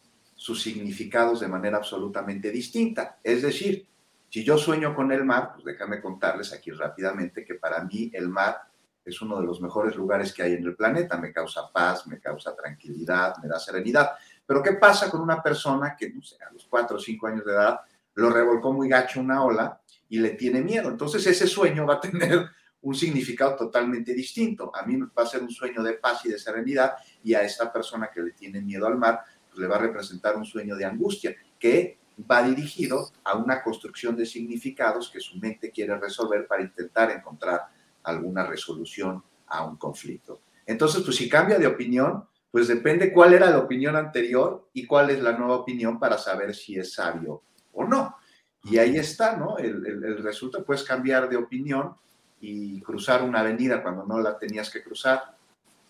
sus 0.44 0.61
significados 0.61 1.40
de 1.40 1.48
manera 1.48 1.78
absolutamente 1.78 2.52
distinta. 2.52 3.18
Es 3.24 3.44
decir, 3.44 3.88
Si 4.28 4.44
yo 4.44 4.57
sueño 4.57 4.94
con 4.94 5.11
el 5.11 5.24
mar, 5.24 5.52
pues 5.53 5.64
déjame 5.64 6.02
contarles 6.02 6.52
aquí 6.52 6.72
rápidamente 6.72 7.45
que 7.45 7.53
para 7.53 7.84
mí 7.86 8.10
el 8.11 8.28
mar 8.28 8.57
es 9.06 9.22
uno 9.22 9.40
de 9.40 9.45
los 9.45 9.61
mejores 9.61 9.95
lugares 9.95 10.34
que 10.34 10.41
hay 10.44 10.53
en 10.53 10.65
el 10.65 10.76
planeta, 10.76 11.18
me 11.18 11.32
causa 11.32 11.72
paz, 11.72 12.07
me 12.07 12.20
causa 12.20 12.53
tranquilidad, 12.56 13.36
me 13.41 13.48
da 13.48 13.60
serenidad. 13.60 14.14
Pero 14.45 14.61
¿qué 14.61 14.74
pasa 14.74 15.10
con 15.10 15.22
una 15.22 15.41
persona 15.41 15.95
que, 15.95 16.10
no 16.10 16.22
sé, 16.24 16.36
a 16.44 16.52
los 16.52 16.65
cuatro 16.65 16.98
o 16.98 16.99
cinco 16.99 17.28
años 17.28 17.45
de 17.45 17.53
edad 17.53 17.80
lo 18.15 18.30
revolcó 18.32 18.74
muy 18.74 18.90
gacho 18.90 19.22
una 19.22 19.44
ola 19.45 19.80
y 20.10 20.18
le 20.18 20.32
tiene 20.32 20.61
miedo? 20.61 20.90
Entonces 20.90 21.26
ese 21.26 21.48
sueño 21.48 21.86
va 21.86 21.94
a 21.94 22.02
tener 22.02 22.49
un 22.82 22.95
significado 22.95 23.56
totalmente 23.56 24.14
distinto. 24.14 24.76
A 24.76 24.84
mí 24.84 24.98
va 24.98 25.24
a 25.24 25.26
ser 25.26 25.41
un 25.41 25.52
sueño 25.52 25.82
de 25.84 25.94
paz 25.94 26.26
y 26.26 26.30
de 26.30 26.40
serenidad 26.40 26.95
y 27.24 27.34
a 27.34 27.44
esta 27.44 27.72
persona 27.72 28.10
que 28.14 28.22
le 28.22 28.32
tiene 28.32 28.61
miedo 28.61 28.88
al 28.88 28.98
mar, 28.98 29.22
le 29.58 29.68
va 29.68 29.76
a 29.76 29.80
representar 29.80 30.36
un 30.36 30.46
sueño 30.46 30.76
de 30.76 30.86
angustia 30.86 31.36
que 31.60 32.00
va 32.30 32.44
dirigido 32.44 33.12
a 33.24 33.38
una 33.38 33.64
construcción 33.64 34.16
de 34.16 34.26
significados 34.26 35.10
que 35.10 35.20
su 35.20 35.38
mente 35.38 35.72
quiere 35.72 35.98
resolver 35.98 36.48
para 36.48 36.64
intentar 36.64 37.12
encontrar 37.12 37.62
alguna 38.04 38.46
resolución 38.46 39.24
a 39.48 39.66
un 39.66 39.78
conflicto. 39.78 40.42
Entonces, 40.66 41.02
pues 41.04 41.18
si 41.18 41.28
cambia 41.28 41.58
de 41.58 41.68
opinión, 41.68 42.26
pues 42.52 42.68
depende 42.68 43.12
cuál 43.12 43.34
era 43.34 43.50
la 43.50 43.60
opinión 43.60 43.96
anterior 43.96 44.70
y 44.74 44.86
cuál 44.86 45.10
es 45.10 45.22
la 45.22 45.32
nueva 45.32 45.56
opinión 45.56 46.00
para 46.00 46.18
saber 46.18 46.54
si 46.54 46.78
es 46.78 46.94
sabio 46.94 47.42
o 47.74 47.84
no. 47.84 48.16
Y 48.64 48.78
ahí 48.78 48.98
está, 48.98 49.36
¿no? 49.36 49.58
El, 49.58 49.86
el, 49.86 50.24
resultado, 50.24 50.64
puedes 50.64 50.84
cambiar 50.84 51.28
de 51.28 51.36
opinión 51.36 51.96
y 52.40 52.82
cruzar 52.82 53.24
una 53.24 53.40
avenida 53.40 53.82
cuando 53.82 54.06
no 54.06 54.20
la 54.20 54.38
tenías 54.38 54.70
que 54.70 54.84
cruzar 54.84 55.36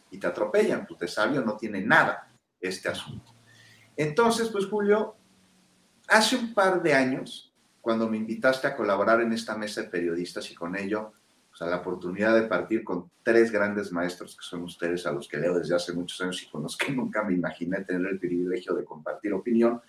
y 0.10 0.18
te 0.18 0.28
atropellan, 0.28 0.86
pues 0.88 1.00
de 1.00 1.08
sabio 1.08 1.42
no 1.42 1.58
tiene 1.58 1.82
nada 1.82 2.32
este 2.60 2.90
asunto. 2.90 3.33
Entonces, 3.98 4.50
pues 4.50 4.66
Julio, 4.66 5.16
hace 6.08 6.36
un 6.36 6.54
par 6.54 6.82
de 6.82 6.94
años, 6.94 7.54
cuando 7.82 8.10
me 8.10 8.18
invitaste 8.18 8.68
a 8.68 8.76
colaborar 8.76 9.22
en 9.22 9.34
esta 9.34 9.56
mesa 9.56 9.82
de 9.82 9.90
periodistas 9.90 10.50
y 10.52 10.56
con 10.56 10.76
ello 10.76 11.14
o 11.54 11.56
sea, 11.56 11.68
la 11.68 11.78
oportunidad 11.78 12.34
de 12.34 12.44
partir 12.44 12.84
con 12.84 13.12
tres 13.22 13.52
grandes 13.52 13.92
maestros 13.92 14.36
que 14.36 14.44
son 14.44 14.64
ustedes, 14.64 15.06
a 15.06 15.12
los 15.12 15.28
que 15.28 15.38
leo 15.38 15.58
desde 15.58 15.76
hace 15.76 15.94
muchos 15.94 16.20
años 16.22 16.42
y 16.42 16.50
con 16.50 16.64
los 16.64 16.76
que 16.76 16.92
nunca 16.96 17.24
me 17.24 17.34
imaginé 17.34 17.82
tener 17.82 18.12
el 18.12 18.20
privilegio 18.20 18.74
de 18.74 18.84
compartir 18.84 19.34
opinión. 19.34 19.82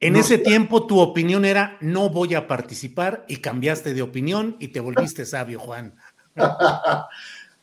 En 0.00 0.16
ese 0.16 0.36
tiempo 0.36 0.84
tu 0.84 0.98
opinión 0.98 1.44
era 1.44 1.78
no 1.80 2.10
voy 2.10 2.34
a 2.34 2.48
participar 2.48 3.24
y 3.28 3.36
cambiaste 3.36 3.94
de 3.94 4.02
opinión 4.02 4.56
y 4.58 4.68
te 4.68 4.80
volviste 4.80 5.24
sabio, 5.24 5.60
Juan. 5.60 5.94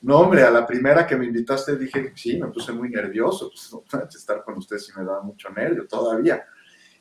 no, 0.02 0.20
hombre, 0.20 0.44
a 0.44 0.50
la 0.50 0.66
primera 0.66 1.06
que 1.06 1.18
me 1.18 1.26
invitaste 1.26 1.76
dije, 1.76 2.14
sí, 2.16 2.40
me 2.40 2.48
puse 2.48 2.72
muy 2.72 2.90
nervioso, 2.90 3.52
pues, 3.90 4.16
estar 4.16 4.44
con 4.44 4.58
ustedes 4.58 4.90
y 4.90 5.00
me 5.00 5.06
daba 5.06 5.22
mucho 5.22 5.50
nervio 5.50 5.86
todavía. 5.88 6.46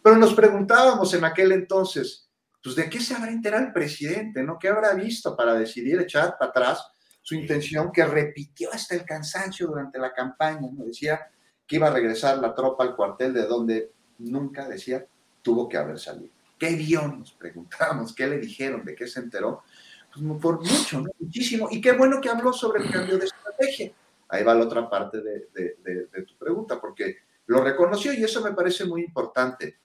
Pero 0.03 0.17
nos 0.17 0.35
preguntábamos 0.35 1.15
en 1.15 1.25
aquel 1.25 1.53
entonces, 1.53 2.29
pues 2.63 2.75
de 2.75 2.91
qué 2.91 3.01
se 3.01 3.15
habrá 3.15 3.31
enterado 3.31 3.67
el 3.67 3.73
presidente, 3.73 4.43
¿no? 4.43 4.59
¿Qué 4.59 4.69
habrá 4.69 4.95
visto 4.95 5.37
para 5.37 5.55
decidir 5.55 6.01
echar 6.01 6.37
para 6.39 6.51
atrás 6.51 6.87
su 7.23 7.35
intención 7.35 7.93
que 7.93 8.05
repitió 8.05 8.73
hasta 8.73 8.97
el 8.97 9.05
cansancio 9.05 9.69
durante 9.69 9.99
la 9.99 10.13
campaña? 10.13 10.69
¿no? 10.73 10.85
Decía 10.85 11.21
que 11.67 11.77
iba 11.77 11.87
a 11.87 11.93
regresar 11.93 12.39
la 12.39 12.55
tropa 12.55 12.83
al 12.83 12.97
cuartel 12.97 13.33
de 13.33 13.47
donde 13.47 13.93
nunca, 14.19 14.69
decía, 14.69 15.07
tuvo 15.43 15.69
que 15.69 15.77
haber 15.77 15.99
salido. 16.01 16.33
¿Qué 16.59 16.75
vio? 16.75 17.07
Nos 17.07 17.33
preguntamos, 17.33 18.15
¿qué 18.15 18.27
le 18.27 18.39
dijeron? 18.39 18.85
¿De 18.85 18.95
qué 18.97 19.07
se 19.07 19.21
enteró? 19.21 19.63
Pues 20.13 20.41
por 20.41 20.59
mucho, 20.61 21.01
¿no? 21.01 21.11
Muchísimo. 21.19 21.69
Y 21.71 21.81
qué 21.81 21.93
bueno 21.93 22.21
que 22.21 22.29
habló 22.29 22.53
sobre 22.53 22.83
el 22.83 22.91
cambio 22.91 23.19
de 23.19 23.27
estrategia. 23.27 23.93
Ahí 24.29 24.43
va 24.43 24.55
la 24.55 24.65
otra 24.65 24.89
parte 24.89 25.21
de, 25.23 26.25
tu 26.27 26.37
pregunta, 26.37 26.81
porque 26.81 27.19
lo 27.47 27.63
reconoció 27.63 28.13
y 28.13 28.23
eso 28.23 28.43
me 28.43 28.53
parece 28.53 28.85
muy 28.85 29.03
importante 29.03 29.79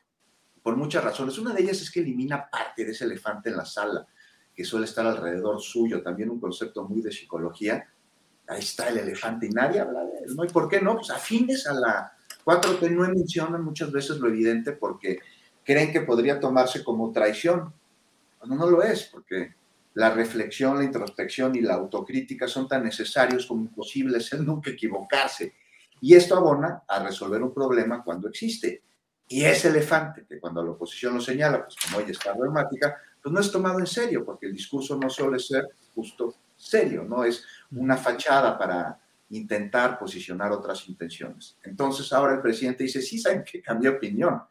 por 0.61 0.75
muchas 0.75 1.03
razones. 1.03 1.37
Una 1.37 1.53
de 1.53 1.61
ellas 1.61 1.81
es 1.81 1.91
que 1.91 2.01
elimina 2.01 2.49
parte 2.49 2.83
de 2.85 2.91
ese 2.91 3.05
elefante 3.05 3.49
en 3.49 3.57
la 3.57 3.65
sala, 3.65 4.05
que 4.53 4.65
suele 4.65 4.85
estar 4.85 5.05
alrededor 5.05 5.61
suyo, 5.61 6.01
también 6.01 6.29
un 6.29 6.39
concepto 6.39 6.83
muy 6.83 7.01
de 7.01 7.11
psicología. 7.11 7.87
Ahí 8.47 8.59
está 8.59 8.89
el 8.89 8.97
elefante 8.97 9.45
y 9.45 9.49
nadie 9.49 9.79
habla 9.79 10.03
de 10.03 10.25
él, 10.25 10.35
¿no? 10.35 10.43
¿Y 10.43 10.49
por 10.49 10.67
qué 10.67 10.81
no? 10.81 10.95
Pues 10.95 11.09
afines 11.09 11.65
a 11.65 11.73
la 11.73 12.11
4T 12.45 12.91
no 12.91 13.07
mencionan 13.07 13.63
muchas 13.63 13.91
veces 13.91 14.17
lo 14.17 14.27
evidente 14.27 14.73
porque 14.73 15.19
creen 15.63 15.91
que 15.93 16.01
podría 16.01 16.39
tomarse 16.39 16.83
como 16.83 17.11
traición, 17.11 17.73
cuando 18.37 18.55
no 18.57 18.69
lo 18.69 18.83
es, 18.83 19.03
porque 19.03 19.55
la 19.95 20.09
reflexión, 20.09 20.77
la 20.77 20.83
introspección 20.83 21.55
y 21.55 21.61
la 21.61 21.75
autocrítica 21.75 22.47
son 22.47 22.67
tan 22.67 22.83
necesarios 22.83 23.45
como 23.45 23.61
imposibles 23.61 24.31
el 24.33 24.45
nunca 24.45 24.71
equivocarse. 24.71 25.53
Y 26.01 26.15
esto 26.15 26.35
abona 26.35 26.83
a 26.87 27.03
resolver 27.03 27.41
un 27.41 27.53
problema 27.53 28.03
cuando 28.03 28.27
existe. 28.27 28.83
Y 29.27 29.43
ese 29.43 29.69
elefante, 29.69 30.25
que 30.27 30.39
cuando 30.39 30.63
la 30.63 30.71
oposición 30.71 31.13
lo 31.13 31.21
señala, 31.21 31.63
pues 31.63 31.75
como 31.77 31.99
ella 31.99 32.11
está 32.11 32.33
dramática, 32.33 32.97
pues 33.21 33.31
no 33.31 33.39
es 33.39 33.51
tomado 33.51 33.79
en 33.79 33.87
serio, 33.87 34.25
porque 34.25 34.47
el 34.47 34.53
discurso 34.53 34.97
no 34.97 35.09
suele 35.09 35.39
ser 35.39 35.65
justo 35.95 36.35
serio, 36.55 37.03
no 37.03 37.23
es 37.23 37.45
una 37.71 37.95
fachada 37.95 38.57
para 38.57 38.99
intentar 39.29 39.97
posicionar 39.97 40.51
otras 40.51 40.87
intenciones. 40.89 41.57
Entonces 41.63 42.11
ahora 42.13 42.33
el 42.33 42.41
presidente 42.41 42.83
dice, 42.83 43.01
sí, 43.01 43.17
saben 43.17 43.43
que 43.43 43.61
cambié 43.61 43.89
opinión. 43.89 44.41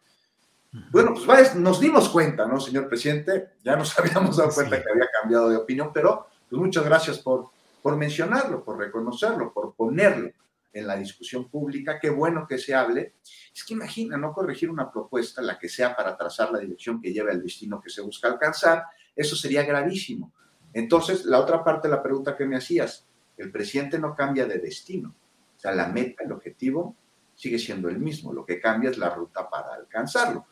Bueno, 0.90 1.12
pues 1.26 1.54
nos 1.54 1.80
dimos 1.80 2.08
cuenta, 2.08 2.46
¿no, 2.46 2.58
señor 2.58 2.88
presidente? 2.88 3.50
Ya 3.62 3.76
nos 3.76 3.98
habíamos 3.98 4.38
dado 4.38 4.50
cuenta 4.50 4.82
que 4.82 4.90
había 4.90 5.08
cambiado 5.20 5.50
de 5.50 5.56
opinión, 5.56 5.90
pero 5.92 6.28
pues 6.48 6.60
muchas 6.60 6.84
gracias 6.84 7.18
por, 7.18 7.50
por 7.82 7.96
mencionarlo, 7.96 8.64
por 8.64 8.78
reconocerlo, 8.78 9.52
por 9.52 9.74
ponerlo 9.74 10.30
en 10.72 10.86
la 10.86 10.96
discusión 10.96 11.50
pública, 11.50 12.00
qué 12.00 12.08
bueno 12.08 12.46
que 12.48 12.56
se 12.56 12.74
hable. 12.74 13.16
Es 13.54 13.62
que 13.64 13.74
imagina, 13.74 14.16
no 14.16 14.32
corregir 14.32 14.70
una 14.70 14.90
propuesta, 14.90 15.42
la 15.42 15.58
que 15.58 15.68
sea 15.68 15.94
para 15.94 16.16
trazar 16.16 16.50
la 16.50 16.58
dirección 16.58 17.02
que 17.02 17.12
lleva 17.12 17.32
el 17.32 17.42
destino 17.42 17.80
que 17.80 17.90
se 17.90 18.00
busca 18.00 18.28
alcanzar, 18.28 18.86
eso 19.14 19.36
sería 19.36 19.64
gravísimo. 19.64 20.32
Entonces, 20.72 21.26
la 21.26 21.38
otra 21.38 21.62
parte 21.62 21.88
de 21.88 21.94
la 21.94 22.02
pregunta 22.02 22.34
que 22.34 22.46
me 22.46 22.56
hacías, 22.56 23.06
el 23.36 23.50
presidente 23.52 23.98
no 23.98 24.14
cambia 24.14 24.46
de 24.46 24.58
destino, 24.58 25.14
o 25.54 25.60
sea, 25.60 25.74
la 25.74 25.88
meta, 25.88 26.24
el 26.24 26.32
objetivo 26.32 26.96
sigue 27.34 27.58
siendo 27.58 27.90
el 27.90 27.98
mismo, 27.98 28.32
lo 28.32 28.46
que 28.46 28.58
cambia 28.58 28.90
es 28.90 28.96
la 28.96 29.10
ruta 29.10 29.48
para 29.50 29.74
alcanzarlo. 29.74 30.46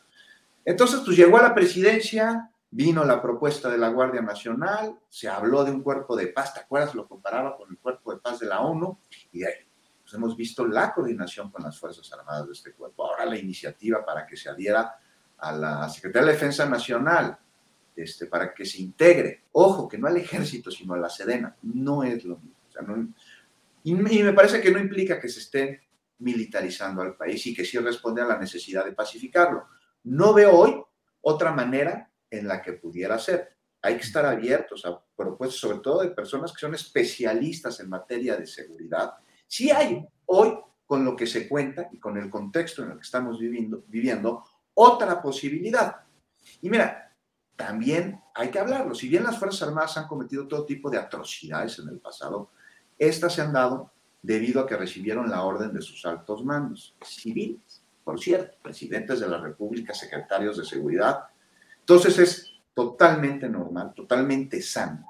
Entonces, 0.64 1.00
pues 1.04 1.16
llegó 1.16 1.38
a 1.38 1.42
la 1.42 1.54
presidencia, 1.54 2.50
vino 2.70 3.04
la 3.04 3.20
propuesta 3.20 3.68
de 3.68 3.78
la 3.78 3.88
Guardia 3.88 4.22
Nacional, 4.22 4.98
se 5.08 5.28
habló 5.28 5.64
de 5.64 5.72
un 5.72 5.82
cuerpo 5.82 6.14
de 6.16 6.28
paz, 6.28 6.54
¿te 6.54 6.60
acuerdas? 6.60 6.94
Lo 6.94 7.08
comparaba 7.08 7.56
con 7.56 7.70
el 7.70 7.78
cuerpo 7.78 8.12
de 8.12 8.20
paz 8.20 8.40
de 8.40 8.46
la 8.46 8.60
ONU, 8.60 8.98
y 9.32 9.44
ahí 9.44 9.54
pues, 10.02 10.14
hemos 10.14 10.36
visto 10.36 10.66
la 10.66 10.92
coordinación 10.92 11.50
con 11.50 11.62
las 11.62 11.78
Fuerzas 11.78 12.12
Armadas 12.12 12.46
de 12.46 12.52
este 12.52 12.72
cuerpo. 12.72 13.06
Ahora 13.06 13.26
la 13.26 13.38
iniciativa 13.38 14.04
para 14.04 14.26
que 14.26 14.36
se 14.36 14.48
adhiera 14.48 14.94
a 15.38 15.52
la 15.52 15.88
Secretaría 15.88 16.26
de 16.26 16.32
Defensa 16.32 16.68
Nacional, 16.68 17.38
este, 17.96 18.26
para 18.26 18.52
que 18.52 18.64
se 18.64 18.82
integre, 18.82 19.44
ojo, 19.52 19.88
que 19.88 19.98
no 19.98 20.06
al 20.06 20.16
ejército, 20.16 20.70
sino 20.70 20.94
a 20.94 20.98
la 20.98 21.08
Sedena, 21.08 21.56
no 21.62 22.02
es 22.02 22.24
lo 22.24 22.38
mismo. 22.38 23.14
y, 23.84 23.94
me 23.94 24.32
parece 24.32 24.60
que 24.60 24.70
no 24.70 24.78
implica 24.78 25.20
que 25.20 25.28
se 25.28 25.40
esté 25.40 25.82
militarizando 26.18 27.02
al 27.02 27.16
país 27.16 27.46
y 27.46 27.54
que 27.54 27.64
sí 27.64 27.78
responde 27.78 28.22
a 28.22 28.26
la 28.26 28.38
necesidad 28.38 28.84
de 28.84 28.92
pacificarlo. 28.92 29.66
No 30.05 30.32
veo 30.35 30.52
hoy 30.52 30.82
otra 31.20 31.52
manera 31.52 32.10
en 32.31 32.48
la 32.48 32.62
que 32.62 32.74
pudiera 32.74 33.18
ser. 33.18 33.56
Hay 33.82 33.97
que 33.97 34.02
estar 34.02 34.24
abiertos 34.27 34.85
a 34.85 35.02
propuestas, 35.16 35.60
sobre 35.60 35.78
todo 35.78 36.02
de 36.02 36.10
personas 36.10 36.52
que 36.52 36.60
son 36.60 36.74
especialistas 36.74 37.81
en 37.81 37.89
materia 37.89 38.36
de 38.36 38.47
seguridad 38.47 39.14
Sí 39.51 39.68
hay 39.68 40.06
hoy, 40.27 40.56
con 40.86 41.05
lo 41.05 41.16
que 41.16 41.27
se 41.27 41.48
cuenta 41.48 41.89
y 41.93 41.98
con 41.98 42.16
el 42.16 42.31
contexto 42.31 42.85
en 42.85 42.93
el 42.93 42.97
que 42.98 43.02
estamos 43.02 43.40
viviendo, 43.40 43.82
viviendo 43.89 44.44
otra 44.74 45.20
posibilidad. 45.20 45.97
Y 46.62 46.70
mira, 46.70 47.12
también 47.56 48.20
hay 48.32 48.48
que 48.48 48.60
hablarlo. 48.60 48.94
Si 48.94 49.09
bien 49.09 49.24
las 49.24 49.40
Fuerzas 49.40 49.66
Armadas 49.66 49.97
han 49.97 50.06
cometido 50.06 50.47
todo 50.47 50.64
tipo 50.64 50.89
de 50.89 50.98
atrocidades 50.98 51.81
en 51.81 51.89
el 51.89 51.98
pasado, 51.98 52.52
estas 52.97 53.35
se 53.35 53.43
han 53.43 53.52
dado 53.52 53.93
debido 54.22 54.60
a 54.60 54.66
que 54.68 54.77
recibieron 54.77 55.28
la 55.28 55.43
orden 55.43 55.72
de 55.72 55.82
sus 55.82 56.06
altos 56.06 56.44
mandos 56.44 56.94
civiles, 57.02 57.80
por 58.10 58.18
cierto, 58.18 58.58
presidentes 58.60 59.20
de 59.20 59.28
la 59.28 59.40
República, 59.40 59.94
secretarios 59.94 60.56
de 60.56 60.64
seguridad. 60.64 61.26
Entonces 61.78 62.18
es 62.18 62.52
totalmente 62.74 63.48
normal, 63.48 63.94
totalmente 63.94 64.60
sano 64.62 65.06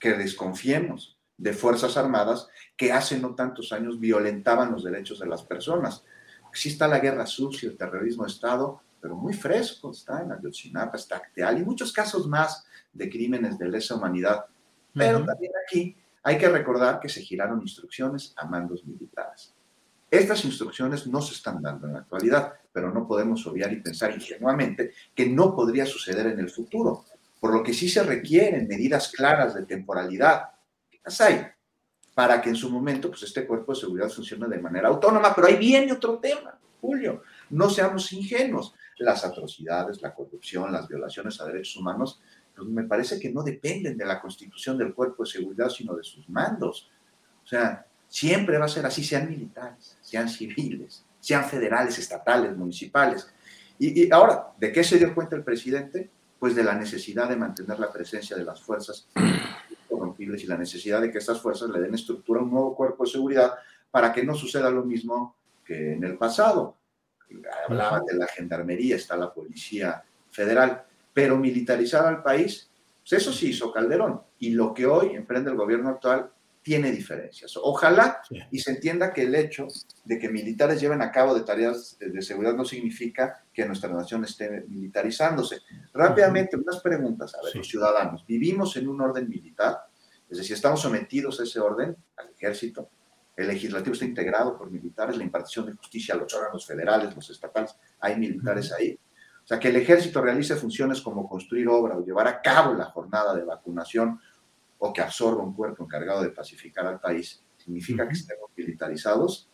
que 0.00 0.14
desconfiemos 0.14 1.16
de 1.38 1.52
Fuerzas 1.52 1.96
Armadas 1.96 2.48
que 2.76 2.90
hace 2.90 3.20
no 3.20 3.36
tantos 3.36 3.72
años 3.72 4.00
violentaban 4.00 4.72
los 4.72 4.82
derechos 4.82 5.20
de 5.20 5.28
las 5.28 5.44
personas. 5.44 6.04
Sí 6.52 6.70
está 6.70 6.88
la 6.88 6.98
guerra 6.98 7.24
sucia, 7.24 7.68
el 7.68 7.76
terrorismo 7.76 8.24
de 8.24 8.32
Estado, 8.32 8.82
pero 9.00 9.14
muy 9.14 9.32
fresco, 9.32 9.92
está 9.92 10.20
en 10.20 10.32
Ayotzinapa, 10.32 10.96
está 10.96 11.18
Acteal 11.18 11.56
y 11.60 11.64
muchos 11.64 11.92
casos 11.92 12.26
más 12.26 12.66
de 12.92 13.08
crímenes 13.08 13.58
de 13.58 13.68
lesa 13.68 13.94
humanidad. 13.94 14.44
Pero 14.92 15.24
también 15.24 15.52
aquí 15.64 15.96
hay 16.24 16.36
que 16.36 16.48
recordar 16.48 16.98
que 16.98 17.08
se 17.08 17.22
giraron 17.22 17.62
instrucciones 17.62 18.34
a 18.36 18.44
mandos 18.44 18.84
militares. 18.84 19.54
Estas 20.10 20.44
instrucciones 20.44 21.06
no 21.06 21.22
se 21.22 21.34
están 21.34 21.62
dando 21.62 21.86
en 21.86 21.92
la 21.92 22.00
actualidad, 22.00 22.54
pero 22.72 22.92
no 22.92 23.06
podemos 23.06 23.46
obviar 23.46 23.72
y 23.72 23.80
pensar 23.80 24.12
ingenuamente 24.12 24.92
que 25.14 25.26
no 25.26 25.54
podría 25.54 25.86
suceder 25.86 26.26
en 26.26 26.40
el 26.40 26.50
futuro, 26.50 27.04
por 27.38 27.54
lo 27.54 27.62
que 27.62 27.72
sí 27.72 27.88
se 27.88 28.02
requieren 28.02 28.66
medidas 28.66 29.12
claras 29.12 29.54
de 29.54 29.64
temporalidad, 29.64 30.50
las 31.04 31.20
hay, 31.20 31.46
para 32.14 32.42
que 32.42 32.50
en 32.50 32.56
su 32.56 32.70
momento 32.70 33.08
pues, 33.08 33.22
este 33.22 33.46
cuerpo 33.46 33.72
de 33.72 33.80
seguridad 33.80 34.10
funcione 34.10 34.48
de 34.48 34.60
manera 34.60 34.88
autónoma. 34.88 35.34
Pero 35.34 35.46
ahí 35.46 35.56
viene 35.56 35.92
otro 35.92 36.18
tema, 36.18 36.58
Julio. 36.80 37.22
No 37.50 37.70
seamos 37.70 38.12
ingenuos. 38.12 38.74
Las 38.98 39.24
atrocidades, 39.24 40.02
la 40.02 40.14
corrupción, 40.14 40.72
las 40.72 40.86
violaciones 40.86 41.40
a 41.40 41.46
derechos 41.46 41.76
humanos 41.76 42.20
pues 42.54 42.68
me 42.68 42.84
parece 42.84 43.18
que 43.18 43.30
no 43.30 43.42
dependen 43.42 43.96
de 43.96 44.04
la 44.04 44.20
constitución 44.20 44.76
del 44.76 44.94
cuerpo 44.94 45.24
de 45.24 45.30
seguridad, 45.30 45.70
sino 45.70 45.94
de 45.94 46.04
sus 46.04 46.28
mandos. 46.28 46.90
O 47.42 47.46
sea, 47.46 47.86
siempre 48.06 48.58
va 48.58 48.66
a 48.66 48.68
ser 48.68 48.84
así, 48.84 49.02
sean 49.02 49.30
militares, 49.30 49.96
sean 50.10 50.28
civiles, 50.28 51.04
sean 51.20 51.44
federales, 51.44 51.96
estatales, 51.98 52.56
municipales. 52.56 53.28
Y, 53.78 54.06
y 54.06 54.10
ahora, 54.10 54.48
¿de 54.58 54.72
qué 54.72 54.82
se 54.82 54.98
dio 54.98 55.14
cuenta 55.14 55.36
el 55.36 55.44
presidente? 55.44 56.10
Pues 56.36 56.56
de 56.56 56.64
la 56.64 56.74
necesidad 56.74 57.28
de 57.28 57.36
mantener 57.36 57.78
la 57.78 57.92
presencia 57.92 58.36
de 58.36 58.44
las 58.44 58.60
fuerzas 58.60 59.06
corrompibles 59.88 60.42
y 60.42 60.48
la 60.48 60.56
necesidad 60.56 61.00
de 61.00 61.12
que 61.12 61.18
estas 61.18 61.40
fuerzas 61.40 61.70
le 61.70 61.80
den 61.80 61.94
estructura 61.94 62.40
a 62.40 62.42
un 62.42 62.50
nuevo 62.50 62.74
cuerpo 62.74 63.04
de 63.04 63.10
seguridad 63.10 63.54
para 63.88 64.12
que 64.12 64.24
no 64.24 64.34
suceda 64.34 64.68
lo 64.68 64.84
mismo 64.84 65.36
que 65.64 65.92
en 65.92 66.02
el 66.02 66.18
pasado. 66.18 66.76
Hablaban 67.68 68.04
de 68.04 68.14
la 68.14 68.26
gendarmería, 68.26 68.96
está 68.96 69.16
la 69.16 69.32
policía 69.32 70.02
federal, 70.32 70.82
pero 71.14 71.36
militarizar 71.36 72.04
al 72.04 72.24
país, 72.24 72.68
pues 73.02 73.12
eso 73.22 73.32
sí 73.32 73.50
hizo 73.50 73.72
Calderón. 73.72 74.20
Y 74.40 74.50
lo 74.50 74.74
que 74.74 74.86
hoy 74.86 75.14
emprende 75.14 75.50
el 75.50 75.56
gobierno 75.56 75.90
actual 75.90 76.32
tiene 76.62 76.90
diferencias. 76.90 77.56
Ojalá 77.56 78.20
y 78.50 78.58
se 78.58 78.72
entienda 78.72 79.12
que 79.12 79.22
el 79.22 79.34
hecho 79.34 79.66
de 80.04 80.18
que 80.18 80.28
militares 80.28 80.80
lleven 80.80 81.00
a 81.00 81.10
cabo 81.10 81.34
de 81.34 81.42
tareas 81.42 81.96
de 81.98 82.22
seguridad 82.22 82.54
no 82.54 82.64
significa 82.64 83.44
que 83.52 83.64
nuestra 83.64 83.90
nación 83.90 84.24
esté 84.24 84.64
militarizándose. 84.68 85.60
Rápidamente, 85.92 86.56
unas 86.56 86.80
preguntas. 86.80 87.34
A 87.34 87.42
ver, 87.42 87.56
los 87.56 87.68
ciudadanos, 87.68 88.26
¿vivimos 88.26 88.76
en 88.76 88.88
un 88.88 89.00
orden 89.00 89.28
militar? 89.28 89.78
Es 90.28 90.38
decir, 90.38 90.54
¿estamos 90.54 90.80
sometidos 90.80 91.40
a 91.40 91.44
ese 91.44 91.60
orden, 91.60 91.96
al 92.16 92.28
ejército? 92.30 92.90
El 93.36 93.48
legislativo 93.48 93.94
está 93.94 94.04
integrado 94.04 94.56
por 94.58 94.70
militares, 94.70 95.16
la 95.16 95.24
impartición 95.24 95.66
de 95.66 95.72
justicia, 95.72 96.14
los 96.14 96.32
órganos 96.34 96.66
federales, 96.66 97.14
los 97.16 97.30
estatales, 97.30 97.74
hay 98.00 98.16
militares 98.16 98.70
ahí. 98.72 98.98
O 99.42 99.46
sea, 99.46 99.58
que 99.58 99.68
el 99.68 99.76
ejército 99.76 100.20
realice 100.20 100.54
funciones 100.56 101.00
como 101.00 101.26
construir 101.26 101.66
obra 101.68 101.96
o 101.96 102.04
llevar 102.04 102.28
a 102.28 102.42
cabo 102.42 102.74
la 102.74 102.84
jornada 102.84 103.34
de 103.34 103.44
vacunación 103.44 104.20
o 104.80 104.92
que 104.92 105.00
absorba 105.02 105.42
un 105.42 105.54
cuerpo 105.54 105.84
encargado 105.84 106.22
de 106.22 106.30
pacificar 106.30 106.86
al 106.86 106.98
país, 107.00 107.42
significa 107.56 108.06
que 108.08 108.14
estemos 108.14 108.50
militarizados. 108.56 109.48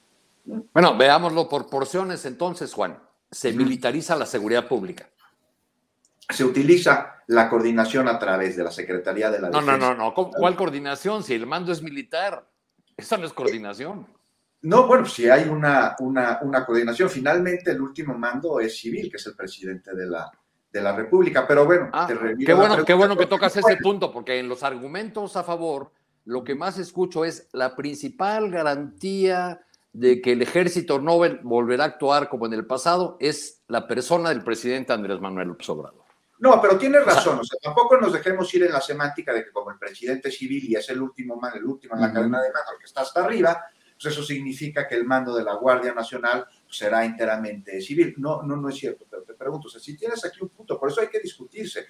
Bueno, 0.44 0.96
veámoslo 0.96 1.48
por 1.48 1.68
porciones 1.68 2.24
entonces, 2.24 2.72
Juan. 2.72 2.98
Se 3.30 3.52
militariza 3.52 4.14
la 4.16 4.24
seguridad 4.26 4.68
pública. 4.68 5.08
Se 6.30 6.44
utiliza 6.44 7.22
la 7.26 7.48
coordinación 7.48 8.08
a 8.08 8.18
través 8.18 8.56
de 8.56 8.64
la 8.64 8.70
Secretaría 8.70 9.30
de 9.30 9.40
la 9.40 9.50
No, 9.50 9.60
Defensa. 9.60 9.76
no, 9.78 9.94
no, 9.94 10.04
no. 10.06 10.14
¿Cómo- 10.14 10.30
¿Cuál 10.30 10.56
coordinación? 10.56 11.22
Si 11.22 11.34
el 11.34 11.46
mando 11.46 11.72
es 11.72 11.82
militar. 11.82 12.48
Esa 12.96 13.16
no 13.16 13.26
es 13.26 13.32
coordinación. 13.32 14.06
No, 14.62 14.86
bueno, 14.86 15.06
si 15.06 15.28
hay 15.28 15.48
una, 15.48 15.96
una, 16.00 16.38
una 16.42 16.64
coordinación. 16.64 17.10
Finalmente, 17.10 17.72
el 17.72 17.80
último 17.80 18.14
mando 18.16 18.58
es 18.60 18.76
civil, 18.78 19.10
que 19.10 19.16
es 19.18 19.26
el 19.26 19.34
presidente 19.36 19.94
de 19.94 20.06
la, 20.06 20.30
de 20.72 20.80
la 20.80 20.94
República. 20.94 21.46
Pero 21.46 21.64
bueno, 21.64 21.90
te 22.06 22.14
remito 22.14 22.46
Qué 22.46 22.54
bueno, 22.54 22.84
qué 22.84 22.94
bueno 22.94 23.16
que 23.16 23.26
tocas 23.26 23.56
ese 23.56 23.76
punto, 23.78 24.12
porque 24.12 24.38
en 24.38 24.48
los 24.48 24.62
argumentos 24.62 25.36
a 25.36 25.44
favor, 25.44 25.92
lo 26.24 26.44
que 26.44 26.54
más 26.54 26.78
escucho 26.78 27.24
es 27.24 27.48
la 27.52 27.76
principal 27.76 28.50
garantía 28.50 29.60
de 29.92 30.20
que 30.20 30.32
el 30.32 30.42
ejército 30.42 31.00
no 31.00 31.16
vol- 31.18 31.40
volverá 31.42 31.84
a 31.84 31.86
actuar 31.86 32.28
como 32.28 32.46
en 32.46 32.52
el 32.52 32.66
pasado 32.66 33.16
es 33.20 33.62
la 33.68 33.86
persona 33.86 34.28
del 34.28 34.42
presidente 34.44 34.92
Andrés 34.92 35.20
Manuel 35.20 35.48
López 35.48 35.68
Obrador. 35.70 36.04
No, 36.38 36.60
pero 36.60 36.76
tienes 36.76 37.02
razón. 37.02 37.38
O 37.38 37.44
sea, 37.44 37.58
tampoco 37.62 37.96
nos 37.96 38.12
dejemos 38.12 38.52
ir 38.52 38.64
en 38.64 38.72
la 38.72 38.82
semántica 38.82 39.32
de 39.32 39.42
que 39.44 39.52
como 39.52 39.70
el 39.70 39.78
presidente 39.78 40.30
civil 40.30 40.62
y 40.68 40.74
es 40.74 40.86
el 40.90 41.00
último 41.00 41.36
man, 41.36 41.52
el 41.56 41.64
último 41.64 41.94
en 41.94 42.02
la 42.02 42.12
cadena 42.12 42.42
de 42.42 42.52
mando, 42.52 42.72
el 42.72 42.78
que 42.78 42.84
está 42.84 43.00
hasta 43.00 43.24
arriba, 43.24 43.64
pues 44.00 44.12
eso 44.12 44.22
significa 44.22 44.86
que 44.86 44.94
el 44.94 45.04
mando 45.04 45.34
de 45.34 45.44
la 45.44 45.54
Guardia 45.54 45.94
Nacional 45.94 46.46
será 46.68 47.04
enteramente 47.04 47.80
civil. 47.80 48.14
No, 48.18 48.42
no, 48.42 48.56
no 48.56 48.68
es 48.68 48.76
cierto, 48.76 49.06
pero 49.08 49.22
te 49.22 49.34
pregunto, 49.34 49.68
o 49.68 49.70
sea, 49.70 49.80
si 49.80 49.96
tienes 49.96 50.24
aquí 50.24 50.38
un 50.42 50.50
punto, 50.50 50.78
por 50.78 50.90
eso 50.90 51.00
hay 51.00 51.08
que 51.08 51.20
discutirse. 51.20 51.86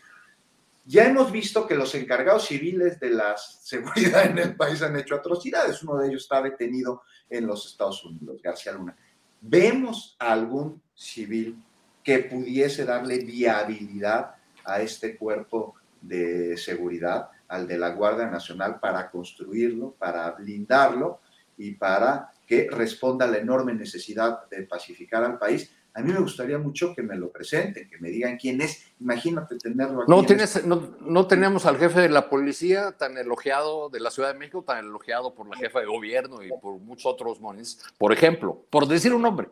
Ya 0.84 1.04
hemos 1.04 1.32
visto 1.32 1.66
que 1.66 1.74
los 1.74 1.92
encargados 1.96 2.46
civiles 2.46 3.00
de 3.00 3.10
la 3.10 3.36
seguridad 3.36 4.26
en 4.26 4.38
el 4.38 4.54
país 4.54 4.82
han 4.82 4.96
hecho 4.96 5.16
atrocidades. 5.16 5.82
Uno 5.82 5.96
de 5.96 6.08
ellos 6.08 6.22
está 6.22 6.40
detenido 6.40 7.02
en 7.28 7.46
los 7.46 7.66
Estados 7.66 8.04
Unidos, 8.04 8.40
García 8.40 8.72
Luna. 8.72 8.96
¿Vemos 9.40 10.16
algún 10.20 10.80
civil 10.94 11.60
que 12.04 12.20
pudiese 12.20 12.84
darle 12.84 13.18
viabilidad 13.18 14.36
a 14.64 14.80
este 14.80 15.16
cuerpo 15.16 15.74
de 16.00 16.56
seguridad, 16.56 17.30
al 17.48 17.66
de 17.66 17.78
la 17.78 17.90
Guardia 17.90 18.26
Nacional, 18.26 18.78
para 18.78 19.10
construirlo, 19.10 19.96
para 19.98 20.30
blindarlo 20.30 21.20
y 21.56 21.72
para 21.72 22.30
que 22.46 22.68
responda 22.70 23.24
a 23.24 23.28
la 23.28 23.38
enorme 23.38 23.74
necesidad 23.74 24.48
de 24.48 24.62
pacificar 24.62 25.24
al 25.24 25.38
país? 25.38 25.70
A 25.94 26.02
mí 26.02 26.12
me 26.12 26.20
gustaría 26.20 26.58
mucho 26.58 26.94
que 26.94 27.02
me 27.02 27.16
lo 27.16 27.32
presenten, 27.32 27.88
que 27.88 27.96
me 27.98 28.10
digan 28.10 28.36
quién 28.36 28.60
es. 28.60 28.86
Imagínate 29.00 29.56
tenerlo 29.56 30.02
aquí. 30.02 30.10
No, 30.10 30.20
en 30.20 30.26
tienes, 30.26 30.54
este- 30.56 30.68
no, 30.68 30.94
no 31.00 31.26
tenemos 31.26 31.64
al 31.64 31.78
jefe 31.78 32.00
de 32.00 32.10
la 32.10 32.28
policía 32.28 32.92
tan 32.92 33.16
elogiado 33.16 33.88
de 33.88 34.00
la 34.00 34.10
Ciudad 34.10 34.30
de 34.32 34.38
México, 34.38 34.62
tan 34.62 34.84
elogiado 34.84 35.34
por 35.34 35.48
la 35.48 35.56
jefa 35.56 35.80
de 35.80 35.86
gobierno 35.86 36.42
y 36.42 36.50
por 36.60 36.78
muchos 36.80 37.06
otros 37.06 37.40
mones. 37.40 37.82
Por 37.96 38.12
ejemplo, 38.12 38.66
por 38.68 38.86
decir 38.86 39.14
un 39.14 39.22
nombre. 39.22 39.48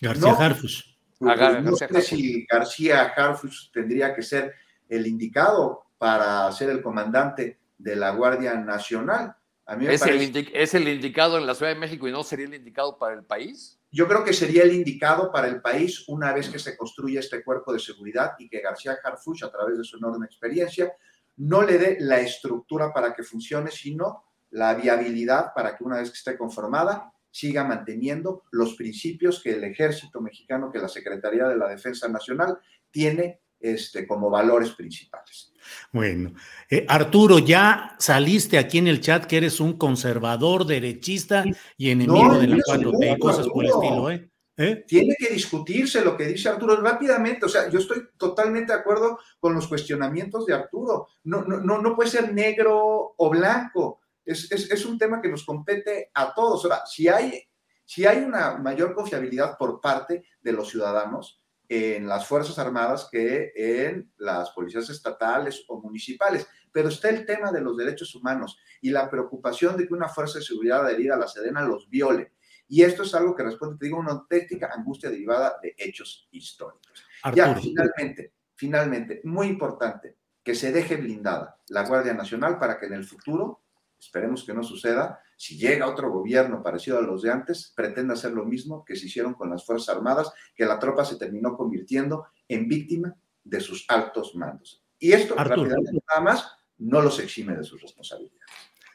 García 0.00 0.30
No. 0.30 0.38
Harfus. 0.38 0.96
Pues, 1.18 1.36
no 1.36 1.72
García 1.76 1.88
sé 1.88 2.00
si 2.02 2.46
García 2.48 3.02
Harfus 3.16 3.72
tendría 3.74 4.14
que 4.14 4.22
ser 4.22 4.54
el 4.88 5.04
indicado 5.04 5.82
para 5.98 6.50
ser 6.52 6.70
el 6.70 6.80
comandante 6.80 7.58
de 7.76 7.96
la 7.96 8.10
Guardia 8.10 8.54
Nacional. 8.54 9.34
A 9.68 9.76
mí 9.76 9.86
me 9.86 9.94
¿Es 9.94 10.02
el, 10.02 10.32
parece- 10.32 10.50
¿Es 10.54 10.74
el 10.74 10.88
indicado 10.88 11.36
en 11.38 11.46
la 11.46 11.54
Ciudad 11.54 11.72
de 11.72 11.78
México 11.78 12.08
y 12.08 12.10
no 12.12 12.24
sería 12.24 12.46
el 12.46 12.54
indicado 12.54 12.98
para 12.98 13.14
el 13.14 13.24
país? 13.24 13.78
yo 13.90 14.06
creo 14.06 14.22
que 14.22 14.34
sería 14.34 14.64
el 14.64 14.74
indicado 14.74 15.32
para 15.32 15.48
el 15.48 15.62
país 15.62 16.04
una 16.08 16.32
vez 16.34 16.50
que 16.50 16.58
se 16.58 16.76
construya 16.76 17.20
este 17.20 17.42
cuerpo 17.42 17.72
de 17.72 17.78
seguridad 17.78 18.32
y 18.38 18.48
que 18.48 18.60
García 18.60 18.98
Harfuch, 19.02 19.42
a 19.44 19.50
través 19.50 19.78
de 19.78 19.84
su 19.84 19.96
enorme 19.96 20.26
experiencia, 20.26 20.92
no 21.38 21.62
le 21.62 21.78
dé 21.78 21.96
la 22.00 22.20
estructura 22.20 22.92
para 22.92 23.14
que 23.14 23.22
funcione, 23.22 23.70
sino 23.70 24.24
la 24.50 24.74
viabilidad 24.74 25.52
para 25.54 25.74
que 25.76 25.84
una 25.84 25.98
vez 25.98 26.10
que 26.10 26.16
esté 26.18 26.36
conformada 26.36 27.12
siga 27.30 27.64
manteniendo 27.64 28.44
los 28.50 28.74
principios 28.74 29.42
que 29.42 29.52
el 29.52 29.64
ejército 29.64 30.20
mexicano, 30.20 30.70
que 30.72 30.78
la 30.80 30.88
Secretaría 30.88 31.46
de 31.46 31.56
la 31.56 31.68
Defensa 31.68 32.08
Nacional 32.08 32.58
tiene 32.90 33.40
este, 33.60 34.06
como 34.06 34.30
valores 34.30 34.70
principales. 34.70 35.52
Bueno, 35.92 36.32
eh, 36.70 36.84
Arturo, 36.88 37.38
ya 37.38 37.96
saliste 37.98 38.58
aquí 38.58 38.78
en 38.78 38.88
el 38.88 39.00
chat 39.00 39.26
que 39.26 39.36
eres 39.38 39.60
un 39.60 39.76
conservador, 39.76 40.64
derechista 40.64 41.44
y 41.76 41.90
enemigo 41.90 42.28
No, 42.28 42.38
de 42.38 42.46
la 42.46 42.56
eso 42.56 42.74
4T, 42.74 43.10
no, 43.10 43.18
cosas 43.18 43.48
por 43.48 43.64
el 43.64 43.70
Arturo. 43.70 44.10
estilo, 44.10 44.10
¿eh? 44.10 44.30
¿Eh? 44.60 44.84
Tiene 44.88 45.14
que 45.16 45.28
discutirse 45.28 46.04
lo 46.04 46.16
que 46.16 46.26
dice 46.26 46.48
Arturo 46.48 46.76
rápidamente. 46.80 47.46
O 47.46 47.48
sea, 47.48 47.68
yo 47.70 47.78
estoy 47.78 48.08
totalmente 48.16 48.72
de 48.72 48.78
acuerdo 48.80 49.20
con 49.38 49.54
los 49.54 49.68
cuestionamientos 49.68 50.46
de 50.46 50.54
Arturo. 50.54 51.08
No, 51.24 51.42
no, 51.42 51.58
no, 51.58 51.80
no 51.80 51.94
puede 51.94 52.10
ser 52.10 52.34
negro 52.34 53.14
o 53.16 53.30
blanco. 53.30 54.00
Es, 54.24 54.50
es, 54.50 54.68
es 54.70 54.84
un 54.84 54.98
tema 54.98 55.22
que 55.22 55.28
nos 55.28 55.44
compete 55.44 56.10
a 56.12 56.34
todos. 56.34 56.64
Ahora, 56.64 56.84
si 56.86 57.06
hay, 57.06 57.40
si 57.84 58.04
hay 58.04 58.18
una 58.18 58.56
mayor 58.58 58.94
confiabilidad 58.94 59.56
por 59.56 59.80
parte 59.80 60.24
de 60.40 60.52
los 60.52 60.68
ciudadanos 60.68 61.40
en 61.68 62.08
las 62.08 62.26
Fuerzas 62.26 62.58
Armadas 62.58 63.08
que 63.10 63.52
en 63.54 64.10
las 64.16 64.50
policías 64.50 64.88
estatales 64.88 65.64
o 65.68 65.80
municipales. 65.80 66.46
Pero 66.72 66.88
está 66.88 67.08
el 67.10 67.26
tema 67.26 67.52
de 67.52 67.60
los 67.60 67.76
derechos 67.76 68.14
humanos 68.14 68.58
y 68.80 68.90
la 68.90 69.10
preocupación 69.10 69.76
de 69.76 69.86
que 69.86 69.94
una 69.94 70.08
fuerza 70.08 70.38
de 70.38 70.44
seguridad 70.44 70.84
adherida 70.84 71.14
a 71.14 71.18
la 71.18 71.28
Sedena 71.28 71.62
los 71.62 71.88
viole. 71.88 72.32
Y 72.68 72.82
esto 72.82 73.02
es 73.02 73.14
algo 73.14 73.34
que 73.34 73.42
responde, 73.42 73.78
te 73.78 73.86
digo, 73.86 73.98
una 73.98 74.12
auténtica 74.12 74.70
angustia 74.72 75.10
derivada 75.10 75.58
de 75.62 75.74
hechos 75.76 76.28
históricos. 76.30 77.06
Ya, 77.34 77.54
finalmente, 77.54 78.34
finalmente, 78.54 79.20
muy 79.24 79.46
importante, 79.46 80.16
que 80.42 80.54
se 80.54 80.70
deje 80.70 80.96
blindada 80.96 81.60
la 81.68 81.86
Guardia 81.86 82.14
Nacional 82.14 82.58
para 82.58 82.78
que 82.78 82.86
en 82.86 82.92
el 82.92 83.04
futuro, 83.04 83.62
esperemos 83.98 84.44
que 84.44 84.54
no 84.54 84.62
suceda, 84.62 85.20
si 85.36 85.56
llega 85.56 85.88
otro 85.88 86.10
gobierno 86.10 86.62
parecido 86.62 86.98
a 86.98 87.02
los 87.02 87.22
de 87.22 87.30
antes, 87.32 87.72
pretenda 87.76 88.14
hacer 88.14 88.32
lo 88.32 88.44
mismo 88.44 88.84
que 88.84 88.96
se 88.96 89.06
hicieron 89.06 89.34
con 89.34 89.50
las 89.50 89.64
Fuerzas 89.64 89.94
Armadas, 89.96 90.32
que 90.54 90.64
la 90.64 90.78
tropa 90.78 91.04
se 91.04 91.16
terminó 91.16 91.56
convirtiendo 91.56 92.26
en 92.48 92.68
víctima 92.68 93.14
de 93.44 93.60
sus 93.60 93.84
altos 93.88 94.34
mandos. 94.34 94.82
Y 94.98 95.12
esto, 95.12 95.34
Arturo. 95.38 95.62
rápidamente, 95.64 96.02
nada 96.08 96.20
más, 96.20 96.52
no 96.78 97.00
los 97.00 97.18
exime 97.20 97.56
de 97.56 97.64
sus 97.64 97.80
responsabilidades. 97.80 98.40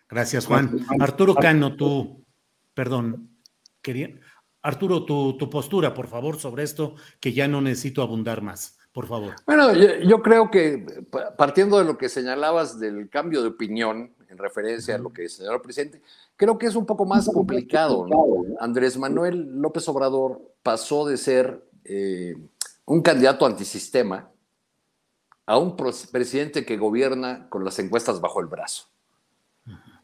Gracias, 0.10 0.46
Juan. 0.46 0.78
Arturo 1.00 1.34
Cano, 1.36 1.76
tú, 1.76 2.24
perdón, 2.74 3.30
quería. 3.82 4.10
Arturo, 4.62 5.06
tu, 5.06 5.38
tu 5.38 5.50
postura, 5.50 5.94
por 5.94 6.08
favor, 6.08 6.40
sobre 6.40 6.64
esto, 6.64 6.96
que 7.20 7.34
ya 7.34 7.48
no 7.48 7.62
necesito 7.62 8.02
abundar 8.02 8.42
más, 8.42 8.78
por 8.94 9.08
favor. 9.08 9.36
Bueno, 9.46 9.74
yo, 9.74 9.98
yo 10.08 10.22
creo 10.22 10.50
que 10.52 11.04
pa- 11.10 11.36
partiendo 11.36 11.78
de 11.80 11.86
lo 11.86 11.98
que 11.98 12.10
señalabas 12.10 12.80
del 12.80 13.10
cambio 13.10 13.42
de 13.42 13.50
opinión 13.50 14.14
en 14.34 14.38
referencia 14.40 14.96
a 14.96 14.98
lo 14.98 15.14
que 15.14 15.30
señaló 15.30 15.56
el 15.56 15.62
presidente, 15.62 16.02
creo 16.36 16.58
que 16.58 16.66
es 16.66 16.76
un 16.76 16.86
poco 16.86 17.06
más 17.06 17.30
complicado. 17.34 18.06
¿no? 18.08 18.26
Andrés 18.60 18.98
Manuel 18.98 19.62
López 19.62 19.88
Obrador 19.88 20.42
pasó 20.62 21.06
de 21.06 21.18
ser 21.18 21.64
eh, 21.86 22.36
un 22.86 23.02
candidato 23.02 23.46
antisistema 23.46 24.30
a 25.46 25.58
un 25.58 25.76
presidente 25.76 26.66
que 26.66 26.78
gobierna 26.78 27.48
con 27.50 27.64
las 27.64 27.78
encuestas 27.80 28.20
bajo 28.22 28.40
el 28.42 28.48
brazo. 28.48 28.88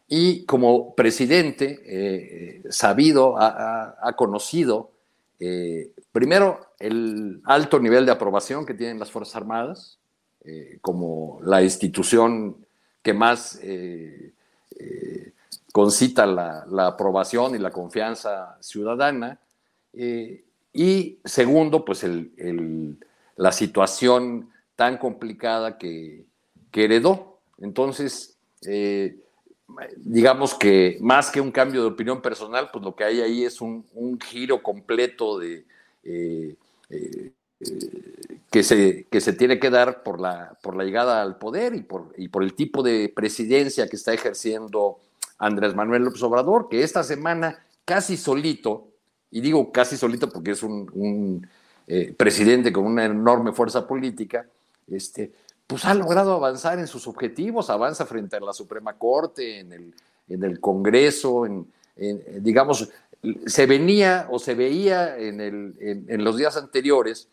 Y 0.08 0.46
como 0.46 0.96
presidente, 0.96 1.82
eh, 1.86 2.64
sabido, 2.70 3.38
ha, 3.38 3.48
ha- 3.48 3.96
ha 4.02 4.16
conocido, 4.16 4.92
eh, 5.40 5.92
primero, 6.12 6.60
el 6.80 7.42
alto 7.46 7.80
nivel 7.80 8.06
de 8.06 8.12
aprobación 8.12 8.66
que 8.66 8.74
tienen 8.74 9.00
las 9.00 9.12
Fuerzas 9.12 9.36
Armadas, 9.36 10.00
eh, 10.46 10.80
como 10.82 11.40
la 11.44 11.62
institución 11.62 12.66
que 13.02 13.14
más 13.14 13.60
eh, 13.62 14.34
eh, 14.78 15.34
concita 15.72 16.26
la, 16.26 16.88
aprobación 16.88 17.56
y 17.56 17.60
la 17.60 17.72
confianza 17.72 18.58
ciudadana. 18.60 19.40
y 20.74 21.20
segundo, 21.26 21.84
pues 21.84 22.06
la 23.36 23.52
situación 23.52 24.50
tan 24.76 24.98
complicada 24.98 25.78
que, 25.78 26.26
que 26.72 26.86
heredó. 26.86 27.40
Entonces, 27.58 28.38
digamos 29.98 30.54
que 30.56 30.98
más 31.02 31.30
que 31.32 31.42
un 31.42 31.52
cambio 31.52 31.82
de 31.82 31.88
opinión 31.88 32.22
personal, 32.22 32.70
pues 32.72 32.84
lo 32.84 32.96
que 32.96 33.04
hay 33.04 33.22
ahí 33.22 33.44
es 33.44 33.62
un, 33.62 33.86
giro 34.22 34.62
completo 34.62 35.40
de, 35.40 35.66
eh, 36.04 36.56
eh, 36.90 37.32
que, 38.52 38.64
se, 38.64 39.06
que 39.10 39.22
se 39.22 39.34
tiene 39.34 39.60
que 39.60 39.70
dar 39.70 40.04
por 40.04 40.20
la, 40.20 40.58
por 40.62 40.76
la 40.76 40.84
llegada 40.84 41.22
al 41.22 41.38
poder 41.38 41.76
y 41.76 41.82
por, 41.82 42.14
y 42.18 42.30
por 42.30 42.44
el 42.44 42.54
tipo 42.54 42.84
de 42.84 43.12
presidencia 43.14 43.88
que 43.88 43.96
está 43.96 44.14
ejerciendo 44.14 45.00
Andrés 45.38 45.76
Manuel 45.76 46.04
López 46.04 46.22
Obrador, 46.24 46.68
que 46.70 46.84
esta 46.84 47.04
semana 47.04 47.64
casi 47.86 48.18
solito, 48.18 48.88
y 49.32 49.42
digo 49.42 49.72
casi 49.72 49.98
solito 49.98 50.30
porque 50.30 50.52
es 50.52 50.64
un, 50.64 51.48
eh, 51.88 52.14
presidente 52.16 52.72
con 52.72 52.86
una 52.86 53.06
enorme 53.06 53.52
fuerza 53.52 53.88
política, 53.88 54.46
este, 54.88 55.32
pues 55.66 55.86
ha 55.86 55.94
logrado 55.94 56.34
avanzar 56.34 56.80
en 56.80 56.88
sus 56.88 57.08
objetivos, 57.08 57.70
avanza 57.70 58.06
frente 58.06 58.36
a 58.36 58.40
la 58.40 58.54
Suprema 58.54 58.94
Corte, 58.94 59.60
en 59.60 59.74
el, 59.74 59.94
en 60.28 60.44
el 60.44 60.60
Congreso, 60.60 61.46
en, 61.46 61.68
digamos, 62.40 62.90
se 63.46 63.66
venía 63.66 64.28
o 64.32 64.40
se 64.40 64.56
veía 64.56 65.18
en, 65.18 65.42
el, 65.42 65.76
en, 65.80 66.24
los 66.24 66.38
días 66.38 66.56
anteriores, 66.56 67.28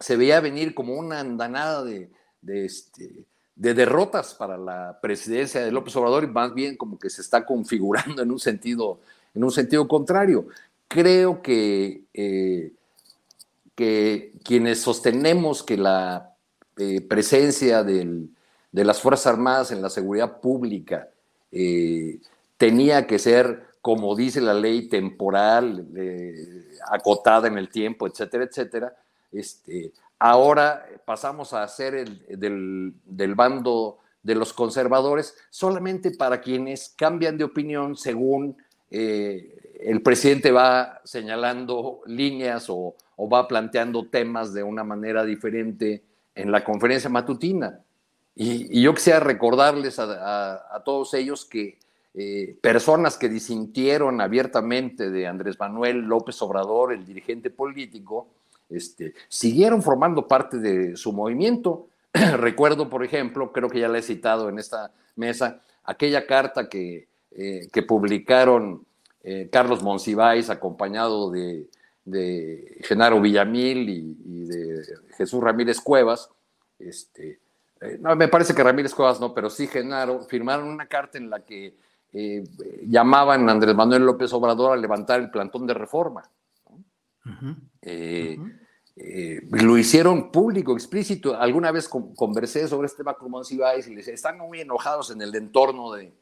se 0.00 0.16
veía 0.16 0.40
venir 0.40 0.74
como 0.74 0.94
una 0.94 1.20
andanada 1.20 1.84
de, 1.84 2.10
este, 2.42 3.26
de, 3.54 3.74
derrotas 3.74 4.34
para 4.34 4.56
la 4.56 4.98
presidencia 5.00 5.62
de 5.62 5.70
López 5.70 5.94
Obrador 5.96 6.24
y 6.24 6.28
más 6.28 6.54
bien 6.54 6.76
como 6.76 6.98
que 6.98 7.10
se 7.10 7.20
está 7.20 7.44
configurando 7.44 8.22
en 8.22 8.30
un 8.30 8.40
sentido, 8.40 9.00
en 9.34 9.44
un 9.44 9.52
sentido 9.52 9.86
contrario. 9.86 10.48
Creo 10.88 11.42
que, 11.42 12.04
eh, 12.14 12.72
que 13.74 14.32
quienes 14.42 14.80
sostenemos 14.80 15.62
que 15.62 15.76
la 15.76 16.34
eh, 16.78 17.02
presencia 17.02 17.84
de 17.84 18.28
las 18.72 19.00
Fuerzas 19.02 19.26
Armadas 19.26 19.70
en 19.70 19.82
la 19.82 19.90
seguridad 19.90 20.40
pública 20.40 21.08
eh, 21.52 22.18
tenía 22.56 23.06
que 23.06 23.18
ser, 23.18 23.66
como 23.82 24.16
dice 24.16 24.40
la 24.40 24.54
ley, 24.54 24.88
temporal, 24.88 25.86
acotada 26.90 27.48
en 27.48 27.58
el 27.58 27.68
tiempo, 27.68 28.06
etcétera, 28.06 28.44
etcétera. 28.44 28.96
Este, 29.32 29.92
ahora 30.18 30.86
pasamos 31.04 31.52
a 31.52 31.66
ser 31.68 31.94
el, 31.94 32.26
del, 33.06 33.34
bando 33.34 33.98
de 34.22 34.34
los 34.34 34.52
conservadores 34.52 35.36
solamente 35.50 36.10
para 36.10 36.40
quienes 36.40 36.94
cambian 36.96 37.38
de 37.38 37.44
opinión 37.44 37.96
según 37.96 38.56
el 38.90 40.02
presidente 40.02 40.50
va 40.50 41.00
señalando 41.04 42.00
líneas 42.06 42.68
o, 42.68 42.96
o, 43.16 43.28
va 43.28 43.46
planteando 43.46 44.08
temas 44.08 44.52
de 44.52 44.64
una 44.64 44.82
manera 44.82 45.24
diferente 45.24 46.02
en 46.34 46.50
la 46.50 46.64
conferencia 46.64 47.08
matutina. 47.08 47.80
Y, 48.34 48.80
yo 48.82 48.94
quisiera 48.94 49.20
recordarles 49.20 49.98
a, 49.98 50.82
todos 50.84 51.14
ellos 51.14 51.44
que 51.44 51.78
eh, 52.14 52.56
personas 52.60 53.16
que 53.16 53.28
disintieron 53.28 54.20
abiertamente 54.20 55.10
de 55.10 55.26
Andrés 55.26 55.58
Manuel 55.58 56.00
López 56.00 56.40
Obrador, 56.42 56.92
el 56.92 57.04
dirigente 57.04 57.50
político, 57.50 58.28
este, 58.70 59.14
siguieron 59.28 59.82
formando 59.82 60.26
parte 60.26 60.58
de 60.58 60.96
su 60.96 61.12
movimiento. 61.12 61.88
Recuerdo, 62.12 62.88
por 62.88 63.04
ejemplo, 63.04 63.52
creo 63.52 63.68
que 63.68 63.80
ya 63.80 63.88
la 63.88 63.98
he 63.98 64.02
citado 64.02 64.48
en 64.48 64.58
esta 64.58 64.92
mesa, 65.16 65.60
aquella 65.84 66.26
carta 66.26 66.68
que, 66.68 67.08
eh, 67.32 67.68
que 67.72 67.82
publicaron 67.82 68.84
eh, 69.22 69.48
Carlos 69.52 69.82
Monsiváis 69.82 70.50
acompañado 70.50 71.30
de, 71.30 71.68
de 72.04 72.78
Genaro 72.82 73.20
Villamil 73.20 73.88
y, 73.88 74.44
de 74.46 74.82
Jesús 75.16 75.42
Ramírez 75.42 75.80
Cuevas, 75.80 76.30
este, 76.78 77.38
eh, 77.80 77.98
no, 78.00 78.16
me 78.16 78.28
parece 78.28 78.54
que 78.54 78.62
Ramírez 78.62 78.94
Cuevas 78.94 79.20
no, 79.20 79.34
pero 79.34 79.50
sí 79.50 79.66
Genaro, 79.66 80.22
firmaron 80.22 80.68
una 80.68 80.86
carta 80.86 81.18
en 81.18 81.28
la 81.28 81.44
que 81.44 81.74
llamaban 82.88 83.48
a 83.48 83.52
Andrés 83.52 83.76
Manuel 83.76 84.02
López 84.02 84.32
Obrador 84.32 84.72
a 84.72 84.80
levantar 84.80 85.20
el 85.20 85.30
plantón 85.30 85.64
de 85.68 85.74
reforma. 85.74 86.28
Eh, 89.02 89.40
lo 89.50 89.78
hicieron 89.78 90.30
público, 90.30 90.74
explícito. 90.74 91.34
Alguna 91.34 91.72
vez 91.72 91.88
conversé 91.88 92.68
sobre 92.68 92.86
este 92.86 92.98
tema 92.98 93.14
con 93.14 93.32
y 93.50 93.56
les 93.56 93.96
decía, 93.96 94.12
están 94.12 94.38
muy 94.38 94.60
enojados 94.60 95.10
en 95.10 95.22
el 95.22 95.34
entorno 95.34 95.92
de, 95.92 96.12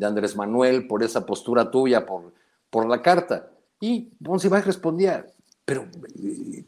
Andrés 0.00 0.36
Manuel 0.36 0.86
por 0.86 1.02
esa 1.02 1.26
postura 1.26 1.70
tuya, 1.70 2.04
por, 2.06 2.34
por 2.70 2.86
la 2.86 3.00
carta. 3.00 3.50
Y 3.80 4.12
Monsiváis 4.20 4.66
respondía, 4.66 5.26
pero 5.64 5.86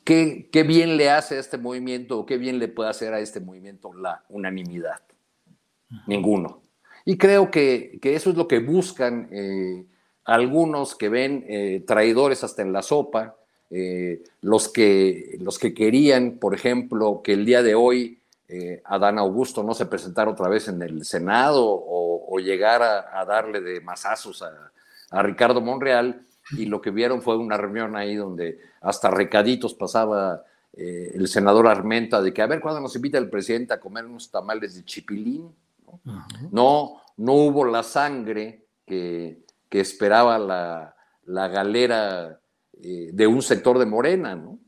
¿qué, 0.03 0.49
¿qué, 0.51 0.62
bien 0.62 0.97
le 0.97 1.11
hace 1.11 1.37
a 1.37 1.41
este 1.41 1.59
movimiento 1.59 2.19
o 2.19 2.27
qué 2.27 2.39
bien 2.39 2.59
le 2.59 2.69
puede 2.69 2.91
hacer 2.91 3.12
a 3.12 3.20
este 3.20 3.39
movimiento 3.39 3.93
la 3.93 4.24
unanimidad? 4.31 5.01
Ninguno. 6.07 6.62
Y 7.05 7.19
creo 7.19 7.51
que, 7.51 7.99
que, 8.01 8.15
eso 8.15 8.31
es 8.31 8.37
lo 8.37 8.49
que 8.49 8.61
buscan 8.61 9.28
eh, 9.31 9.85
algunos 10.24 10.95
que 10.95 11.09
ven 11.09 11.45
eh, 11.49 11.85
traidores 11.87 12.45
hasta 12.45 12.62
en 12.62 12.73
la 12.73 12.82
sopa, 12.82 13.37
eh, 13.70 14.22
los, 14.40 14.68
que, 14.68 15.36
los 15.40 15.59
que 15.59 15.72
querían, 15.72 16.38
por 16.38 16.55
ejemplo, 16.55 17.22
que 17.22 17.32
el 17.32 17.44
día 17.44 17.62
de 17.62 17.74
hoy 17.74 18.16
Adán 18.82 19.16
Augusto 19.20 19.62
no 19.62 19.74
se 19.74 19.86
presentara 19.86 20.28
otra 20.28 20.48
vez 20.48 20.66
en 20.66 20.82
el 20.82 21.05
Senado 21.05 21.64
o, 21.64 22.34
o 22.34 22.38
llegara 22.40 23.09
a 23.16 23.24
darle 23.24 23.60
de 23.60 23.80
masazos 23.80 24.42
a, 24.42 24.72
a 25.10 25.22
Ricardo 25.22 25.60
Monreal 25.60 26.22
y 26.52 26.66
lo 26.66 26.80
que 26.80 26.90
vieron 26.90 27.22
fue 27.22 27.36
una 27.36 27.56
reunión 27.56 27.97
ahí 27.97 28.16
donde 28.16 28.59
hasta 28.80 29.10
recaditos 29.10 29.74
pasaba 29.74 30.44
eh, 30.72 31.12
el 31.14 31.28
senador 31.28 31.66
Armenta 31.66 32.22
de 32.22 32.32
que 32.32 32.42
a 32.42 32.47
ver 32.47 32.60
cuándo 32.60 32.80
nos 32.80 32.94
invita 32.97 33.18
el 33.18 33.28
presidente 33.28 33.74
a 33.74 33.80
comer 33.80 34.06
unos 34.06 34.30
tamales 34.30 34.74
de 34.74 34.84
chipilín. 34.84 35.52
No, 36.52 37.02
no, 37.16 37.32
hubo 37.32 37.64
la 37.64 37.82
sangre 37.82 38.64
que, 38.86 39.42
esperaba 39.70 40.38
la, 40.38 41.48
galera 41.48 42.38
eh, 42.82 43.11
de 43.12 43.27
un 43.27 43.43
sector 43.43 43.78
de 43.78 43.86
Morena, 43.86 44.35
¿no? 44.35 44.59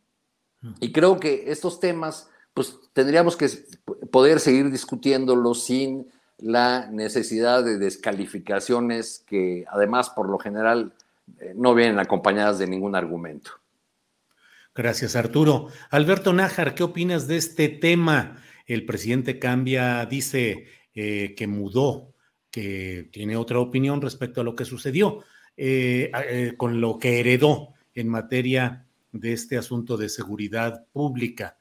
Y 0.80 0.92
creo 0.92 1.18
que 1.18 1.50
estos 1.50 1.80
temas, 1.80 2.30
pues 2.54 2.78
tendríamos 2.92 3.36
que 3.36 3.48
poder 4.12 4.38
seguir 4.38 4.70
discutiéndolos 4.70 5.64
sin 5.64 6.06
la 6.38 6.88
necesidad 6.90 7.64
de 7.64 7.78
descalificaciones 7.78 9.24
que 9.26 9.64
además 9.70 10.10
por 10.10 10.28
lo 10.28 10.38
general 10.38 10.92
eh, 11.40 11.52
no 11.54 11.74
vienen 11.74 11.98
acompañadas 11.98 12.58
de 12.58 12.66
ningún 12.66 12.94
argumento. 12.94 13.52
Gracias, 14.74 15.16
Arturo. 15.16 15.68
Alberto 15.90 16.32
Nájar, 16.32 16.74
¿qué 16.74 16.82
opinas 16.82 17.26
de 17.26 17.36
este 17.36 17.68
tema? 17.68 18.42
El 18.66 18.86
presidente 18.86 19.38
cambia, 19.38 20.04
dice 20.06 20.66
eh, 20.94 21.34
que 21.36 21.46
mudó, 21.46 22.14
que 22.50 23.08
tiene 23.12 23.36
otra 23.36 23.58
opinión 23.58 24.00
respecto 24.00 24.40
a 24.40 24.44
lo 24.44 24.56
que 24.56 24.64
sucedió, 24.64 25.24
eh, 25.56 26.54
con 26.56 26.80
lo 26.80 26.98
que 26.98 27.20
heredó 27.20 27.71
en 27.94 28.08
materia 28.08 28.86
de 29.12 29.32
este 29.32 29.56
asunto 29.56 29.96
de 29.96 30.08
seguridad 30.08 30.86
pública. 30.92 31.58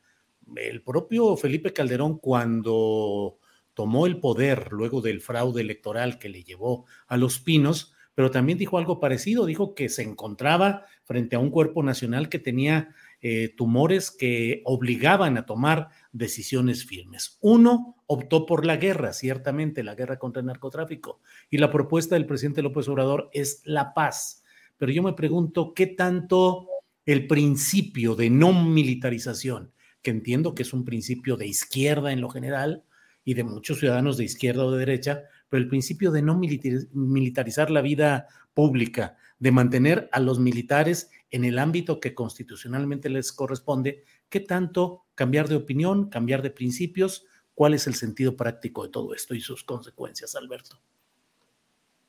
El 0.55 0.81
propio 0.81 1.35
Felipe 1.37 1.73
Calderón, 1.73 2.17
cuando 2.19 3.37
tomó 3.73 4.05
el 4.05 4.19
poder 4.19 4.71
luego 4.71 5.01
del 5.01 5.21
fraude 5.21 5.61
electoral 5.61 6.19
que 6.19 6.29
le 6.29 6.43
llevó 6.43 6.85
a 7.07 7.17
los 7.17 7.39
pinos, 7.39 7.93
pero 8.13 8.29
también 8.29 8.57
dijo 8.57 8.77
algo 8.77 8.99
parecido, 8.99 9.45
dijo 9.45 9.73
que 9.73 9.89
se 9.89 10.03
encontraba 10.03 10.85
frente 11.05 11.35
a 11.35 11.39
un 11.39 11.49
cuerpo 11.49 11.81
nacional 11.81 12.29
que 12.29 12.39
tenía 12.39 12.93
eh, 13.21 13.53
tumores 13.55 14.11
que 14.11 14.61
obligaban 14.65 15.37
a 15.37 15.45
tomar 15.45 15.89
decisiones 16.11 16.85
firmes. 16.85 17.37
Uno 17.41 17.95
optó 18.07 18.45
por 18.45 18.65
la 18.65 18.77
guerra, 18.77 19.13
ciertamente, 19.13 19.83
la 19.83 19.95
guerra 19.95 20.19
contra 20.19 20.41
el 20.41 20.47
narcotráfico, 20.47 21.21
y 21.49 21.57
la 21.57 21.71
propuesta 21.71 22.15
del 22.15 22.25
presidente 22.25 22.61
López 22.61 22.87
Obrador 22.89 23.29
es 23.31 23.61
la 23.63 23.93
paz. 23.93 24.40
Pero 24.81 24.93
yo 24.93 25.03
me 25.03 25.13
pregunto, 25.13 25.75
¿qué 25.75 25.85
tanto 25.85 26.67
el 27.05 27.27
principio 27.27 28.15
de 28.15 28.31
no 28.31 28.51
militarización, 28.51 29.71
que 30.01 30.09
entiendo 30.09 30.55
que 30.55 30.63
es 30.63 30.73
un 30.73 30.85
principio 30.85 31.37
de 31.37 31.45
izquierda 31.45 32.11
en 32.11 32.19
lo 32.19 32.29
general 32.31 32.83
y 33.23 33.35
de 33.35 33.43
muchos 33.43 33.77
ciudadanos 33.77 34.17
de 34.17 34.23
izquierda 34.23 34.65
o 34.65 34.71
de 34.71 34.79
derecha, 34.79 35.21
pero 35.49 35.61
el 35.61 35.69
principio 35.69 36.09
de 36.09 36.23
no 36.23 36.35
militarizar 36.35 37.69
la 37.69 37.83
vida 37.83 38.25
pública, 38.55 39.17
de 39.37 39.51
mantener 39.51 40.09
a 40.11 40.19
los 40.19 40.39
militares 40.39 41.11
en 41.29 41.45
el 41.45 41.59
ámbito 41.59 41.99
que 41.99 42.15
constitucionalmente 42.15 43.07
les 43.11 43.31
corresponde, 43.31 44.03
¿qué 44.29 44.39
tanto 44.39 45.05
cambiar 45.13 45.47
de 45.47 45.57
opinión, 45.57 46.09
cambiar 46.09 46.41
de 46.41 46.49
principios? 46.49 47.27
¿Cuál 47.53 47.75
es 47.75 47.85
el 47.85 47.93
sentido 47.93 48.35
práctico 48.35 48.81
de 48.81 48.89
todo 48.89 49.13
esto 49.13 49.35
y 49.35 49.41
sus 49.41 49.63
consecuencias, 49.63 50.33
Alberto? 50.33 50.81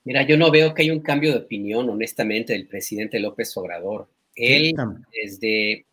Mira, 0.05 0.23
yo 0.27 0.37
no 0.37 0.51
veo 0.51 0.75
que 0.75 0.83
haya 0.83 0.93
un 0.93 1.01
cambio 1.01 1.33
de 1.33 1.39
opinión, 1.39 1.89
honestamente, 1.89 2.53
del 2.53 2.67
presidente 2.67 3.21
López 3.21 3.57
Obrador. 3.57 4.09
Él, 4.35 4.75
desde, 5.13 5.87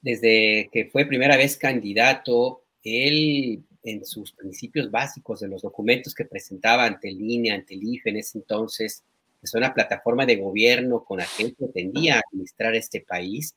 desde 0.00 0.68
que 0.72 0.86
fue 0.86 1.04
primera 1.04 1.36
vez 1.36 1.56
candidato, 1.56 2.62
él 2.82 3.62
en 3.84 4.04
sus 4.04 4.32
principios 4.32 4.90
básicos 4.90 5.40
de 5.40 5.48
los 5.48 5.62
documentos 5.62 6.14
que 6.14 6.24
presentaba 6.24 6.84
ante 6.84 7.08
el 7.08 7.20
INE, 7.20 7.52
ante 7.52 7.74
el 7.74 7.84
IFE 7.84 8.10
en 8.10 8.16
ese 8.16 8.38
entonces, 8.38 9.04
que 9.40 9.44
es 9.44 9.54
una 9.54 9.72
plataforma 9.72 10.26
de 10.26 10.36
gobierno 10.36 11.04
con 11.04 11.18
la 11.18 11.26
que 11.36 11.54
pretendía 11.56 12.20
administrar 12.20 12.74
este 12.74 13.00
país, 13.00 13.54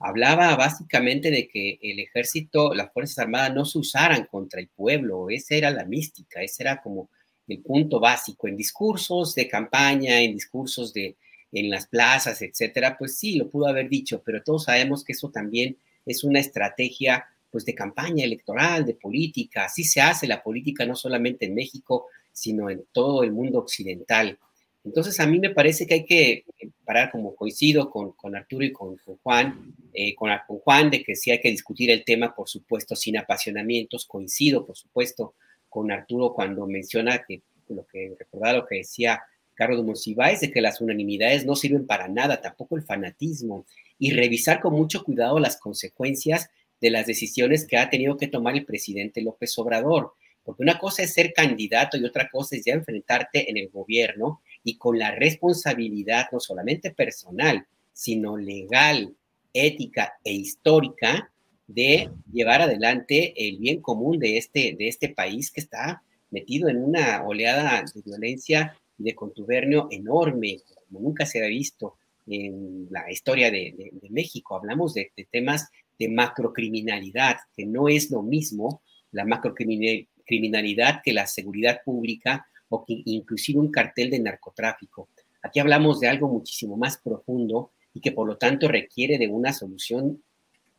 hablaba 0.00 0.56
básicamente 0.56 1.30
de 1.30 1.48
que 1.48 1.78
el 1.80 2.00
ejército, 2.00 2.74
las 2.74 2.92
Fuerzas 2.92 3.18
Armadas 3.20 3.54
no 3.54 3.64
se 3.64 3.78
usaran 3.78 4.26
contra 4.26 4.60
el 4.60 4.68
pueblo, 4.68 5.30
esa 5.30 5.54
era 5.54 5.70
la 5.70 5.84
mística, 5.84 6.42
ese 6.42 6.64
era 6.64 6.82
como 6.82 7.08
el 7.48 7.60
punto 7.60 7.98
básico 7.98 8.46
en 8.46 8.56
discursos 8.56 9.34
de 9.34 9.48
campaña, 9.48 10.20
en 10.20 10.34
discursos 10.34 10.92
de 10.92 11.16
en 11.52 11.70
las 11.70 11.86
plazas, 11.86 12.42
etcétera, 12.42 12.96
pues 12.98 13.18
sí, 13.18 13.36
lo 13.36 13.48
pudo 13.48 13.68
haber 13.68 13.88
dicho, 13.88 14.22
pero 14.24 14.42
todos 14.42 14.64
sabemos 14.64 15.04
que 15.04 15.12
eso 15.12 15.30
también 15.30 15.76
es 16.04 16.24
una 16.24 16.40
estrategia 16.40 17.24
pues 17.50 17.64
de 17.64 17.74
campaña 17.74 18.24
electoral, 18.24 18.84
de 18.84 18.94
política, 18.94 19.64
así 19.64 19.84
se 19.84 20.02
hace 20.02 20.26
la 20.26 20.42
política 20.42 20.84
no 20.84 20.94
solamente 20.94 21.46
en 21.46 21.54
México, 21.54 22.06
sino 22.32 22.68
en 22.68 22.84
todo 22.92 23.22
el 23.22 23.32
mundo 23.32 23.58
occidental. 23.58 24.38
Entonces 24.84 25.18
a 25.20 25.26
mí 25.26 25.38
me 25.38 25.50
parece 25.50 25.86
que 25.86 25.94
hay 25.94 26.04
que 26.04 26.44
parar 26.84 27.10
como 27.10 27.34
coincido 27.34 27.90
con, 27.90 28.12
con 28.12 28.36
Arturo 28.36 28.64
y 28.64 28.72
con, 28.72 28.96
Juan, 29.22 29.74
eh, 29.92 30.14
con, 30.14 30.30
con, 30.46 30.58
Juan 30.58 30.90
de 30.90 31.02
que 31.02 31.16
sí 31.16 31.30
hay 31.30 31.40
que 31.40 31.50
discutir 31.50 31.90
el 31.90 32.04
tema, 32.04 32.34
por 32.34 32.48
supuesto, 32.48 32.94
sin 32.94 33.16
apasionamientos, 33.16 34.06
coincido, 34.06 34.66
por 34.66 34.76
supuesto, 34.76 35.34
con 35.68 35.90
Arturo 35.90 36.32
cuando 36.32 36.66
menciona 36.66 37.22
que 37.26 37.42
lo 37.68 37.86
que 37.86 38.14
recordaba 38.18 38.58
lo 38.58 38.66
que 38.66 38.76
decía 38.76 39.22
Carlos 39.54 39.84
Monsiváis, 39.84 40.40
de 40.40 40.50
que 40.50 40.60
las 40.60 40.80
unanimidades 40.80 41.44
no 41.44 41.56
sirven 41.56 41.86
para 41.86 42.06
nada, 42.06 42.40
tampoco 42.40 42.76
el 42.76 42.82
fanatismo, 42.82 43.66
y 43.98 44.12
revisar 44.12 44.60
con 44.60 44.74
mucho 44.74 45.02
cuidado 45.02 45.38
las 45.40 45.58
consecuencias 45.58 46.48
de 46.80 46.90
las 46.90 47.06
decisiones 47.06 47.66
que 47.66 47.76
ha 47.76 47.90
tenido 47.90 48.16
que 48.16 48.28
tomar 48.28 48.54
el 48.54 48.64
presidente 48.64 49.20
López 49.20 49.58
Obrador. 49.58 50.14
Porque 50.44 50.62
una 50.62 50.78
cosa 50.78 51.02
es 51.02 51.12
ser 51.12 51.32
candidato 51.32 51.96
y 51.96 52.04
otra 52.04 52.30
cosa 52.30 52.56
es 52.56 52.64
ya 52.64 52.72
enfrentarte 52.72 53.50
en 53.50 53.56
el 53.56 53.68
gobierno 53.68 54.40
y 54.62 54.78
con 54.78 54.98
la 54.98 55.10
responsabilidad 55.10 56.26
no 56.32 56.40
solamente 56.40 56.92
personal, 56.92 57.66
sino 57.92 58.36
legal, 58.36 59.14
ética 59.52 60.14
e 60.22 60.32
histórica 60.32 61.32
de 61.68 62.10
llevar 62.32 62.62
adelante 62.62 63.34
el 63.36 63.58
bien 63.58 63.80
común 63.80 64.18
de 64.18 64.38
este, 64.38 64.74
de 64.76 64.88
este 64.88 65.10
país 65.10 65.52
que 65.52 65.60
está 65.60 66.02
metido 66.30 66.68
en 66.68 66.82
una 66.82 67.22
oleada 67.24 67.84
de 67.94 68.02
violencia 68.02 68.76
y 68.98 69.04
de 69.04 69.14
contubernio 69.14 69.86
enorme, 69.90 70.60
como 70.86 71.00
nunca 71.00 71.24
se 71.26 71.44
ha 71.44 71.46
visto 71.46 71.94
en 72.26 72.88
la 72.90 73.10
historia 73.10 73.50
de, 73.50 73.92
México. 74.10 74.56
Hablamos 74.56 74.94
de, 74.94 75.12
temas 75.30 75.68
de 75.98 76.08
macrocriminalidad, 76.08 77.36
que 77.56 77.66
no 77.66 77.88
es 77.88 78.10
lo 78.10 78.22
mismo 78.22 78.82
la 79.12 79.24
macrocriminalidad 79.24 81.00
que 81.02 81.12
la 81.12 81.26
seguridad 81.26 81.80
pública 81.84 82.46
o 82.70 82.84
que 82.84 83.02
inclusive 83.04 83.60
un 83.60 83.70
cartel 83.70 84.10
de 84.10 84.20
narcotráfico. 84.20 85.08
Aquí 85.42 85.60
hablamos 85.60 86.00
de 86.00 86.08
algo 86.08 86.28
muchísimo 86.28 86.76
más 86.76 86.98
profundo 86.98 87.72
y 87.94 88.00
que 88.00 88.12
por 88.12 88.26
lo 88.26 88.36
tanto 88.36 88.68
requiere 88.68 89.18
de 89.18 89.28
una 89.28 89.52
solución 89.52 90.22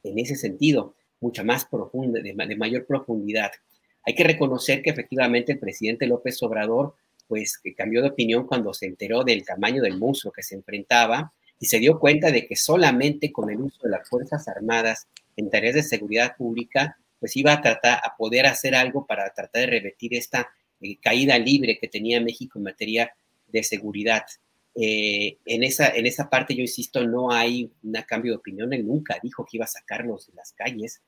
en 0.04 0.20
ese 0.20 0.36
sentido, 0.36 0.96
mucha 1.20 1.44
más 1.44 1.66
profunda, 1.66 2.20
de, 2.22 2.56
mayor 2.56 2.86
profundidad. 2.86 3.52
Hay 4.06 4.16
que 4.16 4.24
reconocer 4.24 4.82
que 4.82 4.90
efectivamente 4.90 5.52
el 5.52 5.60
presidente 5.60 6.08
López 6.08 6.42
Obrador 6.44 6.96
pues 7.28 7.62
cambió 7.78 8.02
de 8.02 8.10
opinión 8.10 8.48
cuando 8.48 8.74
se 8.74 8.88
enteró 8.88 9.24
del 9.24 9.46
tamaño 9.46 9.84
del 9.84 9.98
monstruo 9.98 10.34
que 10.34 10.42
se 10.42 10.56
enfrentaba 10.56 11.32
y 11.60 11.68
se 11.68 11.80
dio 11.80 12.00
cuenta 12.00 12.32
de 12.32 12.48
que 12.48 12.56
solamente 12.56 13.32
con 13.32 13.52
el 13.52 13.62
uso 13.62 13.84
de 13.84 13.92
las 13.92 14.10
Fuerzas 14.10 14.48
Armadas 14.48 15.08
en 15.36 15.50
tareas 15.50 15.76
de 15.76 15.84
seguridad 15.84 16.36
pública, 16.38 16.98
pues 17.20 17.36
iba 17.36 17.54
a 17.54 17.62
tratar 17.62 18.00
a 18.04 18.16
poder 18.18 18.48
hacer 18.48 18.74
algo 18.74 19.06
para 19.06 19.32
tratar 19.32 19.62
de 19.62 19.68
revertir 19.68 20.16
esta 20.16 20.50
eh, 20.82 20.98
caída 21.00 21.38
libre 21.38 21.78
que 21.80 21.88
tenía 21.88 22.20
México 22.22 22.58
en 22.58 22.64
materia 22.64 23.14
de 23.48 23.64
seguridad. 23.64 24.24
Eh, 24.76 25.38
en, 25.46 25.64
esa, 25.64 25.90
en 25.90 26.06
esa 26.06 26.30
parte, 26.30 26.56
yo 26.56 26.62
insisto, 26.62 27.06
no 27.06 27.32
hay 27.32 27.72
un 27.84 27.94
cambio 28.08 28.34
de 28.34 28.38
opinión. 28.38 28.74
Él 28.74 28.86
nunca 28.86 29.20
dijo 29.22 29.46
que 29.46 29.58
iba 29.58 29.66
a 29.66 29.70
sacarnos 29.70 30.28
de 30.28 30.34
las 30.34 30.54
calles. 30.54 31.02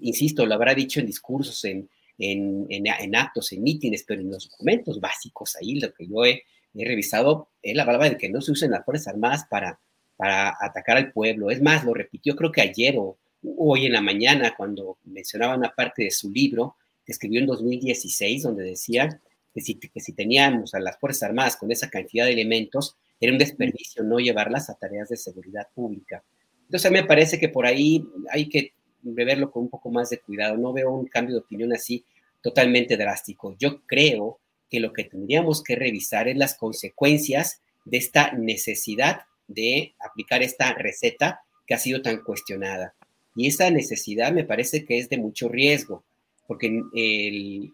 Insisto, 0.00 0.46
lo 0.46 0.54
habrá 0.54 0.74
dicho 0.74 1.00
en 1.00 1.06
discursos, 1.06 1.64
en, 1.64 1.88
en, 2.18 2.66
en, 2.68 3.16
actos, 3.16 3.52
en 3.52 3.62
mítines, 3.62 4.04
pero 4.06 4.20
en 4.20 4.30
los 4.30 4.48
documentos 4.48 5.00
básicos, 5.00 5.56
ahí 5.56 5.80
lo 5.80 5.92
que 5.92 6.06
yo 6.06 6.24
he, 6.24 6.42
he 6.74 6.84
revisado, 6.84 7.48
él 7.62 7.80
hablaba 7.80 8.08
de 8.08 8.16
que 8.16 8.28
no 8.28 8.40
se 8.40 8.52
usen 8.52 8.70
las 8.70 8.84
Fuerzas 8.84 9.08
Armadas 9.08 9.46
para, 9.48 9.80
para 10.16 10.56
atacar 10.60 10.96
al 10.96 11.12
pueblo. 11.12 11.50
Es 11.50 11.62
más, 11.62 11.84
lo 11.84 11.94
repitió 11.94 12.36
creo 12.36 12.52
que 12.52 12.60
ayer 12.60 12.96
o 12.98 13.16
hoy 13.56 13.86
en 13.86 13.92
la 13.92 14.00
mañana 14.00 14.54
cuando 14.56 14.98
mencionaba 15.04 15.56
una 15.56 15.74
parte 15.74 16.04
de 16.04 16.10
su 16.10 16.30
libro 16.30 16.76
que 17.04 17.12
escribió 17.12 17.40
en 17.40 17.46
2016, 17.46 18.42
donde 18.42 18.64
decía 18.64 19.20
que 19.54 19.60
si, 19.60 19.76
que 19.76 20.00
si 20.00 20.12
teníamos 20.12 20.74
a 20.74 20.80
las 20.80 20.98
Fuerzas 20.98 21.24
Armadas 21.24 21.56
con 21.56 21.70
esa 21.70 21.88
cantidad 21.88 22.26
de 22.26 22.32
elementos, 22.32 22.96
era 23.20 23.32
un 23.32 23.38
desperdicio 23.38 24.02
no 24.02 24.18
llevarlas 24.18 24.68
a 24.68 24.74
tareas 24.74 25.08
de 25.08 25.16
seguridad 25.16 25.68
pública. 25.74 26.22
Entonces, 26.62 26.90
me 26.90 27.04
parece 27.04 27.38
que 27.38 27.48
por 27.48 27.66
ahí 27.66 28.04
hay 28.30 28.48
que 28.48 28.72
verlo 29.02 29.50
con 29.50 29.64
un 29.64 29.70
poco 29.70 29.90
más 29.90 30.10
de 30.10 30.18
cuidado. 30.18 30.56
No 30.56 30.72
veo 30.72 30.90
un 30.90 31.06
cambio 31.06 31.34
de 31.36 31.40
opinión 31.40 31.72
así 31.72 32.04
totalmente 32.42 32.96
drástico. 32.96 33.56
Yo 33.58 33.82
creo 33.86 34.38
que 34.68 34.80
lo 34.80 34.92
que 34.92 35.04
tendríamos 35.04 35.62
que 35.62 35.76
revisar 35.76 36.28
es 36.28 36.36
las 36.36 36.56
consecuencias 36.56 37.62
de 37.84 37.98
esta 37.98 38.32
necesidad 38.32 39.20
de 39.46 39.94
aplicar 40.00 40.42
esta 40.42 40.74
receta 40.74 41.40
que 41.66 41.74
ha 41.74 41.78
sido 41.78 42.02
tan 42.02 42.22
cuestionada. 42.22 42.94
Y 43.36 43.46
esa 43.46 43.70
necesidad 43.70 44.32
me 44.32 44.44
parece 44.44 44.84
que 44.84 44.98
es 44.98 45.08
de 45.08 45.18
mucho 45.18 45.48
riesgo, 45.48 46.04
porque 46.46 46.66
el 46.94 47.72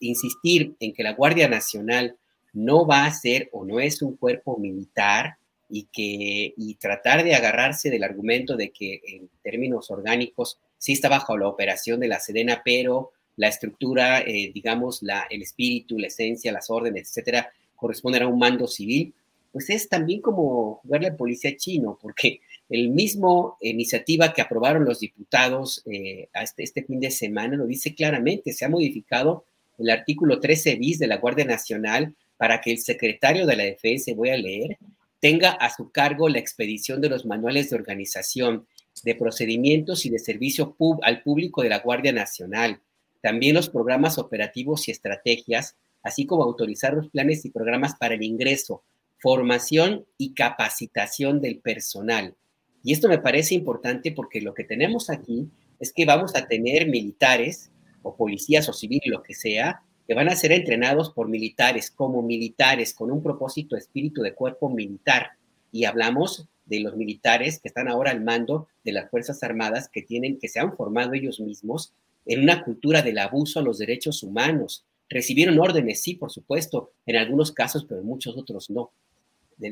insistir 0.00 0.74
en 0.80 0.92
que 0.92 1.02
la 1.02 1.12
Guardia 1.12 1.48
Nacional 1.48 2.16
no 2.52 2.86
va 2.86 3.06
a 3.06 3.12
ser 3.12 3.48
o 3.52 3.64
no 3.64 3.80
es 3.80 4.02
un 4.02 4.16
cuerpo 4.16 4.58
militar 4.58 5.36
y 5.68 5.84
que 5.92 6.52
y 6.56 6.74
tratar 6.74 7.24
de 7.24 7.34
agarrarse 7.34 7.90
del 7.90 8.04
argumento 8.04 8.56
de 8.56 8.70
que 8.70 9.00
en 9.06 9.30
términos 9.42 9.90
orgánicos 9.90 10.58
sí 10.78 10.92
está 10.92 11.08
bajo 11.08 11.36
la 11.38 11.48
operación 11.48 12.00
de 12.00 12.08
la 12.08 12.20
Sedena, 12.20 12.60
pero 12.64 13.12
la 13.36 13.48
estructura, 13.48 14.20
eh, 14.20 14.50
digamos, 14.52 15.02
la, 15.02 15.26
el 15.30 15.42
espíritu, 15.42 15.98
la 15.98 16.08
esencia, 16.08 16.52
las 16.52 16.68
órdenes, 16.70 17.08
etcétera, 17.08 17.50
corresponden 17.74 18.24
a 18.24 18.28
un 18.28 18.38
mando 18.38 18.66
civil, 18.66 19.14
pues 19.50 19.70
es 19.70 19.88
también 19.88 20.20
como 20.20 20.80
jugarle 20.82 21.08
al 21.08 21.16
policía 21.16 21.56
chino, 21.56 21.98
porque 22.00 22.40
el 22.68 22.90
mismo 22.90 23.58
iniciativa 23.60 24.32
que 24.32 24.42
aprobaron 24.42 24.84
los 24.84 25.00
diputados 25.00 25.82
eh, 25.86 26.28
este, 26.34 26.62
este, 26.62 26.84
fin 26.84 27.00
de 27.00 27.10
semana 27.10 27.56
lo 27.56 27.66
dice 27.66 27.94
claramente, 27.94 28.52
se 28.52 28.64
ha 28.64 28.68
modificado 28.68 29.44
el 29.78 29.90
artículo 29.90 30.40
13 30.40 30.76
bis 30.76 30.98
de 30.98 31.06
la 31.06 31.18
Guardia 31.18 31.44
Nacional 31.44 32.14
para 32.42 32.60
que 32.60 32.72
el 32.72 32.78
secretario 32.78 33.46
de 33.46 33.54
la 33.54 33.62
Defensa, 33.62 34.10
voy 34.16 34.30
a 34.30 34.36
leer, 34.36 34.76
tenga 35.20 35.50
a 35.52 35.72
su 35.72 35.92
cargo 35.92 36.28
la 36.28 36.40
expedición 36.40 37.00
de 37.00 37.08
los 37.08 37.24
manuales 37.24 37.70
de 37.70 37.76
organización, 37.76 38.66
de 39.04 39.14
procedimientos 39.14 40.04
y 40.06 40.10
de 40.10 40.18
servicio 40.18 40.76
al 41.02 41.22
público 41.22 41.62
de 41.62 41.68
la 41.68 41.78
Guardia 41.78 42.12
Nacional, 42.12 42.80
también 43.20 43.54
los 43.54 43.68
programas 43.68 44.18
operativos 44.18 44.88
y 44.88 44.90
estrategias, 44.90 45.76
así 46.02 46.26
como 46.26 46.42
autorizar 46.42 46.94
los 46.94 47.10
planes 47.10 47.44
y 47.44 47.50
programas 47.50 47.94
para 47.94 48.16
el 48.16 48.24
ingreso, 48.24 48.82
formación 49.18 50.04
y 50.18 50.34
capacitación 50.34 51.40
del 51.40 51.60
personal. 51.60 52.34
Y 52.82 52.92
esto 52.92 53.08
me 53.08 53.18
parece 53.18 53.54
importante 53.54 54.10
porque 54.10 54.40
lo 54.40 54.52
que 54.52 54.64
tenemos 54.64 55.10
aquí 55.10 55.48
es 55.78 55.92
que 55.92 56.06
vamos 56.06 56.34
a 56.34 56.48
tener 56.48 56.88
militares 56.88 57.70
o 58.02 58.16
policías 58.16 58.68
o 58.68 58.72
civiles, 58.72 59.06
lo 59.06 59.22
que 59.22 59.34
sea, 59.34 59.84
que 60.12 60.16
van 60.16 60.28
a 60.28 60.36
ser 60.36 60.52
entrenados 60.52 61.08
por 61.08 61.26
militares, 61.26 61.90
como 61.90 62.20
militares, 62.20 62.92
con 62.92 63.10
un 63.10 63.22
propósito, 63.22 63.78
espíritu 63.78 64.20
de 64.20 64.34
cuerpo 64.34 64.68
militar. 64.68 65.38
Y 65.70 65.86
hablamos 65.86 66.46
de 66.66 66.80
los 66.80 66.96
militares 66.96 67.58
que 67.58 67.68
están 67.68 67.88
ahora 67.88 68.10
al 68.10 68.20
mando 68.20 68.68
de 68.84 68.92
las 68.92 69.08
Fuerzas 69.08 69.42
Armadas, 69.42 69.88
que 69.88 70.02
tienen, 70.02 70.38
que 70.38 70.48
se 70.48 70.60
han 70.60 70.76
formado 70.76 71.14
ellos 71.14 71.40
mismos 71.40 71.94
en 72.26 72.42
una 72.42 72.62
cultura 72.62 73.00
del 73.00 73.16
abuso 73.16 73.58
a 73.58 73.62
los 73.62 73.78
derechos 73.78 74.22
humanos. 74.22 74.84
Recibieron 75.08 75.58
órdenes, 75.58 76.02
sí, 76.02 76.14
por 76.14 76.30
supuesto, 76.30 76.92
en 77.06 77.16
algunos 77.16 77.50
casos, 77.50 77.86
pero 77.88 78.02
en 78.02 78.06
muchos 78.06 78.36
otros 78.36 78.68
no. 78.68 78.90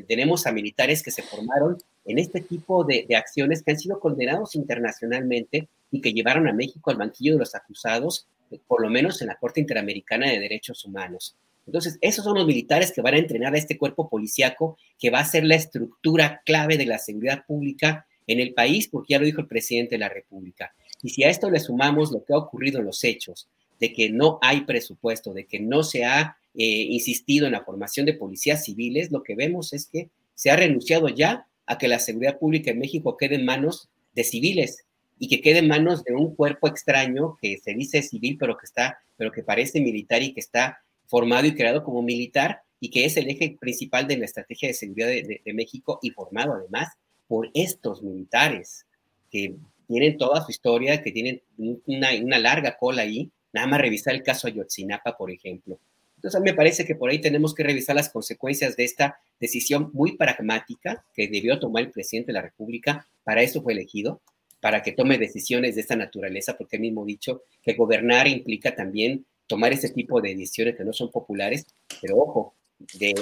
Tenemos 0.07 0.47
a 0.47 0.51
militares 0.51 1.03
que 1.03 1.11
se 1.11 1.21
formaron 1.21 1.77
en 2.03 2.17
este 2.17 2.41
tipo 2.41 2.83
de, 2.83 3.05
de 3.07 3.15
acciones 3.15 3.61
que 3.61 3.73
han 3.73 3.79
sido 3.79 3.99
condenados 3.99 4.55
internacionalmente 4.55 5.69
y 5.91 6.01
que 6.01 6.13
llevaron 6.13 6.47
a 6.47 6.53
México 6.53 6.89
al 6.89 6.97
banquillo 6.97 7.33
de 7.33 7.39
los 7.41 7.53
acusados 7.53 8.27
por 8.59 8.81
lo 8.81 8.89
menos 8.89 9.21
en 9.21 9.27
la 9.27 9.35
Corte 9.35 9.59
Interamericana 9.59 10.29
de 10.29 10.39
Derechos 10.39 10.85
Humanos. 10.85 11.35
Entonces, 11.65 11.97
esos 12.01 12.25
son 12.25 12.35
los 12.37 12.47
militares 12.47 12.91
que 12.91 13.01
van 13.01 13.13
a 13.13 13.19
entrenar 13.19 13.53
a 13.53 13.57
este 13.57 13.77
cuerpo 13.77 14.09
policiaco 14.09 14.77
que 14.97 15.09
va 15.09 15.19
a 15.19 15.25
ser 15.25 15.45
la 15.45 15.55
estructura 15.55 16.41
clave 16.45 16.77
de 16.77 16.85
la 16.85 16.97
seguridad 16.97 17.45
pública 17.45 18.05
en 18.27 18.39
el 18.39 18.53
país, 18.53 18.87
porque 18.87 19.13
ya 19.13 19.19
lo 19.19 19.25
dijo 19.25 19.41
el 19.41 19.47
presidente 19.47 19.95
de 19.95 19.99
la 19.99 20.09
República. 20.09 20.73
Y 21.03 21.09
si 21.09 21.23
a 21.23 21.29
esto 21.29 21.49
le 21.49 21.59
sumamos 21.59 22.11
lo 22.11 22.23
que 22.23 22.33
ha 22.33 22.37
ocurrido 22.37 22.79
en 22.79 22.85
los 22.85 23.03
hechos, 23.03 23.47
de 23.79 23.93
que 23.93 24.09
no 24.09 24.37
hay 24.41 24.61
presupuesto, 24.61 25.33
de 25.33 25.45
que 25.45 25.59
no 25.59 25.83
se 25.83 26.05
ha 26.05 26.37
eh, 26.53 26.63
insistido 26.63 27.47
en 27.47 27.53
la 27.53 27.63
formación 27.63 28.05
de 28.05 28.13
policías 28.13 28.63
civiles, 28.63 29.11
lo 29.11 29.23
que 29.23 29.35
vemos 29.35 29.73
es 29.73 29.87
que 29.87 30.09
se 30.35 30.51
ha 30.51 30.55
renunciado 30.55 31.09
ya 31.09 31.47
a 31.65 31.77
que 31.77 31.87
la 31.87 31.99
seguridad 31.99 32.37
pública 32.37 32.71
en 32.71 32.79
México 32.79 33.17
quede 33.17 33.35
en 33.35 33.45
manos 33.45 33.89
de 34.13 34.23
civiles 34.23 34.85
y 35.23 35.27
que 35.27 35.39
quede 35.39 35.59
en 35.59 35.67
manos 35.67 36.03
de 36.03 36.15
un 36.15 36.35
cuerpo 36.35 36.67
extraño 36.67 37.37
que 37.39 37.59
se 37.59 37.75
dice 37.75 38.01
civil, 38.01 38.37
pero 38.39 38.57
que 38.57 38.65
está, 38.65 38.97
pero 39.17 39.31
que 39.31 39.43
parece 39.43 39.79
militar 39.79 40.23
y 40.23 40.33
que 40.33 40.39
está 40.39 40.81
formado 41.05 41.45
y 41.45 41.53
creado 41.53 41.83
como 41.83 42.01
militar 42.01 42.63
y 42.79 42.89
que 42.89 43.05
es 43.05 43.15
el 43.17 43.29
eje 43.29 43.55
principal 43.59 44.07
de 44.07 44.17
la 44.17 44.25
estrategia 44.25 44.67
de 44.67 44.73
seguridad 44.73 45.09
de, 45.09 45.53
México 45.53 45.99
y 46.01 46.09
formado 46.09 46.55
además 46.55 46.87
por 47.27 47.51
estos 47.53 48.01
militares 48.01 48.87
que 49.29 49.57
tienen 49.87 50.17
toda 50.17 50.43
su 50.43 50.49
historia, 50.49 51.03
que 51.03 51.11
tienen 51.11 51.43
una, 51.85 52.09
una 52.19 52.39
larga 52.39 52.75
cola 52.79 53.03
ahí, 53.03 53.29
nada 53.53 53.67
más 53.67 53.79
revisar 53.79 54.15
el 54.15 54.23
caso 54.23 54.47
Ayotzinapa, 54.47 55.15
por 55.17 55.29
ejemplo. 55.29 55.79
Entonces, 56.15 56.35
a 56.35 56.41
mí 56.41 56.49
me 56.49 56.57
parece 56.57 56.83
que 56.83 56.95
por 56.95 57.11
ahí 57.11 57.21
tenemos 57.21 57.53
que 57.53 57.61
revisar 57.61 57.95
las 57.95 58.09
consecuencias 58.09 58.75
de 58.75 58.85
esta 58.85 59.19
decisión 59.39 59.91
muy 59.93 60.17
pragmática 60.17 61.05
que 61.13 61.27
debió 61.27 61.59
tomar 61.59 61.83
el 61.83 61.91
presidente 61.91 62.31
de 62.31 62.33
la 62.33 62.41
República, 62.41 63.07
para 63.23 63.43
eso 63.43 63.61
fue 63.61 63.73
elegido, 63.73 64.19
para 64.61 64.81
que 64.81 64.93
tome 64.93 65.17
decisiones 65.17 65.75
de 65.75 65.81
esta 65.81 65.95
naturaleza, 65.95 66.57
porque 66.57 66.77
él 66.77 66.83
mismo 66.83 67.03
dicho 67.03 67.43
que 67.61 67.73
gobernar 67.73 68.27
implica 68.27 68.73
también 68.73 69.25
tomar 69.47 69.73
ese 69.73 69.89
tipo 69.89 70.21
de 70.21 70.29
decisiones 70.29 70.77
que 70.77 70.85
no 70.85 70.93
son 70.93 71.11
populares, 71.11 71.65
pero 71.99 72.17
ojo, 72.17 72.55
de, 72.93 73.13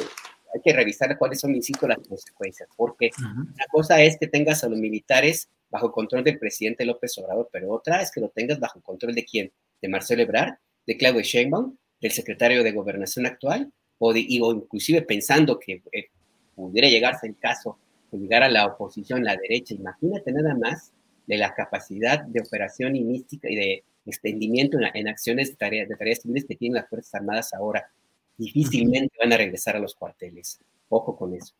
hay 0.53 0.61
que 0.63 0.73
revisar 0.73 1.17
cuáles 1.17 1.39
son, 1.39 1.55
insisto, 1.55 1.87
las 1.87 1.97
consecuencias, 2.07 2.69
porque 2.75 3.09
una 3.19 3.65
cosa 3.71 4.01
es 4.01 4.17
que 4.17 4.27
tengas 4.27 4.63
a 4.63 4.69
los 4.69 4.77
militares 4.77 5.49
bajo 5.69 5.91
control 5.91 6.23
del 6.23 6.37
presidente 6.37 6.85
López 6.85 7.17
Obrador, 7.17 7.49
pero 7.51 7.71
otra 7.71 8.01
es 8.01 8.11
que 8.11 8.19
lo 8.19 8.29
tengas 8.29 8.59
bajo 8.59 8.81
control 8.81 9.15
de 9.15 9.23
quién, 9.23 9.51
de 9.81 9.87
Marcelo 9.87 10.21
Ebrard, 10.23 10.55
de 10.85 10.97
Claudio 10.97 11.21
Sheinbaum, 11.21 11.75
del 12.01 12.11
secretario 12.11 12.63
de 12.63 12.71
Gobernación 12.73 13.25
actual, 13.25 13.71
o, 13.97 14.13
de, 14.13 14.27
o 14.41 14.53
inclusive 14.53 15.01
pensando 15.03 15.57
que 15.57 15.83
eh, 15.91 16.07
pudiera 16.55 16.89
llegarse 16.89 17.27
el 17.27 17.37
caso 17.37 17.77
de 18.11 18.17
llegar 18.17 18.43
a 18.43 18.49
la 18.49 18.65
oposición, 18.65 19.23
la 19.23 19.35
derecha, 19.35 19.73
imagínate 19.73 20.31
nada 20.31 20.55
más 20.55 20.91
de 21.29 21.37
la 21.37 21.53
capacidad 21.53 22.23
de 22.23 22.41
operación 22.41 22.95
y 22.95 23.03
mística 23.03 23.47
y 23.51 23.55
de 23.55 23.83
extendimiento 24.03 24.79
en, 24.95 25.07
acciones 25.07 25.51
de 25.51 25.57
tareas, 25.57 25.87
de 25.87 25.95
tareas 25.95 26.21
civiles 26.23 26.45
que 26.45 26.55
tienen 26.55 26.77
las 26.77 26.89
Fuerzas 26.89 27.13
Armadas 27.13 27.53
ahora. 27.53 27.91
Difícilmente 28.35 29.15
van 29.19 29.31
a 29.31 29.37
regresar 29.37 29.75
a 29.75 29.79
los 29.79 29.93
cuarteles. 29.93 30.59
Ojo 30.89 31.15
con 31.15 31.35
eso. 31.35 31.53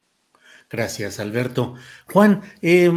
Gracias, 0.71 1.19
Alberto. 1.19 1.75
Juan, 2.07 2.41
eh, 2.63 2.89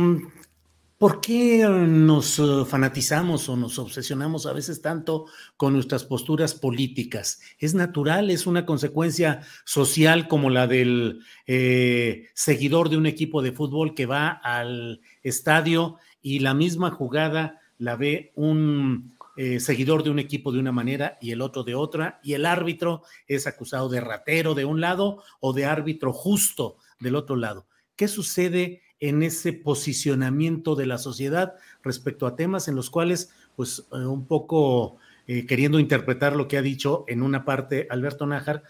¿Por 1.02 1.20
qué 1.20 1.66
nos 1.66 2.38
eh, 2.38 2.64
fanatizamos 2.64 3.48
o 3.48 3.56
nos 3.56 3.76
obsesionamos 3.80 4.46
a 4.46 4.52
veces 4.52 4.80
tanto 4.80 5.26
con 5.56 5.72
nuestras 5.72 6.04
posturas 6.04 6.54
políticas? 6.54 7.40
Es 7.58 7.74
natural, 7.74 8.30
es 8.30 8.46
una 8.46 8.64
consecuencia 8.64 9.40
social 9.64 10.28
como 10.28 10.48
la 10.48 10.68
del 10.68 11.18
eh, 11.48 12.28
seguidor 12.34 12.88
de 12.88 12.98
un 12.98 13.06
equipo 13.06 13.42
de 13.42 13.50
fútbol 13.50 13.96
que 13.96 14.06
va 14.06 14.28
al 14.28 15.00
estadio 15.24 15.98
y 16.22 16.38
la 16.38 16.54
misma 16.54 16.90
jugada 16.90 17.60
la 17.78 17.96
ve 17.96 18.32
un 18.36 19.12
eh, 19.36 19.60
seguidor 19.60 20.02
de 20.02 20.10
un 20.10 20.18
equipo 20.18 20.52
de 20.52 20.58
una 20.58 20.72
manera 20.72 21.18
y 21.20 21.32
el 21.32 21.40
otro 21.40 21.64
de 21.64 21.74
otra, 21.74 22.20
y 22.22 22.34
el 22.34 22.46
árbitro 22.46 23.02
es 23.26 23.46
acusado 23.46 23.88
de 23.88 24.00
ratero 24.00 24.54
de 24.54 24.64
un 24.64 24.80
lado 24.80 25.22
o 25.40 25.52
de 25.52 25.64
árbitro 25.64 26.12
justo 26.12 26.76
del 27.00 27.16
otro 27.16 27.36
lado. 27.36 27.66
¿Qué 27.96 28.08
sucede 28.08 28.82
en 29.00 29.22
ese 29.22 29.52
posicionamiento 29.52 30.76
de 30.76 30.86
la 30.86 30.96
sociedad 30.96 31.54
respecto 31.82 32.26
a 32.26 32.36
temas 32.36 32.68
en 32.68 32.76
los 32.76 32.88
cuales, 32.88 33.30
pues 33.56 33.84
eh, 33.92 33.96
un 33.96 34.26
poco 34.26 34.98
eh, 35.26 35.44
queriendo 35.46 35.80
interpretar 35.80 36.36
lo 36.36 36.46
que 36.46 36.56
ha 36.56 36.62
dicho 36.62 37.04
en 37.08 37.22
una 37.22 37.44
parte 37.44 37.88
Alberto 37.90 38.26
Nájar, 38.26 38.62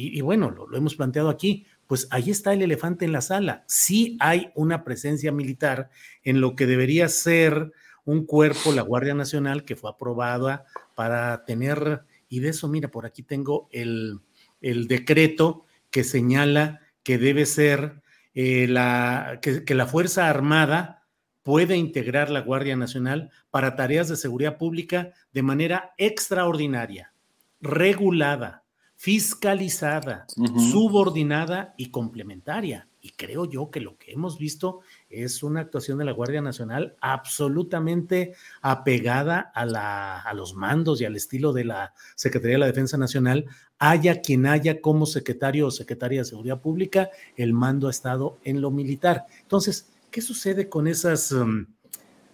y, 0.00 0.20
bueno, 0.20 0.50
lo, 0.50 0.76
hemos 0.76 0.94
planteado 0.94 1.28
aquí, 1.28 1.66
pues 1.88 2.06
ahí 2.10 2.30
está 2.30 2.52
el 2.52 2.62
elefante 2.62 3.06
en 3.06 3.12
la 3.12 3.22
sala. 3.22 3.64
Sí 3.66 4.16
hay 4.20 4.52
una 4.54 4.84
presencia 4.84 5.32
militar 5.32 5.90
en 6.22 6.40
lo 6.40 6.54
que 6.54 6.66
debería 6.66 7.08
ser 7.08 7.72
un 8.04 8.26
cuerpo, 8.26 8.72
la 8.72 8.82
Guardia 8.82 9.14
Nacional, 9.14 9.64
que 9.64 9.74
fue 9.74 9.90
aprobada 9.90 10.66
para 10.94 11.44
tener, 11.44 12.02
y 12.28 12.40
de 12.40 12.50
eso, 12.50 12.68
mira, 12.68 12.90
por 12.90 13.06
aquí 13.06 13.22
tengo 13.22 13.68
el, 13.72 14.20
decreto 14.60 15.64
que 15.90 16.04
señala 16.04 16.80
que 17.02 17.16
debe 17.16 17.46
ser 17.46 18.02
eh, 18.34 18.66
la, 18.68 19.40
que, 19.40 19.74
la 19.74 19.86
Fuerza 19.86 20.28
Armada 20.28 21.06
puede 21.42 21.76
integrar 21.76 22.28
la 22.28 22.40
Guardia 22.40 22.76
Nacional 22.76 23.30
para 23.50 23.76
tareas 23.76 24.08
de 24.08 24.16
seguridad 24.16 24.58
pública 24.58 25.12
de 25.32 25.42
manera 25.42 25.94
extraordinaria, 25.96 27.14
regulada, 27.62 28.64
fiscalizada, 28.98 30.26
subordinada 30.72 31.72
y 31.76 31.90
complementaria. 31.90 32.88
Y 33.00 33.10
creo 33.10 33.44
yo 33.44 33.70
que 33.70 33.80
lo 33.80 33.96
que 33.96 34.10
hemos 34.10 34.38
visto 34.38 34.80
es 35.08 35.44
una 35.44 35.60
actuación 35.60 35.98
de 35.98 36.04
la 36.04 36.10
Guardia 36.10 36.42
Nacional 36.42 36.96
absolutamente 37.00 38.34
apegada 38.60 39.52
a, 39.54 39.66
la, 39.66 40.20
a 40.20 40.34
los 40.34 40.56
mandos 40.56 41.00
y 41.00 41.04
al 41.04 41.14
estilo 41.14 41.52
de 41.52 41.64
la 41.64 41.94
Secretaría 42.16 42.56
de 42.56 42.58
la 42.58 42.66
Defensa 42.66 42.98
Nacional, 42.98 43.46
haya 43.78 44.20
quien 44.20 44.46
haya 44.46 44.80
como 44.80 45.06
secretario 45.06 45.68
o 45.68 45.70
secretaria 45.70 46.22
de 46.22 46.24
Seguridad 46.24 46.60
Pública, 46.60 47.08
el 47.36 47.52
mando 47.52 47.86
ha 47.86 47.92
estado 47.92 48.38
en 48.42 48.60
lo 48.60 48.72
militar. 48.72 49.26
Entonces, 49.42 49.88
¿qué 50.10 50.20
sucede 50.20 50.68
con 50.68 50.88
esas 50.88 51.30
um, 51.30 51.66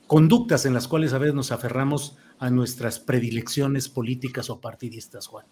conductas 0.07 0.65
en 0.65 0.73
las 0.73 0.89
cuales 0.89 1.13
a 1.13 1.19
veces 1.19 1.35
nos 1.35 1.53
aferramos 1.53 2.17
a 2.39 2.49
nuestras 2.49 3.01
predilecciones 3.01 3.91
políticas 3.91 4.49
o 4.49 4.63
partidistas, 4.63 5.27
Juan? 5.27 5.45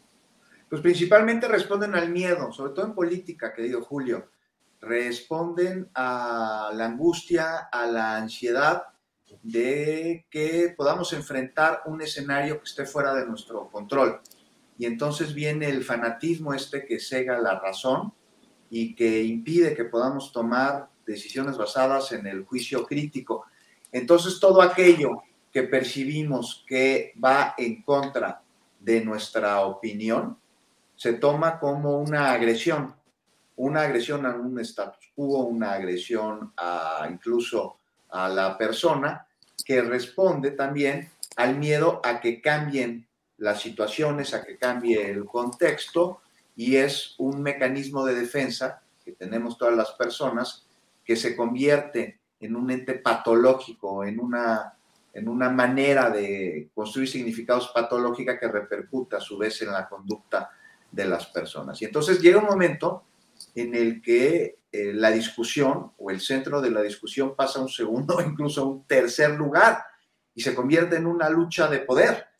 Pues 0.72 0.80
principalmente 0.80 1.48
responden 1.48 1.94
al 1.94 2.08
miedo, 2.08 2.50
sobre 2.50 2.72
todo 2.72 2.86
en 2.86 2.94
política, 2.94 3.52
querido 3.52 3.82
Julio. 3.82 4.30
Responden 4.80 5.90
a 5.94 6.70
la 6.72 6.86
angustia, 6.86 7.68
a 7.70 7.86
la 7.86 8.16
ansiedad 8.16 8.84
de 9.42 10.24
que 10.30 10.72
podamos 10.74 11.12
enfrentar 11.12 11.82
un 11.84 12.00
escenario 12.00 12.56
que 12.56 12.64
esté 12.64 12.86
fuera 12.86 13.12
de 13.14 13.26
nuestro 13.26 13.68
control 13.68 14.22
y 14.78 14.86
entonces 14.86 15.34
viene 15.34 15.68
el 15.68 15.84
fanatismo 15.84 16.54
este 16.54 16.86
que 16.86 16.98
cega 16.98 17.38
la 17.38 17.60
razón 17.60 18.14
y 18.70 18.94
que 18.94 19.22
impide 19.24 19.74
que 19.74 19.84
podamos 19.84 20.32
tomar 20.32 20.88
decisiones 21.04 21.58
basadas 21.58 22.12
en 22.12 22.26
el 22.26 22.46
juicio 22.46 22.86
crítico. 22.86 23.44
Entonces 23.92 24.40
todo 24.40 24.62
aquello 24.62 25.22
que 25.52 25.64
percibimos 25.64 26.64
que 26.66 27.12
va 27.22 27.54
en 27.58 27.82
contra 27.82 28.40
de 28.80 29.04
nuestra 29.04 29.60
opinión 29.66 30.40
se 31.02 31.14
toma 31.14 31.58
como 31.58 31.98
una 31.98 32.30
agresión, 32.30 32.94
una 33.56 33.80
agresión 33.80 34.24
a 34.24 34.36
un 34.36 34.60
status 34.60 35.10
quo, 35.16 35.38
una 35.38 35.72
agresión 35.72 36.52
a 36.56 37.08
incluso 37.10 37.78
a 38.10 38.28
la 38.28 38.56
persona 38.56 39.26
que 39.64 39.82
responde 39.82 40.52
también 40.52 41.10
al 41.34 41.58
miedo 41.58 42.00
a 42.04 42.20
que 42.20 42.40
cambien 42.40 43.04
las 43.38 43.60
situaciones, 43.60 44.32
a 44.32 44.44
que 44.44 44.56
cambie 44.56 45.10
el 45.10 45.24
contexto 45.24 46.20
y 46.54 46.76
es 46.76 47.16
un 47.18 47.42
mecanismo 47.42 48.04
de 48.04 48.14
defensa 48.14 48.80
que 49.04 49.10
tenemos 49.10 49.58
todas 49.58 49.74
las 49.74 49.90
personas 49.94 50.68
que 51.04 51.16
se 51.16 51.34
convierte 51.34 52.20
en 52.38 52.54
un 52.54 52.70
ente 52.70 52.94
patológico, 52.94 54.04
en 54.04 54.20
una, 54.20 54.74
en 55.12 55.28
una 55.28 55.50
manera 55.50 56.10
de 56.10 56.68
construir 56.72 57.08
significados 57.08 57.72
patológica 57.74 58.38
que 58.38 58.46
repercuta 58.46 59.16
a 59.16 59.20
su 59.20 59.36
vez 59.36 59.60
en 59.62 59.72
la 59.72 59.88
conducta 59.88 60.48
de 60.93 61.06
las 61.06 61.27
personas. 61.27 61.82
Y 61.82 61.86
entonces 61.86 62.20
llega 62.20 62.39
un 62.39 62.47
momento 62.47 63.05
en 63.55 63.74
el 63.74 64.01
que 64.01 64.60
eh, 64.70 64.93
la 64.94 65.10
discusión 65.10 65.93
o 65.98 66.10
el 66.10 66.20
centro 66.20 66.60
de 66.60 66.70
la 66.70 66.82
discusión 66.82 67.35
pasa 67.35 67.59
a 67.59 67.62
un 67.62 67.69
segundo, 67.69 68.20
incluso 68.27 68.60
a 68.62 68.66
un 68.66 68.86
tercer 68.86 69.32
lugar, 69.32 69.82
y 70.35 70.43
se 70.43 70.55
convierte 70.55 70.97
en 70.97 71.06
una 71.06 71.28
lucha 71.28 71.69
de 71.69 71.81
poder 71.81 72.32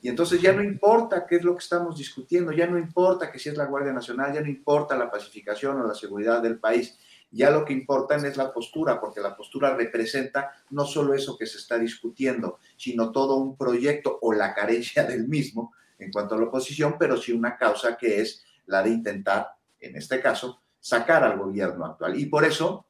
y 0.00 0.08
entonces 0.08 0.40
ya 0.40 0.52
no 0.52 0.62
importa 0.62 1.26
qué 1.26 1.36
es 1.36 1.44
lo 1.44 1.54
que 1.54 1.62
estamos 1.62 1.96
discutiendo, 1.96 2.52
ya 2.52 2.66
no 2.66 2.78
importa 2.78 3.30
que 3.30 3.38
si 3.38 3.48
es 3.48 3.56
la 3.56 3.66
Guardia 3.66 3.92
Nacional, 3.92 4.32
ya 4.32 4.40
no 4.40 4.48
importa 4.48 4.96
la 4.96 5.10
pacificación 5.10 5.80
o 5.80 5.86
la 5.86 5.94
seguridad 5.94 6.42
del 6.42 6.58
país, 6.58 6.98
ya 7.30 7.50
lo 7.50 7.64
que 7.64 7.72
importa 7.72 8.16
es 8.16 8.36
la 8.36 8.52
postura, 8.52 9.00
porque 9.00 9.20
la 9.20 9.36
postura 9.36 9.74
representa 9.76 10.50
no 10.70 10.84
solo 10.84 11.14
eso 11.14 11.36
que 11.38 11.46
se 11.46 11.58
está 11.58 11.78
discutiendo, 11.78 12.58
sino 12.76 13.12
todo 13.12 13.36
un 13.36 13.56
proyecto 13.56 14.18
o 14.20 14.32
la 14.32 14.54
carencia 14.54 15.04
del 15.06 15.28
mismo 15.28 15.74
en 16.00 16.10
cuanto 16.10 16.34
a 16.34 16.38
la 16.38 16.44
oposición, 16.44 16.96
pero 16.98 17.16
sí 17.16 17.32
una 17.32 17.56
causa 17.56 17.96
que 17.96 18.20
es 18.20 18.44
la 18.66 18.82
de 18.82 18.90
intentar, 18.90 19.48
en 19.80 19.96
este 19.96 20.20
caso, 20.20 20.60
sacar 20.78 21.24
al 21.24 21.38
gobierno 21.38 21.84
actual. 21.84 22.18
Y 22.18 22.26
por 22.26 22.44
eso 22.44 22.86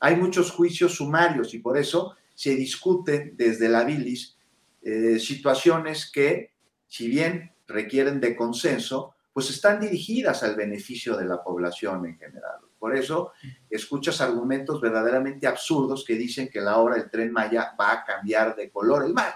hay 0.00 0.16
muchos 0.16 0.50
juicios 0.50 0.94
sumarios 0.94 1.54
y 1.54 1.58
por 1.58 1.76
eso 1.76 2.16
se 2.34 2.54
discute 2.54 3.32
desde 3.34 3.68
la 3.68 3.84
bilis 3.84 4.36
eh, 4.82 5.18
situaciones 5.18 6.10
que, 6.10 6.52
si 6.86 7.08
bien 7.08 7.52
requieren 7.66 8.20
de 8.20 8.36
consenso, 8.36 9.14
pues 9.32 9.50
están 9.50 9.80
dirigidas 9.80 10.42
al 10.42 10.54
beneficio 10.54 11.16
de 11.16 11.24
la 11.24 11.42
población 11.42 12.06
en 12.06 12.16
general. 12.16 12.60
Por 12.78 12.96
eso 12.96 13.32
escuchas 13.68 14.20
argumentos 14.20 14.80
verdaderamente 14.80 15.46
absurdos 15.46 16.04
que 16.06 16.14
dicen 16.14 16.48
que 16.48 16.60
la 16.60 16.78
hora 16.78 16.96
del 16.96 17.10
tren 17.10 17.32
Maya 17.32 17.74
va 17.78 17.92
a 17.92 18.04
cambiar 18.04 18.54
de 18.54 18.70
color 18.70 19.04
el 19.04 19.12
mar. 19.12 19.34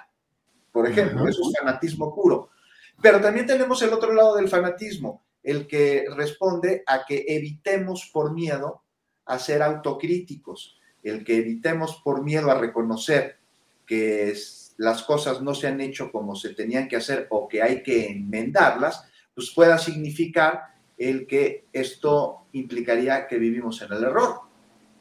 Por 0.70 0.86
ejemplo, 0.86 1.26
eso 1.26 1.42
es 1.42 1.59
fanatismo 1.59 2.14
puro. 2.14 2.51
Pero 3.02 3.20
también 3.20 3.47
tenemos 3.47 3.81
el 3.82 3.93
otro 3.93 4.12
lado 4.12 4.36
del 4.36 4.48
fanatismo, 4.48 5.24
el 5.43 5.66
que 5.66 6.06
responde 6.14 6.82
a 6.86 7.05
que 7.06 7.24
evitemos 7.28 8.10
por 8.12 8.32
miedo 8.32 8.82
a 9.24 9.39
ser 9.39 9.62
autocríticos, 9.62 10.78
el 11.02 11.24
que 11.24 11.36
evitemos 11.36 12.01
por 12.05 12.22
miedo 12.22 12.51
a 12.51 12.59
reconocer 12.59 13.39
que 13.86 14.31
es 14.31 14.72
las 14.77 15.02
cosas 15.02 15.43
no 15.43 15.52
se 15.52 15.66
han 15.66 15.81
hecho 15.81 16.12
como 16.12 16.36
se 16.36 16.55
tenían 16.55 16.89
que 16.89 16.97
hacer 16.97 17.27
o 17.31 17.48
que 17.48 17.60
hay 17.60 17.82
que 17.82 18.06
enmendarlas, 18.06 19.05
pues 19.35 19.51
pueda 19.51 19.78
significar 19.78 20.74
el 20.97 21.27
que 21.27 21.66
esto 21.72 22.47
implicaría 22.52 23.27
que 23.27 23.39
vivimos 23.39 23.82
en 23.82 23.93
el 23.93 24.05
error, 24.05 24.43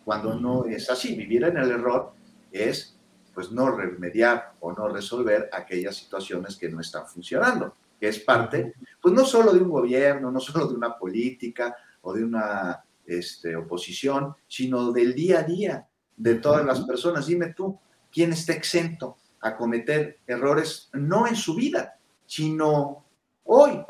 cuando 0.04 0.40
no 0.40 0.66
es 0.66 0.90
así. 0.90 1.16
Vivir 1.16 1.44
en 1.44 1.58
el 1.58 1.70
error 1.70 2.14
es 2.52 2.98
pues 3.34 3.52
no 3.52 3.70
remediar 3.70 4.54
o 4.60 4.74
no 4.74 4.90
resolver 4.90 5.50
aquellas 5.54 5.96
situaciones 5.96 6.58
que 6.58 6.68
no 6.68 6.82
están 6.82 7.06
funcionando, 7.06 7.76
que 8.00 8.08
es 8.08 8.20
parte, 8.20 8.74
pues 9.02 9.14
no 9.14 9.26
solo 9.26 9.54
de 9.54 9.60
un 9.60 9.70
gobierno, 9.70 10.32
no 10.32 10.40
solo 10.40 10.68
de 10.68 10.76
una 10.76 10.98
política 10.98 11.76
o 12.02 12.14
de 12.14 12.24
una 12.24 12.84
este, 13.06 13.56
oposición, 13.56 14.36
sino 14.48 14.92
del 14.92 15.14
día 15.14 15.40
a 15.40 15.44
día 15.44 15.88
de 16.16 16.36
todas 16.36 16.66
las 16.66 16.82
personas. 16.82 17.28
Dime 17.28 17.54
tú, 17.54 17.78
¿quién 18.12 18.34
está 18.34 18.54
exento 18.54 19.18
a 19.42 19.56
cometer 19.56 20.20
errores 20.28 20.90
no 20.94 21.28
en 21.28 21.36
su 21.36 21.56
vida, 21.56 21.98
sino 22.26 23.06
hoy, 23.44 23.84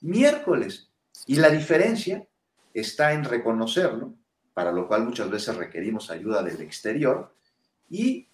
miércoles? 0.00 0.88
Y 1.26 1.36
la 1.36 1.50
diferencia 1.50 2.26
está 2.72 3.12
en 3.12 3.24
reconocerlo, 3.24 4.14
para 4.54 4.72
lo 4.72 4.88
cual 4.88 5.04
muchas 5.04 5.30
veces 5.30 5.56
requerimos 5.56 6.10
ayuda 6.10 6.42
del 6.42 6.60
exterior, 6.60 7.34
y 7.88 8.28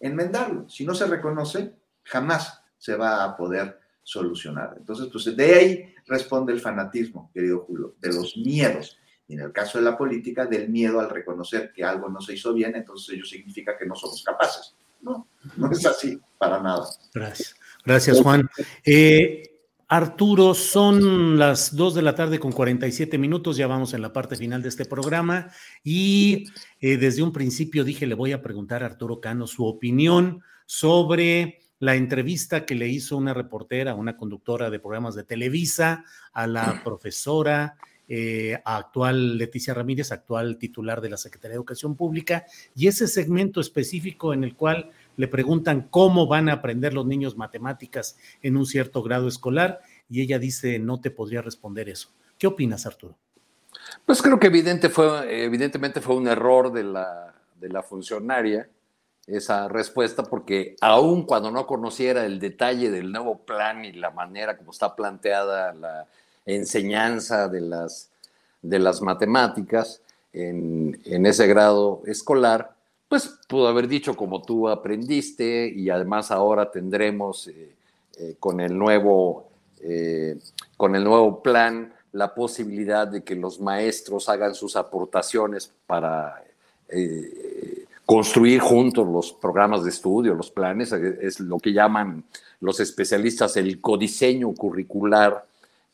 enmendarlo. 0.00 0.68
Si 0.68 0.84
no 0.84 0.94
se 0.94 1.06
reconoce, 1.06 1.74
jamás 2.04 2.62
se 2.78 2.94
va 2.96 3.24
a 3.24 3.36
poder 3.36 3.80
solucionar. 4.06 4.76
Entonces, 4.78 5.08
pues 5.10 5.36
de 5.36 5.54
ahí 5.54 5.94
responde 6.06 6.52
el 6.52 6.60
fanatismo, 6.60 7.28
querido 7.34 7.64
Julio, 7.66 7.96
de 8.00 8.12
los 8.12 8.36
miedos. 8.36 8.96
Y 9.26 9.34
en 9.34 9.40
el 9.40 9.52
caso 9.52 9.78
de 9.78 9.84
la 9.84 9.98
política, 9.98 10.46
del 10.46 10.68
miedo 10.68 11.00
al 11.00 11.10
reconocer 11.10 11.72
que 11.72 11.82
algo 11.82 12.08
no 12.08 12.20
se 12.20 12.34
hizo 12.34 12.54
bien, 12.54 12.76
entonces 12.76 13.16
ello 13.16 13.24
significa 13.24 13.76
que 13.76 13.84
no 13.84 13.96
somos 13.96 14.22
capaces. 14.22 14.76
No, 15.02 15.26
no 15.56 15.72
es 15.72 15.84
así, 15.84 16.20
para 16.38 16.62
nada. 16.62 16.86
Gracias. 17.12 17.56
Gracias, 17.84 18.20
Juan. 18.20 18.48
Eh, 18.84 19.42
Arturo, 19.88 20.54
son 20.54 21.36
las 21.36 21.74
2 21.74 21.96
de 21.96 22.02
la 22.02 22.14
tarde 22.14 22.38
con 22.38 22.52
47 22.52 23.18
minutos, 23.18 23.56
ya 23.56 23.66
vamos 23.66 23.92
en 23.92 24.02
la 24.02 24.12
parte 24.12 24.36
final 24.36 24.62
de 24.62 24.68
este 24.68 24.84
programa 24.84 25.50
y 25.82 26.46
eh, 26.80 26.96
desde 26.96 27.24
un 27.24 27.32
principio 27.32 27.82
dije, 27.82 28.06
le 28.06 28.14
voy 28.14 28.32
a 28.32 28.42
preguntar 28.42 28.84
a 28.84 28.86
Arturo 28.86 29.20
Cano 29.20 29.48
su 29.48 29.64
opinión 29.64 30.42
sobre 30.64 31.65
la 31.78 31.94
entrevista 31.94 32.64
que 32.64 32.74
le 32.74 32.88
hizo 32.88 33.16
una 33.16 33.34
reportera, 33.34 33.94
una 33.94 34.16
conductora 34.16 34.70
de 34.70 34.78
programas 34.78 35.14
de 35.14 35.24
Televisa, 35.24 36.04
a 36.32 36.46
la 36.46 36.80
profesora 36.84 37.76
eh, 38.08 38.60
actual 38.64 39.36
Leticia 39.36 39.74
Ramírez, 39.74 40.12
actual 40.12 40.58
titular 40.58 41.00
de 41.00 41.10
la 41.10 41.16
Secretaría 41.16 41.52
de 41.52 41.56
Educación 41.56 41.96
Pública, 41.96 42.46
y 42.74 42.86
ese 42.86 43.08
segmento 43.08 43.60
específico 43.60 44.32
en 44.32 44.44
el 44.44 44.54
cual 44.54 44.90
le 45.16 45.28
preguntan 45.28 45.88
cómo 45.90 46.26
van 46.26 46.48
a 46.48 46.54
aprender 46.54 46.94
los 46.94 47.06
niños 47.06 47.36
matemáticas 47.36 48.16
en 48.42 48.56
un 48.56 48.66
cierto 48.66 49.02
grado 49.02 49.28
escolar 49.28 49.80
y 50.08 50.20
ella 50.20 50.38
dice, 50.38 50.78
no 50.78 51.00
te 51.00 51.10
podría 51.10 51.42
responder 51.42 51.88
eso. 51.88 52.10
¿Qué 52.38 52.46
opinas, 52.46 52.86
Arturo? 52.86 53.16
Pues 54.04 54.22
creo 54.22 54.38
que 54.38 54.46
evidente 54.46 54.88
fue, 54.88 55.44
evidentemente 55.44 56.00
fue 56.00 56.16
un 56.16 56.28
error 56.28 56.72
de 56.72 56.84
la, 56.84 57.34
de 57.58 57.68
la 57.68 57.82
funcionaria 57.82 58.68
esa 59.26 59.68
respuesta, 59.68 60.22
porque 60.22 60.76
aun 60.80 61.24
cuando 61.24 61.50
no 61.50 61.66
conociera 61.66 62.24
el 62.24 62.38
detalle 62.38 62.90
del 62.90 63.10
nuevo 63.10 63.38
plan 63.38 63.84
y 63.84 63.92
la 63.92 64.10
manera 64.10 64.56
como 64.56 64.70
está 64.70 64.94
planteada 64.94 65.72
la 65.72 66.06
enseñanza 66.44 67.48
de 67.48 67.60
las, 67.60 68.10
de 68.62 68.78
las 68.78 69.02
matemáticas 69.02 70.00
en, 70.32 71.00
en 71.04 71.26
ese 71.26 71.46
grado 71.48 72.02
escolar, 72.06 72.76
pues 73.08 73.38
pudo 73.48 73.68
haber 73.68 73.88
dicho 73.88 74.16
como 74.16 74.42
tú 74.42 74.68
aprendiste 74.68 75.72
y 75.74 75.90
además 75.90 76.30
ahora 76.30 76.70
tendremos 76.70 77.48
eh, 77.48 77.72
eh, 78.18 78.36
con, 78.40 78.60
el 78.60 78.76
nuevo, 78.76 79.48
eh, 79.80 80.38
con 80.76 80.96
el 80.96 81.04
nuevo 81.04 81.42
plan 81.42 81.92
la 82.12 82.34
posibilidad 82.34 83.06
de 83.06 83.22
que 83.22 83.34
los 83.34 83.60
maestros 83.60 84.28
hagan 84.28 84.54
sus 84.54 84.76
aportaciones 84.76 85.70
para 85.86 86.42
construir 88.06 88.60
juntos 88.60 89.06
los 89.06 89.32
programas 89.32 89.84
de 89.84 89.90
estudio, 89.90 90.34
los 90.34 90.50
planes, 90.50 90.92
es 90.92 91.40
lo 91.40 91.58
que 91.58 91.72
llaman 91.72 92.24
los 92.60 92.80
especialistas 92.80 93.56
el 93.56 93.80
codiseño 93.80 94.54
curricular, 94.54 95.44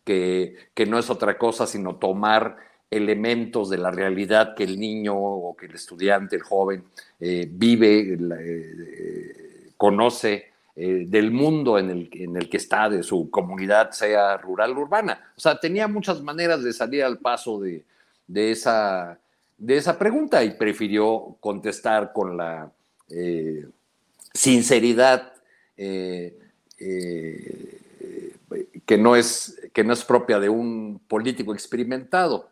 que, 0.04 0.56
que 0.74 0.86
no 0.86 0.98
es 0.98 1.10
otra 1.10 1.38
cosa 1.38 1.66
sino 1.66 1.96
tomar 1.96 2.56
elementos 2.92 3.70
de 3.70 3.78
la 3.78 3.90
realidad 3.90 4.54
que 4.54 4.64
el 4.64 4.78
niño 4.78 5.16
o 5.16 5.56
que 5.56 5.66
el 5.66 5.74
estudiante, 5.74 6.36
el 6.36 6.42
joven, 6.42 6.84
eh, 7.18 7.48
vive, 7.50 8.18
eh, 8.38 9.72
conoce 9.78 10.52
eh, 10.76 11.04
del 11.06 11.30
mundo 11.30 11.78
en 11.78 11.90
el, 11.90 12.10
en 12.12 12.36
el, 12.36 12.50
que 12.50 12.58
está, 12.58 12.90
de 12.90 13.02
su 13.02 13.30
comunidad, 13.30 13.92
sea 13.92 14.36
rural 14.36 14.76
o 14.76 14.80
urbana. 14.82 15.32
O 15.36 15.40
sea, 15.40 15.58
tenía 15.58 15.88
muchas 15.88 16.22
maneras 16.22 16.62
de 16.62 16.72
salir 16.74 17.02
al 17.02 17.18
paso 17.18 17.60
de, 17.60 17.84
de, 18.26 18.50
esa, 18.50 19.18
de 19.62 19.76
esa 19.76 19.98
pregunta 19.98 20.42
y 20.44 20.50
prefirió 20.52 21.36
contestar 21.40 22.12
con 22.12 22.36
la 22.36 22.70
sinceridad 24.32 25.32
que, 28.86 28.98
no 28.98 29.16
es, 29.16 29.60
que 29.72 29.84
no 29.84 29.92
es 29.92 30.04
propia 30.04 30.38
de 30.38 30.48
un 30.48 31.00
político 31.08 31.54
experimentado. 31.54 32.48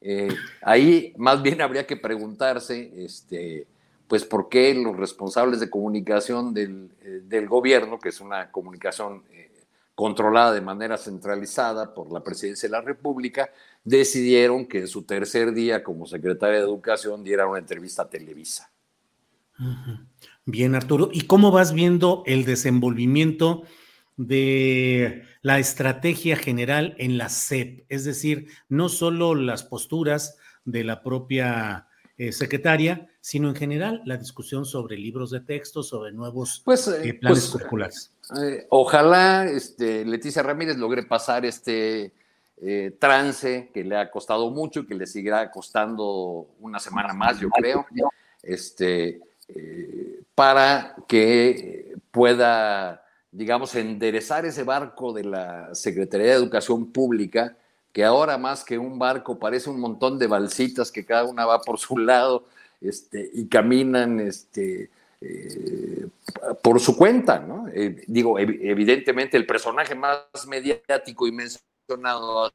Eh, 0.00 0.28
ahí 0.62 1.14
más 1.16 1.42
bien 1.42 1.60
habría 1.60 1.86
que 1.86 1.96
preguntarse, 1.96 2.92
este, 3.04 3.66
pues, 4.06 4.24
por 4.24 4.48
qué 4.48 4.74
los 4.74 4.96
responsables 4.96 5.60
de 5.60 5.70
comunicación 5.70 6.52
del, 6.52 6.90
eh, 7.02 7.46
gobierno, 7.46 7.98
que 7.98 8.10
es 8.10 8.20
una 8.20 8.50
comunicación 8.50 9.22
eh, 9.32 9.50
controlada 9.94 10.52
de 10.52 10.60
manera 10.60 10.96
centralizada 10.96 11.94
por 11.94 12.12
la 12.12 12.22
presidencia 12.22 12.68
de 12.68 12.72
la 12.72 12.80
República, 12.80 13.50
decidieron 13.84 14.66
que 14.66 14.80
en 14.80 14.88
su 14.88 15.02
tercer 15.02 15.52
día 15.52 15.84
como 15.84 16.06
secretaria 16.06 16.58
de 16.58 16.64
Educación 16.64 17.22
diera 17.22 17.46
una 17.46 17.58
entrevista 17.58 18.02
a 18.02 18.10
Televisa. 18.10 18.70
Bien, 20.44 20.74
Arturo. 20.74 21.10
¿Y 21.12 21.22
cómo 21.22 21.52
vas 21.52 21.72
viendo 21.72 22.22
el 22.26 22.44
desenvolvimiento? 22.44 23.64
de 24.16 25.24
la 25.42 25.58
estrategia 25.58 26.36
general 26.36 26.94
en 26.98 27.18
la 27.18 27.28
SEP, 27.28 27.84
es 27.88 28.04
decir, 28.04 28.48
no 28.68 28.88
solo 28.88 29.34
las 29.34 29.64
posturas 29.64 30.36
de 30.64 30.84
la 30.84 31.02
propia 31.02 31.88
eh, 32.16 32.32
secretaria, 32.32 33.08
sino 33.20 33.48
en 33.48 33.56
general 33.56 34.02
la 34.04 34.16
discusión 34.16 34.64
sobre 34.64 34.96
libros 34.96 35.30
de 35.30 35.40
texto, 35.40 35.82
sobre 35.82 36.12
nuevos 36.12 36.62
pues, 36.64 36.86
eh, 36.88 37.08
eh, 37.08 37.14
planes 37.14 37.40
pues, 37.40 37.50
curriculares. 37.50 38.13
Ojalá 38.70 39.46
este, 39.46 40.04
Leticia 40.04 40.42
Ramírez 40.42 40.76
logre 40.76 41.02
pasar 41.02 41.44
este 41.44 42.12
trance 42.98 43.70
que 43.74 43.84
le 43.84 43.96
ha 43.96 44.10
costado 44.10 44.50
mucho 44.50 44.80
y 44.80 44.86
que 44.86 44.94
le 44.94 45.06
seguirá 45.06 45.50
costando 45.50 46.46
una 46.60 46.78
semana 46.78 47.12
más, 47.12 47.38
yo 47.38 47.50
creo, 47.50 47.84
este, 48.42 49.20
para 50.34 50.94
que 51.06 51.96
pueda 52.10 53.04
digamos, 53.34 53.74
enderezar 53.74 54.46
ese 54.46 54.62
barco 54.62 55.12
de 55.12 55.24
la 55.24 55.74
Secretaría 55.74 56.28
de 56.28 56.34
Educación 56.34 56.92
Pública, 56.92 57.56
que 57.92 58.04
ahora 58.04 58.38
más 58.38 58.64
que 58.64 58.78
un 58.78 58.96
barco 58.96 59.40
parece 59.40 59.70
un 59.70 59.80
montón 59.80 60.20
de 60.20 60.28
balsitas 60.28 60.92
que 60.92 61.04
cada 61.04 61.24
una 61.24 61.44
va 61.44 61.60
por 61.60 61.80
su 61.80 61.98
lado 61.98 62.44
este, 62.80 63.28
y 63.34 63.48
caminan 63.48 64.20
este, 64.20 64.88
eh, 65.24 66.06
por 66.62 66.80
su 66.80 66.96
cuenta. 66.96 67.40
¿no? 67.40 67.68
Eh, 67.68 68.04
digo, 68.06 68.38
evidentemente 68.38 69.36
el 69.36 69.46
personaje 69.46 69.94
más 69.94 70.24
mediático 70.46 71.26
y 71.26 71.32
mencionado 71.32 72.46
ha 72.46 72.52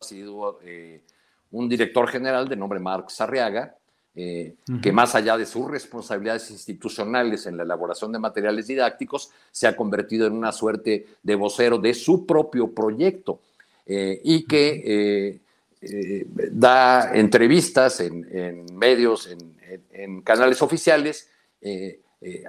sido 0.00 0.60
eh, 0.62 1.02
un 1.50 1.68
director 1.68 2.08
general 2.08 2.48
de 2.48 2.56
nombre 2.56 2.78
Marx 2.78 3.14
Sarriaga, 3.14 3.74
eh, 4.20 4.56
que 4.82 4.90
más 4.90 5.14
allá 5.14 5.36
de 5.36 5.46
sus 5.46 5.70
responsabilidades 5.70 6.50
institucionales 6.50 7.46
en 7.46 7.56
la 7.56 7.62
elaboración 7.62 8.10
de 8.10 8.18
materiales 8.18 8.66
didácticos, 8.66 9.30
se 9.52 9.68
ha 9.68 9.76
convertido 9.76 10.26
en 10.26 10.32
una 10.32 10.50
suerte 10.50 11.06
de 11.22 11.34
vocero 11.36 11.78
de 11.78 11.94
su 11.94 12.26
propio 12.26 12.74
proyecto 12.74 13.38
eh, 13.86 14.20
y 14.24 14.44
que 14.44 15.40
eh, 15.80 16.26
da 16.50 17.14
entrevistas 17.14 18.00
en, 18.00 18.66
medios, 18.76 19.28
en, 19.92 20.22
canales 20.22 20.62
oficiales, 20.62 21.30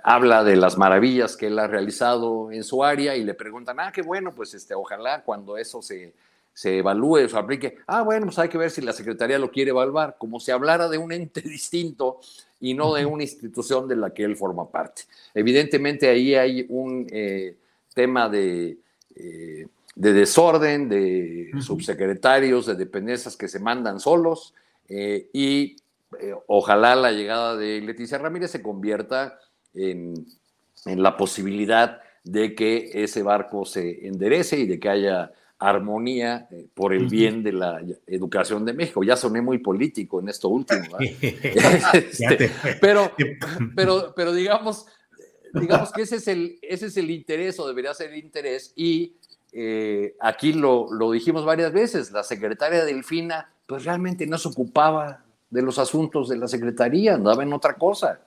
habla 0.04 0.44
de 0.44 0.56
las 0.56 0.78
maravillas 0.78 1.38
que 1.38 1.48
él 1.48 1.60
ha 1.60 1.68
realizado 1.68 2.52
en 2.52 2.64
su 2.64 2.84
área 2.84 3.16
y 3.16 3.24
le 3.24 3.36
preguntan, 3.36 3.80
ah, 3.80 3.91
qué 3.91 4.02
bueno, 4.02 4.34
pues 4.34 4.54
este, 4.54 4.74
ojalá 4.74 5.24
cuando 5.24 5.58
eso 5.58 5.82
se 5.82 6.14
se 6.60 6.80
evalúe 6.80 7.24
o 7.24 7.30
se 7.30 7.38
aplique. 7.38 7.78
Ah, 7.88 8.02
bueno, 8.02 8.26
pues 8.26 8.38
hay 8.38 8.50
que 8.50 8.58
ver 8.58 8.70
si 8.70 8.82
la 8.82 8.91
Secretaría 8.91 9.40
lo 9.40 9.50
quiere 9.50 9.70
evaluar, 9.70 10.18
como 10.18 10.41
si 10.41 10.52
hablara 10.52 10.90
de 10.90 10.98
un 10.98 11.14
ente 11.14 11.40
distinto 11.46 12.20
y 12.60 12.74
no 12.74 12.94
de 12.94 13.06
una 13.06 13.24
institución 13.24 13.88
de 13.88 13.96
la 13.96 14.14
que 14.14 14.26
él 14.26 14.36
forma 14.36 14.70
parte. 14.70 15.04
Evidentemente 15.34 16.10
ahí 16.10 16.36
hay 16.36 16.66
un 16.68 17.08
eh, 17.12 17.56
tema 17.94 18.28
de, 18.28 18.78
eh, 19.16 19.68
de, 19.96 20.14
desorden, 20.14 20.90
de 20.90 21.52
subsecretarios, 21.62 22.66
de 22.66 22.76
dependencias 22.76 23.38
que 23.38 23.48
se 23.48 23.60
mandan 23.60 24.02
solos 24.02 24.54
eh, 24.90 25.30
y 25.32 25.78
ojalá 26.48 26.94
la 26.96 27.14
llegada 27.14 27.56
de 27.56 27.80
Leticia 27.80 28.18
Ramírez 28.18 28.52
se 28.52 28.62
convierta 28.62 29.40
en 29.74 30.26
en 30.86 31.04
la 31.04 31.18
posibilidad 31.18 32.02
de 32.24 32.56
que 32.56 32.91
ese 32.94 33.24
barco 33.24 33.66
se 33.66 34.08
enderece 34.08 34.60
y 34.60 34.68
de 34.68 34.80
que 34.80 34.90
haya 34.90 35.32
armonía 35.58 36.48
eh, 36.52 36.68
por 36.74 36.94
el 36.94 37.08
bien 37.08 37.44
de 37.44 37.52
la 37.52 37.82
educación 38.08 38.64
de 38.66 38.74
México. 38.74 39.04
Ya 39.04 39.18
soné 39.18 39.41
muy 39.41 39.58
político 39.58 40.22
en 40.22 40.30
esto 40.30 40.50
último. 40.50 40.98
Este, 41.91 42.52
pero, 42.80 43.12
pero, 43.76 44.14
pero 44.16 44.34
digamos, 44.34 44.86
digamos 45.54 45.91
que 45.91 46.04
ese 46.04 46.18
es, 46.18 46.28
el, 46.28 46.60
ese 46.62 46.86
es 46.88 46.98
el 46.98 47.10
interés 47.10 47.60
o 47.60 47.68
debería 47.68 47.94
ser 47.94 48.12
el 48.12 48.20
interés 48.20 48.72
y 48.76 49.16
eh, 49.52 50.16
aquí 50.20 50.54
lo, 50.54 50.94
lo, 50.94 51.12
dijimos 51.12 51.44
varias 51.44 51.74
veces, 51.74 52.12
la 52.12 52.24
secretaria 52.24 52.86
Delfina 52.86 53.52
pues 53.66 53.84
realmente 53.84 54.28
no 54.28 54.38
se 54.38 54.48
ocupaba 54.48 55.24
de 55.50 55.62
los 55.62 55.80
asuntos 55.80 56.30
de 56.30 56.38
la 56.38 56.48
secretaría, 56.48 57.16
andaba 57.16 57.44
en 57.44 57.54
otra 57.54 57.74
cosa. 57.74 58.22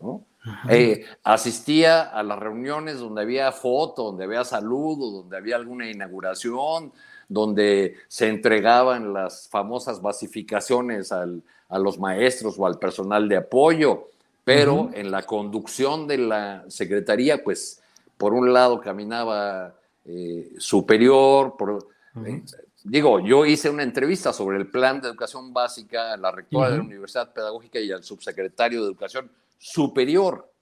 ¿no? 0.00 0.24
Eh, 0.68 1.06
asistía 1.22 2.02
a 2.02 2.22
las 2.22 2.38
reuniones 2.38 2.98
donde 2.98 3.22
había 3.22 3.50
foto, 3.52 4.04
donde 4.04 4.24
había 4.24 4.44
saludo, 4.44 5.10
donde 5.10 5.36
había 5.36 5.56
alguna 5.56 5.90
inauguración, 5.90 6.92
donde 7.28 7.96
se 8.08 8.28
entregaban 8.28 9.14
las 9.14 9.48
famosas 9.48 10.02
basificaciones 10.02 11.12
al, 11.12 11.42
a 11.68 11.78
los 11.78 11.98
maestros 11.98 12.56
o 12.58 12.66
al 12.66 12.78
personal 12.78 13.28
de 13.28 13.38
apoyo, 13.38 14.08
pero 14.44 14.90
en 14.92 15.10
la 15.10 15.22
conducción 15.22 16.06
de 16.06 16.18
la 16.18 16.64
secretaría, 16.68 17.42
pues 17.42 17.82
por 18.18 18.34
un 18.34 18.52
lado 18.52 18.80
caminaba 18.80 19.74
eh, 20.04 20.52
superior, 20.58 21.56
por, 21.56 21.88
eh, 22.26 22.42
digo, 22.84 23.20
yo 23.20 23.46
hice 23.46 23.70
una 23.70 23.82
entrevista 23.82 24.32
sobre 24.32 24.58
el 24.58 24.70
plan 24.70 25.00
de 25.00 25.08
educación 25.08 25.52
básica 25.52 26.12
a 26.12 26.16
la 26.18 26.30
rectora 26.30 26.70
de 26.70 26.76
la 26.76 26.82
Universidad 26.82 27.32
Pedagógica 27.32 27.80
y 27.80 27.90
al 27.90 28.04
subsecretario 28.04 28.82
de 28.82 28.86
Educación 28.86 29.30
superior. 29.64 30.52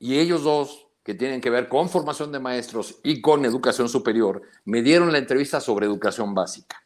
Y 0.00 0.18
ellos 0.18 0.42
dos, 0.42 0.88
que 1.04 1.14
tienen 1.14 1.40
que 1.40 1.50
ver 1.50 1.68
con 1.68 1.88
formación 1.88 2.32
de 2.32 2.40
maestros 2.40 2.98
y 3.04 3.20
con 3.20 3.44
educación 3.44 3.88
superior, 3.88 4.42
me 4.64 4.82
dieron 4.82 5.12
la 5.12 5.18
entrevista 5.18 5.60
sobre 5.60 5.86
educación 5.86 6.34
básica. 6.34 6.82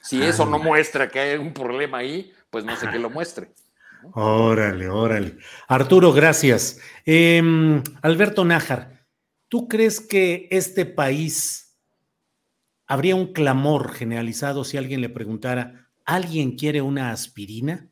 Si 0.00 0.22
eso 0.22 0.46
no 0.46 0.60
muestra 0.60 1.08
que 1.08 1.18
hay 1.18 1.38
un 1.38 1.52
problema 1.52 1.98
ahí, 1.98 2.32
pues 2.48 2.64
no 2.64 2.76
sé 2.76 2.88
qué 2.90 3.00
lo 3.00 3.10
muestre. 3.10 3.50
Órale, 4.14 4.88
órale. 4.88 5.36
Arturo, 5.66 6.12
gracias. 6.12 6.78
Em, 7.04 7.82
Alberto 8.00 8.44
Nájar, 8.44 9.04
¿tú 9.48 9.66
crees 9.66 10.00
que 10.00 10.46
este 10.52 10.86
país 10.86 11.76
habría 12.86 13.16
un 13.16 13.32
clamor 13.32 13.92
generalizado 13.92 14.62
si 14.62 14.76
alguien 14.76 15.00
le 15.00 15.08
preguntara, 15.08 15.88
¿alguien 16.04 16.56
quiere 16.56 16.80
una 16.80 17.10
aspirina? 17.10 17.88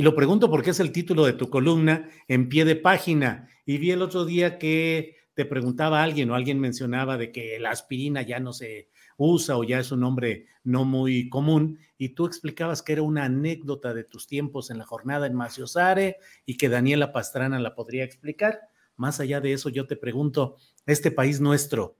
Y 0.00 0.02
lo 0.02 0.14
pregunto 0.14 0.48
porque 0.48 0.70
es 0.70 0.80
el 0.80 0.92
título 0.92 1.26
de 1.26 1.34
tu 1.34 1.50
columna 1.50 2.08
en 2.26 2.48
pie 2.48 2.64
de 2.64 2.74
página. 2.74 3.50
Y 3.66 3.76
vi 3.76 3.90
el 3.90 4.00
otro 4.00 4.24
día 4.24 4.56
que 4.56 5.16
te 5.34 5.44
preguntaba 5.44 6.02
alguien 6.02 6.30
o 6.30 6.34
alguien 6.34 6.58
mencionaba 6.58 7.18
de 7.18 7.30
que 7.32 7.58
la 7.58 7.68
aspirina 7.68 8.22
ya 8.22 8.40
no 8.40 8.54
se 8.54 8.88
usa 9.18 9.58
o 9.58 9.62
ya 9.62 9.78
es 9.78 9.92
un 9.92 10.00
nombre 10.00 10.46
no 10.64 10.86
muy 10.86 11.28
común. 11.28 11.80
Y 11.98 12.14
tú 12.14 12.24
explicabas 12.24 12.80
que 12.80 12.94
era 12.94 13.02
una 13.02 13.24
anécdota 13.24 13.92
de 13.92 14.04
tus 14.04 14.26
tiempos 14.26 14.70
en 14.70 14.78
la 14.78 14.86
jornada 14.86 15.26
en 15.26 15.34
Maciosare 15.34 16.16
y 16.46 16.56
que 16.56 16.70
Daniela 16.70 17.12
Pastrana 17.12 17.60
la 17.60 17.74
podría 17.74 18.04
explicar. 18.04 18.58
Más 18.96 19.20
allá 19.20 19.42
de 19.42 19.52
eso, 19.52 19.68
yo 19.68 19.86
te 19.86 19.96
pregunto, 19.96 20.56
¿este 20.86 21.10
país 21.10 21.42
nuestro 21.42 21.98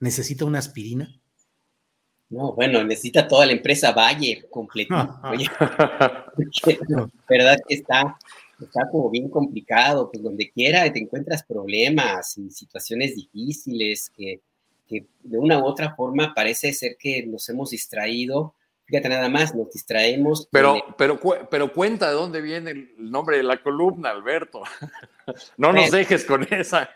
necesita 0.00 0.44
una 0.44 0.58
aspirina? 0.58 1.20
No, 2.30 2.52
bueno, 2.52 2.84
necesita 2.84 3.26
toda 3.26 3.46
la 3.46 3.52
empresa 3.52 3.92
Bayer 3.92 4.48
completita. 4.50 5.20
verdad 7.28 7.58
que 7.66 7.74
está, 7.74 8.18
está 8.60 8.88
como 8.90 9.08
bien 9.10 9.30
complicado, 9.30 10.10
pues 10.10 10.22
donde 10.22 10.50
quiera 10.50 10.90
te 10.92 10.98
encuentras 10.98 11.42
problemas 11.42 12.36
y 12.36 12.50
situaciones 12.50 13.16
difíciles 13.16 14.10
que, 14.14 14.40
que 14.86 15.06
de 15.22 15.38
una 15.38 15.58
u 15.58 15.64
otra 15.64 15.94
forma 15.94 16.34
parece 16.34 16.72
ser 16.72 16.96
que 16.98 17.26
nos 17.26 17.48
hemos 17.48 17.70
distraído. 17.70 18.54
Fíjate 18.84 19.08
nada 19.10 19.28
más, 19.28 19.54
nos 19.54 19.70
distraemos. 19.70 20.48
Pero, 20.50 20.82
pero, 20.96 21.20
pero 21.50 21.72
cuenta 21.72 22.08
de 22.08 22.14
dónde 22.14 22.40
viene 22.40 22.70
el 22.70 22.94
nombre 23.10 23.36
de 23.36 23.42
la 23.42 23.62
columna, 23.62 24.10
Alberto. 24.10 24.62
No 25.58 25.74
nos 25.74 25.90
dejes 25.90 26.24
con 26.24 26.46
esa. 26.50 26.88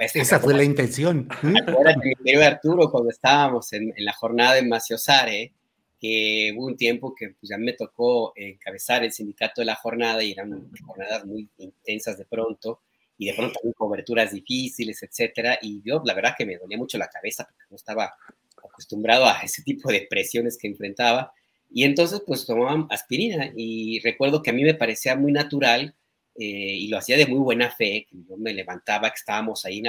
Pues, 0.00 0.16
Esa 0.16 0.40
fue 0.40 0.54
la 0.54 0.64
intención. 0.64 1.28
Acuérdate, 1.68 2.42
Arturo, 2.42 2.90
cuando 2.90 3.10
estábamos 3.10 3.70
en, 3.74 3.92
la 3.98 4.14
jornada 4.14 4.56
en 4.56 4.66
Maciosare, 4.66 5.52
que 6.00 6.54
hubo 6.56 6.68
un 6.68 6.76
tiempo 6.78 7.14
que 7.14 7.34
pues, 7.38 7.50
ya 7.50 7.58
me 7.58 7.74
tocó 7.74 8.32
encabezar 8.34 9.04
el 9.04 9.12
sindicato 9.12 9.60
de 9.60 9.66
la 9.66 9.74
jornada 9.74 10.22
y 10.22 10.32
eran 10.32 10.70
jornadas 10.86 11.26
muy 11.26 11.50
intensas 11.58 12.16
de 12.16 12.24
pronto 12.24 12.80
y 13.18 13.26
de 13.26 13.34
pronto 13.34 13.52
también 13.52 13.74
coberturas 13.74 14.32
difíciles, 14.32 15.02
etcétera. 15.02 15.58
Y 15.60 15.82
yo, 15.84 16.00
la 16.02 16.14
verdad, 16.14 16.34
que 16.34 16.46
me 16.46 16.56
dolía 16.56 16.78
mucho 16.78 16.96
la 16.96 17.08
cabeza 17.08 17.44
porque 17.44 17.64
no 17.68 17.76
estaba 17.76 18.14
acostumbrado 18.56 19.26
a 19.26 19.40
ese 19.42 19.62
tipo 19.62 19.92
de 19.92 20.06
presiones 20.08 20.56
que 20.56 20.68
enfrentaba. 20.68 21.34
Y 21.68 21.84
entonces, 21.84 22.22
pues 22.26 22.46
tomaban 22.46 22.86
aspirina. 22.88 23.52
Y 23.54 24.00
recuerdo 24.00 24.40
que 24.40 24.48
a 24.48 24.54
mí 24.54 24.64
me 24.64 24.72
parecía 24.72 25.14
muy 25.14 25.30
natural 25.30 25.94
eh, 26.42 26.74
y 26.78 26.88
lo 26.88 26.96
hacía 26.96 27.18
de 27.18 27.26
muy 27.26 27.40
buena 27.40 27.70
fe, 27.70 28.06
yo 28.10 28.38
me 28.38 28.54
levantaba, 28.54 29.10
que 29.10 29.16
estábamos 29.16 29.66
ahí 29.66 29.82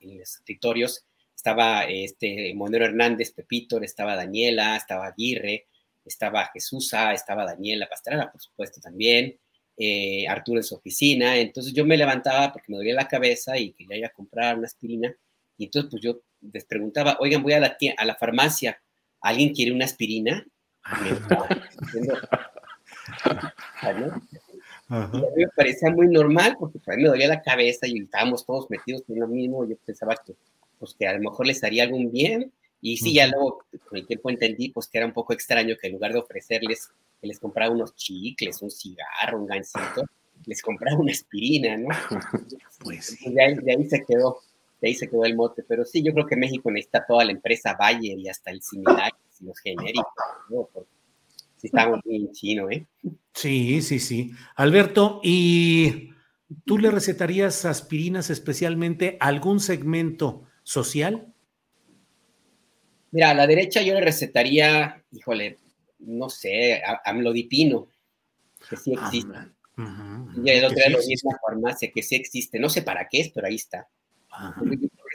en, 0.00 0.18
los 0.18 0.36
escritorios, 0.36 1.04
estaba 1.36 1.84
este 1.84 2.54
Monero 2.54 2.86
Hernández, 2.86 3.32
Pepito, 3.32 3.78
estaba 3.82 4.16
Daniela, 4.16 4.74
estaba 4.74 5.08
Aguirre, 5.08 5.66
estaba 6.02 6.48
Jesusa, 6.50 7.12
estaba 7.12 7.44
Daniela 7.44 7.90
Pastrana, 7.90 8.32
por 8.32 8.40
supuesto, 8.40 8.80
también, 8.80 9.38
eh, 9.76 10.26
Arturo 10.26 10.60
en 10.60 10.64
su 10.64 10.76
oficina, 10.76 11.36
entonces 11.36 11.74
yo 11.74 11.84
me 11.84 11.98
levantaba 11.98 12.54
porque 12.54 12.72
me 12.72 12.78
dolía 12.78 12.94
la 12.94 13.06
cabeza 13.06 13.58
y 13.58 13.72
quería 13.72 13.98
ir 13.98 14.06
a 14.06 14.14
comprar 14.14 14.56
una 14.56 14.68
aspirina, 14.68 15.14
y 15.58 15.64
entonces 15.64 15.90
pues 15.90 16.02
yo 16.02 16.22
les 16.40 16.64
preguntaba, 16.64 17.18
oigan, 17.20 17.42
voy 17.42 17.52
a 17.52 17.60
la, 17.60 17.76
a 17.98 18.04
la 18.06 18.14
farmacia, 18.14 18.82
¿alguien 19.20 19.52
quiere 19.52 19.72
una 19.72 19.84
aspirina? 19.84 20.42
a 24.92 25.06
mí 25.08 25.22
me 25.36 25.48
parecía 25.48 25.90
muy 25.90 26.06
normal 26.08 26.56
porque 26.58 26.78
a 26.86 26.96
mí 26.96 27.02
me 27.02 27.08
dolía 27.08 27.28
la 27.28 27.40
cabeza 27.40 27.86
y 27.86 27.98
estábamos 27.98 28.44
todos 28.44 28.68
metidos 28.68 29.02
en 29.08 29.20
lo 29.20 29.26
mismo. 29.26 29.66
Yo 29.66 29.76
pensaba 29.84 30.14
que, 30.16 30.34
pues, 30.78 30.94
que 30.94 31.06
a 31.06 31.14
lo 31.14 31.20
mejor 31.20 31.46
les 31.46 31.64
haría 31.64 31.84
algún 31.84 32.10
bien. 32.10 32.52
Y 32.80 32.96
sí, 32.96 33.14
ya 33.14 33.26
luego 33.28 33.64
con 33.88 33.98
el 33.98 34.06
tiempo 34.06 34.28
entendí 34.28 34.68
pues, 34.70 34.88
que 34.88 34.98
era 34.98 35.06
un 35.06 35.12
poco 35.12 35.32
extraño 35.32 35.76
que 35.80 35.86
en 35.86 35.94
lugar 35.94 36.12
de 36.12 36.18
ofrecerles 36.18 36.90
que 37.20 37.28
les 37.28 37.38
compraba 37.38 37.72
unos 37.72 37.94
chicles, 37.94 38.60
un 38.60 38.70
cigarro, 38.70 39.38
un 39.38 39.46
gancito, 39.46 40.04
les 40.44 40.60
compraba 40.60 40.98
una 40.98 41.12
aspirina, 41.12 41.76
¿no? 41.76 41.88
Pues 42.80 43.16
de 43.24 43.42
ahí, 43.42 43.54
de 43.54 43.72
ahí, 43.72 43.88
se 43.88 44.04
quedó, 44.04 44.40
de 44.80 44.88
ahí 44.88 44.94
se 44.94 45.08
quedó 45.08 45.24
el 45.24 45.36
mote. 45.36 45.62
Pero 45.62 45.84
sí, 45.84 46.02
yo 46.02 46.12
creo 46.12 46.26
que 46.26 46.36
México 46.36 46.70
necesita 46.70 47.06
toda 47.06 47.24
la 47.24 47.30
empresa 47.30 47.76
Bayer 47.78 48.18
y 48.18 48.28
hasta 48.28 48.50
el 48.50 48.60
similar 48.60 49.12
y 49.40 49.44
los 49.44 49.58
genéricos, 49.60 50.12
¿no? 50.50 50.68
Sí 51.62 51.68
estamos 51.68 52.00
muy 52.04 52.28
chino, 52.32 52.68
¿eh? 52.70 52.86
Sí, 53.32 53.82
sí, 53.82 54.00
sí. 54.00 54.32
Alberto, 54.56 55.20
¿y 55.22 56.10
tú 56.64 56.76
le 56.76 56.90
recetarías 56.90 57.64
aspirinas 57.64 58.30
especialmente 58.30 59.16
a 59.20 59.28
algún 59.28 59.60
segmento 59.60 60.42
social? 60.64 61.32
Mira, 63.12 63.30
a 63.30 63.34
la 63.34 63.46
derecha 63.46 63.80
yo 63.80 63.94
le 63.94 64.00
recetaría, 64.00 65.04
híjole, 65.12 65.58
no 66.00 66.28
sé, 66.28 66.82
amlodipino, 67.04 67.86
que 68.68 68.76
sí 68.76 68.94
ah, 68.98 69.04
existe. 69.04 69.38
Y 70.44 70.50
el 70.50 70.64
otro 70.64 70.76
día 70.76 70.90
lo 70.90 70.98
vi 70.98 71.12
en 71.12 71.30
la 71.30 71.38
farmacia, 71.38 71.92
que 71.94 72.02
sí 72.02 72.16
existe. 72.16 72.58
No 72.58 72.68
sé 72.68 72.82
para 72.82 73.08
qué 73.08 73.20
es, 73.20 73.28
pero 73.28 73.46
ahí 73.46 73.54
está. 73.54 73.88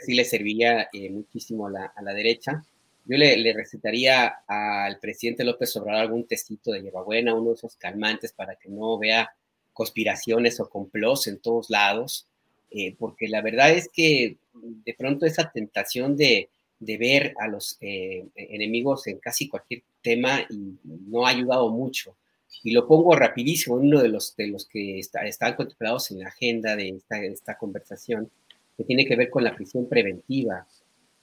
sí 0.06 0.14
le 0.14 0.24
serviría 0.24 0.88
eh, 0.94 1.10
muchísimo 1.10 1.66
a 1.66 1.70
la, 1.70 1.92
a 1.94 2.02
la 2.02 2.14
derecha 2.14 2.64
yo 3.08 3.16
le, 3.16 3.52
recetaría 3.54 4.26
al 4.46 5.00
presidente 5.00 5.42
López 5.42 5.74
Obrador 5.76 6.02
algún 6.02 6.26
testito 6.26 6.72
de 6.72 6.82
hierbabuena, 6.82 7.34
uno 7.34 7.50
de 7.50 7.54
esos 7.54 7.74
calmantes 7.76 8.32
para 8.32 8.56
que 8.56 8.68
no 8.68 8.98
vea 8.98 9.34
conspiraciones 9.72 10.60
o 10.60 10.68
complots 10.68 11.26
en 11.26 11.38
todos 11.38 11.70
lados, 11.70 12.26
eh, 12.70 12.94
porque 12.98 13.28
la 13.28 13.40
verdad 13.40 13.70
es 13.70 13.88
que 13.88 14.36
de 14.52 14.94
pronto 14.94 15.24
esa 15.24 15.50
tentación 15.50 16.18
de, 16.18 16.50
ver 16.80 17.34
a 17.40 17.48
los 17.48 17.78
eh, 17.80 18.26
enemigos 18.36 19.06
en 19.06 19.18
casi 19.18 19.48
cualquier 19.48 19.82
tema 20.02 20.46
no 20.50 21.26
ha 21.26 21.30
ayudado 21.30 21.70
mucho. 21.70 22.14
Y 22.62 22.72
lo 22.72 22.86
pongo 22.86 23.16
rapidísimo, 23.16 23.76
uno 23.76 24.02
de 24.02 24.08
los, 24.08 24.36
de 24.36 24.48
los 24.48 24.66
que 24.66 24.98
están 24.98 25.54
contemplados 25.54 26.10
en 26.10 26.20
la 26.20 26.28
agenda 26.28 26.76
de 26.76 26.90
esta, 26.90 27.22
esta 27.22 27.56
conversación, 27.56 28.30
que 28.76 28.84
tiene 28.84 29.06
que 29.06 29.16
ver 29.16 29.30
con 29.30 29.44
la 29.44 29.56
prisión 29.56 29.88
preventiva. 29.88 30.66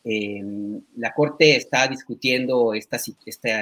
La 0.06 1.14
Corte 1.14 1.56
está 1.56 1.88
discutiendo 1.88 2.74
esta, 2.74 3.00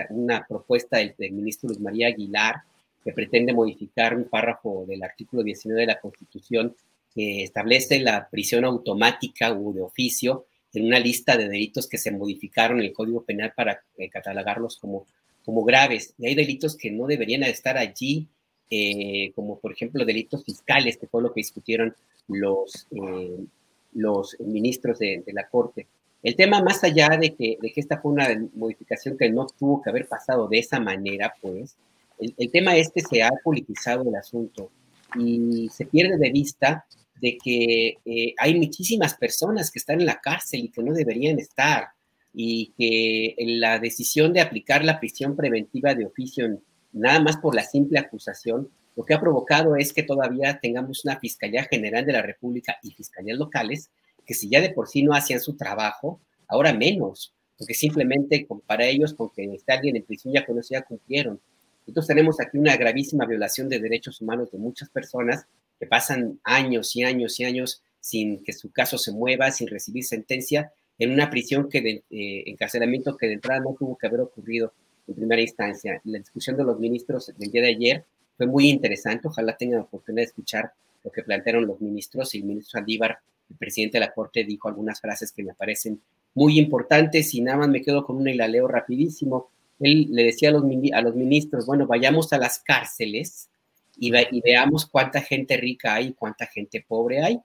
una 0.09 0.45
propuesta 0.45 0.97
del, 0.97 1.15
ministro 1.31 1.69
Luis 1.69 1.79
María 1.79 2.07
Aguilar 2.07 2.55
que 3.03 3.13
pretende 3.13 3.53
modificar 3.53 4.15
un 4.15 4.25
párrafo 4.25 4.85
del 4.87 5.03
artículo 5.03 5.41
19 5.43 5.81
de 5.81 5.87
la 5.87 5.99
Constitución 5.99 6.75
que 7.13 7.43
establece 7.43 7.99
la 7.99 8.27
prisión 8.29 8.65
automática 8.65 9.53
o 9.53 9.71
de 9.71 9.81
oficio 9.81 10.45
en 10.73 10.85
una 10.85 10.99
lista 10.99 11.37
de 11.37 11.47
delitos 11.47 11.87
que 11.87 11.97
se 11.97 12.11
modificaron 12.11 12.79
en 12.79 12.87
el 12.87 12.93
Código 12.93 13.23
Penal 13.23 13.53
para 13.55 13.81
eh, 13.97 14.09
catalogarlos 14.09 14.77
como, 14.77 15.05
como 15.45 15.63
graves. 15.63 16.13
Y 16.17 16.27
hay 16.27 16.35
delitos 16.35 16.75
que 16.75 16.91
no 16.91 17.05
deberían 17.07 17.43
estar 17.43 17.77
allí 17.77 18.27
eh, 18.75 19.31
como 19.35 19.59
por 19.59 19.71
ejemplo 19.71 20.03
delitos 20.03 20.43
fiscales, 20.43 20.97
que 20.97 21.05
fue 21.05 21.21
lo 21.21 21.31
que 21.31 21.41
discutieron 21.41 21.95
los, 22.27 22.87
eh, 22.89 23.45
los 23.93 24.35
ministros 24.39 24.97
de, 24.97 25.23
la 25.27 25.47
Corte. 25.47 25.85
El 26.23 26.35
tema, 26.35 26.63
más 26.63 26.83
allá 26.83 27.09
de 27.19 27.35
que, 27.35 27.57
de 27.61 27.71
que 27.71 27.81
esta 27.81 27.99
fue 27.99 28.13
una 28.13 28.27
modificación 28.55 29.17
que 29.17 29.29
no 29.29 29.45
tuvo 29.45 29.81
que 29.81 29.89
haber 29.89 30.07
pasado 30.07 30.47
de 30.47 30.59
esa 30.59 30.79
manera, 30.79 31.33
pues, 31.41 31.75
el, 32.17 32.33
el 32.37 32.49
tema 32.49 32.75
es 32.77 32.89
que 32.91 33.01
se 33.01 33.21
ha 33.21 33.31
politizado 33.43 34.07
el 34.07 34.15
asunto 34.15 34.71
y 35.15 35.69
se 35.69 35.85
pierde 35.85 36.17
de 36.17 36.31
vista 36.31 36.85
de 37.21 37.37
que 37.37 37.97
eh, 38.05 38.33
hay 38.37 38.55
muchísimas 38.55 39.15
personas 39.15 39.71
que 39.71 39.79
están 39.79 39.99
en 39.99 40.05
la 40.05 40.19
cárcel 40.19 40.65
y 40.65 40.69
que 40.69 40.83
no 40.83 40.93
deberían 40.93 41.39
estar, 41.39 41.89
y 42.33 42.73
que 42.77 43.35
la 43.59 43.79
decisión 43.79 44.33
de 44.33 44.41
aplicar 44.41 44.83
la 44.83 44.99
prisión 44.99 45.35
preventiva 45.35 45.93
de 45.93 46.05
oficio 46.05 46.59
nada 46.91 47.19
más 47.21 47.37
por 47.37 47.55
la 47.55 47.63
simple 47.63 47.99
acusación, 47.99 48.69
lo 48.95 49.03
que 49.03 49.13
ha 49.13 49.19
provocado 49.19 49.75
es 49.75 49.93
que 49.93 50.03
todavía 50.03 50.59
tengamos 50.59 51.05
una 51.05 51.19
Fiscalía 51.19 51.63
General 51.63 52.05
de 52.05 52.13
la 52.13 52.21
República 52.21 52.77
y 52.83 52.91
fiscalías 52.91 53.37
locales 53.37 53.89
que 54.25 54.33
si 54.33 54.49
ya 54.49 54.61
de 54.61 54.71
por 54.71 54.87
sí 54.87 55.03
no 55.03 55.13
hacían 55.13 55.39
su 55.39 55.55
trabajo, 55.55 56.19
ahora 56.47 56.73
menos, 56.73 57.33
porque 57.57 57.73
simplemente 57.73 58.47
para 58.65 58.85
ellos, 58.85 59.13
con 59.13 59.29
que 59.29 59.43
esté 59.53 59.73
alguien 59.73 59.95
en 59.95 60.03
prisión 60.03 60.33
ya 60.33 60.45
con 60.45 60.61
ya 60.61 60.81
cumplieron. 60.81 61.39
Entonces 61.87 62.07
tenemos 62.07 62.39
aquí 62.39 62.57
una 62.57 62.77
gravísima 62.77 63.25
violación 63.25 63.69
de 63.69 63.79
derechos 63.79 64.21
humanos 64.21 64.51
de 64.51 64.57
muchas 64.57 64.89
personas 64.89 65.45
que 65.79 65.87
pasan 65.87 66.39
años 66.43 66.95
y 66.95 67.03
años 67.03 67.39
y 67.39 67.43
años 67.43 67.83
sin 67.99 68.43
que 68.43 68.53
su 68.53 68.71
caso 68.71 68.97
se 68.97 69.11
mueva, 69.11 69.51
sin 69.51 69.67
recibir 69.67 70.03
sentencia, 70.03 70.71
en 70.99 71.11
una 71.11 71.29
prisión 71.29 71.69
que 71.69 71.81
de 71.81 72.03
eh, 72.09 72.43
encarcelamiento 72.47 73.17
que 73.17 73.27
de 73.27 73.33
entrada 73.33 73.61
no 73.61 73.75
tuvo 73.77 73.97
que 73.97 74.07
haber 74.07 74.21
ocurrido 74.21 74.73
en 75.07 75.15
primera 75.15 75.41
instancia. 75.41 76.01
La 76.03 76.19
discusión 76.19 76.57
de 76.57 76.63
los 76.63 76.79
ministros 76.79 77.31
del 77.37 77.51
día 77.51 77.61
de 77.61 77.69
ayer 77.69 78.05
fue 78.37 78.47
muy 78.47 78.69
interesante, 78.69 79.27
ojalá 79.27 79.55
tengan 79.55 79.79
la 79.79 79.85
oportunidad 79.85 80.23
de 80.23 80.27
escuchar 80.27 80.73
lo 81.03 81.11
que 81.11 81.23
plantearon 81.23 81.65
los 81.65 81.81
ministros 81.81 82.33
y 82.35 82.39
el 82.39 82.45
ministro 82.45 82.79
Andívar, 82.79 83.19
el 83.53 83.57
presidente 83.57 83.97
de 83.99 84.05
la 84.05 84.13
Corte, 84.13 84.43
dijo 84.43 84.67
algunas 84.67 84.99
frases 84.99 85.31
que 85.31 85.43
me 85.43 85.53
parecen 85.53 86.01
muy 86.33 86.59
importantes 86.59 87.33
y 87.33 87.41
nada 87.41 87.59
más 87.59 87.69
me 87.69 87.81
quedo 87.81 88.05
con 88.05 88.17
una 88.17 88.31
y 88.31 88.35
la 88.35 88.47
leo 88.47 88.67
rapidísimo. 88.67 89.51
Él 89.79 90.07
le 90.11 90.23
decía 90.23 90.49
a 90.49 90.51
los, 90.51 91.15
ministros, 91.15 91.65
bueno, 91.65 91.87
vayamos 91.87 92.33
a 92.33 92.37
las 92.37 92.59
cárceles 92.59 93.49
y, 93.97 94.11
veamos 94.41 94.85
cuánta 94.85 95.21
gente 95.21 95.57
rica 95.57 95.95
hay 95.95 96.07
y 96.07 96.13
cuánta 96.13 96.47
gente 96.47 96.83
pobre 96.87 97.21
hay, 97.21 97.39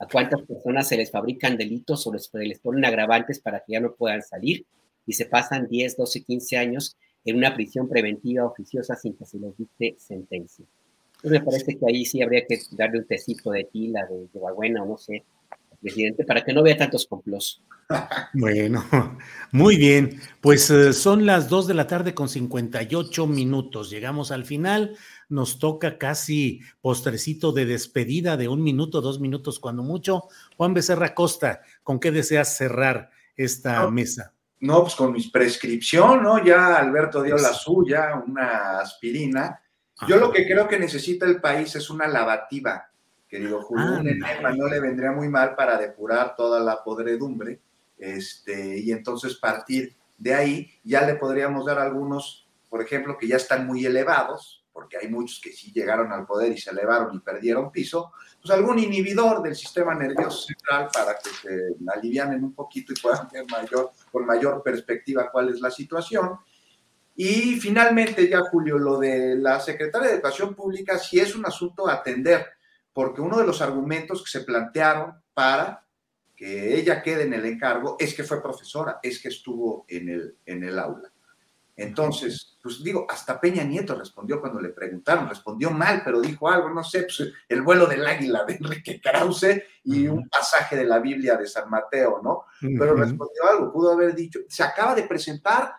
a 0.00 0.06
cuántas 0.06 0.42
personas 0.42 0.88
se 0.88 0.96
les 0.96 1.10
fabrican 1.10 1.56
delitos 1.56 2.06
o 2.06 2.12
les, 2.12 2.30
les 2.32 2.58
ponen 2.58 2.84
agravantes 2.84 3.40
para 3.40 3.60
que 3.60 3.72
ya 3.74 3.80
no 3.80 3.94
puedan 3.94 4.22
salir 4.22 4.66
y 5.06 5.12
se 5.12 5.26
pasan 5.26 5.68
10, 5.68 5.96
12, 5.96 6.24
15 6.24 6.56
años 6.56 6.96
en 7.24 7.36
una 7.36 7.54
prisión 7.54 7.88
preventiva 7.88 8.46
oficiosa 8.46 8.96
sin 8.96 9.14
que 9.14 9.26
se 9.26 9.38
les 9.38 9.56
dicte 9.56 9.96
sentencia. 9.98 10.64
Entonces 11.22 11.40
me 11.40 11.46
parece 11.46 11.78
que 11.78 11.86
ahí 11.86 12.04
sí 12.04 12.20
habría 12.20 12.44
que 12.46 12.58
darle 12.72 12.98
un 12.98 13.06
tecito 13.06 13.52
de 13.52 13.64
tila, 13.64 14.04
de, 14.06 14.26
de 14.32 14.40
o 14.40 14.86
no 14.86 14.98
sé, 14.98 15.24
presidente, 15.80 16.24
para 16.24 16.42
que 16.44 16.52
no 16.52 16.62
vea 16.62 16.76
tantos 16.76 17.06
complots. 17.06 17.62
Bueno, 18.32 18.82
muy 19.52 19.76
bien. 19.76 20.18
Pues 20.40 20.70
eh, 20.70 20.94
son 20.94 21.26
las 21.26 21.50
2 21.50 21.66
de 21.66 21.74
la 21.74 21.86
tarde 21.86 22.14
con 22.14 22.28
58 22.28 23.26
minutos. 23.26 23.90
Llegamos 23.90 24.30
al 24.30 24.46
final. 24.46 24.96
Nos 25.28 25.58
toca 25.58 25.98
casi 25.98 26.60
postrecito 26.80 27.52
de 27.52 27.66
despedida 27.66 28.38
de 28.38 28.48
un 28.48 28.62
minuto, 28.62 29.02
dos 29.02 29.20
minutos, 29.20 29.60
cuando 29.60 29.82
mucho. 29.82 30.28
Juan 30.56 30.72
Becerra 30.72 31.14
Costa, 31.14 31.60
¿con 31.82 32.00
qué 32.00 32.10
deseas 32.10 32.56
cerrar 32.56 33.10
esta 33.36 33.88
mesa? 33.90 34.32
No, 34.60 34.82
pues 34.82 34.94
con 34.94 35.12
mi 35.12 35.22
prescripción, 35.28 36.22
¿no? 36.22 36.42
Ya 36.42 36.76
Alberto 36.76 37.22
dio 37.22 37.36
la 37.36 37.52
suya, 37.52 38.22
una 38.26 38.78
aspirina. 38.78 39.61
Yo 40.08 40.16
lo 40.16 40.32
que 40.32 40.46
creo 40.46 40.68
que 40.68 40.78
necesita 40.78 41.26
el 41.26 41.40
país 41.40 41.74
es 41.76 41.90
una 41.90 42.06
lavativa, 42.06 42.90
querido 43.28 43.62
Julio. 43.62 44.00
un 44.00 44.08
enema 44.08 44.50
no 44.52 44.68
le 44.68 44.80
vendría 44.80 45.12
muy 45.12 45.28
mal 45.28 45.54
para 45.54 45.78
depurar 45.78 46.34
toda 46.36 46.60
la 46.60 46.82
podredumbre 46.82 47.60
este, 48.02 48.78
y 48.78 48.90
entonces 48.90 49.36
partir 49.36 49.94
de 50.18 50.34
ahí 50.34 50.80
ya 50.82 51.06
le 51.06 51.14
podríamos 51.14 51.64
dar 51.64 51.78
algunos, 51.78 52.48
por 52.68 52.82
ejemplo, 52.82 53.16
que 53.16 53.28
ya 53.28 53.36
están 53.36 53.64
muy 53.64 53.86
elevados, 53.86 54.64
porque 54.72 54.96
hay 54.96 55.08
muchos 55.08 55.40
que 55.40 55.52
sí 55.52 55.70
llegaron 55.72 56.12
al 56.12 56.26
poder 56.26 56.50
y 56.50 56.58
se 56.58 56.70
elevaron 56.70 57.14
y 57.14 57.20
perdieron 57.20 57.70
piso, 57.70 58.12
pues 58.40 58.52
algún 58.52 58.80
inhibidor 58.80 59.40
del 59.40 59.54
sistema 59.54 59.94
nervioso 59.94 60.46
central 60.46 60.88
para 60.92 61.16
que 61.16 61.30
se 61.30 61.76
alivianen 61.94 62.42
un 62.42 62.54
poquito 62.54 62.92
y 62.92 63.00
puedan 63.00 63.28
ver 63.32 63.44
mayor, 63.48 63.92
con 64.10 64.26
mayor 64.26 64.62
perspectiva 64.64 65.30
cuál 65.30 65.50
es 65.50 65.60
la 65.60 65.70
situación. 65.70 66.38
Y 67.14 67.60
finalmente, 67.60 68.28
ya 68.28 68.40
Julio, 68.40 68.78
lo 68.78 68.98
de 68.98 69.36
la 69.36 69.60
Secretaria 69.60 70.08
de 70.08 70.14
Educación 70.14 70.54
Pública 70.54 70.98
sí 70.98 71.20
es 71.20 71.34
un 71.34 71.44
asunto 71.44 71.88
a 71.88 71.94
atender, 71.94 72.46
porque 72.92 73.20
uno 73.20 73.38
de 73.38 73.46
los 73.46 73.60
argumentos 73.60 74.22
que 74.22 74.30
se 74.30 74.44
plantearon 74.44 75.14
para 75.34 75.84
que 76.34 76.76
ella 76.76 77.02
quede 77.02 77.24
en 77.24 77.34
el 77.34 77.44
encargo 77.44 77.96
es 77.98 78.14
que 78.14 78.24
fue 78.24 78.42
profesora, 78.42 78.98
es 79.02 79.20
que 79.20 79.28
estuvo 79.28 79.84
en 79.88 80.08
el, 80.08 80.36
en 80.46 80.64
el 80.64 80.78
aula. 80.78 81.12
Entonces, 81.76 82.58
pues 82.62 82.82
digo, 82.82 83.06
hasta 83.08 83.40
Peña 83.40 83.64
Nieto 83.64 83.94
respondió 83.94 84.40
cuando 84.40 84.60
le 84.60 84.68
preguntaron, 84.68 85.28
respondió 85.28 85.70
mal, 85.70 86.02
pero 86.04 86.20
dijo 86.20 86.50
algo, 86.50 86.68
no 86.70 86.84
sé, 86.84 87.02
pues 87.02 87.32
el 87.48 87.62
vuelo 87.62 87.86
del 87.86 88.06
águila 88.06 88.44
de 88.44 88.54
Enrique 88.54 89.00
Krause 89.00 89.62
y 89.84 90.06
un 90.06 90.28
pasaje 90.28 90.76
de 90.76 90.84
la 90.84 90.98
Biblia 90.98 91.36
de 91.36 91.46
San 91.46 91.70
Mateo, 91.70 92.20
¿no? 92.22 92.44
Pero 92.60 92.94
respondió 92.94 93.48
algo, 93.50 93.72
pudo 93.72 93.92
haber 93.92 94.14
dicho, 94.14 94.40
se 94.48 94.62
acaba 94.62 94.94
de 94.94 95.04
presentar 95.04 95.72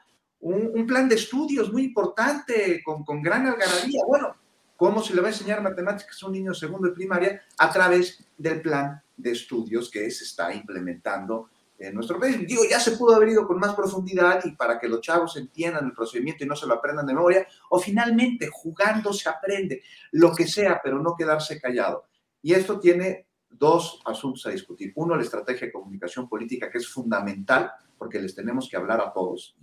un, 0.43 0.85
plan 0.85 1.07
de 1.07 1.15
estudios 1.15 1.71
muy 1.71 1.83
importante, 1.83 2.81
con, 2.83 3.03
con 3.03 3.21
gran 3.21 3.47
algarabía. 3.47 4.01
Bueno, 4.05 4.35
¿cómo 4.75 5.01
se 5.01 5.15
le 5.15 5.21
va 5.21 5.27
a 5.27 5.31
enseñar 5.31 5.61
matemáticas 5.61 6.21
a 6.21 6.27
un 6.27 6.33
niño 6.33 6.53
segundo 6.53 6.87
de 6.87 6.93
primaria? 6.93 7.41
A 7.57 7.71
través 7.71 8.25
del 8.37 8.61
plan 8.61 9.01
de 9.15 9.31
estudios 9.31 9.89
que 9.89 10.09
se 10.11 10.25
está 10.25 10.53
implementando 10.53 11.49
en 11.77 11.95
nuestro 11.95 12.19
país. 12.19 12.45
Digo, 12.47 12.63
ya 12.69 12.79
se 12.79 12.91
pudo 12.91 13.15
haber 13.15 13.29
ido 13.29 13.47
con 13.47 13.59
más 13.59 13.73
profundidad 13.73 14.43
y 14.45 14.51
para 14.51 14.79
que 14.79 14.87
los 14.87 15.01
chavos 15.01 15.35
entiendan 15.37 15.85
el 15.85 15.93
procedimiento 15.93 16.43
y 16.43 16.47
no 16.47 16.55
se 16.55 16.67
lo 16.67 16.75
aprendan 16.75 17.05
de 17.05 17.13
memoria, 17.13 17.47
o 17.69 17.79
finalmente 17.79 18.49
jugando 18.51 19.13
se 19.13 19.29
aprende, 19.29 19.81
lo 20.11 20.33
que 20.33 20.47
sea, 20.47 20.79
pero 20.83 20.99
no 20.99 21.15
quedarse 21.15 21.59
callado. 21.59 22.05
Y 22.41 22.53
esto 22.53 22.79
tiene 22.79 23.27
dos 23.49 24.01
asuntos 24.05 24.45
a 24.45 24.49
discutir. 24.49 24.91
Uno, 24.95 25.15
la 25.15 25.23
estrategia 25.23 25.67
de 25.67 25.73
comunicación 25.73 26.27
política, 26.27 26.69
que 26.69 26.79
es 26.79 26.87
fundamental, 26.87 27.71
porque 27.97 28.19
les 28.19 28.35
tenemos 28.35 28.69
que 28.69 28.77
hablar 28.77 28.99
a 28.99 29.13
todos. 29.13 29.55